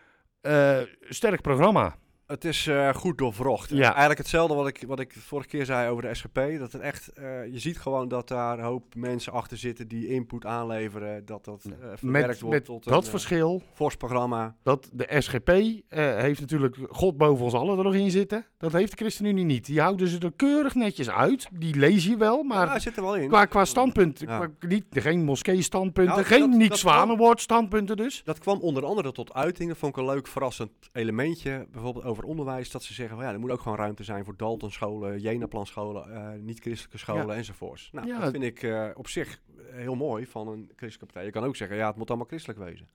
sterk 1.11 1.43
programma. 1.43 1.97
Het 2.27 2.45
is 2.45 2.67
eh, 2.67 2.95
goed 2.95 3.19
doorvrocht. 3.19 3.71
Ja. 3.71 3.89
Eigenlijk 3.89 4.19
hetzelfde 4.19 4.55
wat 4.55 4.67
ik, 4.67 4.85
wat 4.87 5.01
ik 5.01 5.13
vorige 5.19 5.49
keer 5.49 5.65
zei 5.65 5.91
over 5.91 6.03
de 6.03 6.15
SGP. 6.15 6.41
Dat 6.59 6.73
het 6.73 6.83
echt, 6.83 7.09
eh, 7.09 7.47
je 7.47 7.59
ziet 7.59 7.79
gewoon 7.79 8.09
dat 8.09 8.29
daar 8.29 8.59
een 8.59 8.65
hoop 8.65 8.95
mensen 8.95 9.33
achter 9.33 9.57
zitten 9.57 9.89
die 9.89 10.07
input 10.09 10.47
aanleveren. 10.47 11.25
Dat 11.25 11.45
dat 11.45 11.65
eh, 11.65 11.73
verwerkt 11.95 12.27
Met, 12.29 12.41
wordt 12.41 12.57
met 12.57 12.65
tot 12.65 12.85
dat 12.85 13.05
een 13.05 13.11
verschil 13.11 13.63
fors 13.75 13.97
programma. 13.97 14.57
dat 14.63 14.89
de 14.93 15.07
SGP 15.19 15.49
heeft 15.89 16.41
natuurlijk 16.41 16.77
God 16.91 17.17
boven 17.17 17.45
ons 17.45 17.55
allen 17.55 17.79
er 17.79 17.85
nog 17.85 17.95
in 17.95 18.11
zitten. 18.11 18.47
Dat 18.59 18.73
heeft 18.73 18.91
de 18.91 18.97
ChristenUnie 18.97 19.45
niet. 19.45 19.67
Die 19.67 19.81
houden 19.81 20.09
ze 20.09 20.19
er 20.19 20.33
keurig 20.37 20.75
netjes 20.75 21.11
uit. 21.11 21.49
Die 21.53 21.75
lees 21.77 22.05
je 22.05 22.17
wel, 22.17 22.43
maar 22.43 22.67
ja, 22.67 22.79
zit 22.79 22.97
er 22.97 23.03
wel 23.03 23.17
in. 23.17 23.29
qua, 23.29 23.45
qua 23.45 23.65
standpunt, 23.65 24.21
Ja. 24.21 24.27
qua- 24.39 24.69
niet, 24.69 24.85
geen 24.91 25.25
moskee-standpunten, 25.25 26.15
Nou, 26.15 26.27
geen 26.27 26.51
dat- 26.51 26.59
Niek 26.59 26.69
dat 26.69 26.79
Zwanenwoord-standpunten 26.79 27.97
dus. 27.97 28.23
Dat 28.25 28.39
kwam 28.39 28.61
onder 28.61 28.85
andere 28.85 29.13
tot 29.13 29.35
uitingen. 29.35 29.77
Vond 29.77 29.97
ik 29.97 30.03
een 30.03 30.09
leuk 30.09 30.27
verrassend 30.27 30.71
elementje. 30.93 31.67
Bijvoorbeeld 31.73 32.05
over 32.13 32.25
onderwijs. 32.25 32.71
Dat 32.71 32.83
ze 32.83 32.95
zeggen, 32.95 33.17
van, 33.17 33.25
ja, 33.27 33.33
er 33.33 33.41
moet 33.41 33.51
ook 33.51 33.61
gewoon 33.61 33.79
ruimte 33.79 34.05
zijn 34.05 34.25
voor 34.25 34.37
Daltonscholen, 34.37 35.19
Jenaplanscholen, 35.21 36.15
eh 36.15 36.41
niet-christelijke 36.41 36.99
scholen 36.99 37.27
Ja. 37.27 37.35
enzovoorts. 37.35 37.89
Nou, 37.93 38.07
Ja. 38.07 38.19
dat 38.21 38.31
vind 38.31 38.43
ik 38.45 38.63
eh, 38.63 38.89
op 38.95 39.09
zich 39.09 39.41
heel 39.71 39.95
mooi 39.95 40.27
van 40.27 40.49
een 40.49 40.65
christelijke 40.77 41.05
partij. 41.05 41.25
Je 41.25 41.31
kan 41.31 41.45
ook 41.45 41.57
zeggen, 41.57 41.77
ja, 41.77 41.87
het 41.87 41.97
moet 41.97 42.09
allemaal 42.09 42.27
christelijk 42.27 42.61
wezen. 42.61 42.89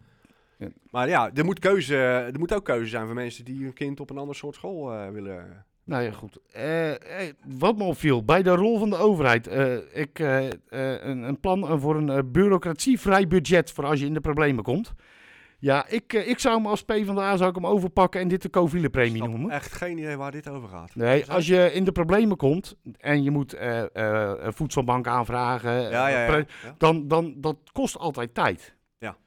Ja. 0.58 0.68
Maar 0.92 1.10
ja, 1.10 1.32
er 1.34 1.46
moet, 1.46 1.60
keuze, 1.60 1.96
er 1.98 2.40
moet 2.40 2.54
ook 2.54 2.66
keuze 2.66 2.90
zijn 2.90 3.06
voor 3.06 3.16
mensen 3.16 3.46
die 3.46 3.64
hun 3.64 3.74
kind 3.74 4.00
op 4.00 4.10
een 4.10 4.18
ander 4.18 4.36
soort 4.36 4.56
school 4.56 4.94
eh, 4.94 5.10
willen. 5.10 5.66
Nou 5.84 6.04
ja, 6.04 6.12
goed. 6.12 6.38
Wat 7.60 7.78
me 7.78 7.84
opviel, 7.84 8.24
bij 8.26 8.44
de 8.44 8.50
rol 8.56 8.80
van 8.80 8.90
de 8.90 8.96
overheid. 8.98 9.48
ik, 9.94 10.20
een, 10.20 11.24
een 11.24 11.40
plan 11.40 11.80
voor 11.80 11.96
een 11.96 12.32
bureaucratievrij 12.32 13.28
budget 13.28 13.72
voor 13.72 13.86
als 13.86 14.00
je 14.00 14.06
in 14.06 14.14
de 14.14 14.20
problemen 14.22 14.64
komt. 14.64 14.94
Ja, 15.60 15.88
ik, 15.88 16.14
eh, 16.14 16.28
ik 16.30 16.40
zou 16.40 16.56
hem 16.56 16.66
als 16.66 16.84
PvdA 16.84 17.38
zou 17.38 17.50
ik 17.50 17.56
hem 17.56 17.66
overpakken 17.66 18.22
en 18.22 18.28
dit 18.28 18.42
de 18.42 18.50
Coviele-premie 18.50 19.12
Ik 19.12 19.18
snap 19.18 19.30
noemen. 19.30 19.50
echt 19.52 19.72
geen 19.74 19.98
idee 19.98 20.18
waar 20.18 20.32
dit 20.32 20.50
over 20.50 20.70
gaat. 20.70 20.96
Nee, 20.96 21.32
als 21.32 21.48
je 21.48 21.74
in 21.74 21.84
de 21.84 21.92
problemen 21.92 22.38
komt 22.38 22.76
en 22.98 23.24
je 23.24 23.32
moet 23.32 23.56
een 23.60 24.54
voedselbank 24.54 25.08
aanvragen, 25.08 25.72
Ja, 25.82 26.08
ja, 26.08 26.20
ja. 26.20 26.26
pre- 26.26 26.46
ja. 26.64 26.76
dan, 26.78 27.08
dan 27.08 27.34
dat 27.38 27.58
kost 27.72 27.98
altijd 27.98 28.34
tijd. 28.34 28.76
Ja. 29.00 29.18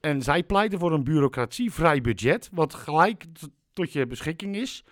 En 0.00 0.22
zij 0.22 0.42
pleiten 0.42 0.78
voor 0.78 0.92
een 0.92 1.04
bureaucratievrij 1.04 2.00
budget, 2.00 2.48
wat 2.52 2.74
gelijk 2.74 3.24
tot 3.72 3.92
je 3.92 4.06
beschikking 4.06 4.56
is 4.56 4.84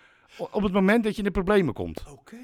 op 0.51 0.63
het 0.63 0.73
moment 0.73 1.03
dat 1.03 1.11
je 1.11 1.17
in 1.17 1.23
de 1.23 1.31
problemen 1.31 1.73
komt. 1.73 2.03
Oké. 2.11 2.35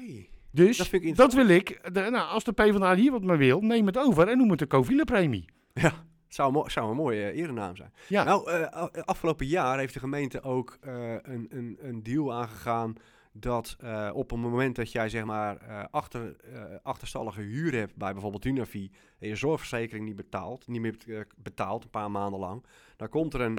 Dus 0.50 0.90
Dat 1.14 1.32
wil 1.34 1.48
ik. 1.48 1.80
De, 1.94 2.00
nou, 2.00 2.28
als 2.28 2.44
de 2.44 2.52
PvdA 2.52 2.94
hier 2.94 3.10
wat 3.12 3.22
mee 3.22 3.36
wil, 3.36 3.60
neem 3.60 3.86
het 3.86 3.98
over 3.98 4.28
en 4.28 4.38
noem 4.38 4.50
het 4.50 4.58
de 4.58 4.66
Coviele-premie. 4.66 5.44
Ja, 5.72 5.92
zou, 6.34 6.52
mo- 6.52 6.68
zou 6.68 6.90
een 6.90 6.96
mooie 6.96 7.32
erenaam 7.32 7.76
zijn. 7.76 7.92
Ja. 8.08 8.24
Nou, 8.24 8.50
eh, 8.50 8.88
afgelopen 9.04 9.46
jaar 9.46 9.78
heeft 9.78 9.94
de 9.94 10.00
gemeente 10.00 10.42
ook 10.42 10.78
eh, 10.80 11.12
een, 11.12 11.46
een, 11.50 11.78
een 11.80 12.02
deal 12.02 12.32
aangegaan 12.32 12.94
dat 13.32 13.76
eh, 13.80 14.10
op 14.12 14.30
het 14.30 14.38
moment 14.38 14.76
dat 14.76 14.92
jij 14.92 15.08
zeg 15.08 15.24
maar 15.24 15.86
achter, 15.90 16.36
achterstallige 16.82 17.40
huur 17.40 17.74
hebt 17.74 17.96
bij 17.96 18.12
bijvoorbeeld 18.12 18.44
Unavi 18.44 18.90
en 19.18 19.28
je 19.28 19.36
zorgverzekering 19.36 20.06
niet 20.06 20.16
betaalt, 20.16 20.66
niet 20.66 20.80
meer 20.80 21.26
betaalt 21.36 21.84
een 21.84 21.90
paar 21.90 22.10
maanden 22.10 22.40
lang, 22.40 22.64
dan 22.96 23.08
komt 23.08 23.34
er 23.34 23.40
een 23.40 23.58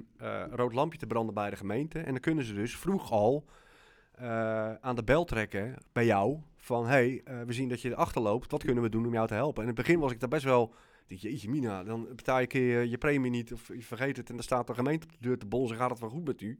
rood 0.50 0.74
lampje 0.74 1.00
te 1.00 1.08
branden 1.08 1.34
bij 1.34 1.50
de 1.50 1.56
gemeente 1.56 2.00
en 2.00 2.12
dan 2.12 2.20
kunnen 2.20 2.44
ze 2.44 2.54
dus 2.54 2.78
vroeg 2.78 3.12
al 3.12 3.46
aan 4.82 4.96
de 4.96 5.04
bel 5.04 5.26
trekken 5.26 5.76
bij 5.92 6.06
jou 6.06 6.40
van 6.58 6.88
hey, 6.88 7.22
we 7.46 7.54
zien 7.54 7.70
dat 7.70 7.82
je 7.82 7.96
achterloopt, 7.96 8.52
wat 8.52 8.64
kunnen 8.64 8.84
we 8.84 8.90
doen 8.90 9.06
om 9.06 9.14
jou 9.14 9.28
te 9.28 9.34
helpen? 9.34 9.64
En 9.64 9.70
in 9.70 9.76
het 9.76 9.86
begin 9.86 10.00
was 10.00 10.12
ik 10.12 10.20
daar 10.20 10.30
best 10.30 10.44
wel 10.44 10.74
denk 11.08 11.22
je, 11.22 11.30
jeetje 11.30 11.50
mina, 11.50 11.84
dan 11.84 12.08
betaal 12.16 12.36
je 12.36 12.42
een 12.42 12.48
keer 12.48 12.80
je, 12.82 12.90
je 12.90 12.98
premie 12.98 13.32
niet 13.32 13.54
of 13.54 13.68
je 13.68 13.82
vergeet 13.82 14.18
het 14.18 14.30
en 14.30 14.36
dan 14.36 14.44
staat 14.44 14.68
de 14.68 14.74
gemeente 14.74 15.06
op 15.06 15.12
de 15.12 15.18
deur 15.28 15.38
te 15.38 15.46
bonzen, 15.46 15.78
gaat 15.78 15.90
het 15.90 16.00
wel 16.00 16.10
goed 16.10 16.26
met 16.28 16.42
u? 16.42 16.60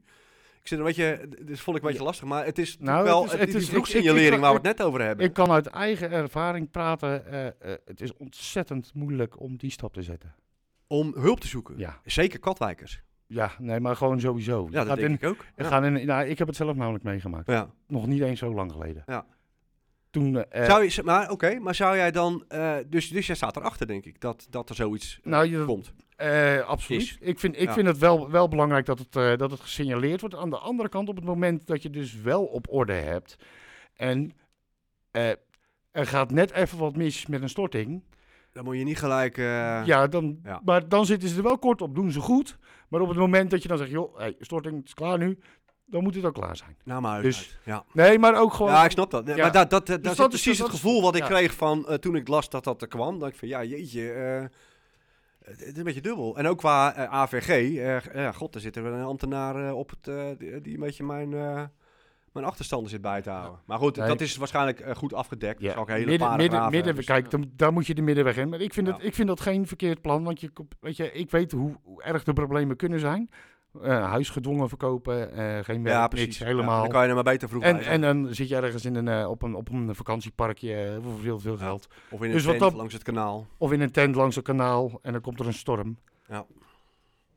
Ik 0.60 0.68
zit 0.72 0.78
een 0.78 0.84
beetje, 0.84 1.28
dus 1.44 1.60
vond 1.60 1.76
ik 1.76 1.82
een 1.82 1.88
beetje 1.88 2.04
lastig, 2.04 2.26
maar 2.28 2.44
het 2.44 2.58
is 2.58 2.76
Nou, 2.78 3.04
wel 3.04 3.22
het 3.22 3.32
is- 3.32 3.38
het 3.40 3.54
is, 3.54 3.68
vroegsignalering 3.68 4.40
waar 4.40 4.50
we 4.50 4.56
het 4.56 4.78
net 4.78 4.82
over 4.82 5.00
hebben. 5.02 5.26
Ik 5.26 5.32
kan 5.32 5.50
uit 5.50 5.66
eigen 5.66 6.10
ervaring 6.10 6.70
praten. 6.70 7.26
eh, 7.26 7.46
eh, 7.46 7.52
het 7.84 8.00
is 8.00 8.16
ontzettend 8.16 8.94
moeilijk 8.94 9.40
om 9.40 9.56
die 9.56 9.70
stap 9.70 9.92
te 9.92 10.02
zetten. 10.02 10.34
om 10.88 11.14
hulp 11.18 11.40
te 11.40 11.46
zoeken. 11.46 11.78
Ja, 11.78 12.00
Zeker 12.04 12.38
katwijkers. 12.38 13.02
ja 13.26 13.52
nee, 13.58 13.80
maar 13.80 13.96
gewoon 13.96 14.20
sowieso. 14.20 14.68
Ja, 14.70 14.84
dat 14.84 14.96
denk 14.96 15.08
in, 15.08 15.14
ik 15.14 15.24
ook. 15.24 15.44
Ja. 15.56 15.64
gaat 15.64 15.84
in, 15.84 16.06
nou, 16.06 16.26
ik 16.26 16.38
heb 16.38 16.46
het 16.46 16.56
zelf 16.56 16.76
namelijk 16.76 17.04
meegemaakt. 17.04 17.46
Ja. 17.46 17.70
Nog 17.86 18.06
niet 18.06 18.22
eens 18.22 18.38
zo 18.38 18.54
lang 18.54 18.72
geleden. 18.72 19.02
Ja. 19.06 19.26
Toen, 20.16 20.44
eh, 20.44 20.64
Zou 20.64 20.84
je, 20.84 21.02
maar 21.02 21.30
oké, 21.30 21.58
maar 21.58 21.74
zou 21.74 21.96
jij 21.96 22.10
dan, 22.10 22.44
eh, 22.48 22.74
dus, 22.86 23.08
dus 23.08 23.26
jij 23.26 23.36
staat 23.36 23.56
erachter 23.56 23.86
denk 23.86 24.04
ik, 24.04 24.20
dat, 24.20 24.46
dat 24.50 24.68
er 24.68 24.74
zoiets 24.74 25.18
eh, 25.22 25.30
nou, 25.30 25.46
je, 25.50 25.64
komt. 25.64 25.92
Eh, 26.16 26.60
absoluut. 26.60 27.00
Is. 27.02 27.16
Ik 27.20 27.38
vind, 27.38 27.56
ik 27.56 27.62
Ja. 27.62 27.72
vind 27.72 27.86
het 27.86 27.98
wel, 27.98 28.30
wel 28.30 28.48
belangrijk 28.48 28.86
dat 28.86 28.98
het, 28.98 29.16
eh, 29.16 29.36
dat 29.36 29.50
het 29.50 29.60
gesignaleerd 29.60 30.20
wordt. 30.20 30.34
Aan 30.36 30.50
de 30.50 30.58
andere 30.58 30.88
kant, 30.88 31.08
op 31.08 31.16
het 31.16 31.24
moment 31.24 31.66
dat 31.66 31.82
je 31.82 31.90
dus 31.90 32.20
wel 32.20 32.44
op 32.44 32.66
orde 32.70 32.92
hebt 32.92 33.36
en 33.96 34.32
eh, 35.10 35.28
er 35.90 36.06
gaat 36.06 36.30
net 36.30 36.50
even 36.52 36.78
wat 36.78 36.96
mis 36.96 37.26
met 37.26 37.42
een 37.42 37.48
storting, 37.48 38.02
Dan 38.52 38.64
moet 38.64 38.76
je 38.78 38.84
niet 38.84 38.98
gelijk... 38.98 39.38
eh, 39.38 39.44
ja, 39.84 40.06
dan, 40.06 40.38
ja. 40.44 40.60
maar 40.64 40.88
dan 40.88 41.06
zitten 41.06 41.28
ze 41.28 41.36
er 41.36 41.42
wel 41.42 41.58
kort 41.58 41.82
op, 41.82 41.94
doen 41.94 42.10
ze 42.10 42.20
goed. 42.20 42.58
Maar 42.88 43.00
op 43.00 43.08
het 43.08 43.18
moment 43.18 43.50
dat 43.50 43.62
je 43.62 43.68
dan 43.68 43.78
zegt, 43.78 43.90
joh, 43.90 44.18
hey, 44.18 44.34
storting 44.40 44.84
is 44.84 44.94
klaar 44.94 45.18
nu, 45.18 45.38
dan 45.86 46.02
moet 46.02 46.14
het 46.14 46.24
ook 46.24 46.34
klaar 46.34 46.56
zijn. 46.56 46.76
Nou, 46.84 47.00
maar 47.00 47.22
Dus- 47.22 47.38
uit. 47.38 47.58
Ja. 47.64 47.84
Nee, 47.92 48.18
maar 48.18 48.40
ook 48.40 48.52
gewoon... 48.52 48.72
ja, 48.72 48.84
ik 48.84 48.90
snap 48.90 49.10
dat. 49.10 49.24
Nee, 49.24 49.36
Ja. 49.36 49.42
Maar 49.42 49.52
dat, 49.52 49.70
dat, 49.70 49.86
dat, 49.86 50.02
Dus 50.02 50.10
is 50.10 50.16
dat 50.16 50.32
is- 50.32 50.42
precies 50.42 50.58
dat 50.58 50.66
het 50.66 50.76
gevoel 50.76 51.02
wat 51.02 51.14
ik 51.16 51.22
ja. 51.22 51.28
kreeg 51.28 51.54
van 51.54 51.88
eh, 51.88 51.94
toen 51.94 52.16
ik 52.16 52.28
las 52.28 52.50
dat 52.50 52.64
dat 52.64 52.82
er 52.82 52.88
kwam. 52.88 53.18
Dat 53.18 53.28
ik 53.28 53.34
van, 53.36 53.48
ja, 53.48 53.64
jeetje, 53.64 54.12
eh, 54.12 54.44
het 55.44 55.60
is 55.60 55.76
een 55.76 55.84
beetje 55.84 56.00
dubbel. 56.00 56.36
En 56.36 56.46
ook 56.46 56.58
qua 56.58 56.94
eh, 56.94 57.12
AVG, 57.12 57.72
ja, 58.14 58.32
god, 58.32 58.54
er 58.54 58.60
zit 58.60 58.76
er 58.76 58.82
wel 58.82 58.92
een 58.92 59.04
ambtenaar 59.04 59.72
op 59.74 59.90
het, 59.90 60.38
die, 60.38 60.60
die 60.60 60.74
een 60.74 60.80
beetje 60.80 61.04
mijn, 61.04 61.28
mijn 62.32 62.46
achterstanden 62.48 62.90
zit 62.90 63.00
bij 63.00 63.22
te 63.22 63.30
houden. 63.30 63.60
Maar 63.66 63.78
goed, 63.78 63.96
Nee. 63.96 64.08
dat 64.08 64.20
is 64.20 64.36
waarschijnlijk 64.36 64.84
goed 64.96 65.12
afgedekt. 65.14 65.60
Ja. 65.60 65.74
Ook 65.74 65.88
een 65.88 65.94
hele 65.94 66.06
midden, 66.10 66.36
midden, 66.36 66.70
midden, 66.70 66.94
dus- 66.94 67.04
kijk, 67.04 67.30
dan, 67.30 67.50
daar 67.56 67.72
moet 67.72 67.86
je 67.86 67.94
de 67.94 68.02
middenweg 68.02 68.36
in. 68.36 68.48
Maar 68.48 68.60
ik 68.60 68.74
vind, 68.74 68.86
het, 68.86 68.96
ik 69.04 69.14
vind 69.14 69.28
dat 69.28 69.40
geen 69.40 69.66
verkeerd 69.66 70.00
plan, 70.00 70.24
want 70.24 70.40
je, 70.40 70.50
weet 70.80 70.96
je, 70.96 71.12
ik 71.12 71.30
weet 71.30 71.52
hoe, 71.52 71.76
hoe 71.82 72.02
erg 72.02 72.24
de 72.24 72.32
problemen 72.32 72.76
kunnen 72.76 73.00
zijn. 73.00 73.30
Eh 73.82 74.10
huis 74.10 74.30
gedwongen 74.30 74.68
verkopen, 74.68 75.32
eh, 75.32 75.64
geen 75.64 75.82
werk, 75.82 75.94
ja, 75.96 76.00
niks, 76.00 76.14
precies. 76.14 76.38
Ja, 76.38 76.44
helemaal. 76.46 76.80
dan 76.82 76.90
kan 76.90 77.02
je 77.02 77.08
er 77.08 77.14
maar 77.14 77.24
beter 77.24 77.48
vroeg 77.48 77.62
En, 77.62 77.80
en 77.80 78.00
dan 78.00 78.34
zit 78.34 78.48
je 78.48 78.56
ergens 78.56 78.84
in 78.84 78.94
een, 78.94 79.08
eh, 79.08 79.28
op, 79.30 79.42
een, 79.42 79.54
op 79.54 79.68
een 79.68 79.94
vakantieparkje 79.94 80.98
voor 81.02 81.18
veel, 81.20 81.38
veel 81.38 81.56
geld. 81.56 81.86
Of 82.10 82.20
in 82.20 82.26
een 82.26 82.32
dus 82.32 82.44
tent 82.44 82.60
dat- 82.60 82.74
langs 82.74 82.94
het 82.94 83.02
kanaal. 83.02 83.46
Of 83.58 83.72
in 83.72 83.80
een 83.80 83.90
tent 83.90 84.14
langs 84.14 84.36
een 84.36 84.42
kanaal 84.42 84.98
en 85.02 85.12
dan 85.12 85.20
komt 85.20 85.40
er 85.40 85.46
een 85.46 85.54
storm. 85.54 85.98
Ja. 86.28 86.46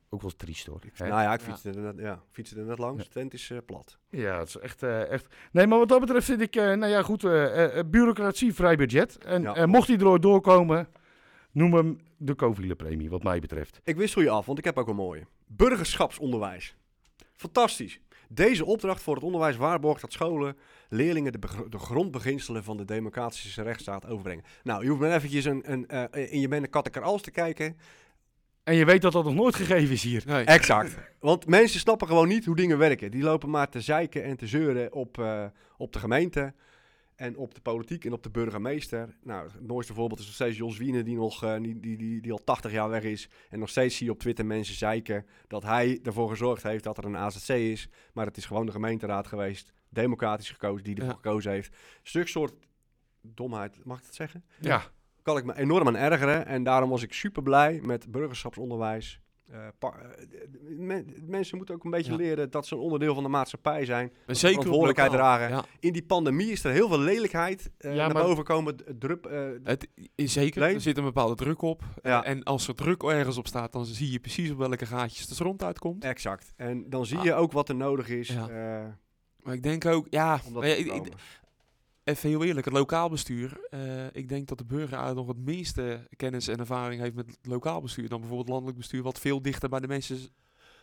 Ook 0.10 0.22
wel 0.22 0.32
triest 0.38 0.66
hoor. 0.66 0.80
Nou 0.98 1.10
ja, 1.10 1.34
ik 1.34 1.40
fietste 1.42 1.70
er 1.70 1.80
net, 1.80 1.98
ja, 1.98 2.20
fietste 2.32 2.60
er 2.60 2.66
net 2.66 2.78
langs. 2.78 3.04
De 3.04 3.10
tent 3.10 3.34
is 3.34 3.52
plat. 3.66 3.98
Ja, 4.10 4.40
het 4.40 4.48
is 4.48 4.58
echt, 4.58 4.84
echt... 4.84 5.28
Nee, 5.52 5.68
maar 5.68 5.78
wat 5.78 5.90
dat 5.90 6.00
betreft 6.00 6.26
vind 6.26 6.42
ik, 6.42 6.56
nou 6.56 6.86
ja 6.86 7.02
goed, 7.02 7.24
eh, 7.24 7.80
bureaucratievrij 7.86 8.76
budget. 8.76 9.18
En 9.18 9.70
mocht 9.70 9.88
hij 9.88 9.98
er 9.98 10.22
doorkomen, 10.22 10.88
noem 11.52 11.74
hem 11.74 12.00
de 12.18 12.36
Coviele-premie, 12.36 13.10
wat 13.10 13.24
mij 13.24 13.40
betreft. 13.40 13.80
Ik 13.84 13.96
wissel 13.96 14.22
je 14.22 14.30
af, 14.30 14.46
want 14.46 14.58
ik 14.58 14.66
heb 14.66 14.78
ook 14.78 14.88
een 14.88 14.96
mooie. 14.96 15.26
Burgerschapsonderwijs. 15.48 16.76
Fantastisch. 17.36 18.00
Deze 18.30 18.66
opdracht 18.66 19.02
voor 19.02 19.16
het 19.16 19.24
onderwijs 19.24 19.56
waarborgt 19.56 20.02
dat 20.02 20.12
scholen 20.12 20.58
leerlingen 20.90 21.32
de, 21.32 21.40
de 21.70 21.80
grondbeginselen 21.80 22.64
van 22.64 22.78
de 22.78 22.86
democratische 22.86 23.62
rechtsstaat 23.62 24.06
overbrengen. 24.08 24.44
Nou, 24.64 24.84
je 24.84 24.90
hoeft 24.90 25.02
maar 25.02 25.16
eventjes 25.16 25.46
een, 25.46 25.72
een, 25.72 25.88
eh, 25.88 26.34
in 26.34 26.40
je 26.40 26.48
bende 26.48 26.68
kattenkar 26.68 27.20
te 27.20 27.32
kijken. 27.32 27.78
En 28.64 28.76
je 28.76 28.86
weet 28.86 29.02
dat 29.02 29.12
dat 29.12 29.24
nog 29.24 29.34
nooit 29.34 29.56
gegeven 29.56 29.94
is 29.94 30.04
hier. 30.04 30.24
Nee. 30.26 30.46
Exact. 30.46 30.98
Want 31.20 31.48
mensen 31.48 31.80
snappen 31.80 32.08
gewoon 32.08 32.28
niet 32.28 32.46
hoe 32.46 32.56
dingen 32.56 32.78
werken. 32.78 33.12
Die 33.12 33.24
lopen 33.24 33.50
maar 33.50 33.70
te 33.70 33.82
zeiken 33.82 34.24
en 34.24 34.38
te 34.38 34.48
zeuren 34.48 34.94
op, 34.94 35.18
eh, 35.18 35.46
op 35.78 35.94
de 35.94 36.00
gemeente. 36.00 36.54
En 37.20 37.38
op 37.38 37.56
de 37.56 37.62
politiek 37.62 38.06
en 38.06 38.14
op 38.14 38.24
de 38.24 38.30
burgemeester. 38.30 39.16
Nou, 39.24 39.48
het 39.52 39.68
mooiste 39.68 39.94
voorbeeld 39.94 40.20
is 40.20 40.26
nog 40.26 40.36
steeds 40.36 40.58
Jos 40.58 40.78
Wiene, 40.78 41.04
die, 41.04 41.16
nog, 41.16 41.44
eh, 41.44 41.56
die, 41.62 41.80
die, 41.80 41.98
die, 41.98 42.22
die 42.22 42.32
al 42.32 42.44
80 42.44 42.72
jaar 42.72 42.90
weg 42.90 43.04
is. 43.04 43.30
En 43.50 43.60
nog 43.60 43.70
steeds 43.70 43.98
zie 43.98 44.06
je 44.06 44.12
op 44.12 44.20
Twitter 44.20 44.46
mensen 44.46 44.76
zeiken 44.76 45.26
dat 45.48 45.64
hij 45.64 46.00
ervoor 46.04 46.30
gezorgd 46.30 46.64
heeft 46.64 46.84
dat 46.84 46.98
er 46.98 47.06
een 47.06 47.18
AZC 47.18 47.50
is. 47.50 47.90
Maar 48.14 48.26
het 48.26 48.38
is 48.38 48.46
gewoon 48.46 48.66
de 48.66 48.72
gemeenteraad 48.72 49.28
geweest, 49.28 49.74
democratisch 49.90 50.50
gekozen, 50.52 50.84
die 50.84 50.96
ervoor 50.96 51.10
Ja. 51.10 51.16
gekozen 51.16 51.52
heeft. 51.52 51.76
Stuk 52.04 52.28
soort 52.28 52.54
domheid, 53.22 53.86
mag 53.86 53.98
ik 54.00 54.06
dat 54.06 54.16
zeggen? 54.16 54.44
Ja, 54.60 54.84
kan 55.22 55.38
ik 55.38 55.44
me 55.46 55.58
enorm 55.58 55.88
aan 55.88 55.96
ergeren. 55.96 56.46
En 56.46 56.64
daarom 56.64 56.90
was 56.90 57.04
ik 57.04 57.14
super 57.14 57.44
blij 57.44 57.80
met 57.84 58.12
burgerschapsonderwijs. 58.12 59.20
Men- 60.78 61.14
mensen 61.28 61.58
moeten 61.58 61.76
ook 61.76 61.84
een 61.84 61.92
beetje 61.92 62.12
Ja. 62.12 62.18
leren 62.18 62.52
dat 62.52 62.68
ze 62.68 62.76
een 62.76 62.82
onderdeel 62.82 63.14
van 63.14 63.24
de 63.24 63.30
maatschappij 63.30 63.86
zijn. 63.86 64.12
En 64.26 64.36
zeker 64.36 64.50
verantwoordelijkheid 64.56 65.12
lokaal. 65.12 65.26
dragen. 65.38 65.56
Ja, 65.56 65.66
In 65.80 65.94
die 65.94 66.04
pandemie 66.06 66.52
is 66.52 66.64
er 66.64 66.72
heel 66.72 66.88
veel 66.88 67.00
lelijkheid 67.00 67.72
eh, 67.78 67.96
Ja, 67.96 68.08
naar 68.08 68.24
boven 68.24 68.44
komen. 68.44 68.76
Drup, 69.00 69.26
eh, 69.26 69.48
het, 69.64 69.88
zeker, 70.16 70.62
Nee? 70.62 70.74
er 70.74 70.82
zit 70.82 70.98
een 70.98 71.04
bepaalde 71.04 71.36
druk 71.36 71.62
op. 71.62 71.82
Ja. 72.04 72.24
En 72.24 72.44
als 72.44 72.68
er 72.68 72.76
druk 72.76 73.04
ergens 73.04 73.38
op 73.38 73.48
staat, 73.48 73.72
dan 73.72 73.86
zie 73.86 74.12
je 74.12 74.20
precies 74.20 74.52
op 74.52 74.58
welke 74.58 74.86
gaatjes 74.86 75.28
de 75.28 75.34
stront 75.34 75.64
uitkomt. 75.64 76.04
exact. 76.04 76.54
En 76.56 76.90
dan 76.90 77.06
zie 77.06 77.18
Ah. 77.18 77.24
je 77.24 77.34
ook 77.34 77.52
wat 77.52 77.70
er 77.70 77.76
nodig 77.76 78.10
is 78.10 78.28
Ja. 78.28 78.50
eh, 78.50 78.86
Maar 79.40 79.54
ik 79.54 79.64
denk 79.64 79.86
ook, 79.86 80.08
ja, 80.10 80.40
even 82.10 82.30
heel 82.30 82.44
eerlijk, 82.44 82.66
het 82.66 82.74
lokaal 82.74 83.10
bestuur. 83.10 83.60
eh, 83.70 83.80
ik 84.12 84.30
denk 84.30 84.48
dat 84.48 84.58
de 84.58 84.66
burger 84.66 84.98
eigenlijk 84.98 85.28
nog 85.28 85.36
het 85.36 85.46
meeste 85.46 86.08
kennis 86.16 86.48
en 86.48 86.60
ervaring 86.60 87.02
heeft 87.02 87.16
met 87.16 87.38
lokaal 87.42 87.82
bestuur 87.82 88.10
dan 88.10 88.20
bijvoorbeeld 88.20 88.50
landelijk 88.50 88.78
bestuur, 88.78 89.04
wat 89.04 89.20
veel 89.20 89.42
dichter 89.42 89.70
bij 89.70 89.80
de 89.80 89.88
mensen 89.88 90.18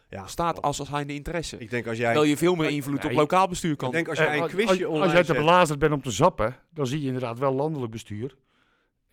Ja, 0.08 0.26
staat 0.26 0.62
als, 0.62 0.78
als 0.80 0.88
hij 0.88 1.04
de 1.04 1.14
interesse. 1.14 1.58
Ik 1.58 1.70
denk 1.70 1.86
als 1.86 1.96
jij... 1.96 2.06
Terwijl 2.06 2.30
je 2.30 2.36
veel 2.36 2.54
meer 2.54 2.70
invloed 2.70 3.04
op 3.04 3.10
lokaal 3.12 3.48
bestuur 3.48 3.76
kan. 3.76 3.88
Ik 3.88 3.94
denk 3.94 4.08
als 4.08 4.18
Eh, 4.18 4.24
jij 4.24 4.36
een 4.36 4.42
als- 4.42 4.50
quizje 4.52 4.70
als, 4.70 4.80
online 4.84 5.02
als 5.02 5.12
jij 5.12 5.24
te 5.24 5.32
belazerd 5.32 5.78
bent 5.78 5.92
om 5.92 6.02
te 6.02 6.10
zappen, 6.10 6.56
dan 6.70 6.86
zie 6.86 7.00
je 7.00 7.06
inderdaad 7.06 7.38
wel 7.38 7.52
landelijk 7.54 7.92
bestuur. 7.92 8.36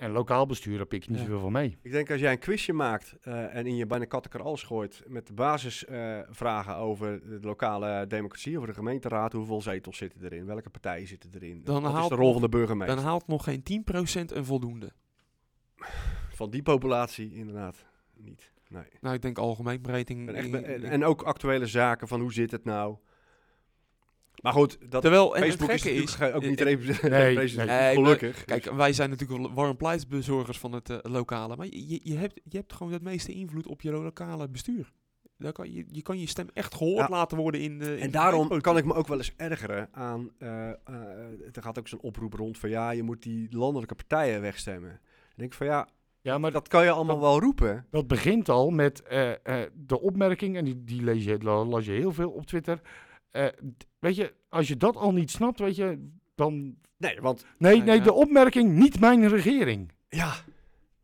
En 0.04 0.12
lokaal 0.12 0.46
bestuur, 0.46 0.78
daar 0.78 0.86
pik 0.86 1.04
ik 1.04 1.10
niet 1.10 1.18
Ja. 1.20 1.24
zoveel 1.26 1.40
van 1.40 1.52
mee. 1.52 1.78
Ik 1.82 1.92
denk 1.92 2.12
als 2.12 2.20
jij 2.20 2.32
een 2.32 2.40
quizje 2.40 2.74
maakt 2.74 3.16
eh, 3.22 3.56
en 3.56 3.66
in 3.66 3.76
je 3.76 3.86
bijna 3.86 4.06
kattenkar 4.06 4.42
alles 4.42 4.64
gooit 4.64 5.04
met 5.08 5.28
de 5.28 5.34
basisvragen 5.34 6.76
over 6.76 7.20
de 7.30 7.38
lokale 7.42 8.08
democratie, 8.08 8.56
over 8.56 8.68
de 8.70 8.74
gemeenteraad, 8.74 9.34
hoeveel 9.34 9.62
zetels 9.62 9.98
zitten 9.98 10.24
erin, 10.24 10.46
welke 10.46 10.70
partijen 10.70 11.08
zitten 11.08 11.30
erin, 11.34 11.62
Dan 11.64 11.82
wat 11.82 11.92
is 11.92 11.98
haalt 11.98 12.10
de 12.10 12.16
rol 12.16 12.32
van 12.34 12.42
de 12.42 12.50
burgemeester. 12.50 12.96
Dan 12.96 13.06
haalt 13.06 13.28
nog 13.28 13.44
geen 13.44 13.64
10% 13.64 14.32
een 14.36 14.46
voldoende. 14.46 14.92
Van 16.30 16.50
die 16.50 16.64
populatie 16.64 17.34
inderdaad 17.36 17.86
niet. 18.18 18.52
Nee. 18.70 18.84
Nou, 19.02 19.16
ik 19.16 19.22
denk 19.22 19.38
algemeen 19.38 19.82
breed. 19.82 20.10
En, 20.10 20.36
echt, 20.36 20.46
in- 20.46 20.52
be- 20.52 20.58
en, 20.58 20.84
in- 20.84 20.90
en 20.90 21.04
ook 21.06 21.22
actuele 21.22 21.66
zaken 21.66 22.08
van 22.08 22.20
hoe 22.22 22.34
zit 22.34 22.52
het 22.52 22.64
nou. 22.64 22.96
Maar 24.44 24.54
goed, 24.54 24.78
dat 24.90 25.02
Terwijl, 25.02 25.36
en 25.36 25.42
Facebook 25.42 25.70
het 25.70 25.76
is 25.78 25.84
gekke 25.84 26.00
natuurlijk 26.00 26.32
is, 26.32 26.36
ook 26.36 26.50
niet 26.50 26.62
repre- 26.62 27.10
nee, 27.36 27.56
maar- 27.56 27.94
gelukkig. 27.94 28.46
Kijk, 28.46 28.72
wij 28.72 28.94
zijn 28.94 29.10
natuurlijk 29.10 29.40
wel 29.42 29.54
warm 29.54 29.78
pleitbezorgers 29.78 30.58
van 30.60 30.72
het 30.72 30.90
eh, 30.90 30.98
lokale. 31.02 31.56
Maar 31.56 31.66
je, 31.66 32.00
je, 32.04 32.18
hebt, 32.18 32.42
je 32.50 32.58
hebt 32.58 32.74
gewoon 32.74 32.94
het 32.94 33.02
meeste 33.02 33.32
invloed 33.32 33.68
op 33.68 33.82
je 33.82 33.92
lokale 33.92 34.50
bestuur. 34.50 34.92
Daar 35.38 35.52
kan, 35.52 35.74
je, 35.74 35.86
je 35.92 36.02
kan 36.02 36.20
je 36.20 36.28
stem 36.28 36.48
echt 36.54 36.76
gehoord 36.76 37.08
Ja. 37.08 37.10
laten 37.10 37.38
worden 37.38 37.62
in 37.62 37.80
de. 37.80 37.96
in 37.96 38.02
En 38.02 38.12
daarom 38.12 38.62
kan 38.62 38.78
ik 38.78 38.86
me 38.86 38.94
ook 38.94 39.08
wel 39.08 39.18
eens 39.18 39.34
ergeren 39.38 39.90
aan. 39.92 40.30
eh, 40.40 40.70
eh, 40.70 40.76
er 41.54 41.62
gaat 41.62 41.80
ook 41.80 41.88
zo'n 41.88 42.02
oproep 42.02 42.34
rond 42.34 42.58
van 42.58 42.70
ja, 42.70 42.92
je 42.92 43.04
moet 43.04 43.22
die 43.24 43.48
landelijke 43.56 43.96
partijen 43.96 44.42
wegstemmen. 44.42 44.90
Dan 44.90 45.00
denk 45.36 45.52
ik 45.52 45.58
van 45.58 45.68
ja, 45.68 45.88
Ja, 46.22 46.38
maar 46.38 46.52
dat 46.52 46.68
kan 46.68 46.84
je 46.84 46.90
allemaal 46.92 47.20
wel 47.20 47.40
roepen. 47.40 47.86
Dat 47.92 48.08
begint 48.08 48.50
al 48.50 48.70
met 48.70 49.02
eh, 49.04 49.32
eh, 49.32 49.70
de 49.74 50.02
opmerking, 50.02 50.58
en 50.58 50.66
die, 50.66 50.84
die 50.84 51.04
lees, 51.04 51.24
je, 51.24 51.38
las 51.44 51.86
je 51.86 51.92
heel 51.92 52.12
veel 52.14 52.30
op 52.30 52.46
Twitter. 52.46 52.82
Eh, 53.34 53.46
weet 54.00 54.16
je, 54.16 54.34
als 54.50 54.68
je 54.68 54.78
dat 54.78 54.96
al 54.96 55.12
niet 55.12 55.32
snapt, 55.32 55.60
weet 55.60 55.76
je, 55.76 56.10
dan... 56.36 56.76
Nee, 56.98 57.22
want 57.22 57.46
Nee, 57.58 57.82
nee, 57.82 58.02
de 58.02 58.14
opmerking, 58.14 58.72
niet 58.72 59.00
mijn 59.00 59.28
regering. 59.28 59.92
ja, 60.10 60.34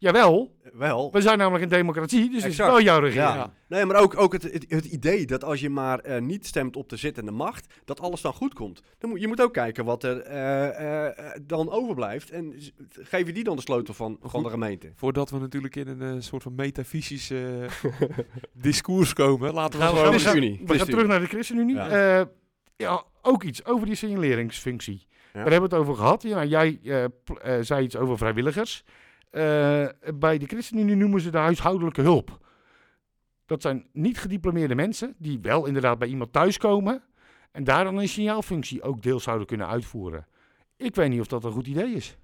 Jawel, 0.01 0.55
wel. 0.73 1.11
we 1.11 1.21
zijn 1.21 1.37
namelijk 1.37 1.63
een 1.63 1.69
democratie, 1.69 2.19
dus 2.19 2.27
het 2.27 2.35
is 2.37 2.43
Exact. 2.59 2.69
wel 2.69 2.81
jouw 2.81 2.99
regering. 2.99 3.29
Ja. 3.33 3.35
Ja. 3.35 3.53
Nee, 3.67 3.85
maar 3.85 3.95
ook, 4.01 4.17
ook 4.17 4.33
het, 4.33 4.43
het, 4.43 4.65
het 4.67 4.85
idee 4.85 5.25
dat 5.25 5.43
als 5.43 5.59
je 5.59 5.69
maar 5.69 5.99
eh, 5.99 6.21
niet 6.21 6.45
stemt 6.45 6.75
op 6.75 6.89
de 6.89 6.95
zittende 6.97 7.31
macht, 7.31 7.73
dat 7.85 7.99
alles 8.01 8.21
dan 8.21 8.33
goed 8.33 8.53
komt. 8.53 8.81
Dan 8.97 9.09
moet, 9.09 9.21
je 9.21 9.27
moet 9.27 9.41
ook 9.41 9.53
kijken 9.53 9.85
wat 9.85 10.03
er 10.03 10.21
eh, 10.21 11.05
eh, 11.07 11.15
dan 11.41 11.71
overblijft. 11.71 12.29
En 12.31 12.53
geef 12.89 13.25
je 13.27 13.33
die 13.33 13.43
dan 13.43 13.55
de 13.55 13.61
sleutel 13.61 13.93
van, 13.93 14.17
van 14.21 14.43
de 14.43 14.49
gemeente. 14.49 14.91
Voordat 14.95 15.29
we 15.29 15.39
natuurlijk 15.39 15.75
in 15.75 15.87
een 15.87 16.01
eh, 16.15 16.21
soort 16.21 16.43
van 16.43 16.55
metafysisch 16.55 17.31
discours 18.53 19.13
komen, 19.13 19.53
laten 19.53 19.79
we 19.79 19.85
Gaan 19.85 19.93
we, 19.93 19.99
gewoon... 19.99 20.19
gaan, 20.19 20.33
we 20.39 20.41
gaan- 20.57 20.65
we 20.65 20.77
gaan 20.77 20.87
terug 20.87 21.07
naar 21.07 21.19
de 21.19 21.25
ChristenUnie. 21.27 21.75
Ja. 21.75 21.97
Ja. 22.17 22.29
ja, 22.75 23.03
ook 23.21 23.43
iets 23.43 23.65
over 23.65 23.85
die 23.85 23.95
signaleringsfunctie. 23.95 25.07
Daar 25.33 25.51
hebben 25.51 25.69
we 25.69 25.75
het 25.75 25.83
over 25.85 25.95
gehad. 25.95 26.21
Ja, 26.23 26.45
jij 26.45 26.79
zei 27.61 27.83
iets 27.83 27.95
over 27.95 28.17
vrijwilligers. 28.17 28.83
Eh, 29.29 29.87
bij 30.15 30.37
de 30.37 30.45
ChristenUnie 30.45 30.95
noemen 30.95 31.21
ze 31.21 31.29
de 31.29 31.37
huishoudelijke 31.37 32.01
hulp. 32.01 32.47
Dat 33.45 33.61
zijn 33.61 33.87
niet 33.93 34.19
gediplomeerde 34.19 34.75
mensen 34.75 35.15
die 35.17 35.39
wel 35.41 35.65
inderdaad 35.65 35.99
bij 35.99 36.07
iemand 36.07 36.33
thuiskomen 36.33 37.03
en 37.51 37.63
daar 37.63 37.83
dan 37.83 37.97
een 37.97 38.07
signaalfunctie 38.07 38.81
ook 38.81 39.01
deels 39.01 39.23
zouden 39.23 39.47
kunnen 39.47 39.67
uitvoeren. 39.67 40.27
Ik 40.77 40.95
weet 40.95 41.09
niet 41.09 41.19
of 41.19 41.27
dat 41.27 41.43
een 41.43 41.51
goed 41.51 41.67
idee 41.67 41.93
is. 41.93 42.17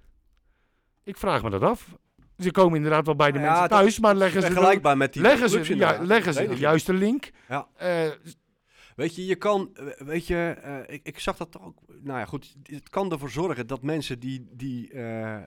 Ik 1.04 1.16
vraag 1.16 1.42
me 1.42 1.50
dat 1.50 1.62
af. 1.62 1.96
Ze 2.38 2.50
komen 2.50 2.76
inderdaad 2.76 3.06
wel 3.06 3.16
bij 3.16 3.32
de 3.32 3.38
Ja, 3.38 3.44
mensen 3.44 3.68
thuis, 3.68 3.98
maar 3.98 4.14
leggen 4.14 4.42
ze, 4.42 4.80
de, 4.80 4.94
met 4.96 5.12
die 5.12 5.22
leggen 5.22 5.50
ze, 5.50 5.76
ja, 5.76 5.98
leggen 6.02 6.34
ze 6.34 6.46
de 6.48 6.56
juiste 6.56 6.92
link. 6.92 7.30
Ja. 7.48 7.68
Eh, 7.76 8.10
Weet 8.96 9.16
je, 9.16 9.26
je 9.26 9.34
kan, 9.36 9.70
eh, 9.74 9.86
weet 10.06 10.26
je, 10.26 10.54
eh, 10.62 10.94
ik, 10.94 11.00
ik 11.04 11.18
zag 11.18 11.36
dat 11.36 11.60
ook, 11.60 11.78
nou 12.02 12.18
ja 12.18 12.24
goed, 12.24 12.54
het 12.62 12.88
kan 12.88 13.12
ervoor 13.12 13.30
zorgen 13.30 13.66
dat 13.66 13.82
mensen 13.82 14.18
die, 14.20 14.46
die 14.52 14.92
eh, 14.92 15.42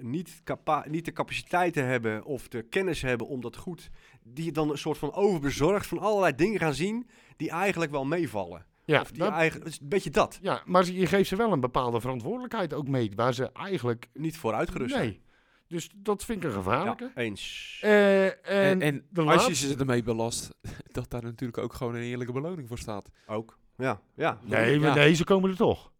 niet, 0.00 0.40
capa 0.44 0.84
niet 0.88 1.04
de 1.04 1.12
capaciteiten 1.12 1.86
hebben 1.86 2.24
of 2.24 2.48
de 2.48 2.62
kennis 2.62 3.02
hebben 3.02 3.26
om 3.26 3.40
dat 3.40 3.56
goed, 3.56 3.90
die 4.22 4.52
dan 4.52 4.70
een 4.70 4.78
soort 4.78 4.98
van 4.98 5.12
overbezorgd 5.14 5.86
van 5.86 5.98
allerlei 5.98 6.34
dingen 6.34 6.58
gaan 6.58 6.74
zien 6.74 7.08
die 7.36 7.50
eigenlijk 7.50 7.90
wel 7.90 8.04
meevallen. 8.04 8.66
ja, 8.84 9.00
of 9.00 9.10
die 9.10 9.18
dat- 9.18 9.66
is 9.66 9.78
een 9.80 9.88
beetje 9.88 10.10
dat, 10.10 10.38
ja, 10.42 10.62
maar 10.66 10.86
je 10.86 11.06
geeft 11.06 11.28
ze 11.28 11.36
wel 11.36 11.52
een 11.52 11.60
bepaalde 11.60 12.00
verantwoordelijkheid 12.00 12.74
ook 12.74 12.88
mee, 12.88 13.12
waar 13.14 13.34
ze 13.34 13.52
eigenlijk... 13.52 14.08
niet 14.14 14.36
voor 14.36 14.54
uitgerust 14.54 14.94
zijn. 14.94 15.18
Dus 15.68 15.90
dat 15.96 16.24
vind 16.24 16.42
ik 16.44 16.48
een 16.48 16.54
gevaarlijke. 16.56 17.04
Ja, 17.14 17.22
eens. 17.22 17.78
Eh, 17.82 18.24
en, 18.70 18.82
En, 18.82 19.04
als 19.14 19.46
je 19.46 19.54
ze 19.54 19.76
ermee 19.78 20.02
belast, 20.02 20.50
dat 20.92 21.10
daar 21.10 21.22
natuurlijk 21.22 21.58
ook 21.58 21.72
gewoon 21.74 21.94
een 21.94 22.02
eerlijke 22.02 22.32
beloning 22.32 22.68
voor 22.68 22.78
staat. 22.78 23.10
Ook, 23.26 23.58
ja, 23.76 24.00
ja. 24.14 24.38
Nee, 24.44 24.78
maar 24.78 24.88
Ja. 24.88 24.94
nee, 24.94 25.14
ze 25.14 25.24
komen 25.24 25.50
er 25.50 25.56
toch. 25.56 25.92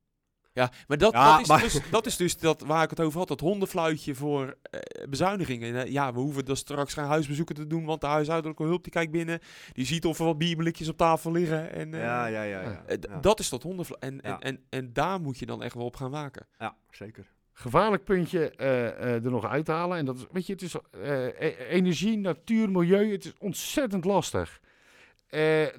Ja, 0.53 0.71
maar 0.87 0.99
dat, 0.99 1.13
Ja, 1.13 1.31
dat, 1.33 1.41
is, 1.41 1.47
maar- 1.49 1.61
Dus, 1.61 1.81
dat 1.91 2.07
is 2.07 2.17
dus 2.17 2.37
dat, 2.39 2.61
waar 2.61 2.83
ik 2.83 2.91
het 2.91 3.01
over 3.01 3.19
had, 3.19 3.29
dat 3.29 3.41
hondenfluitje 3.41 4.15
voor 4.15 4.57
eh, 4.63 4.81
bezuinigingen. 5.09 5.75
En, 5.75 5.85
eh, 5.85 5.93
ja, 5.93 6.13
we 6.13 6.21
hoeven 6.21 6.45
dus 6.45 6.59
straks 6.59 6.95
geen 6.95 7.05
huisbezoeken 7.05 7.55
te 7.55 7.67
doen, 7.67 7.85
want 7.85 8.01
de 8.01 8.07
huishoudelijke 8.07 8.63
hulp 8.63 8.83
die 8.83 8.93
kijkt 8.93 9.13
binnen, 9.13 9.41
die 9.73 9.87
ziet 9.87 10.05
of 10.05 10.19
er 10.19 10.25
wat 10.25 10.39
bierblikjes 10.39 10.89
op 10.89 10.97
tafel 10.97 11.33
liggen. 11.33 11.73
En, 11.73 11.95
eh, 11.95 12.01
Ja, 12.01 12.27
ja, 12.27 12.43
ja. 12.43 12.61
ja. 12.63 13.19
Dat 13.21 13.41
is 13.41 13.49
dat 13.49 13.63
hondenfluitje. 13.63 14.21
En, 14.21 14.41
en, 14.41 14.65
en 14.69 14.93
daar 14.93 15.21
moet 15.21 15.39
je 15.39 15.47
dan 15.47 15.63
echt 15.63 15.75
wel 15.75 15.85
op 15.85 15.97
gaan 15.97 16.11
waken. 16.11 16.47
Ja, 16.59 16.77
zeker. 16.91 17.27
Gevaarlijk 17.61 18.05
puntje 18.05 18.51
eh, 18.51 18.87
eh, 18.87 19.25
er 19.25 19.31
nog 19.31 19.47
uithalen. 19.47 19.99
En 19.99 20.05
dat 20.05 20.17
is, 20.17 20.27
weet 20.33 20.47
je, 20.47 20.53
het 20.53 20.63
is 20.63 20.75
eh, 20.91 21.27
e- 21.27 21.67
energie, 21.69 22.19
natuur, 22.19 22.71
milieu. 22.71 23.13
Het 23.13 23.25
is 23.25 23.35
ontzettend 23.39 24.05
lastig. 24.05 24.61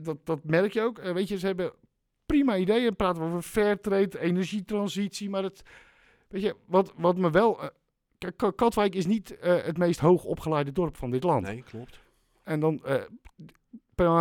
Dat, 0.02 0.18
dat 0.24 0.44
merk 0.44 0.74
je 0.74 0.82
ook. 0.82 1.02
Weet 1.02 1.28
je, 1.28 1.38
ze 1.40 1.46
hebben 1.46 1.72
prima 2.26 2.58
ideeën. 2.58 2.96
Praten 2.96 3.22
we 3.22 3.28
over 3.28 3.42
fair 3.42 3.80
trade, 3.80 4.20
energietransitie. 4.20 5.30
Maar 5.30 5.44
het, 5.44 5.62
weet 6.28 6.42
je, 6.42 6.56
wat, 6.66 6.94
wat 6.96 7.18
me 7.18 7.32
wel. 7.32 7.60
kijk, 8.18 8.38
Ka- 8.38 8.52
Katwijk 8.52 8.96
is 8.96 9.06
niet 9.06 9.38
het 9.42 9.78
meest 9.78 10.00
hoog 10.00 10.24
opgeleide 10.24 10.72
dorp 10.72 10.98
van 10.98 11.12
dit 11.12 11.24
land. 11.24 11.46
Nee, 11.46 11.64
klopt. 11.64 12.00
En 12.44 12.60
dan 12.60 12.82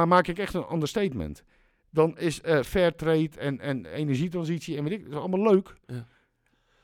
maak 0.08 0.26
ik 0.26 0.38
echt 0.38 0.54
een 0.54 0.72
understatement. 0.72 1.44
Dan 1.90 2.18
is 2.18 2.40
eh 2.40 2.62
fair 2.62 2.94
trade 2.94 3.30
en, 3.38 3.60
en 3.60 3.86
energietransitie 3.86 4.76
en 4.76 4.84
weet 4.84 4.92
ik, 4.92 5.02
dat 5.02 5.12
is 5.12 5.18
allemaal 5.18 5.52
leuk. 5.52 5.74
Ja. 5.86 6.06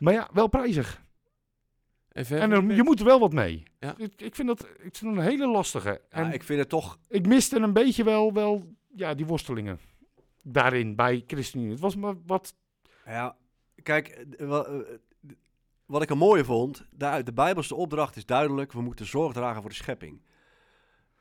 Maar 0.05 0.13
ja, 0.13 0.29
wel 0.33 0.47
prijzig. 0.49 1.03
En, 2.09 2.27
verder- 2.27 2.45
En 2.59 2.71
er- 2.71 2.77
je 2.77 2.83
moet 2.83 2.99
er 2.99 3.05
wel 3.05 3.21
wat 3.21 3.33
mee. 3.33 3.63
Ja. 3.79 3.95
Ik, 3.97 4.21
ik 4.21 4.35
vind 4.35 4.49
dat 4.49 4.61
ik 4.61 4.97
vind 4.97 5.15
dat 5.15 5.25
een 5.25 5.31
hele 5.31 5.47
lastige. 5.47 6.01
En 6.09 6.23
Ja, 6.23 6.29
ik, 6.29 6.35
ik 6.35 6.43
vind 6.43 6.59
het 6.59 6.69
toch, 6.69 6.99
miste 7.29 7.57
een 7.59 7.73
beetje 7.73 8.05
wel, 8.05 8.33
wel 8.33 8.75
ja, 8.95 9.15
die 9.15 9.27
worstelingen 9.27 9.79
daarin 10.43 10.95
bij 10.97 11.25
ChristenUnie. 11.27 11.71
Het 11.73 11.81
was 11.81 11.97
maar 11.97 12.15
wat... 12.27 12.55
Ja, 13.07 13.37
kijk, 13.83 14.09
eh, 14.09 14.59
eh, 14.59 14.83
wat 15.87 16.03
ik 16.03 16.11
er 16.11 16.17
mooie 16.17 16.45
vond, 16.45 16.87
daar, 16.91 17.25
de 17.25 17.33
Bijbelse 17.33 17.75
opdracht 17.75 18.17
is 18.17 18.27
duidelijk, 18.27 18.73
we 18.73 18.81
moeten 18.83 19.07
zorg 19.07 19.33
dragen 19.33 19.61
voor 19.61 19.71
de 19.71 19.77
schepping. 19.77 20.21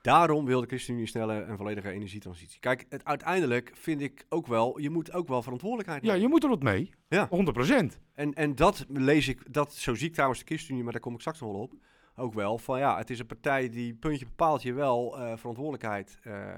Daarom 0.03 0.45
wil 0.45 0.61
de 0.61 0.67
ChristenUnie 0.67 1.07
snelle 1.07 1.41
en 1.41 1.57
volledige 1.57 1.89
energietransitie. 1.89 2.59
Kijk, 2.59 2.85
het, 2.89 3.05
uiteindelijk 3.05 3.71
vind 3.75 4.01
ik 4.01 4.25
ook 4.29 4.47
wel, 4.47 4.79
je 4.79 4.89
moet 4.89 5.13
ook 5.13 5.27
wel 5.27 5.41
verantwoordelijkheid 5.41 6.01
Ja, 6.01 6.07
nemen. 6.07 6.21
je 6.21 6.27
moet 6.29 6.43
er 6.43 6.49
wat 6.49 6.63
mee. 6.63 6.91
Ja. 7.07 7.29
100%. 7.29 7.99
En, 8.13 8.33
en 8.33 8.55
dat 8.55 8.85
lees 8.89 9.27
ik, 9.27 9.53
dat, 9.53 9.73
zo 9.73 9.95
zie 9.95 10.07
ik 10.07 10.13
trouwens 10.13 10.39
de 10.39 10.45
ChristenUnie, 10.45 10.83
maar 10.83 10.93
daar 10.93 11.01
kom 11.01 11.13
ik 11.13 11.19
straks 11.19 11.39
nog 11.39 11.51
wel 11.51 11.61
op, 11.61 11.73
ook 12.15 12.33
wel, 12.33 12.57
van 12.57 12.79
ja, 12.79 12.97
het 12.97 13.09
is 13.09 13.19
een 13.19 13.25
partij 13.25 13.69
die 13.69 13.93
puntje 13.93 14.25
bepaalt 14.25 14.61
je 14.61 14.73
wel 14.73 15.19
eh, 15.19 15.37
verantwoordelijkheid 15.37 16.19
eh, 16.23 16.55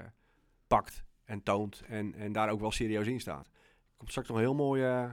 pakt 0.66 1.04
en 1.24 1.42
toont 1.42 1.82
en, 1.88 2.14
en 2.14 2.32
daar 2.32 2.50
ook 2.50 2.60
wel 2.60 2.70
serieus 2.70 3.06
in 3.06 3.20
staat. 3.20 3.50
Komt 3.96 4.10
straks 4.10 4.28
nog 4.28 4.36
een 4.36 4.42
heel 4.42 4.54
mooie 4.54 4.86
eh, 4.86 5.10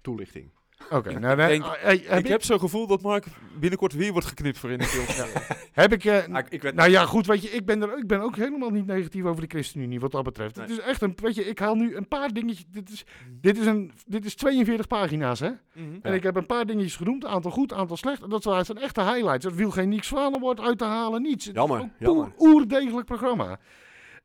toelichting. 0.00 0.50
Oké, 0.90 1.18
nou, 1.18 1.36
denk- 1.36 1.64
eh, 1.64 1.70
hey, 1.72 2.02
heb, 2.04 2.18
ik 2.18 2.24
ik, 2.24 2.30
heb 2.30 2.42
zo'n 2.42 2.58
gevoel 2.58 2.86
dat 2.86 3.02
Mark 3.02 3.24
binnenkort 3.58 3.92
weer 3.92 4.12
wordt 4.12 4.26
geknipt 4.26 4.58
voor 4.58 4.70
in 4.70 4.78
de 4.78 4.84
film. 4.84 5.28
heb 5.72 5.92
ik... 5.92 6.04
eh, 6.04 6.16
Ah, 6.34 6.38
ik, 6.38 6.48
ik 6.48 6.62
weet 6.62 6.74
Nou 6.74 6.90
ja, 6.90 7.06
goed, 7.06 7.26
weet 7.26 7.42
je, 7.42 7.48
ik 7.48 7.64
ben, 7.66 7.82
er, 7.82 7.98
ik 7.98 8.06
ben 8.06 8.20
ook 8.20 8.36
helemaal 8.36 8.70
niet 8.70 8.86
negatief 8.86 9.24
over 9.24 9.40
de 9.42 9.48
ChristenUnie 9.48 10.00
wat 10.00 10.10
dat 10.12 10.22
betreft. 10.24 10.56
Het 10.56 10.70
is 10.70 10.78
echt 10.78 11.02
een, 11.02 11.14
weet 11.22 11.34
je, 11.34 11.44
ik 11.44 11.58
haal 11.58 11.74
nu 11.74 11.96
een 11.96 12.08
paar 12.08 12.28
dingetjes, 12.32 12.64
dit 12.70 12.90
is, 12.90 13.04
dit 13.40 13.58
is, 13.58 13.66
een, 13.66 13.92
dit 14.06 14.24
is 14.24 14.34
42 14.34 14.86
pagina's, 14.86 15.40
hè. 15.40 15.50
Mhm. 15.72 15.84
En 16.02 16.14
ik 16.14 16.22
heb 16.22 16.36
een 16.36 16.46
paar 16.46 16.66
dingetjes 16.66 16.96
genoemd, 16.96 17.24
aantal 17.24 17.50
goed, 17.50 17.72
aantal 17.72 17.96
slecht. 17.96 18.22
En 18.22 18.28
dat 18.28 18.42
zijn 18.42 18.64
zijn 18.64 18.78
echte 18.78 19.00
highlights. 19.02 19.44
Er 19.44 19.54
viel 19.54 19.70
geen 19.70 19.88
Niks 19.88 20.08
Zwanenwoord 20.08 20.60
uit 20.60 20.78
te 20.78 20.84
halen, 20.84 21.22
niets. 21.22 21.44
Het 21.44 21.54
is 21.54 21.60
Jammer, 21.60 21.90
jammer. 21.98 22.30
Poer, 22.30 22.48
oerdegelijk 22.48 23.06
programma. 23.06 23.58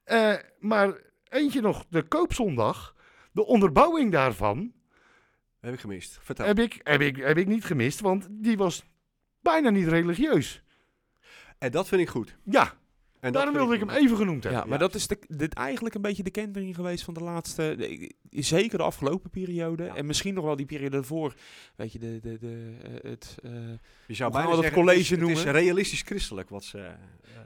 Eh, 0.04 0.34
maar 0.60 0.94
eentje 1.30 1.62
nog, 1.62 1.86
de 1.90 2.04
koopzondag, 2.04 2.96
de 3.32 3.46
onderbouwing 3.46 4.12
daarvan, 4.12 4.72
Heb 5.62 5.74
ik 5.74 5.80
gemist. 5.80 6.20
Vertel. 6.22 6.46
heb 6.46 6.60
ik, 6.60 6.80
heb, 6.84 7.02
ik, 7.02 7.16
heb 7.16 7.38
ik 7.38 7.48
niet 7.48 7.66
gemist, 7.66 8.00
want 8.00 8.28
die 8.30 8.58
was 8.58 8.84
bijna 9.42 9.70
niet 9.70 9.88
religieus. 9.88 10.64
En 11.58 11.72
dat 11.72 11.88
vind 11.88 12.02
ik 12.02 12.10
goed. 12.10 12.38
Ja, 12.44 12.74
En 13.22 13.32
Daarom 13.32 13.54
wilde 13.54 13.74
ik 13.74 13.80
hem 13.80 13.90
even 13.90 14.18
genoemd 14.18 14.44
hebben. 14.44 14.62
Ja, 14.62 14.68
maar 14.68 14.80
dat 14.80 14.96
is 14.96 15.08
de, 15.08 15.18
dit 15.28 15.54
eigenlijk 15.54 15.96
een 15.96 16.02
beetje 16.02 16.24
de 16.24 16.30
kentering 16.32 16.76
geweest 16.76 17.04
van 17.04 17.14
de 17.14 17.24
laatste, 17.24 17.76
de- 17.78 18.12
zeker 18.30 18.78
de 18.78 18.84
afgelopen 18.84 19.30
periode. 19.30 19.84
Ja. 19.84 19.96
En 19.96 20.06
misschien 20.06 20.34
nog 20.34 20.44
wel 20.44 20.56
die 20.56 20.66
periode 20.66 20.90
daarvoor. 20.96 21.34
Weet 21.76 21.92
je, 21.92 22.00
de, 22.00 22.20
de, 22.22 22.38
de, 22.40 22.72
eh, 22.84 23.10
het, 23.12 23.38
eh, 23.44 23.52
Je 24.08 24.14
zou 24.14 24.32
bijna 24.32 24.56
zeggen, 24.56 24.74
college 24.74 24.98
het 24.98 25.04
is, 25.04 25.10
het 25.10 25.30
is 25.30 25.36
noemen? 25.44 25.52
realistisch 25.62 26.02
christelijk 26.02 26.50
wat 26.50 26.64
ze... 26.64 26.78
eh, 26.78 26.86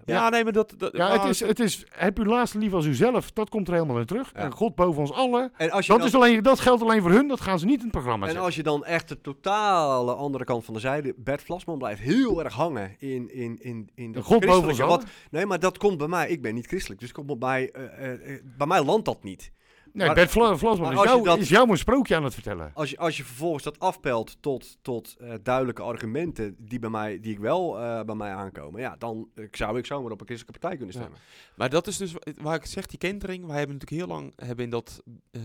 ja. 0.06 0.30
nee, 0.30 0.44
maar 0.44 0.54
dat... 0.54 0.74
dat 0.78 0.96
Ja, 0.98 1.12
het 1.22 1.24
is, 1.30 1.40
het 1.40 1.60
is, 1.60 1.86
heb 1.90 2.20
u 2.20 2.26
laatst 2.26 2.54
lief 2.54 2.74
als 2.74 2.86
uzelf. 2.86 3.32
Dat 3.32 3.50
komt 3.50 3.68
er 3.68 3.74
helemaal 3.74 4.00
in 4.00 4.06
terug. 4.06 4.32
Ja. 4.34 4.40
En 4.40 4.52
God 4.52 4.76
boven 4.76 5.02
ons 5.02 5.12
allen. 5.12 5.52
En 5.58 5.72
als 5.72 5.86
je 5.86 5.92
Dat, 5.92 6.00
dan- 6.02 6.08
is 6.10 6.16
alleen, 6.16 6.44
dat 6.44 6.60
geldt 6.60 6.82
alleen 6.82 7.02
voor 7.02 7.12
hun. 7.12 7.28
Dat 7.28 7.42
gaan 7.42 7.60
ze 7.60 7.66
niet 7.66 7.78
in 7.78 7.82
het 7.84 7.92
programma 7.92 8.20
En 8.26 8.26
zetten. 8.26 8.46
als 8.46 8.56
je 8.56 8.64
dan 8.64 8.86
echt 8.86 9.08
de 9.10 9.22
totale 9.22 10.14
andere 10.14 10.44
kant 10.44 10.66
van 10.66 10.74
de 10.74 10.80
zijde... 10.80 11.14
Bert 11.18 11.42
Vlasman 11.44 11.78
blijft 11.78 12.02
heel 12.02 12.44
erg 12.44 12.54
hangen 12.54 12.96
in, 13.00 13.34
in, 13.34 13.58
in, 13.62 13.90
in 13.96 14.12
De 14.12 14.22
God 14.24 14.46
boven 14.46 14.70
ons. 14.70 14.80
Wat, 14.80 15.06
nee, 15.32 15.46
maar 15.46 15.60
dat 15.66 15.78
komt 15.78 15.98
bij 15.98 16.08
mij. 16.08 16.30
Ik 16.30 16.42
ben 16.42 16.54
niet 16.56 16.68
christelijk, 16.68 17.00
dus 17.02 17.12
komt 17.12 17.40
bij, 17.40 17.72
eh, 17.72 17.84
eh, 18.14 18.34
eh, 18.36 18.42
bij 18.58 18.68
mij 18.68 18.84
landt 18.84 19.06
dat 19.06 19.24
niet. 19.24 19.52
Nee, 19.94 20.06
maar- 20.06 20.16
Bert 20.16 20.30
Vla- 20.32 20.58
Vlasman 20.58 20.92
is 20.92 20.98
als 20.98 21.08
je 21.08 21.14
jou, 21.14 21.24
dat- 21.24 21.40
is 21.40 21.50
jou 21.50 21.70
een 21.70 21.78
sprookje 21.78 22.16
aan 22.16 22.24
het 22.24 22.34
vertellen. 22.34 22.72
Als 22.74 22.90
je, 22.90 22.98
als 22.98 23.18
je 23.18 23.24
vervolgens 23.24 23.64
dat 23.64 23.80
afpelt 23.80 24.38
tot, 24.40 24.78
tot 24.82 25.16
eh, 25.20 25.34
duidelijke 25.44 25.82
argumenten 25.82 26.56
die, 26.60 26.80
bij 26.80 26.90
mij, 26.90 27.20
die 27.20 27.32
ik 27.32 27.40
wel 27.40 27.80
eh, 27.80 28.02
bij 28.04 28.16
mij 28.16 28.32
aankomen, 28.34 28.82
ja, 28.82 28.96
dan 28.98 29.30
zou 29.52 29.78
ik 29.78 29.86
zomaar 29.86 30.12
op 30.12 30.20
een 30.22 30.26
christelijke 30.26 30.60
partij 30.60 30.78
kunnen 30.78 30.96
Ja. 30.96 31.02
stemmen. 31.02 31.22
Maar 31.56 31.70
dat 31.70 31.88
is 31.88 31.98
dus 31.98 32.12
wa- 32.12 32.20
waar 32.42 32.56
ik 32.56 32.66
zeg, 32.66 32.86
die 32.86 33.00
kentering. 33.00 33.46
Wij 33.46 33.58
hebben 33.58 33.76
natuurlijk 33.78 34.08
heel 34.08 34.16
lang 34.18 34.34
hebben 34.36 34.66
in 34.66 34.72
dat 34.72 35.04
eh 35.32 35.42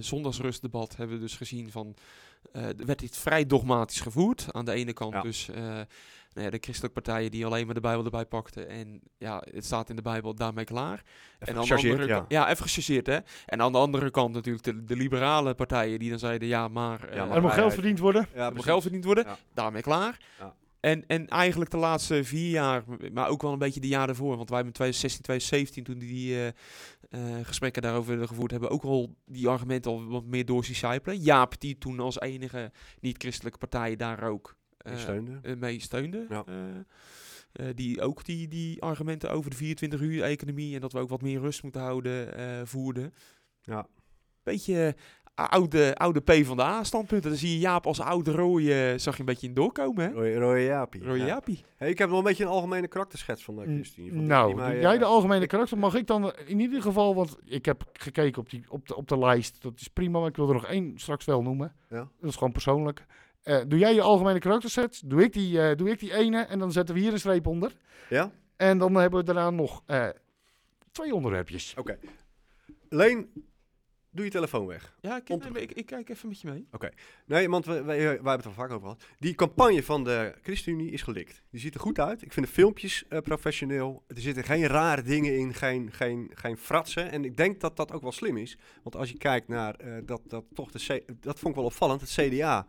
zondagsrustdebat 0.00 0.96
hebben 0.96 1.16
we 1.16 1.22
dus 1.22 1.36
gezien 1.36 1.70
van. 1.70 1.94
werd 2.76 2.98
dit 2.98 3.16
vrij 3.16 3.46
dogmatisch 3.46 4.00
gevoerd. 4.00 4.46
Aan 4.50 4.64
de 4.64 4.72
ene 4.72 4.92
kant 4.92 5.12
Ja. 5.12 5.22
dus 5.22 5.48
eh, 5.48 5.80
nou 6.32 6.44
ja, 6.44 6.50
de 6.50 6.58
christelijke 6.60 7.00
partijen 7.00 7.30
die 7.30 7.46
alleen 7.46 7.66
maar 7.66 7.74
de 7.74 7.80
Bijbel 7.80 8.04
erbij 8.04 8.24
pakten. 8.24 8.68
En 8.68 9.00
ja, 9.18 9.42
het 9.50 9.64
staat 9.64 9.90
in 9.90 9.96
de 9.96 10.02
Bijbel, 10.02 10.34
daarmee 10.34 10.64
klaar. 10.64 11.02
en 11.38 11.56
aan 11.56 11.64
de 11.64 11.74
andere 11.74 12.24
ja. 12.28 12.50
even 12.50 12.64
gechargeerd 12.64 13.06
hè. 13.06 13.18
En 13.46 13.62
aan 13.62 13.72
de 13.72 13.78
andere 13.78 14.10
kant 14.10 14.34
natuurlijk 14.34 14.64
de, 14.64 14.84
de 14.84 14.96
liberale 14.96 15.54
partijen 15.54 15.98
die 15.98 16.10
dan 16.10 16.18
zeiden 16.18 16.48
ja, 16.48 16.68
maar, 16.68 17.08
eh, 17.08 17.16
Ja, 17.16 17.24
maar 17.24 17.36
Er 17.36 17.42
moet 17.42 17.52
geld 17.52 17.74
verdiend 17.74 17.98
worden. 17.98 18.26
Ja, 18.34 18.46
er 18.46 18.54
moet 18.54 18.64
geld 18.64 18.82
verdiend 18.82 19.04
worden. 19.04 19.24
Ja. 19.24 19.36
Daarmee 19.54 19.82
klaar. 19.82 20.20
Ja. 20.38 20.54
En, 20.80 21.04
en 21.06 21.28
eigenlijk 21.28 21.70
de 21.70 21.76
laatste 21.76 22.24
vier 22.24 22.50
jaar, 22.50 22.84
maar 23.12 23.28
ook 23.28 23.42
wel 23.42 23.52
een 23.52 23.58
beetje 23.58 23.80
de 23.80 23.88
jaar 23.88 24.06
daarvoor. 24.06 24.36
Want 24.36 24.48
wij 24.48 24.58
hebben 24.58 24.74
in 24.74 24.92
2016, 24.92 25.22
2017, 25.22 25.84
toen 25.84 25.98
die 25.98 26.34
eh, 26.34 26.46
eh, 27.10 27.46
gesprekken 27.46 27.82
daarover 27.82 28.26
gevoerd 28.26 28.50
hebben, 28.50 28.70
ook 28.70 28.82
al 28.82 29.14
die 29.26 29.48
argumenten 29.48 29.90
al 29.90 30.06
wat 30.06 30.24
meer 30.24 30.44
door 30.44 30.62
Discipelen. 30.62 31.18
Jaap, 31.18 31.60
die 31.60 31.78
toen 31.78 32.00
als 32.00 32.20
enige 32.20 32.72
niet-christelijke 33.00 33.58
partij 33.58 33.96
daar 33.96 34.22
ook 34.22 34.48
eh, 34.48 34.59
steunde. 34.94 35.38
eh, 35.42 35.56
mee 35.56 35.80
steunde. 35.80 36.26
Ja. 36.28 36.44
Eh, 36.46 36.54
eh, 37.68 37.74
die 37.76 38.00
ook 38.00 38.24
die, 38.24 38.48
die 38.48 38.82
argumenten 38.82 39.30
over 39.30 39.50
de 39.50 39.56
24 39.56 40.00
uur 40.00 40.22
economie 40.22 40.74
en 40.74 40.80
dat 40.80 40.92
we 40.92 40.98
ook 40.98 41.08
wat 41.08 41.22
meer 41.22 41.40
rust 41.40 41.62
moeten 41.62 41.80
houden 41.80 42.34
eh, 42.36 42.60
voerden. 42.64 43.14
Ja. 43.62 43.86
Beetje 44.42 44.94
eh, 45.34 45.44
oude, 45.48 45.94
oude 45.96 46.20
P 46.20 46.32
van 46.44 46.56
de 46.56 46.62
A 46.62 46.84
standpunten. 46.84 47.30
Dan 47.30 47.38
zie 47.38 47.50
je 47.50 47.58
Jaap 47.58 47.86
als 47.86 48.00
oude 48.00 48.30
rode, 48.30 48.94
zag 48.98 49.14
je 49.14 49.20
een 49.20 49.26
beetje 49.26 49.46
in 49.46 49.54
doorkomen 49.54 50.04
hè? 50.04 50.12
Roy, 50.12 50.34
Roy 50.34 50.58
Jaapie. 50.60 51.04
Ja. 51.04 51.14
Jaapie. 51.14 51.64
Hey, 51.76 51.90
ik 51.90 51.98
heb 51.98 52.08
nog 52.08 52.18
een 52.18 52.24
beetje 52.24 52.44
een 52.44 52.50
algemene 52.50 52.88
karakterschets 52.88 53.44
van 53.44 53.56
de 53.56 53.62
ChristenUnie. 53.62 54.12
Van 54.12 54.20
die- 54.20 54.28
Nou, 54.28 54.54
mij, 54.54 54.74
eh, 54.74 54.80
jij 54.80 54.98
de 54.98 55.04
algemene 55.04 55.46
karakter? 55.46 55.78
Mag 55.78 55.94
ik 55.94 56.06
dan 56.06 56.32
in 56.46 56.60
ieder 56.60 56.82
geval, 56.82 57.14
want 57.14 57.36
ik 57.44 57.64
heb 57.64 57.84
gekeken 57.92 58.40
op, 58.42 58.50
die, 58.50 58.64
op, 58.68 58.88
de, 58.88 58.96
op 58.96 59.08
de 59.08 59.18
lijst. 59.18 59.62
Dat 59.62 59.80
is 59.80 59.88
prima, 59.88 60.18
maar 60.18 60.28
ik 60.28 60.36
wil 60.36 60.48
er 60.48 60.54
nog 60.54 60.66
één 60.66 60.98
straks 60.98 61.24
wel 61.24 61.42
noemen. 61.42 61.74
Ja. 61.88 62.08
Dat 62.20 62.30
is 62.30 62.36
gewoon 62.36 62.52
persoonlijk. 62.52 63.06
Eh, 63.42 63.60
doe 63.66 63.78
jij 63.78 63.94
je 63.94 64.00
algemene 64.00 64.38
karakterset? 64.38 65.02
Doe 65.04 65.22
ik, 65.22 65.32
die, 65.32 65.60
eh, 65.60 65.76
doe 65.76 65.90
ik 65.90 65.98
die 65.98 66.14
ene 66.14 66.42
en 66.42 66.58
dan 66.58 66.72
zetten 66.72 66.94
we 66.94 67.00
hier 67.00 67.12
een 67.12 67.18
streep 67.18 67.46
onder. 67.46 67.72
Ja? 68.08 68.30
En 68.56 68.78
dan 68.78 68.94
hebben 68.94 69.18
we 69.18 69.24
daarna 69.24 69.50
nog 69.50 69.82
eh, 69.86 70.08
twee 70.92 71.14
onderwerpjes. 71.14 71.74
Leen, 72.88 73.30
doe 74.10 74.24
je 74.24 74.30
telefoon 74.30 74.66
weg. 74.66 74.96
Ja, 75.00 75.16
ik, 75.16 75.28
nee, 75.28 75.62
ik, 75.62 75.72
ik 75.72 75.86
kijk 75.86 76.08
even 76.08 76.28
met 76.28 76.40
je 76.40 76.48
mee. 76.48 76.66
Nee, 77.26 77.48
want 77.48 77.66
we, 77.66 77.72
we, 77.72 77.82
wij 77.84 77.96
hebben 78.06 78.32
het 78.32 78.44
er 78.44 78.52
vaak 78.52 78.70
over 78.70 78.80
gehad. 78.80 79.02
Die 79.18 79.34
campagne 79.34 79.82
van 79.82 80.04
de 80.04 80.34
ChristenUnie 80.42 80.90
is 80.90 81.02
gelikt. 81.02 81.42
Die 81.50 81.60
ziet 81.60 81.74
er 81.74 81.80
goed 81.80 81.98
uit. 81.98 82.22
Ik 82.22 82.32
vind 82.32 82.46
de 82.46 82.52
filmpjes 82.52 83.04
eh, 83.08 83.20
professioneel. 83.20 84.02
Er 84.06 84.20
zitten 84.20 84.44
geen 84.44 84.66
rare 84.66 85.02
dingen 85.02 85.38
in, 85.38 85.54
geen, 85.54 85.92
geen, 85.92 86.30
geen 86.34 86.56
fratsen. 86.56 87.10
En 87.10 87.24
ik 87.24 87.36
denk 87.36 87.60
dat 87.60 87.76
dat 87.76 87.92
ook 87.92 88.02
wel 88.02 88.12
slim 88.12 88.36
is. 88.36 88.58
Want 88.82 88.96
als 88.96 89.10
je 89.10 89.18
kijkt 89.18 89.48
naar 89.48 89.74
eh, 89.74 89.92
dat, 90.04 90.20
dat 90.26 90.44
toch 90.54 90.70
de 90.70 90.78
C 90.86 91.22
dat 91.22 91.38
vond 91.38 91.50
ik 91.50 91.60
wel 91.60 91.68
opvallend, 91.68 92.00
het 92.00 92.10
CDA. 92.10 92.66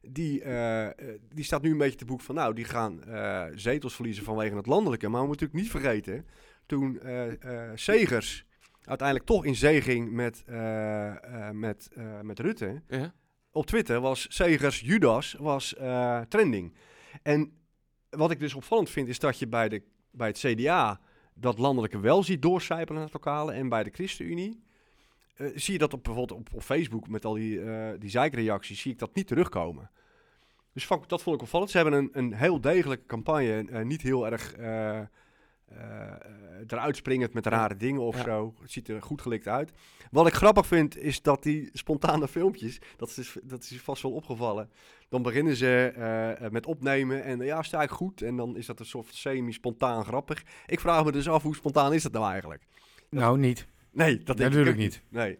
Die, 0.00 0.42
eh, 0.42 0.86
eh, 0.86 0.92
die 1.34 1.44
staat 1.44 1.62
nu 1.62 1.70
een 1.70 1.78
beetje 1.78 1.98
te 1.98 2.04
boek 2.04 2.20
van, 2.20 2.34
nou, 2.34 2.54
die 2.54 2.64
gaan 2.64 3.04
eh, 3.04 3.44
zetels 3.54 3.94
verliezen 3.94 4.24
vanwege 4.24 4.56
het 4.56 4.66
landelijke. 4.66 5.08
Maar 5.08 5.20
we 5.20 5.26
moeten 5.26 5.46
natuurlijk 5.46 5.74
niet 5.74 5.82
vergeten, 5.82 6.26
toen 6.66 7.00
eh 7.00 7.70
Segers 7.74 8.44
uiteindelijk 8.82 9.28
toch 9.28 9.44
in 9.44 9.54
zee 9.54 9.80
ging 9.80 10.10
met, 10.10 10.44
met, 11.52 11.90
met 12.22 12.38
Rutte 12.38 12.82
Ja? 12.88 13.14
op 13.50 13.66
Twitter 13.66 14.00
was 14.00 14.26
Segers 14.28 14.80
Judas 14.80 15.36
was 15.38 15.74
trending. 16.28 16.74
En 17.22 17.52
wat 18.10 18.30
ik 18.30 18.38
dus 18.38 18.54
opvallend 18.54 18.90
vind 18.90 19.08
is 19.08 19.18
dat 19.18 19.38
je 19.38 19.48
bij, 19.48 19.68
de, 19.68 19.82
bij 20.10 20.28
het 20.28 20.38
CDA 20.38 21.00
dat 21.34 21.58
landelijke 21.58 22.00
wel 22.00 22.22
ziet 22.22 22.42
doorcijpelen 22.42 22.94
naar 22.94 23.10
het 23.10 23.24
lokale 23.24 23.52
en 23.52 23.68
bij 23.68 23.82
de 23.82 23.90
ChristenUnie 23.90 24.62
eh, 25.38 25.46
zie 25.54 25.72
je 25.72 25.78
dat 25.78 25.92
op, 25.94 26.04
bijvoorbeeld 26.04 26.40
op, 26.40 26.48
op 26.54 26.62
Facebook 26.62 27.08
met 27.08 27.24
al 27.24 27.34
die, 27.34 27.60
eh 27.62 27.90
die 27.98 28.10
zeikreacties 28.10 28.80
zie 28.80 28.92
ik 28.92 28.98
dat 28.98 29.14
niet 29.14 29.26
terugkomen. 29.26 29.90
Dus 30.72 30.88
ik- 30.88 31.08
dat 31.08 31.22
vond 31.22 31.36
ik 31.36 31.42
opvallend. 31.42 31.70
Ze 31.70 31.78
hebben 31.78 31.98
een, 31.98 32.10
een 32.12 32.32
heel 32.34 32.60
degelijke 32.60 33.06
campagne, 33.06 33.64
eh, 33.70 33.84
niet 33.84 34.02
heel 34.02 34.26
erg 34.30 34.54
eruit 36.66 36.96
springend 36.96 37.32
met 37.34 37.46
rare 37.46 37.76
dingen 37.76 38.00
of 38.00 38.16
Ja. 38.16 38.22
zo. 38.22 38.54
Het 38.60 38.70
ziet 38.72 38.88
er 38.88 39.02
goed 39.02 39.22
gelikt 39.22 39.48
uit. 39.48 39.72
Wat 40.10 40.26
ik 40.26 40.32
grappig 40.34 40.66
vind, 40.66 40.96
is 40.98 41.22
dat 41.22 41.42
die 41.42 41.68
spontane 41.72 42.28
filmpjes, 42.28 42.78
dat 42.96 43.16
is, 43.16 43.36
dat 43.42 43.62
is 43.62 43.80
vast 43.80 44.02
wel 44.02 44.12
opgevallen. 44.12 44.70
Dan 45.08 45.22
beginnen 45.22 45.56
ze 45.56 45.92
met 46.50 46.66
opnemen 46.66 47.24
en 47.24 47.40
ja, 47.40 47.62
sta 47.62 47.82
ik 47.82 47.90
goed. 47.90 48.22
En 48.22 48.36
dan 48.36 48.56
is 48.56 48.66
dat 48.66 48.80
een 48.80 48.86
soort 48.86 49.14
semi-spontaan 49.14 50.04
grappig. 50.04 50.42
Ik 50.66 50.80
vraag 50.80 51.04
me 51.04 51.12
dus 51.12 51.28
af, 51.28 51.42
hoe 51.42 51.54
spontaan 51.54 51.92
is 51.92 52.02
dat 52.02 52.12
nou 52.12 52.30
eigenlijk? 52.30 52.62
Nou, 53.10 53.38
niet. 53.38 53.66
Nee, 53.92 54.16
dat 54.18 54.36
denk 54.36 54.38
Natuurlijk 54.50 54.76
ik 54.76 54.82
niet. 54.82 55.02
Nee. 55.08 55.38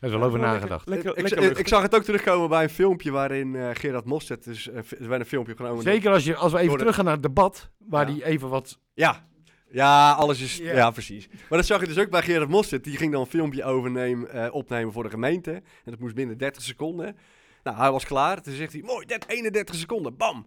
Er 0.00 0.08
is 0.08 0.18
wel 0.18 0.22
over 0.22 0.38
nagedacht. 0.38 0.88
Lekker, 0.88 1.10
ik, 1.10 1.16
lekker 1.16 1.32
ik, 1.36 1.42
luchtig. 1.42 1.58
ik 1.60 1.68
zag 1.68 1.82
het 1.82 1.94
ook 1.94 2.02
terugkomen 2.02 2.48
bij 2.48 2.62
een 2.62 2.70
filmpje 2.70 3.10
waarin 3.10 3.54
eh, 3.56 3.70
Gerard 3.72 4.04
Mostert, 4.04 4.44
dus 4.44 4.68
eh, 4.68 4.76
er 4.76 5.08
werd 5.08 5.20
een 5.20 5.26
filmpje 5.26 5.56
genomen. 5.56 5.82
Zeker 5.82 6.12
als, 6.12 6.24
je, 6.24 6.36
als 6.36 6.52
we 6.52 6.58
even 6.58 6.78
teruggaan 6.78 7.04
naar 7.04 7.14
het 7.14 7.22
debat, 7.22 7.70
waar 7.78 8.08
Ja. 8.08 8.14
die 8.14 8.24
even 8.24 8.48
wat... 8.48 8.78
Ja. 8.94 9.26
Ja, 9.70 10.12
alles 10.12 10.40
is... 10.40 10.56
Ja. 10.56 10.72
Ja. 10.74 10.90
precies. 10.90 11.28
Maar 11.28 11.58
dat 11.58 11.66
zag 11.66 11.80
je 11.80 11.86
dus 11.86 11.98
ook 11.98 12.10
bij 12.10 12.22
Gerard 12.22 12.48
Mostert. 12.48 12.84
Die 12.84 12.96
ging 12.96 13.12
dan 13.12 13.20
een 13.20 13.26
filmpje 13.26 13.64
overnemen, 13.64 14.30
eh, 14.30 14.54
opnemen 14.54 14.92
voor 14.92 15.02
de 15.02 15.10
gemeente. 15.10 15.50
En 15.52 15.62
dat 15.90 15.98
moest 15.98 16.14
binnen 16.14 16.38
30 16.38 16.62
seconden. 16.62 17.16
Nou, 17.62 17.76
hij 17.76 17.90
was 17.90 18.04
klaar. 18.04 18.42
Toen 18.42 18.54
zegt 18.54 18.72
hij, 18.72 18.82
mooi, 18.82 19.06
dat 19.06 19.24
31 19.28 19.74
seconden, 19.74 20.16
bam. 20.16 20.46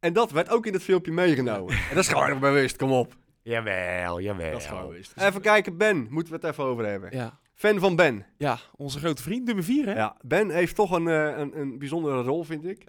En 0.00 0.12
dat 0.12 0.30
werd 0.30 0.50
ook 0.50 0.66
in 0.66 0.72
het 0.72 0.82
filmpje 0.82 1.12
meegenomen. 1.12 1.74
en 1.74 1.94
dat 1.94 2.04
is 2.04 2.08
gewoon 2.08 2.40
bewust, 2.48 2.76
kom 2.76 2.92
op. 2.92 3.14
Jawel, 3.48 4.20
jawel. 4.20 4.50
Dat 4.52 4.60
is 4.60 4.66
gewoon. 4.66 4.94
Even 5.16 5.40
kijken, 5.40 5.76
Ben, 5.76 6.06
moeten 6.10 6.32
we 6.32 6.38
het 6.40 6.50
even 6.50 6.64
over 6.64 6.86
hebben. 6.86 7.16
Ja. 7.16 7.38
Fan 7.54 7.78
van 7.78 7.96
Ben. 7.96 8.26
ja, 8.36 8.58
onze 8.76 8.98
grote 8.98 9.22
vriend, 9.22 9.44
nummer 9.44 9.64
4 9.64 9.86
hè? 9.86 9.94
Ja, 9.94 10.16
Ben 10.20 10.50
heeft 10.50 10.74
toch 10.74 10.90
een, 10.90 11.08
eh, 11.08 11.38
een, 11.38 11.58
een 11.60 11.78
bijzondere 11.78 12.22
rol, 12.22 12.44
vind 12.44 12.64
ik. 12.64 12.84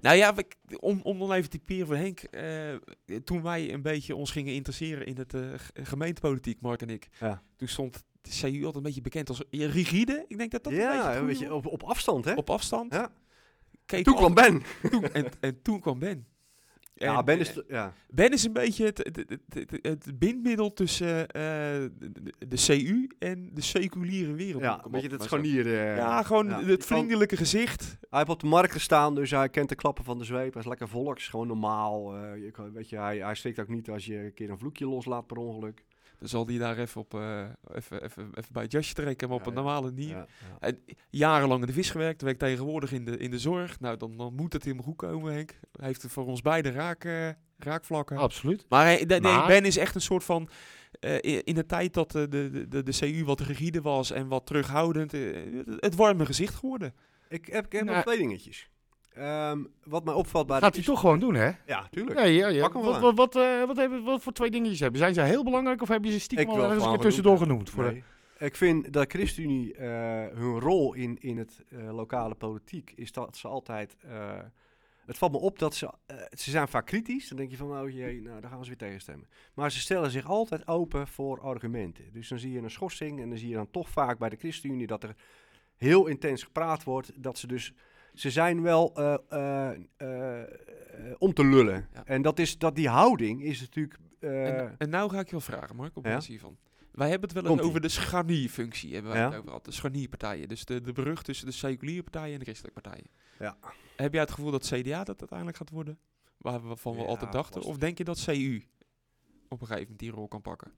Nou 0.00 0.16
ja, 0.16 0.34
om, 0.80 1.00
om 1.02 1.18
dan 1.18 1.32
even 1.32 1.50
te 1.50 1.58
typeren 1.58 1.86
voor 1.86 1.96
Henk. 1.96 2.20
eh, 2.20 3.16
toen 3.24 3.42
wij 3.42 3.72
een 3.72 3.82
beetje 3.82 4.16
ons 4.16 4.30
gingen 4.30 4.54
interesseren 4.54 5.06
in 5.06 5.16
het 5.16 5.34
eh, 5.34 5.40
gemeentepolitiek, 5.82 6.60
Mark 6.60 6.82
en 6.82 6.90
ik. 6.90 7.08
Ja. 7.20 7.42
Toen 7.56 7.68
stond 7.68 8.04
de 8.20 8.30
CU 8.40 8.56
altijd 8.56 8.74
een 8.74 8.82
beetje 8.82 9.00
bekend 9.00 9.28
als 9.28 9.42
rigide. 9.50 10.24
Ik 10.28 10.38
denk 10.38 10.50
dat 10.50 10.64
dat 10.64 10.72
een 10.72 10.78
beetje 10.78 10.94
ja, 10.94 11.16
een 11.16 11.26
beetje 11.26 11.54
op, 11.54 11.66
op 11.66 11.82
afstand, 11.82 12.24
hè? 12.24 12.34
op 12.34 12.50
afstand. 12.50 12.92
Ja. 12.92 13.12
Keek 13.86 14.04
Toen 14.04 14.14
kwam 14.16 14.34
Ben. 14.34 14.62
toen, 14.90 15.12
en, 15.12 15.26
en 15.40 15.62
toen 15.62 15.80
kwam 15.80 15.98
Ben. 15.98 16.26
Ja, 16.96 17.18
En, 17.18 17.24
Ben 17.24 17.34
eh, 17.34 17.40
is... 17.40 17.52
t- 17.52 17.64
Ja. 17.68 17.92
Ben 18.08 18.32
is 18.32 18.44
een 18.44 18.52
beetje 18.52 18.84
het, 18.84 18.98
het, 18.98 19.16
het, 19.16 19.70
het, 19.70 19.80
het 19.82 20.18
bindmiddel 20.18 20.72
tussen 20.72 21.28
eh, 21.28 21.42
de, 21.98 22.10
de- 22.48 22.56
CU 22.66 23.08
en 23.18 23.50
de 23.52 23.60
seculiere 23.60 24.32
wereld. 24.32 24.62
Ja, 24.62 24.84
een 24.84 24.90
beetje 24.90 25.08
zo. 25.08 25.22
scharnier. 25.22 25.66
eh, 25.66 25.96
Ja, 25.96 26.22
gewoon 26.22 26.46
ja. 26.48 26.62
het 26.64 26.86
vriendelijke 26.86 27.36
gezicht. 27.36 27.82
Hij 28.00 28.18
heeft 28.18 28.30
op 28.30 28.40
de 28.40 28.46
markt 28.46 28.72
gestaan, 28.72 29.14
dus 29.14 29.30
hij 29.30 29.48
kent 29.48 29.68
de 29.68 29.74
klappen 29.74 30.04
van 30.04 30.18
de 30.18 30.24
zweep. 30.24 30.52
Hij 30.52 30.62
is 30.62 30.68
lekker 30.68 30.88
volks, 30.88 31.28
gewoon 31.28 31.46
normaal. 31.46 32.14
eh, 32.16 32.36
je 32.36 32.70
weet 32.72 32.88
je, 32.88 32.96
hij, 32.96 33.18
hij 33.18 33.34
steekt 33.34 33.58
ook 33.60 33.68
niet 33.68 33.90
als 33.90 34.06
je 34.06 34.16
een 34.24 34.34
keer 34.34 34.50
een 34.50 34.58
vloekje 34.58 34.86
loslaat 34.86 35.26
per 35.26 35.36
ongeluk. 35.36 35.84
Zal 36.28 36.46
hij 36.46 36.58
daar 36.58 36.78
even, 36.78 37.00
op, 37.00 37.14
eh, 37.14 37.44
even, 37.74 38.02
even, 38.04 38.30
even 38.34 38.52
bij 38.52 38.62
het 38.62 38.72
jasje 38.72 38.94
trekken, 38.94 39.28
maar 39.28 39.36
op 39.36 39.42
Ja, 39.44 39.48
een 39.48 39.54
normale 39.54 39.90
manier. 39.90 40.08
Ja, 40.08 40.26
ja. 40.50 40.58
En 40.68 40.78
jarenlang 41.10 41.60
in 41.60 41.66
de 41.66 41.72
vis 41.72 41.90
gewerkt, 41.90 42.22
werkt 42.22 42.38
tegenwoordig 42.38 42.92
in 42.92 43.04
de, 43.04 43.16
in 43.16 43.30
de 43.30 43.38
zorg. 43.38 43.80
Nou, 43.80 43.96
dan, 43.96 44.16
dan 44.16 44.34
moet 44.34 44.52
het 44.52 44.64
helemaal 44.64 44.84
goed 44.84 44.96
komen, 44.96 45.32
Henk. 45.32 45.58
Hij 45.72 45.86
heeft 45.86 46.02
er 46.02 46.10
voor 46.10 46.26
ons 46.26 46.40
beide 46.42 46.70
raak, 46.70 47.04
eh, 47.04 47.28
raakvlakken. 47.58 48.16
Absoluut. 48.16 48.64
Maar, 48.68 48.84
hij, 48.84 49.06
de- 49.06 49.20
nee, 49.20 49.32
Maar- 49.32 49.46
Ben 49.46 49.64
is 49.64 49.76
echt 49.76 49.94
een 49.94 50.00
soort 50.00 50.24
van... 50.24 50.48
eh, 51.00 51.18
in 51.44 51.54
de 51.54 51.66
tijd 51.66 51.94
dat 51.94 52.10
de, 52.12 52.28
de, 52.28 52.68
de, 52.68 52.82
de 52.82 52.92
CU 52.98 53.24
wat 53.24 53.40
rigide 53.40 53.80
was 53.80 54.10
en 54.10 54.28
wat 54.28 54.46
terughoudend... 54.46 55.14
eh, 55.14 55.20
het, 55.66 55.80
het 55.80 55.94
warme 55.94 56.26
gezicht 56.26 56.54
geworden. 56.54 56.94
Ik 57.28 57.46
heb, 57.46 57.64
ik 57.64 57.72
heb 57.72 57.82
Nou, 57.84 57.94
nog 57.96 58.04
twee 58.04 58.18
dingetjes. 58.18 58.70
Ehm, 59.14 59.64
wat 59.84 60.04
mij 60.04 60.14
opvalt 60.14 60.46
bij... 60.46 60.58
de 60.58 60.64
Gaat 60.64 60.74
hij 60.74 60.84
toch 60.84 61.00
gewoon 61.00 61.18
doen, 61.18 61.34
hè? 61.34 61.50
Ja, 61.66 61.88
tuurlijk. 61.90 62.18
Ja, 62.18 62.48
ja, 62.48 62.70
Wat, 62.70 63.00
wat, 63.00 63.14
wat, 63.14 63.36
eh, 63.36 63.64
wat, 63.64 63.76
hebben, 63.76 64.02
wat 64.02 64.22
voor 64.22 64.32
twee 64.32 64.50
dingetjes 64.50 64.80
hebben? 64.80 64.98
Zijn 64.98 65.14
ze 65.14 65.20
heel 65.20 65.44
belangrijk 65.44 65.82
of 65.82 65.88
hebben 65.88 66.10
je 66.10 66.16
ze 66.16 66.22
stiekem 66.22 66.48
al 66.48 66.62
ergens 66.62 66.84
een 66.84 66.98
tussendoor 66.98 67.38
genoemd? 67.38 67.70
Voor 67.70 67.84
de-. 67.84 68.02
Ik 68.38 68.56
vind 68.56 68.92
dat 68.92 69.10
ChristenUnie 69.10 69.74
eh, 69.74 69.88
hun 70.36 70.60
rol 70.60 70.94
in, 70.94 71.18
in 71.20 71.38
het 71.38 71.64
eh, 71.68 71.94
lokale 71.94 72.34
politiek 72.34 72.92
is 72.96 73.12
dat 73.12 73.36
ze 73.36 73.48
altijd. 73.48 73.96
het 75.06 75.18
valt 75.18 75.32
me 75.32 75.38
op 75.38 75.58
dat 75.58 75.74
ze. 75.74 75.90
ze 76.30 76.50
zijn 76.50 76.68
vaak 76.68 76.86
kritisch. 76.86 77.28
Dan 77.28 77.36
denk 77.36 77.50
je 77.50 77.56
van, 77.56 77.80
oh 77.80 77.90
jee, 77.90 78.22
nou, 78.22 78.40
daar 78.40 78.50
gaan 78.50 78.62
ze 78.62 78.68
weer 78.68 78.78
tegenstemmen. 78.78 79.28
Maar 79.54 79.70
ze 79.70 79.78
stellen 79.80 80.10
zich 80.10 80.26
altijd 80.26 80.68
open 80.68 81.08
voor 81.08 81.40
argumenten. 81.40 82.12
Dus 82.12 82.28
dan 82.28 82.38
zie 82.38 82.52
je 82.52 82.58
een 82.58 82.70
schorsing 82.70 83.20
en 83.20 83.28
dan 83.28 83.38
zie 83.38 83.48
je 83.48 83.54
dan 83.54 83.70
toch 83.70 83.88
vaak 83.88 84.18
bij 84.18 84.28
de 84.28 84.36
ChristenUnie 84.36 84.86
dat 84.86 85.02
er 85.02 85.14
heel 85.76 86.06
intens 86.06 86.42
gepraat 86.42 86.84
wordt. 86.84 87.22
Dat 87.22 87.38
ze 87.38 87.46
dus. 87.46 87.74
Ze 88.14 88.30
zijn 88.30 88.62
wel 88.62 88.94
eh, 88.94 89.14
eh, 89.28 89.70
eh, 89.96 90.48
om 91.18 91.34
te 91.34 91.44
lullen. 91.44 91.88
Ja. 91.94 92.04
En 92.04 92.22
dat 92.22 92.38
is, 92.38 92.58
dat 92.58 92.76
die 92.76 92.88
houding 92.88 93.42
is 93.42 93.60
natuurlijk. 93.60 93.98
En, 94.20 94.74
en 94.78 94.88
nou 94.88 95.10
ga 95.10 95.18
ik 95.18 95.24
je 95.26 95.30
wel 95.30 95.40
vragen, 95.40 95.76
Mark, 95.76 95.96
op 95.96 96.04
Ja? 96.04 96.12
basis 96.12 96.28
hiervan. 96.28 96.56
Wij 96.92 97.08
hebben 97.08 97.28
het 97.28 97.42
wel 97.42 97.52
eens 97.52 97.60
over 97.60 97.80
de 97.80 97.88
scharnierfunctie, 97.88 98.92
hebben 98.94 99.12
wij 99.12 99.20
Ja. 99.20 99.26
het 99.26 99.34
over 99.36 99.46
gehad. 99.48 99.64
De 99.64 99.72
scharnierpartijen, 99.72 100.48
dus 100.48 100.64
de, 100.64 100.80
de 100.80 100.92
brug 100.92 101.22
tussen 101.22 101.46
de 101.46 101.52
seculiere 101.52 102.02
partijen 102.02 102.32
en 102.32 102.38
de 102.38 102.44
christelijke 102.44 102.80
partijen. 102.80 103.06
Ja. 103.38 103.56
Heb 103.96 104.12
jij 104.12 104.22
het 104.22 104.30
gevoel 104.30 104.50
dat 104.50 104.66
CDA 104.66 105.04
dat 105.04 105.18
uiteindelijk 105.18 105.58
gaat 105.58 105.70
worden? 105.70 105.98
Waar 106.36 106.68
we 106.68 106.76
van 106.76 106.94
we 106.94 107.00
Ja, 107.00 107.06
altijd 107.06 107.32
dachten? 107.32 107.62
Of 107.62 107.76
denk 107.78 107.98
je 107.98 108.04
dat 108.04 108.24
CU 108.24 108.62
op 109.48 109.60
een 109.60 109.66
gegeven 109.66 109.80
moment 109.82 109.98
die 109.98 110.10
rol 110.10 110.28
kan 110.28 110.40
pakken? 110.42 110.72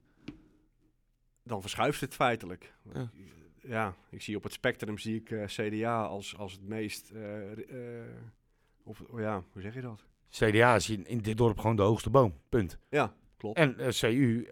dan 1.43 1.61
verschuift 1.61 2.01
het 2.01 2.13
feitelijk. 2.13 2.73
Ja. 2.93 3.09
Ja, 3.67 3.95
ik 4.09 4.21
zie 4.21 4.35
op 4.35 4.43
het 4.43 4.53
spectrum 4.53 4.97
zie 4.97 5.15
ik 5.15 5.31
eh, 5.31 5.45
CDA 5.45 6.03
als, 6.05 6.37
als 6.37 6.51
het 6.53 6.67
meest. 6.67 7.11
eh, 7.11 7.51
eh, 7.51 8.05
of 8.83 9.01
oh 9.01 9.19
ja, 9.19 9.43
hoe 9.51 9.61
zeg 9.61 9.73
je 9.73 9.81
dat? 9.81 10.03
CDA 10.29 10.75
is 10.75 10.89
in, 10.89 11.05
in 11.07 11.17
dit 11.17 11.37
dorp 11.37 11.59
gewoon 11.59 11.75
de 11.75 11.81
hoogste 11.81 12.09
boom. 12.09 12.33
Punt. 12.49 12.77
Ja, 12.89 13.13
klopt. 13.37 13.57
En 13.57 13.75
CU, 13.75 14.47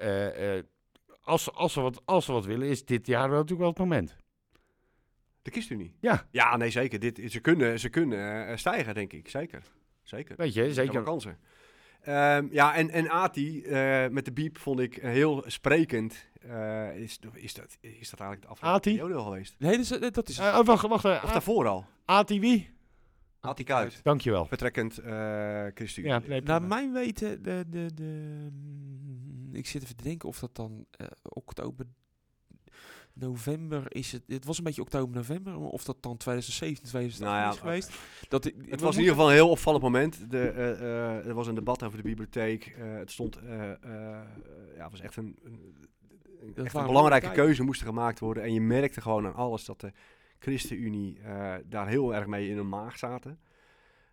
als, 1.22 1.44
ze- 1.44 1.52
als, 1.52 1.74
ze 1.74 1.82
wat, 1.82 2.02
als 2.06 2.26
ze 2.26 2.32
wat 2.32 2.46
willen, 2.46 2.68
is 2.68 2.86
dit 2.86 3.08
jaar 3.08 3.30
natuurlijk 3.30 3.60
wel 3.60 3.70
het 3.70 3.78
moment. 3.78 4.16
De 5.42 5.52
ChristenUnie. 5.52 5.96
Ja. 6.00 6.28
Ja, 6.32 6.58
nee, 6.58 6.70
zeker. 6.70 7.00
Dit, 7.00 7.22
ze 7.32 7.40
kunnen, 7.40 7.80
ze 7.80 7.90
kunnen 7.90 8.60
stijgen, 8.60 8.94
denk 8.94 9.14
ik. 9.14 9.30
Zeker. 9.30 9.64
Zeker. 10.04 10.36
Weet 10.36 10.54
je, 10.54 10.74
zeker. 10.74 11.04
kansen. 11.04 11.40
Ehm, 12.06 12.48
ja, 12.52 12.76
en, 12.76 12.90
en 12.90 13.10
Ati 13.10 13.62
eh, 13.64 14.08
met 14.08 14.26
de 14.26 14.32
biep 14.32 14.58
vond 14.58 14.80
ik 14.80 14.96
heel 14.96 15.44
sprekend. 15.46 16.26
Eh, 16.42 16.98
is, 16.98 17.20
is, 17.34 17.54
dat, 17.54 17.78
is 17.82 18.10
dat 18.10 18.20
eigenlijk 18.20 18.42
de 18.42 18.48
afgelopen 18.48 18.78
Ati? 18.80 18.90
periode 18.96 19.14
al 19.14 19.24
geweest? 19.24 19.56
Nee, 19.60 19.72
dat 19.78 19.80
is, 20.02 20.12
dat 20.12 20.30
is 20.30 20.38
Eh, 20.38 20.46
oh, 20.60 20.66
wacht, 20.66 20.88
wacht. 20.88 21.06
eh, 21.06 21.22
Of 21.24 21.32
daarvoor 21.32 21.68
al? 21.68 21.86
Ati 22.06 22.40
wie? 22.40 22.74
Ati 23.40 23.64
Kuit. 23.64 24.00
Dankjewel. 24.04 24.46
Vertrekkend 24.46 24.98
eh 24.98 25.66
ChristenUnie. 25.74 26.14
Ja, 26.22 26.28
nee, 26.28 26.42
Naar 26.42 26.62
mijn 26.62 26.94
weten, 26.94 27.44
de, 27.44 27.64
de, 27.70 27.94
de, 27.94 28.48
mm, 28.54 29.56
ik 29.56 29.68
zit 29.68 29.84
even 29.84 29.96
te 29.96 30.04
denken 30.04 30.30
of 30.30 30.40
dat 30.40 30.56
dan 30.56 30.86
eh, 30.92 31.08
oktober, 31.24 31.86
november 33.16 33.96
is 33.96 34.12
het. 34.12 34.24
Het 34.28 34.46
was 34.46 34.58
een 34.58 34.64
beetje 34.64 34.82
oktober, 34.82 35.16
november, 35.16 35.56
of 35.58 35.84
dat 35.84 35.98
dan 36.04 36.18
2017, 36.18 36.86
2018 36.86 37.26
Nou 37.26 37.38
ja, 37.38 37.52
is 37.54 37.60
geweest. 37.60 38.30
Dat, 38.30 38.46
ik- 38.46 38.56
we 38.58 38.70
Het 38.70 38.82
was 38.82 38.94
in 38.96 39.00
ieder 39.00 39.14
geval 39.16 39.30
een 39.30 39.36
heel 39.36 39.50
opvallend 39.50 39.84
moment. 39.84 40.32
De, 40.32 40.50
eh, 40.50 40.72
eh, 40.72 41.26
er 41.28 41.34
was 41.34 41.48
een 41.48 41.56
debat 41.56 41.84
over 41.84 41.98
de 41.98 42.04
bibliotheek. 42.04 42.66
Eh, 42.66 42.94
het 42.94 43.12
stond, 43.12 43.38
eh, 43.38 43.72
eh, 43.72 43.78
ja, 44.76 44.84
het 44.84 44.92
was 44.92 45.02
echt 45.02 45.16
een, 45.16 45.36
een, 45.44 45.76
Dat 46.56 46.66
echt 46.66 46.74
belangrijke 46.86 47.32
keuze 47.32 47.64
moest 47.64 47.82
er 47.82 47.88
gemaakt 47.88 48.20
worden. 48.20 48.44
En 48.44 48.54
je 48.54 48.62
merkte 48.62 49.02
gewoon 49.02 49.26
aan 49.26 49.36
alles 49.36 49.66
dat 49.66 49.82
de 49.82 49.92
ChristenUnie 50.40 51.20
eh, 51.20 51.54
daar 51.66 51.88
heel 51.88 52.16
erg 52.16 52.26
mee 52.28 52.50
in 52.50 52.56
hun 52.56 52.70
maag 52.70 52.98
zaten. 52.98 53.40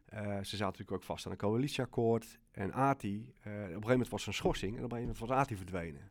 Eh, 0.05 0.21
ze 0.23 0.43
zaten 0.57 0.65
natuurlijk 0.65 0.93
ook 0.93 1.03
vast 1.03 1.27
aan 1.27 1.33
een 1.33 1.39
coalitieakkoord. 1.39 2.39
En 2.51 2.73
ATI, 2.73 3.33
eh, 3.41 3.53
op 3.53 3.59
een 3.59 3.65
gegeven 3.67 3.91
moment 3.91 4.09
was 4.09 4.23
er 4.23 4.29
een 4.29 4.35
schorsing 4.35 4.77
en 4.77 4.85
op 4.85 4.93
een 4.93 4.97
gegeven 4.99 5.15
moment 5.15 5.29
was 5.31 5.39
ATI 5.39 5.57
verdwenen. 5.57 6.11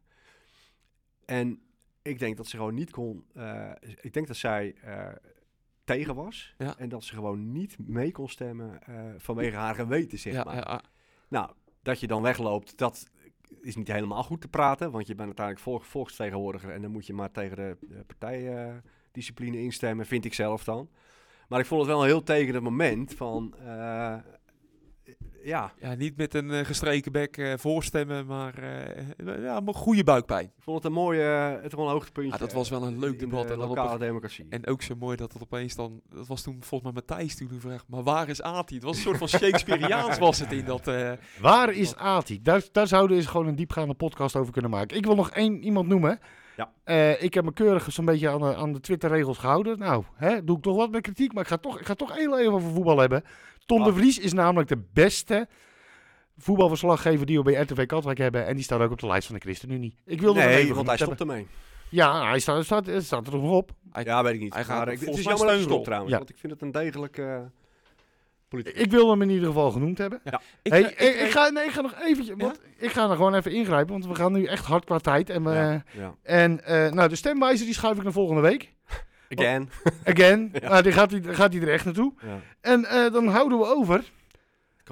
En 1.25 1.61
ik 2.01 2.19
denk 2.19 2.37
dat 2.37 2.47
ze 2.47 2.57
gewoon 2.57 2.73
niet 2.73 2.91
kon. 2.91 3.25
eh, 3.33 3.71
ik 4.01 4.13
denk 4.13 4.27
dat 4.27 4.35
zij 4.35 4.75
eh, 4.81 5.07
tegen 5.83 6.15
was. 6.15 6.53
Ja. 6.57 6.77
En 6.77 6.89
dat 6.89 7.03
ze 7.03 7.13
gewoon 7.13 7.51
niet 7.51 7.77
mee 7.79 8.11
kon 8.11 8.29
stemmen 8.29 8.83
eh, 8.83 8.95
vanwege 9.17 9.55
haar 9.55 9.75
geweten, 9.75 10.19
zeg 10.19 10.33
ja, 10.33 10.43
maar. 10.43 10.55
ja. 10.55 10.83
Nou, 11.27 11.51
dat 11.81 11.99
je 11.99 12.07
dan 12.07 12.21
wegloopt, 12.21 12.77
dat 12.77 13.09
is 13.61 13.75
niet 13.75 13.91
helemaal 13.91 14.23
goed 14.23 14.41
te 14.41 14.47
praten. 14.47 14.91
Want 14.91 15.07
je 15.07 15.15
bent 15.15 15.27
uiteindelijk 15.27 15.65
volk, 15.65 15.83
volksvertegenwoordiger. 15.83 16.71
En 16.71 16.81
dan 16.81 16.91
moet 16.91 17.05
je 17.05 17.13
maar 17.13 17.31
tegen 17.31 17.55
de, 17.55 17.77
de 17.81 18.03
partijdiscipline 18.07 19.59
instemmen, 19.59 20.05
vind 20.05 20.25
ik 20.25 20.33
zelf 20.33 20.63
dan. 20.63 20.89
Maar 21.47 21.59
ik 21.59 21.65
vond 21.65 21.81
het 21.81 21.89
wel 21.89 22.01
een 22.01 22.07
heel 22.07 22.23
tegen 22.23 22.53
het 22.53 22.63
moment 22.63 23.13
van... 23.13 23.55
ja, 25.43 25.73
Ja, 25.79 25.95
niet 25.95 26.17
met 26.17 26.33
een 26.33 26.51
eh, 26.51 26.65
gestreken 26.65 27.11
bek 27.11 27.37
eh, 27.37 27.53
voorstemmen, 27.57 28.25
maar 28.25 28.53
eh, 28.57 29.43
ja, 29.43 29.59
maar 29.59 29.73
goede 29.73 30.03
buikpijn. 30.03 30.45
ik 30.45 30.63
vond 30.63 30.77
het 30.77 30.85
een 30.85 30.91
mooie, 30.91 31.21
het 31.61 31.73
was 31.73 31.85
een 31.85 31.91
hoogtepuntje. 31.91 32.31
Ja, 32.31 32.37
dat 32.37 32.53
was 32.53 32.69
wel 32.69 32.83
een 32.83 32.99
leuk 32.99 33.19
debat. 33.19 33.47
de 33.47 33.53
En, 33.53 33.59
dan 33.59 33.69
op 33.69 33.75
lokale 33.75 33.93
een- 33.93 33.99
democratie. 33.99 34.45
en 34.49 34.67
ook 34.67 34.81
zo 34.81 34.95
mooi 34.95 35.17
dat 35.17 35.33
het 35.33 35.41
opeens 35.41 35.75
dan, 35.75 36.01
dat 36.09 36.27
was 36.27 36.41
toen 36.41 36.57
volgens 36.59 36.81
mij 36.93 37.03
Matthijs 37.07 37.35
toen 37.35 37.49
vraag, 37.59 37.83
maar 37.87 38.03
waar 38.03 38.29
is 38.29 38.41
Ati? 38.41 38.75
Het 38.75 38.83
was 38.83 38.95
een 38.95 39.01
soort 39.01 39.17
van 39.17 39.27
Shakespeareaans 39.27 40.17
was 40.17 40.39
het 40.39 40.51
in 40.51 40.65
dat... 40.65 40.87
eh, 40.87 41.11
Waar 41.41 41.71
is 41.73 41.95
Ati? 41.95 42.41
Daar, 42.41 42.63
daar 42.71 42.87
zouden 42.87 43.11
we 43.15 43.21
eens 43.21 43.31
gewoon 43.31 43.47
een 43.47 43.55
diepgaande 43.55 43.93
podcast 43.93 44.35
over 44.35 44.51
kunnen 44.53 44.71
maken. 44.71 44.97
Ik 44.97 45.05
wil 45.05 45.15
nog 45.15 45.29
één 45.31 45.63
iemand 45.63 45.87
noemen. 45.87 46.19
Ja. 46.63 46.71
Eh, 46.83 47.23
ik 47.23 47.33
heb 47.33 47.43
me 47.45 47.53
keurig 47.53 47.91
zo'n 47.91 48.05
beetje 48.05 48.29
aan 48.29 48.39
de, 48.39 48.55
aan 48.55 48.73
de 48.73 48.79
Twitter-regels 48.79 49.37
gehouden. 49.37 49.79
Nou, 49.79 50.03
hè, 50.15 50.43
doe 50.43 50.57
ik 50.57 50.63
toch 50.63 50.75
wat 50.75 50.91
met 50.91 51.01
kritiek, 51.01 51.33
maar 51.33 51.43
ik 51.43 51.49
ga 51.49 51.57
toch, 51.57 51.79
ik 51.79 51.85
ga 51.85 51.93
toch 51.93 52.15
heel 52.15 52.39
even 52.39 52.53
over 52.53 52.69
voetbal 52.71 52.97
hebben. 52.99 53.23
Tom 53.65 53.83
de. 53.83 53.93
Vries 53.93 54.19
is 54.19 54.33
namelijk 54.33 54.69
de 54.69 54.83
beste 54.93 55.47
voetbalverslaggever 56.37 57.25
die 57.25 57.37
we 57.37 57.43
bij 57.43 57.53
RTV 57.61 57.85
Katwijk 57.85 58.17
hebben. 58.17 58.45
En 58.45 58.55
die 58.55 58.63
staat 58.63 58.79
ook 58.81 58.91
op 58.91 58.99
de 58.99 59.07
lijst 59.07 59.25
van 59.27 59.35
de 59.35 59.41
ChristenUnie. 59.41 59.95
Ik 60.05 60.21
wilde 60.21 60.39
hem 60.39 60.49
nee, 60.49 60.57
even 60.57 60.75
want 60.75 60.87
hij 60.87 60.97
stopt 60.97 61.19
ermee. 61.19 61.47
Ja, 61.89 62.27
hij 62.29 62.39
staat, 62.39 62.63
staat, 62.65 62.89
staat 62.97 63.27
er 63.27 63.33
nog 63.37 63.51
op. 63.51 63.71
hij- 63.91 64.03
Ja, 64.03 64.23
weet 64.23 64.33
ik 64.33 64.39
niet. 64.39 64.53
hij 64.53 64.63
gaat 64.63 64.77
Maar 64.77 64.87
ik- 64.87 64.99
het 64.99 64.99
is 65.01 65.05
volgens 65.05 65.25
mij 65.25 65.33
jammer 65.35 65.47
dat 65.55 65.55
hij 65.63 65.69
stopt 65.71 65.85
trouwens. 65.85 66.11
Ja. 66.11 66.17
Want 66.17 66.29
ik 66.29 66.37
vind 66.37 66.53
het 66.53 66.61
een 66.61 66.71
degelijke 66.71 67.21
uh, 67.21 67.37
Ik 68.59 68.91
wilde 68.91 69.11
hem 69.11 69.21
in 69.21 69.29
ieder 69.29 69.47
geval 69.47 69.71
genoemd 69.71 69.97
hebben. 69.97 70.21
ik, 70.61 70.71
hey, 70.71 70.95
eh, 70.95 71.07
ik, 71.07 71.15
ik 71.21 71.31
ga, 71.31 71.49
nee, 71.49 71.65
ik 71.65 71.71
ga 71.71 71.81
nog 71.81 71.93
eventjes, 72.01 72.37
Ja? 72.37 72.43
want 72.45 72.61
ik 72.77 72.91
ga 72.91 73.09
er 73.09 73.15
gewoon 73.15 73.35
even 73.35 73.51
ingrijpen, 73.51 73.91
want 73.91 74.05
we 74.05 74.15
gaan 74.15 74.31
nu 74.33 74.45
echt 74.45 74.65
hard 74.65 74.85
qua 74.85 74.97
tijd. 74.97 75.29
En, 75.29 75.43
we, 75.43 75.49
Ja, 75.51 75.83
ja. 75.91 76.15
en 76.23 76.63
eh, 76.65 76.91
nou, 76.91 77.09
de 77.09 77.15
stemwijzer 77.15 77.65
die 77.65 77.75
schuif 77.75 77.97
ik 77.97 78.03
naar 78.03 78.11
volgende 78.11 78.41
week. 78.41 78.73
Again. 79.37 79.69
Again. 80.05 80.49
Ja. 80.61 80.69
Nou, 80.69 80.83
die 80.83 80.91
gaat, 80.91 81.09
die, 81.09 81.23
gaat 81.33 81.51
die 81.51 81.61
er 81.61 81.71
echt 81.71 81.85
naartoe. 81.85 82.13
Ja. 82.21 82.39
En 82.61 82.85
eh, 82.85 83.11
dan 83.11 83.27
houden 83.27 83.57
we 83.57 83.65
over 83.65 84.03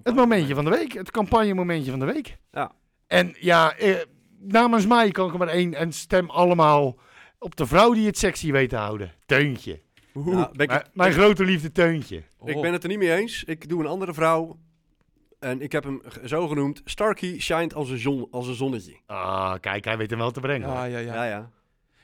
het 0.04 0.16
momentje 0.16 0.56
van 0.56 0.64
de 0.64 0.70
week. 0.70 0.94
Het 0.94 1.12
campagnemomentje 1.12 1.92
van 1.92 2.00
de 2.00 2.06
week. 2.06 2.38
Ja. 2.52 2.72
En 3.08 3.36
ja, 3.40 3.74
eh, 3.76 3.96
namens 4.40 4.86
mij 4.88 5.12
kan 5.12 5.28
ik 5.28 5.34
er 5.34 5.40
maar 5.40 5.48
één. 5.48 5.74
En 5.74 5.92
stem 5.94 6.30
allemaal 6.30 6.98
op 7.40 7.56
de 7.56 7.66
vrouw 7.66 7.94
die 7.94 8.06
het 8.06 8.18
sexy 8.18 8.52
weet 8.52 8.70
te 8.70 8.76
houden. 8.76 9.12
Teuntje. 9.26 9.82
Ben 10.14 10.52
ik, 10.52 10.68
Mijn, 10.68 10.84
mijn 10.94 11.14
grote 11.14 11.44
liefde 11.46 11.72
Teuntje. 11.72 12.24
oh, 12.38 12.50
ik 12.50 12.62
ben 12.62 12.74
het 12.74 12.84
er 12.84 12.90
niet 12.90 12.98
mee 12.98 13.16
eens. 13.16 13.44
Ik 13.44 13.70
doe 13.70 13.80
een 13.80 13.88
andere 13.88 14.14
vrouw. 14.14 14.60
En 15.40 15.62
ik 15.62 15.72
heb 15.72 15.84
hem 15.84 16.02
g- 16.10 16.20
zo 16.26 16.48
genoemd. 16.48 16.82
Starkey 16.86 17.40
shined 17.40 17.74
als 17.74 17.90
een, 17.90 17.98
zon, 18.00 18.28
als 18.32 18.48
een 18.48 18.56
zonnetje. 18.56 18.98
Ah, 19.06 19.54
kijk, 19.60 19.86
hij 19.86 19.98
weet 19.98 20.10
hem 20.10 20.20
wel 20.20 20.32
te 20.32 20.40
brengen. 20.40 20.68
Ja, 20.70 20.84
ja, 20.84 20.98
ja. 20.98 21.14
Ja, 21.14 21.24
ja. 21.26 21.50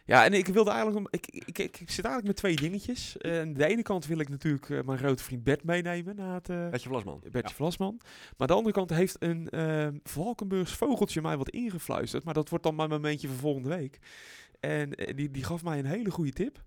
Ja, 0.06 0.26
en 0.26 0.34
ik 0.34 0.48
wilde 0.48 0.69
eigenlijk... 0.72 0.99
nog- 0.99 1.11
Ik, 1.11 1.27
ik, 1.27 1.57
ik, 1.60 1.80
ik 1.80 1.90
zit 1.91 2.06
eigenlijk 2.06 2.26
met 2.27 2.36
twee 2.36 2.56
dingetjes. 2.56 3.18
Eh, 3.18 3.40
aan 3.40 3.53
de 3.53 3.65
ene 3.68 3.82
kant 3.82 4.06
wil 4.06 4.19
ik 4.19 4.30
natuurlijk 4.30 4.69
eh, 4.69 4.82
mijn 4.82 4.98
grote 4.98 5.23
vriend 5.23 5.44
Bert 5.44 5.64
meenemen 5.64 6.15
naar 6.15 6.34
het... 6.34 6.49
eh, 6.49 6.68
Vlasman. 6.72 7.22
Bertje 7.32 7.56
Vlasman. 7.56 7.95
Maar 7.99 8.34
aan 8.38 8.48
de 8.48 8.53
andere 8.53 8.73
kant 8.76 8.90
heeft 8.90 9.15
een 9.19 9.49
eh, 9.49 9.88
Valkenburgs 10.03 10.72
vogeltje 10.73 11.22
mij 11.22 11.38
wat 11.38 11.49
ingefluisterd. 11.49 12.23
Maar 12.23 12.34
dat 12.34 12.49
wordt 12.49 12.64
dan 12.64 12.76
mijn 12.76 12.90
momentje 12.90 13.27
van 13.27 13.38
volgende 13.38 13.69
week. 13.69 13.99
En 14.60 14.95
eh, 14.95 15.15
die, 15.15 15.32
die 15.32 15.44
gaf 15.44 15.64
mij 15.64 15.80
een 15.80 15.86
hele 15.86 16.11
goede 16.11 16.32
tip. 16.34 16.64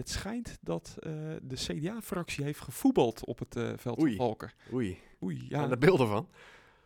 Het 0.00 0.08
schijnt 0.08 0.58
dat 0.60 0.96
eh, 0.98 1.12
de 1.42 1.54
CDA-fractie 1.54 2.44
heeft 2.44 2.60
gevoetbald 2.60 3.24
op 3.24 3.38
het 3.38 3.56
eh, 3.56 3.72
veld 3.76 4.00
Oei. 4.00 4.16
van 4.16 4.26
Valken. 4.26 4.52
Oei. 4.72 4.98
Oei, 5.22 5.46
Ja. 5.48 5.66
de 5.66 5.78
beelden 5.78 6.08
van. 6.08 6.28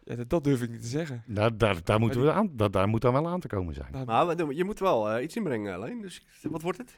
ja, 0.04 0.14
dat, 0.14 0.30
dat 0.30 0.44
durf 0.44 0.62
ik 0.62 0.70
niet 0.70 0.80
te 0.80 0.86
zeggen. 0.86 1.22
Daar, 1.26 1.58
daar, 1.58 1.84
daar, 1.84 1.98
moeten 2.00 2.22
we 2.22 2.32
aan, 2.32 2.50
daar, 2.56 2.70
daar 2.70 2.88
moet 2.88 3.00
dan 3.00 3.12
wel 3.12 3.28
aan 3.28 3.40
te 3.40 3.48
komen 3.48 3.74
zijn. 3.74 3.92
Nou, 3.92 4.06
Maar 4.06 4.54
je 4.54 4.64
moet 4.64 4.78
wel 4.78 5.10
eh, 5.10 5.22
iets 5.22 5.36
inbrengen 5.36 5.74
alleen. 5.74 6.00
Dus 6.00 6.26
wat 6.42 6.62
wordt 6.62 6.78
het? 6.78 6.96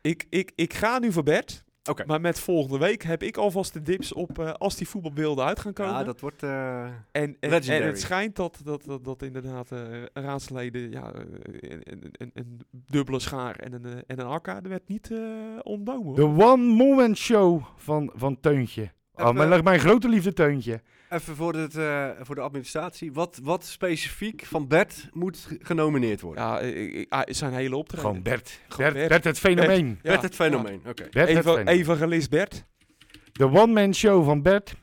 ik, 0.00 0.26
ik, 0.30 0.52
ik 0.54 0.74
ga 0.74 0.98
nu 0.98 1.12
voor 1.12 1.22
Bert. 1.22 1.64
Oké. 1.90 2.04
Maar 2.06 2.20
met 2.20 2.40
volgende 2.40 2.78
week 2.78 3.02
heb 3.02 3.22
ik 3.22 3.36
alvast 3.36 3.72
de 3.72 3.82
dips 3.82 4.12
op 4.12 4.38
eh, 4.38 4.52
als 4.52 4.76
die 4.76 4.88
voetbalbeelden 4.88 5.44
uit 5.44 5.60
gaan 5.60 5.72
komen. 5.72 5.92
Ja, 5.92 6.04
dat 6.04 6.20
wordt... 6.20 6.42
eh, 6.42 6.84
En, 7.12 7.36
en, 7.40 7.50
het 7.50 8.00
schijnt 8.00 8.36
dat, 8.36 8.60
dat, 8.64 8.84
dat, 8.84 9.04
dat 9.04 9.22
inderdaad 9.22 9.72
eh, 9.72 9.80
raadsleden 10.12 10.90
ja, 10.90 11.12
een, 11.14 11.82
een, 12.12 12.30
een, 12.34 12.60
dubbele 12.70 13.18
schaar 13.18 13.56
en 13.56 13.72
een, 13.72 14.04
en 14.06 14.20
een 14.20 14.26
akka, 14.26 14.60
er 14.62 14.68
werd 14.68 14.88
niet 14.88 15.10
eh 15.10 15.18
ontnomen. 15.62 16.14
De 16.14 16.44
one 16.44 16.74
moment 16.74 17.16
show 17.16 17.62
van, 17.76 18.10
van 18.14 18.40
Teuntje. 18.40 18.90
Oh, 19.14 19.62
mijn 19.62 19.80
grote 19.80 20.08
liefde 20.08 20.32
Teuntje. 20.32 20.80
Even 21.14 21.36
voor, 21.36 21.54
het, 21.54 21.76
eh, 21.76 22.08
voor 22.20 22.34
de 22.34 22.40
administratie. 22.40 23.12
Wat, 23.12 23.40
wat 23.42 23.64
specifiek 23.64 24.44
van 24.44 24.68
Bert 24.68 25.08
moet 25.12 25.48
genomineerd 25.60 26.20
worden? 26.20 26.44
Ja, 26.44 26.60
ik- 26.60 26.92
ik- 26.94 27.12
ah, 27.12 27.20
zijn 27.26 27.52
hele 27.52 27.76
optreden. 27.76 28.06
Gewoon 28.06 28.22
Bert. 28.22 28.60
Gewoon 28.68 28.76
Bert, 28.92 28.94
Bert. 28.94 29.08
Bert 29.08 29.24
het 29.24 29.38
fenomeen. 29.38 29.86
Ja, 30.02 30.10
Bert 30.10 30.22
het 30.22 30.34
fenomeen. 30.34 30.82
Oké. 30.86 31.08
Bert 31.10 31.28
Eva-. 31.28 31.56
Evangelist 31.64 32.30
Bert. 32.30 32.64
De 33.32 33.44
one-man 33.50 33.94
show 33.94 34.24
van 34.24 34.42
Bert. 34.42 34.74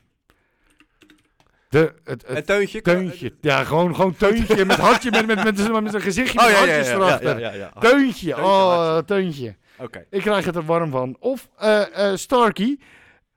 De, 1.68 1.94
het, 2.04 2.22
het 2.26 2.36
Het 2.36 2.46
teuntje. 2.46 2.80
teuntje. 2.82 3.34
Ja, 3.40 3.64
gewoon, 3.64 3.94
gewoon 3.94 4.16
teuntje 4.16 4.64
met 4.64 4.76
hartje, 4.78 5.10
met, 5.10 5.26
met, 5.26 5.44
met, 5.44 5.82
met, 5.82 5.94
een 5.94 6.00
gezichtje 6.00 6.38
Oh 6.38 6.44
met 6.44 6.54
ja, 6.54 6.60
ja, 6.64 6.66
hartjes 6.66 6.86
ja, 6.92 6.92
ja, 6.98 7.04
erachter. 7.04 7.38
ja, 7.40 7.50
ja, 7.52 7.56
ja. 7.56 7.72
Teuntje, 7.80 7.90
Teuntje, 7.90 8.34
oh, 8.36 8.68
hartje. 8.76 9.04
teuntje. 9.04 9.56
Oké. 9.78 10.06
Ik 10.10 10.20
krijg 10.20 10.44
het 10.44 10.56
er 10.56 10.64
warm 10.64 10.90
van. 10.90 11.16
Of 11.20 11.48
eh 11.58 12.10
eh 12.10 12.16
Starkey. 12.16 12.78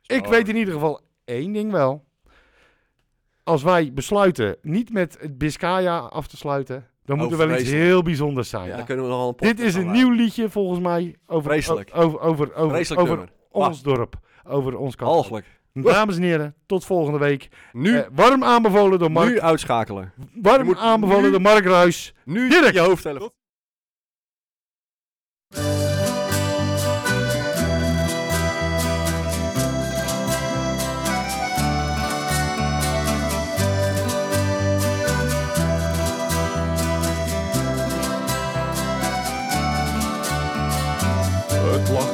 Ik 0.06 0.26
weet 0.26 0.48
in 0.50 0.56
ieder 0.56 0.74
geval 0.74 1.02
één 1.26 1.52
ding 1.54 1.72
wel. 1.72 2.05
Als 3.46 3.64
wij 3.64 3.92
besluiten 3.94 4.58
niet 4.62 4.94
met 4.94 5.18
het 5.20 5.38
Biscaya 5.38 5.98
af 5.98 6.28
te 6.28 6.38
sluiten, 6.38 6.86
dan 7.06 7.18
moet 7.18 7.32
er 7.32 7.38
wel 7.38 7.58
iets 7.60 7.70
heel 7.72 8.02
bijzonders 8.04 8.50
zijn. 8.50 8.68
Ja, 8.68 8.76
dan 8.76 8.86
kunnen 8.86 9.06
we 9.06 9.12
nogal 9.12 9.28
een 9.28 9.36
Dit 9.48 9.60
is 9.60 9.76
een 9.76 9.92
nieuw 9.92 10.10
liedje 10.12 10.50
volgens 10.50 10.80
mij 10.80 11.16
over, 11.28 11.52
Vreselijk. 11.52 11.90
over, 11.94 12.20
over, 12.20 12.56
over, 12.56 12.70
Vreselijk 12.70 13.02
over 13.02 13.16
nummer. 13.18 13.34
ons 13.52 13.82
dorp. 13.82 14.16
Over 14.48 14.78
ons 14.78 14.96
kant. 14.96 15.12
Walgelijk. 15.12 15.46
Dames 15.74 16.16
en 16.18 16.22
heren, 16.24 16.56
tot 16.66 16.86
volgende 16.86 17.20
week. 17.20 17.48
Nu, 17.72 17.98
Eh, 17.98 18.06
warm 18.14 18.44
aanbevolen 18.44 19.00
door 19.00 19.12
Mark. 19.12 19.30
nu 19.30 19.40
uitschakelen. 19.42 20.14
warm 20.42 20.76
aanbevolen 20.76 21.24
nu- 21.24 21.32
door 21.32 21.42
Mark 21.42 21.66
Ruis. 21.66 22.14
Nu 22.26 22.50
Dirk. 22.50 22.74
je 22.74 22.80
hoofdtelefoon. 22.80 23.32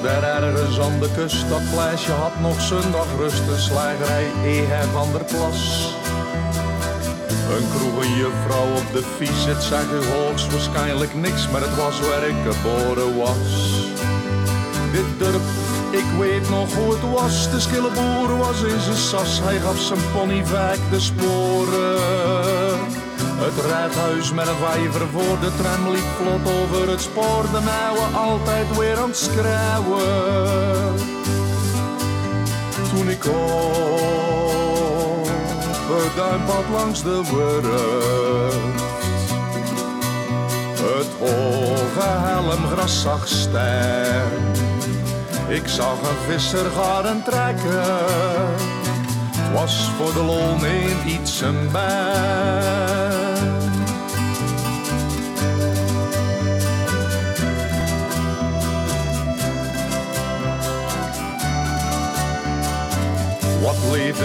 Daar 0.01 0.43
ergens 0.43 0.79
aan 0.79 0.99
de 0.99 1.09
kust, 1.15 1.49
dat 1.49 1.61
pleisje 1.73 2.11
had 2.11 2.39
nog 2.39 2.61
zondag 2.61 3.07
rust. 3.17 3.45
De 3.45 3.57
slijgerij 3.57 4.27
Ehe 4.43 4.83
van 4.91 5.11
der 5.11 5.23
Plas. 5.23 5.93
Een 7.55 7.67
kroeg, 7.69 8.03
een 8.03 8.15
juffrouw 8.15 8.71
op 8.71 8.93
de 8.93 9.03
fiets, 9.17 9.45
het 9.45 9.63
zag 9.63 9.91
u 9.91 10.05
hoogst 10.05 10.51
waarschijnlijk 10.51 11.15
niks, 11.15 11.49
maar 11.49 11.61
het 11.61 11.75
was 11.75 11.99
waar 11.99 12.27
ik 12.27 12.35
geboren 12.49 13.17
was. 13.17 13.81
Dit 14.91 15.05
dorp, 15.17 15.47
ik 15.91 16.05
weet 16.19 16.49
nog 16.49 16.73
hoe 16.73 16.91
het 16.91 17.11
was, 17.13 17.51
de 17.51 17.59
skille 17.59 17.91
boer 17.91 18.37
was 18.37 18.61
in 18.61 18.79
zijn 18.79 18.97
sas, 18.97 19.39
hij 19.43 19.59
gaf 19.59 19.79
zijn 19.79 19.99
pony 20.13 20.45
vaak 20.45 20.79
de 20.89 20.99
sporen. 20.99 23.10
Het 23.43 23.65
rijtuis 23.65 24.31
met 24.31 24.47
een 24.47 24.55
vijver 24.55 25.07
voor 25.07 25.39
de 25.39 25.51
tram 25.57 25.91
liep 25.91 26.09
vlot 26.17 26.53
over 26.61 26.89
het 26.89 27.01
spoor. 27.01 27.45
De 27.51 27.59
mouwen 27.63 28.13
altijd 28.13 28.77
weer 28.77 28.97
aan 28.97 29.09
het 29.09 29.17
schreeuwen. 29.17 30.95
Toen 32.89 33.09
ik 33.09 33.25
op 33.25 33.31
het 36.01 36.15
duimpad 36.15 36.63
langs 36.73 37.03
de 37.03 37.21
wurf 37.31 38.79
het 40.81 41.07
hoge 41.19 42.07
helmgras 42.07 43.01
zag 43.01 43.27
staan. 43.27 44.31
Ik 45.47 45.67
zag 45.67 46.01
een 46.01 46.33
visser 46.33 46.65
garen 46.75 47.23
trekken. 47.23 47.81
Het 49.37 49.51
was 49.53 49.89
voor 49.97 50.13
de 50.13 50.23
lol 50.23 50.55
niet 50.55 51.19
iets 51.19 51.41
een 51.41 51.71
bij. 51.71 53.20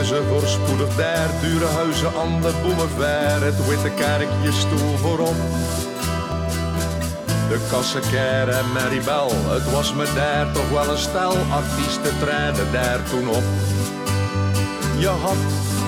Ze 0.06 0.22
voorspoedig 0.28 0.96
daar, 0.96 1.30
dure 1.40 1.64
huizen 1.64 2.12
aan 2.16 2.40
de 2.40 2.52
boulevard, 2.62 3.42
het 3.42 3.68
witte 3.68 3.90
kerkje 3.90 4.52
stoel 4.52 4.96
voorop. 4.96 5.34
De 7.48 7.66
kassenker 7.70 8.48
en 8.48 8.72
Maribel, 8.72 9.30
het 9.32 9.70
was 9.70 9.94
me 9.94 10.06
daar 10.14 10.52
toch 10.52 10.70
wel 10.70 10.90
een 10.90 10.98
stel 10.98 11.36
artiesten 11.50 12.18
treden 12.20 12.72
daar 12.72 13.02
toen 13.10 13.28
op. 13.28 13.42
Je 14.98 15.08
had 15.08 15.36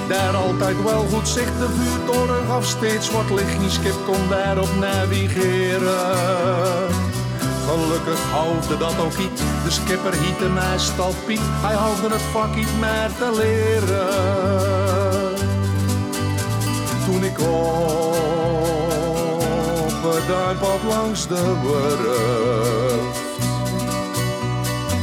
daar 0.08 0.34
altijd 0.34 0.82
wel 0.82 1.04
goed 1.12 1.28
zicht, 1.28 1.58
de 1.58 1.68
vuurtoren 1.68 2.46
gaf 2.46 2.64
steeds 2.66 3.10
wat 3.10 3.30
licht, 3.30 3.76
geen 3.82 4.04
kon 4.06 4.28
daarop 4.28 4.74
navigeren. 4.80 5.88
Gelukkig 7.68 8.20
hoefde 8.32 8.76
dat 8.76 8.98
ook 8.98 9.18
niet, 9.18 9.42
de 9.64 9.70
skipper 9.70 10.14
hiette 10.14 10.48
meestal 10.48 11.14
Piet, 11.26 11.40
hij 11.42 11.76
hoefde 11.76 12.08
het 12.08 12.22
vak 12.22 12.54
niet 12.54 12.78
meer 12.80 13.10
te 13.18 13.32
leren. 13.36 15.36
Toen 17.04 17.24
ik 17.24 17.40
op 17.40 17.46
het 20.12 20.28
duimpad 20.28 20.82
langs 20.88 21.28
de 21.28 21.54
wurf 21.62 23.26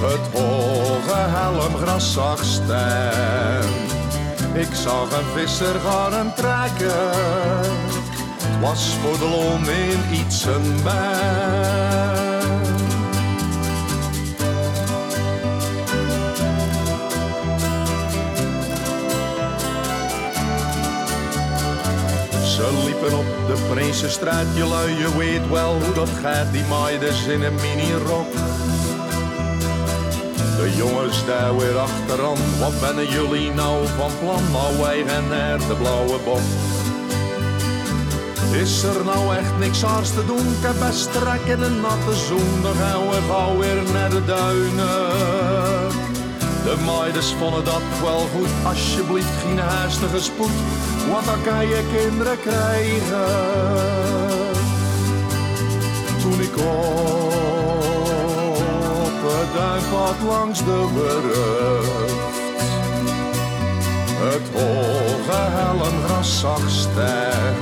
het 0.02 0.42
hoge 0.42 1.18
helmgras 1.18 2.14
zag 2.14 2.44
staan. 2.44 3.64
Ik 4.54 4.74
zag 4.74 5.12
een 5.12 5.26
visser 5.36 5.80
gaan 5.80 6.34
trekken, 6.34 7.10
het 8.44 8.60
was 8.62 8.96
voor 9.02 9.18
de 9.18 9.30
lon 9.30 9.70
in 9.70 10.20
iets 10.20 10.46
een 10.46 10.84
bij. 10.84 12.25
Op 23.14 23.26
de 23.48 23.66
Prinsenstraat, 23.70 24.46
jelui, 24.54 24.98
je 24.98 25.18
weet 25.18 25.50
wel 25.50 25.74
hoe 25.82 25.94
dat 25.94 26.10
gaat, 26.22 26.52
die 26.52 26.64
meiden 26.64 27.32
in 27.32 27.42
een 27.44 27.56
mini-rok. 27.56 28.32
De 30.58 30.74
jongens 30.76 31.26
daar 31.26 31.58
weer 31.58 31.78
achteraan, 31.78 32.38
wat 32.60 32.80
ben 32.80 33.08
jullie 33.08 33.52
nou 33.54 33.88
van 33.88 34.12
plan? 34.20 34.52
Nou, 34.52 34.78
wij 34.82 35.04
gaan 35.08 35.28
naar 35.28 35.58
de 35.58 35.76
blauwe 35.80 36.20
bok. 36.24 36.40
Is 38.62 38.84
er 38.84 39.06
nou 39.06 39.36
echt 39.36 39.58
niks 39.60 39.84
anders 39.84 40.10
te 40.10 40.26
doen? 40.26 40.38
Ik 40.38 40.62
heb 40.62 40.76
best 40.80 41.12
trek 41.12 41.58
in 41.58 41.62
een 41.62 41.82
natte 41.82 42.14
zoen, 42.28 42.62
dan 42.62 42.76
gaan 42.76 43.10
we 43.10 43.22
gauw 43.30 43.58
weer 43.58 43.94
naar 43.94 44.10
de 44.10 44.26
duinen. 44.26 45.75
De 46.66 46.76
meiders 46.86 47.34
vonden 47.40 47.64
dat 47.64 47.82
wel 48.02 48.28
goed, 48.36 48.50
alsjeblieft 48.64 49.42
geen 49.44 49.60
haastige 49.60 50.22
spoed, 50.22 50.52
want 51.12 51.26
dan 51.26 51.42
kan 51.42 51.68
je 51.68 51.84
kinderen 51.98 52.40
krijgen. 52.40 53.26
Toen 56.22 56.42
ik 56.42 56.58
op 56.58 56.66
het 59.24 59.54
duimpad 59.54 60.16
langs 60.28 60.60
de 60.60 60.90
wurf 60.94 62.34
het 64.20 64.50
hoge 64.54 65.42
helmgras 65.52 66.40
zag 66.40 66.70
staan. 66.70 67.56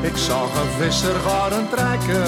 Ik 0.00 0.16
zag 0.16 0.48
een 0.62 0.70
visser 0.84 1.14
garen 1.26 1.68
trekken, 1.68 2.22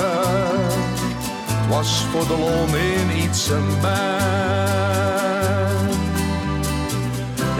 het 1.46 1.68
was 1.68 2.04
voor 2.10 2.26
de 2.26 2.38
lon 2.38 2.76
in 2.76 3.24
iets 3.24 3.48
een 3.48 3.80
bij. 3.80 5.21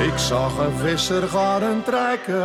Ik 0.03 0.19
zag 0.19 0.59
een 0.59 0.77
visser 0.77 1.29
garen 1.29 1.83
trekken, 1.85 2.41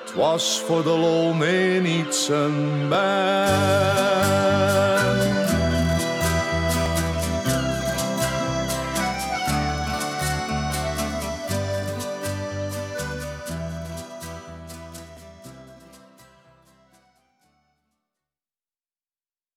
het 0.00 0.14
was 0.14 0.62
voor 0.66 0.82
de 0.82 0.88
lol 0.88 1.42
in 1.42 1.86
iets 1.86 2.28
een 2.28 2.88
bij. 2.88 3.86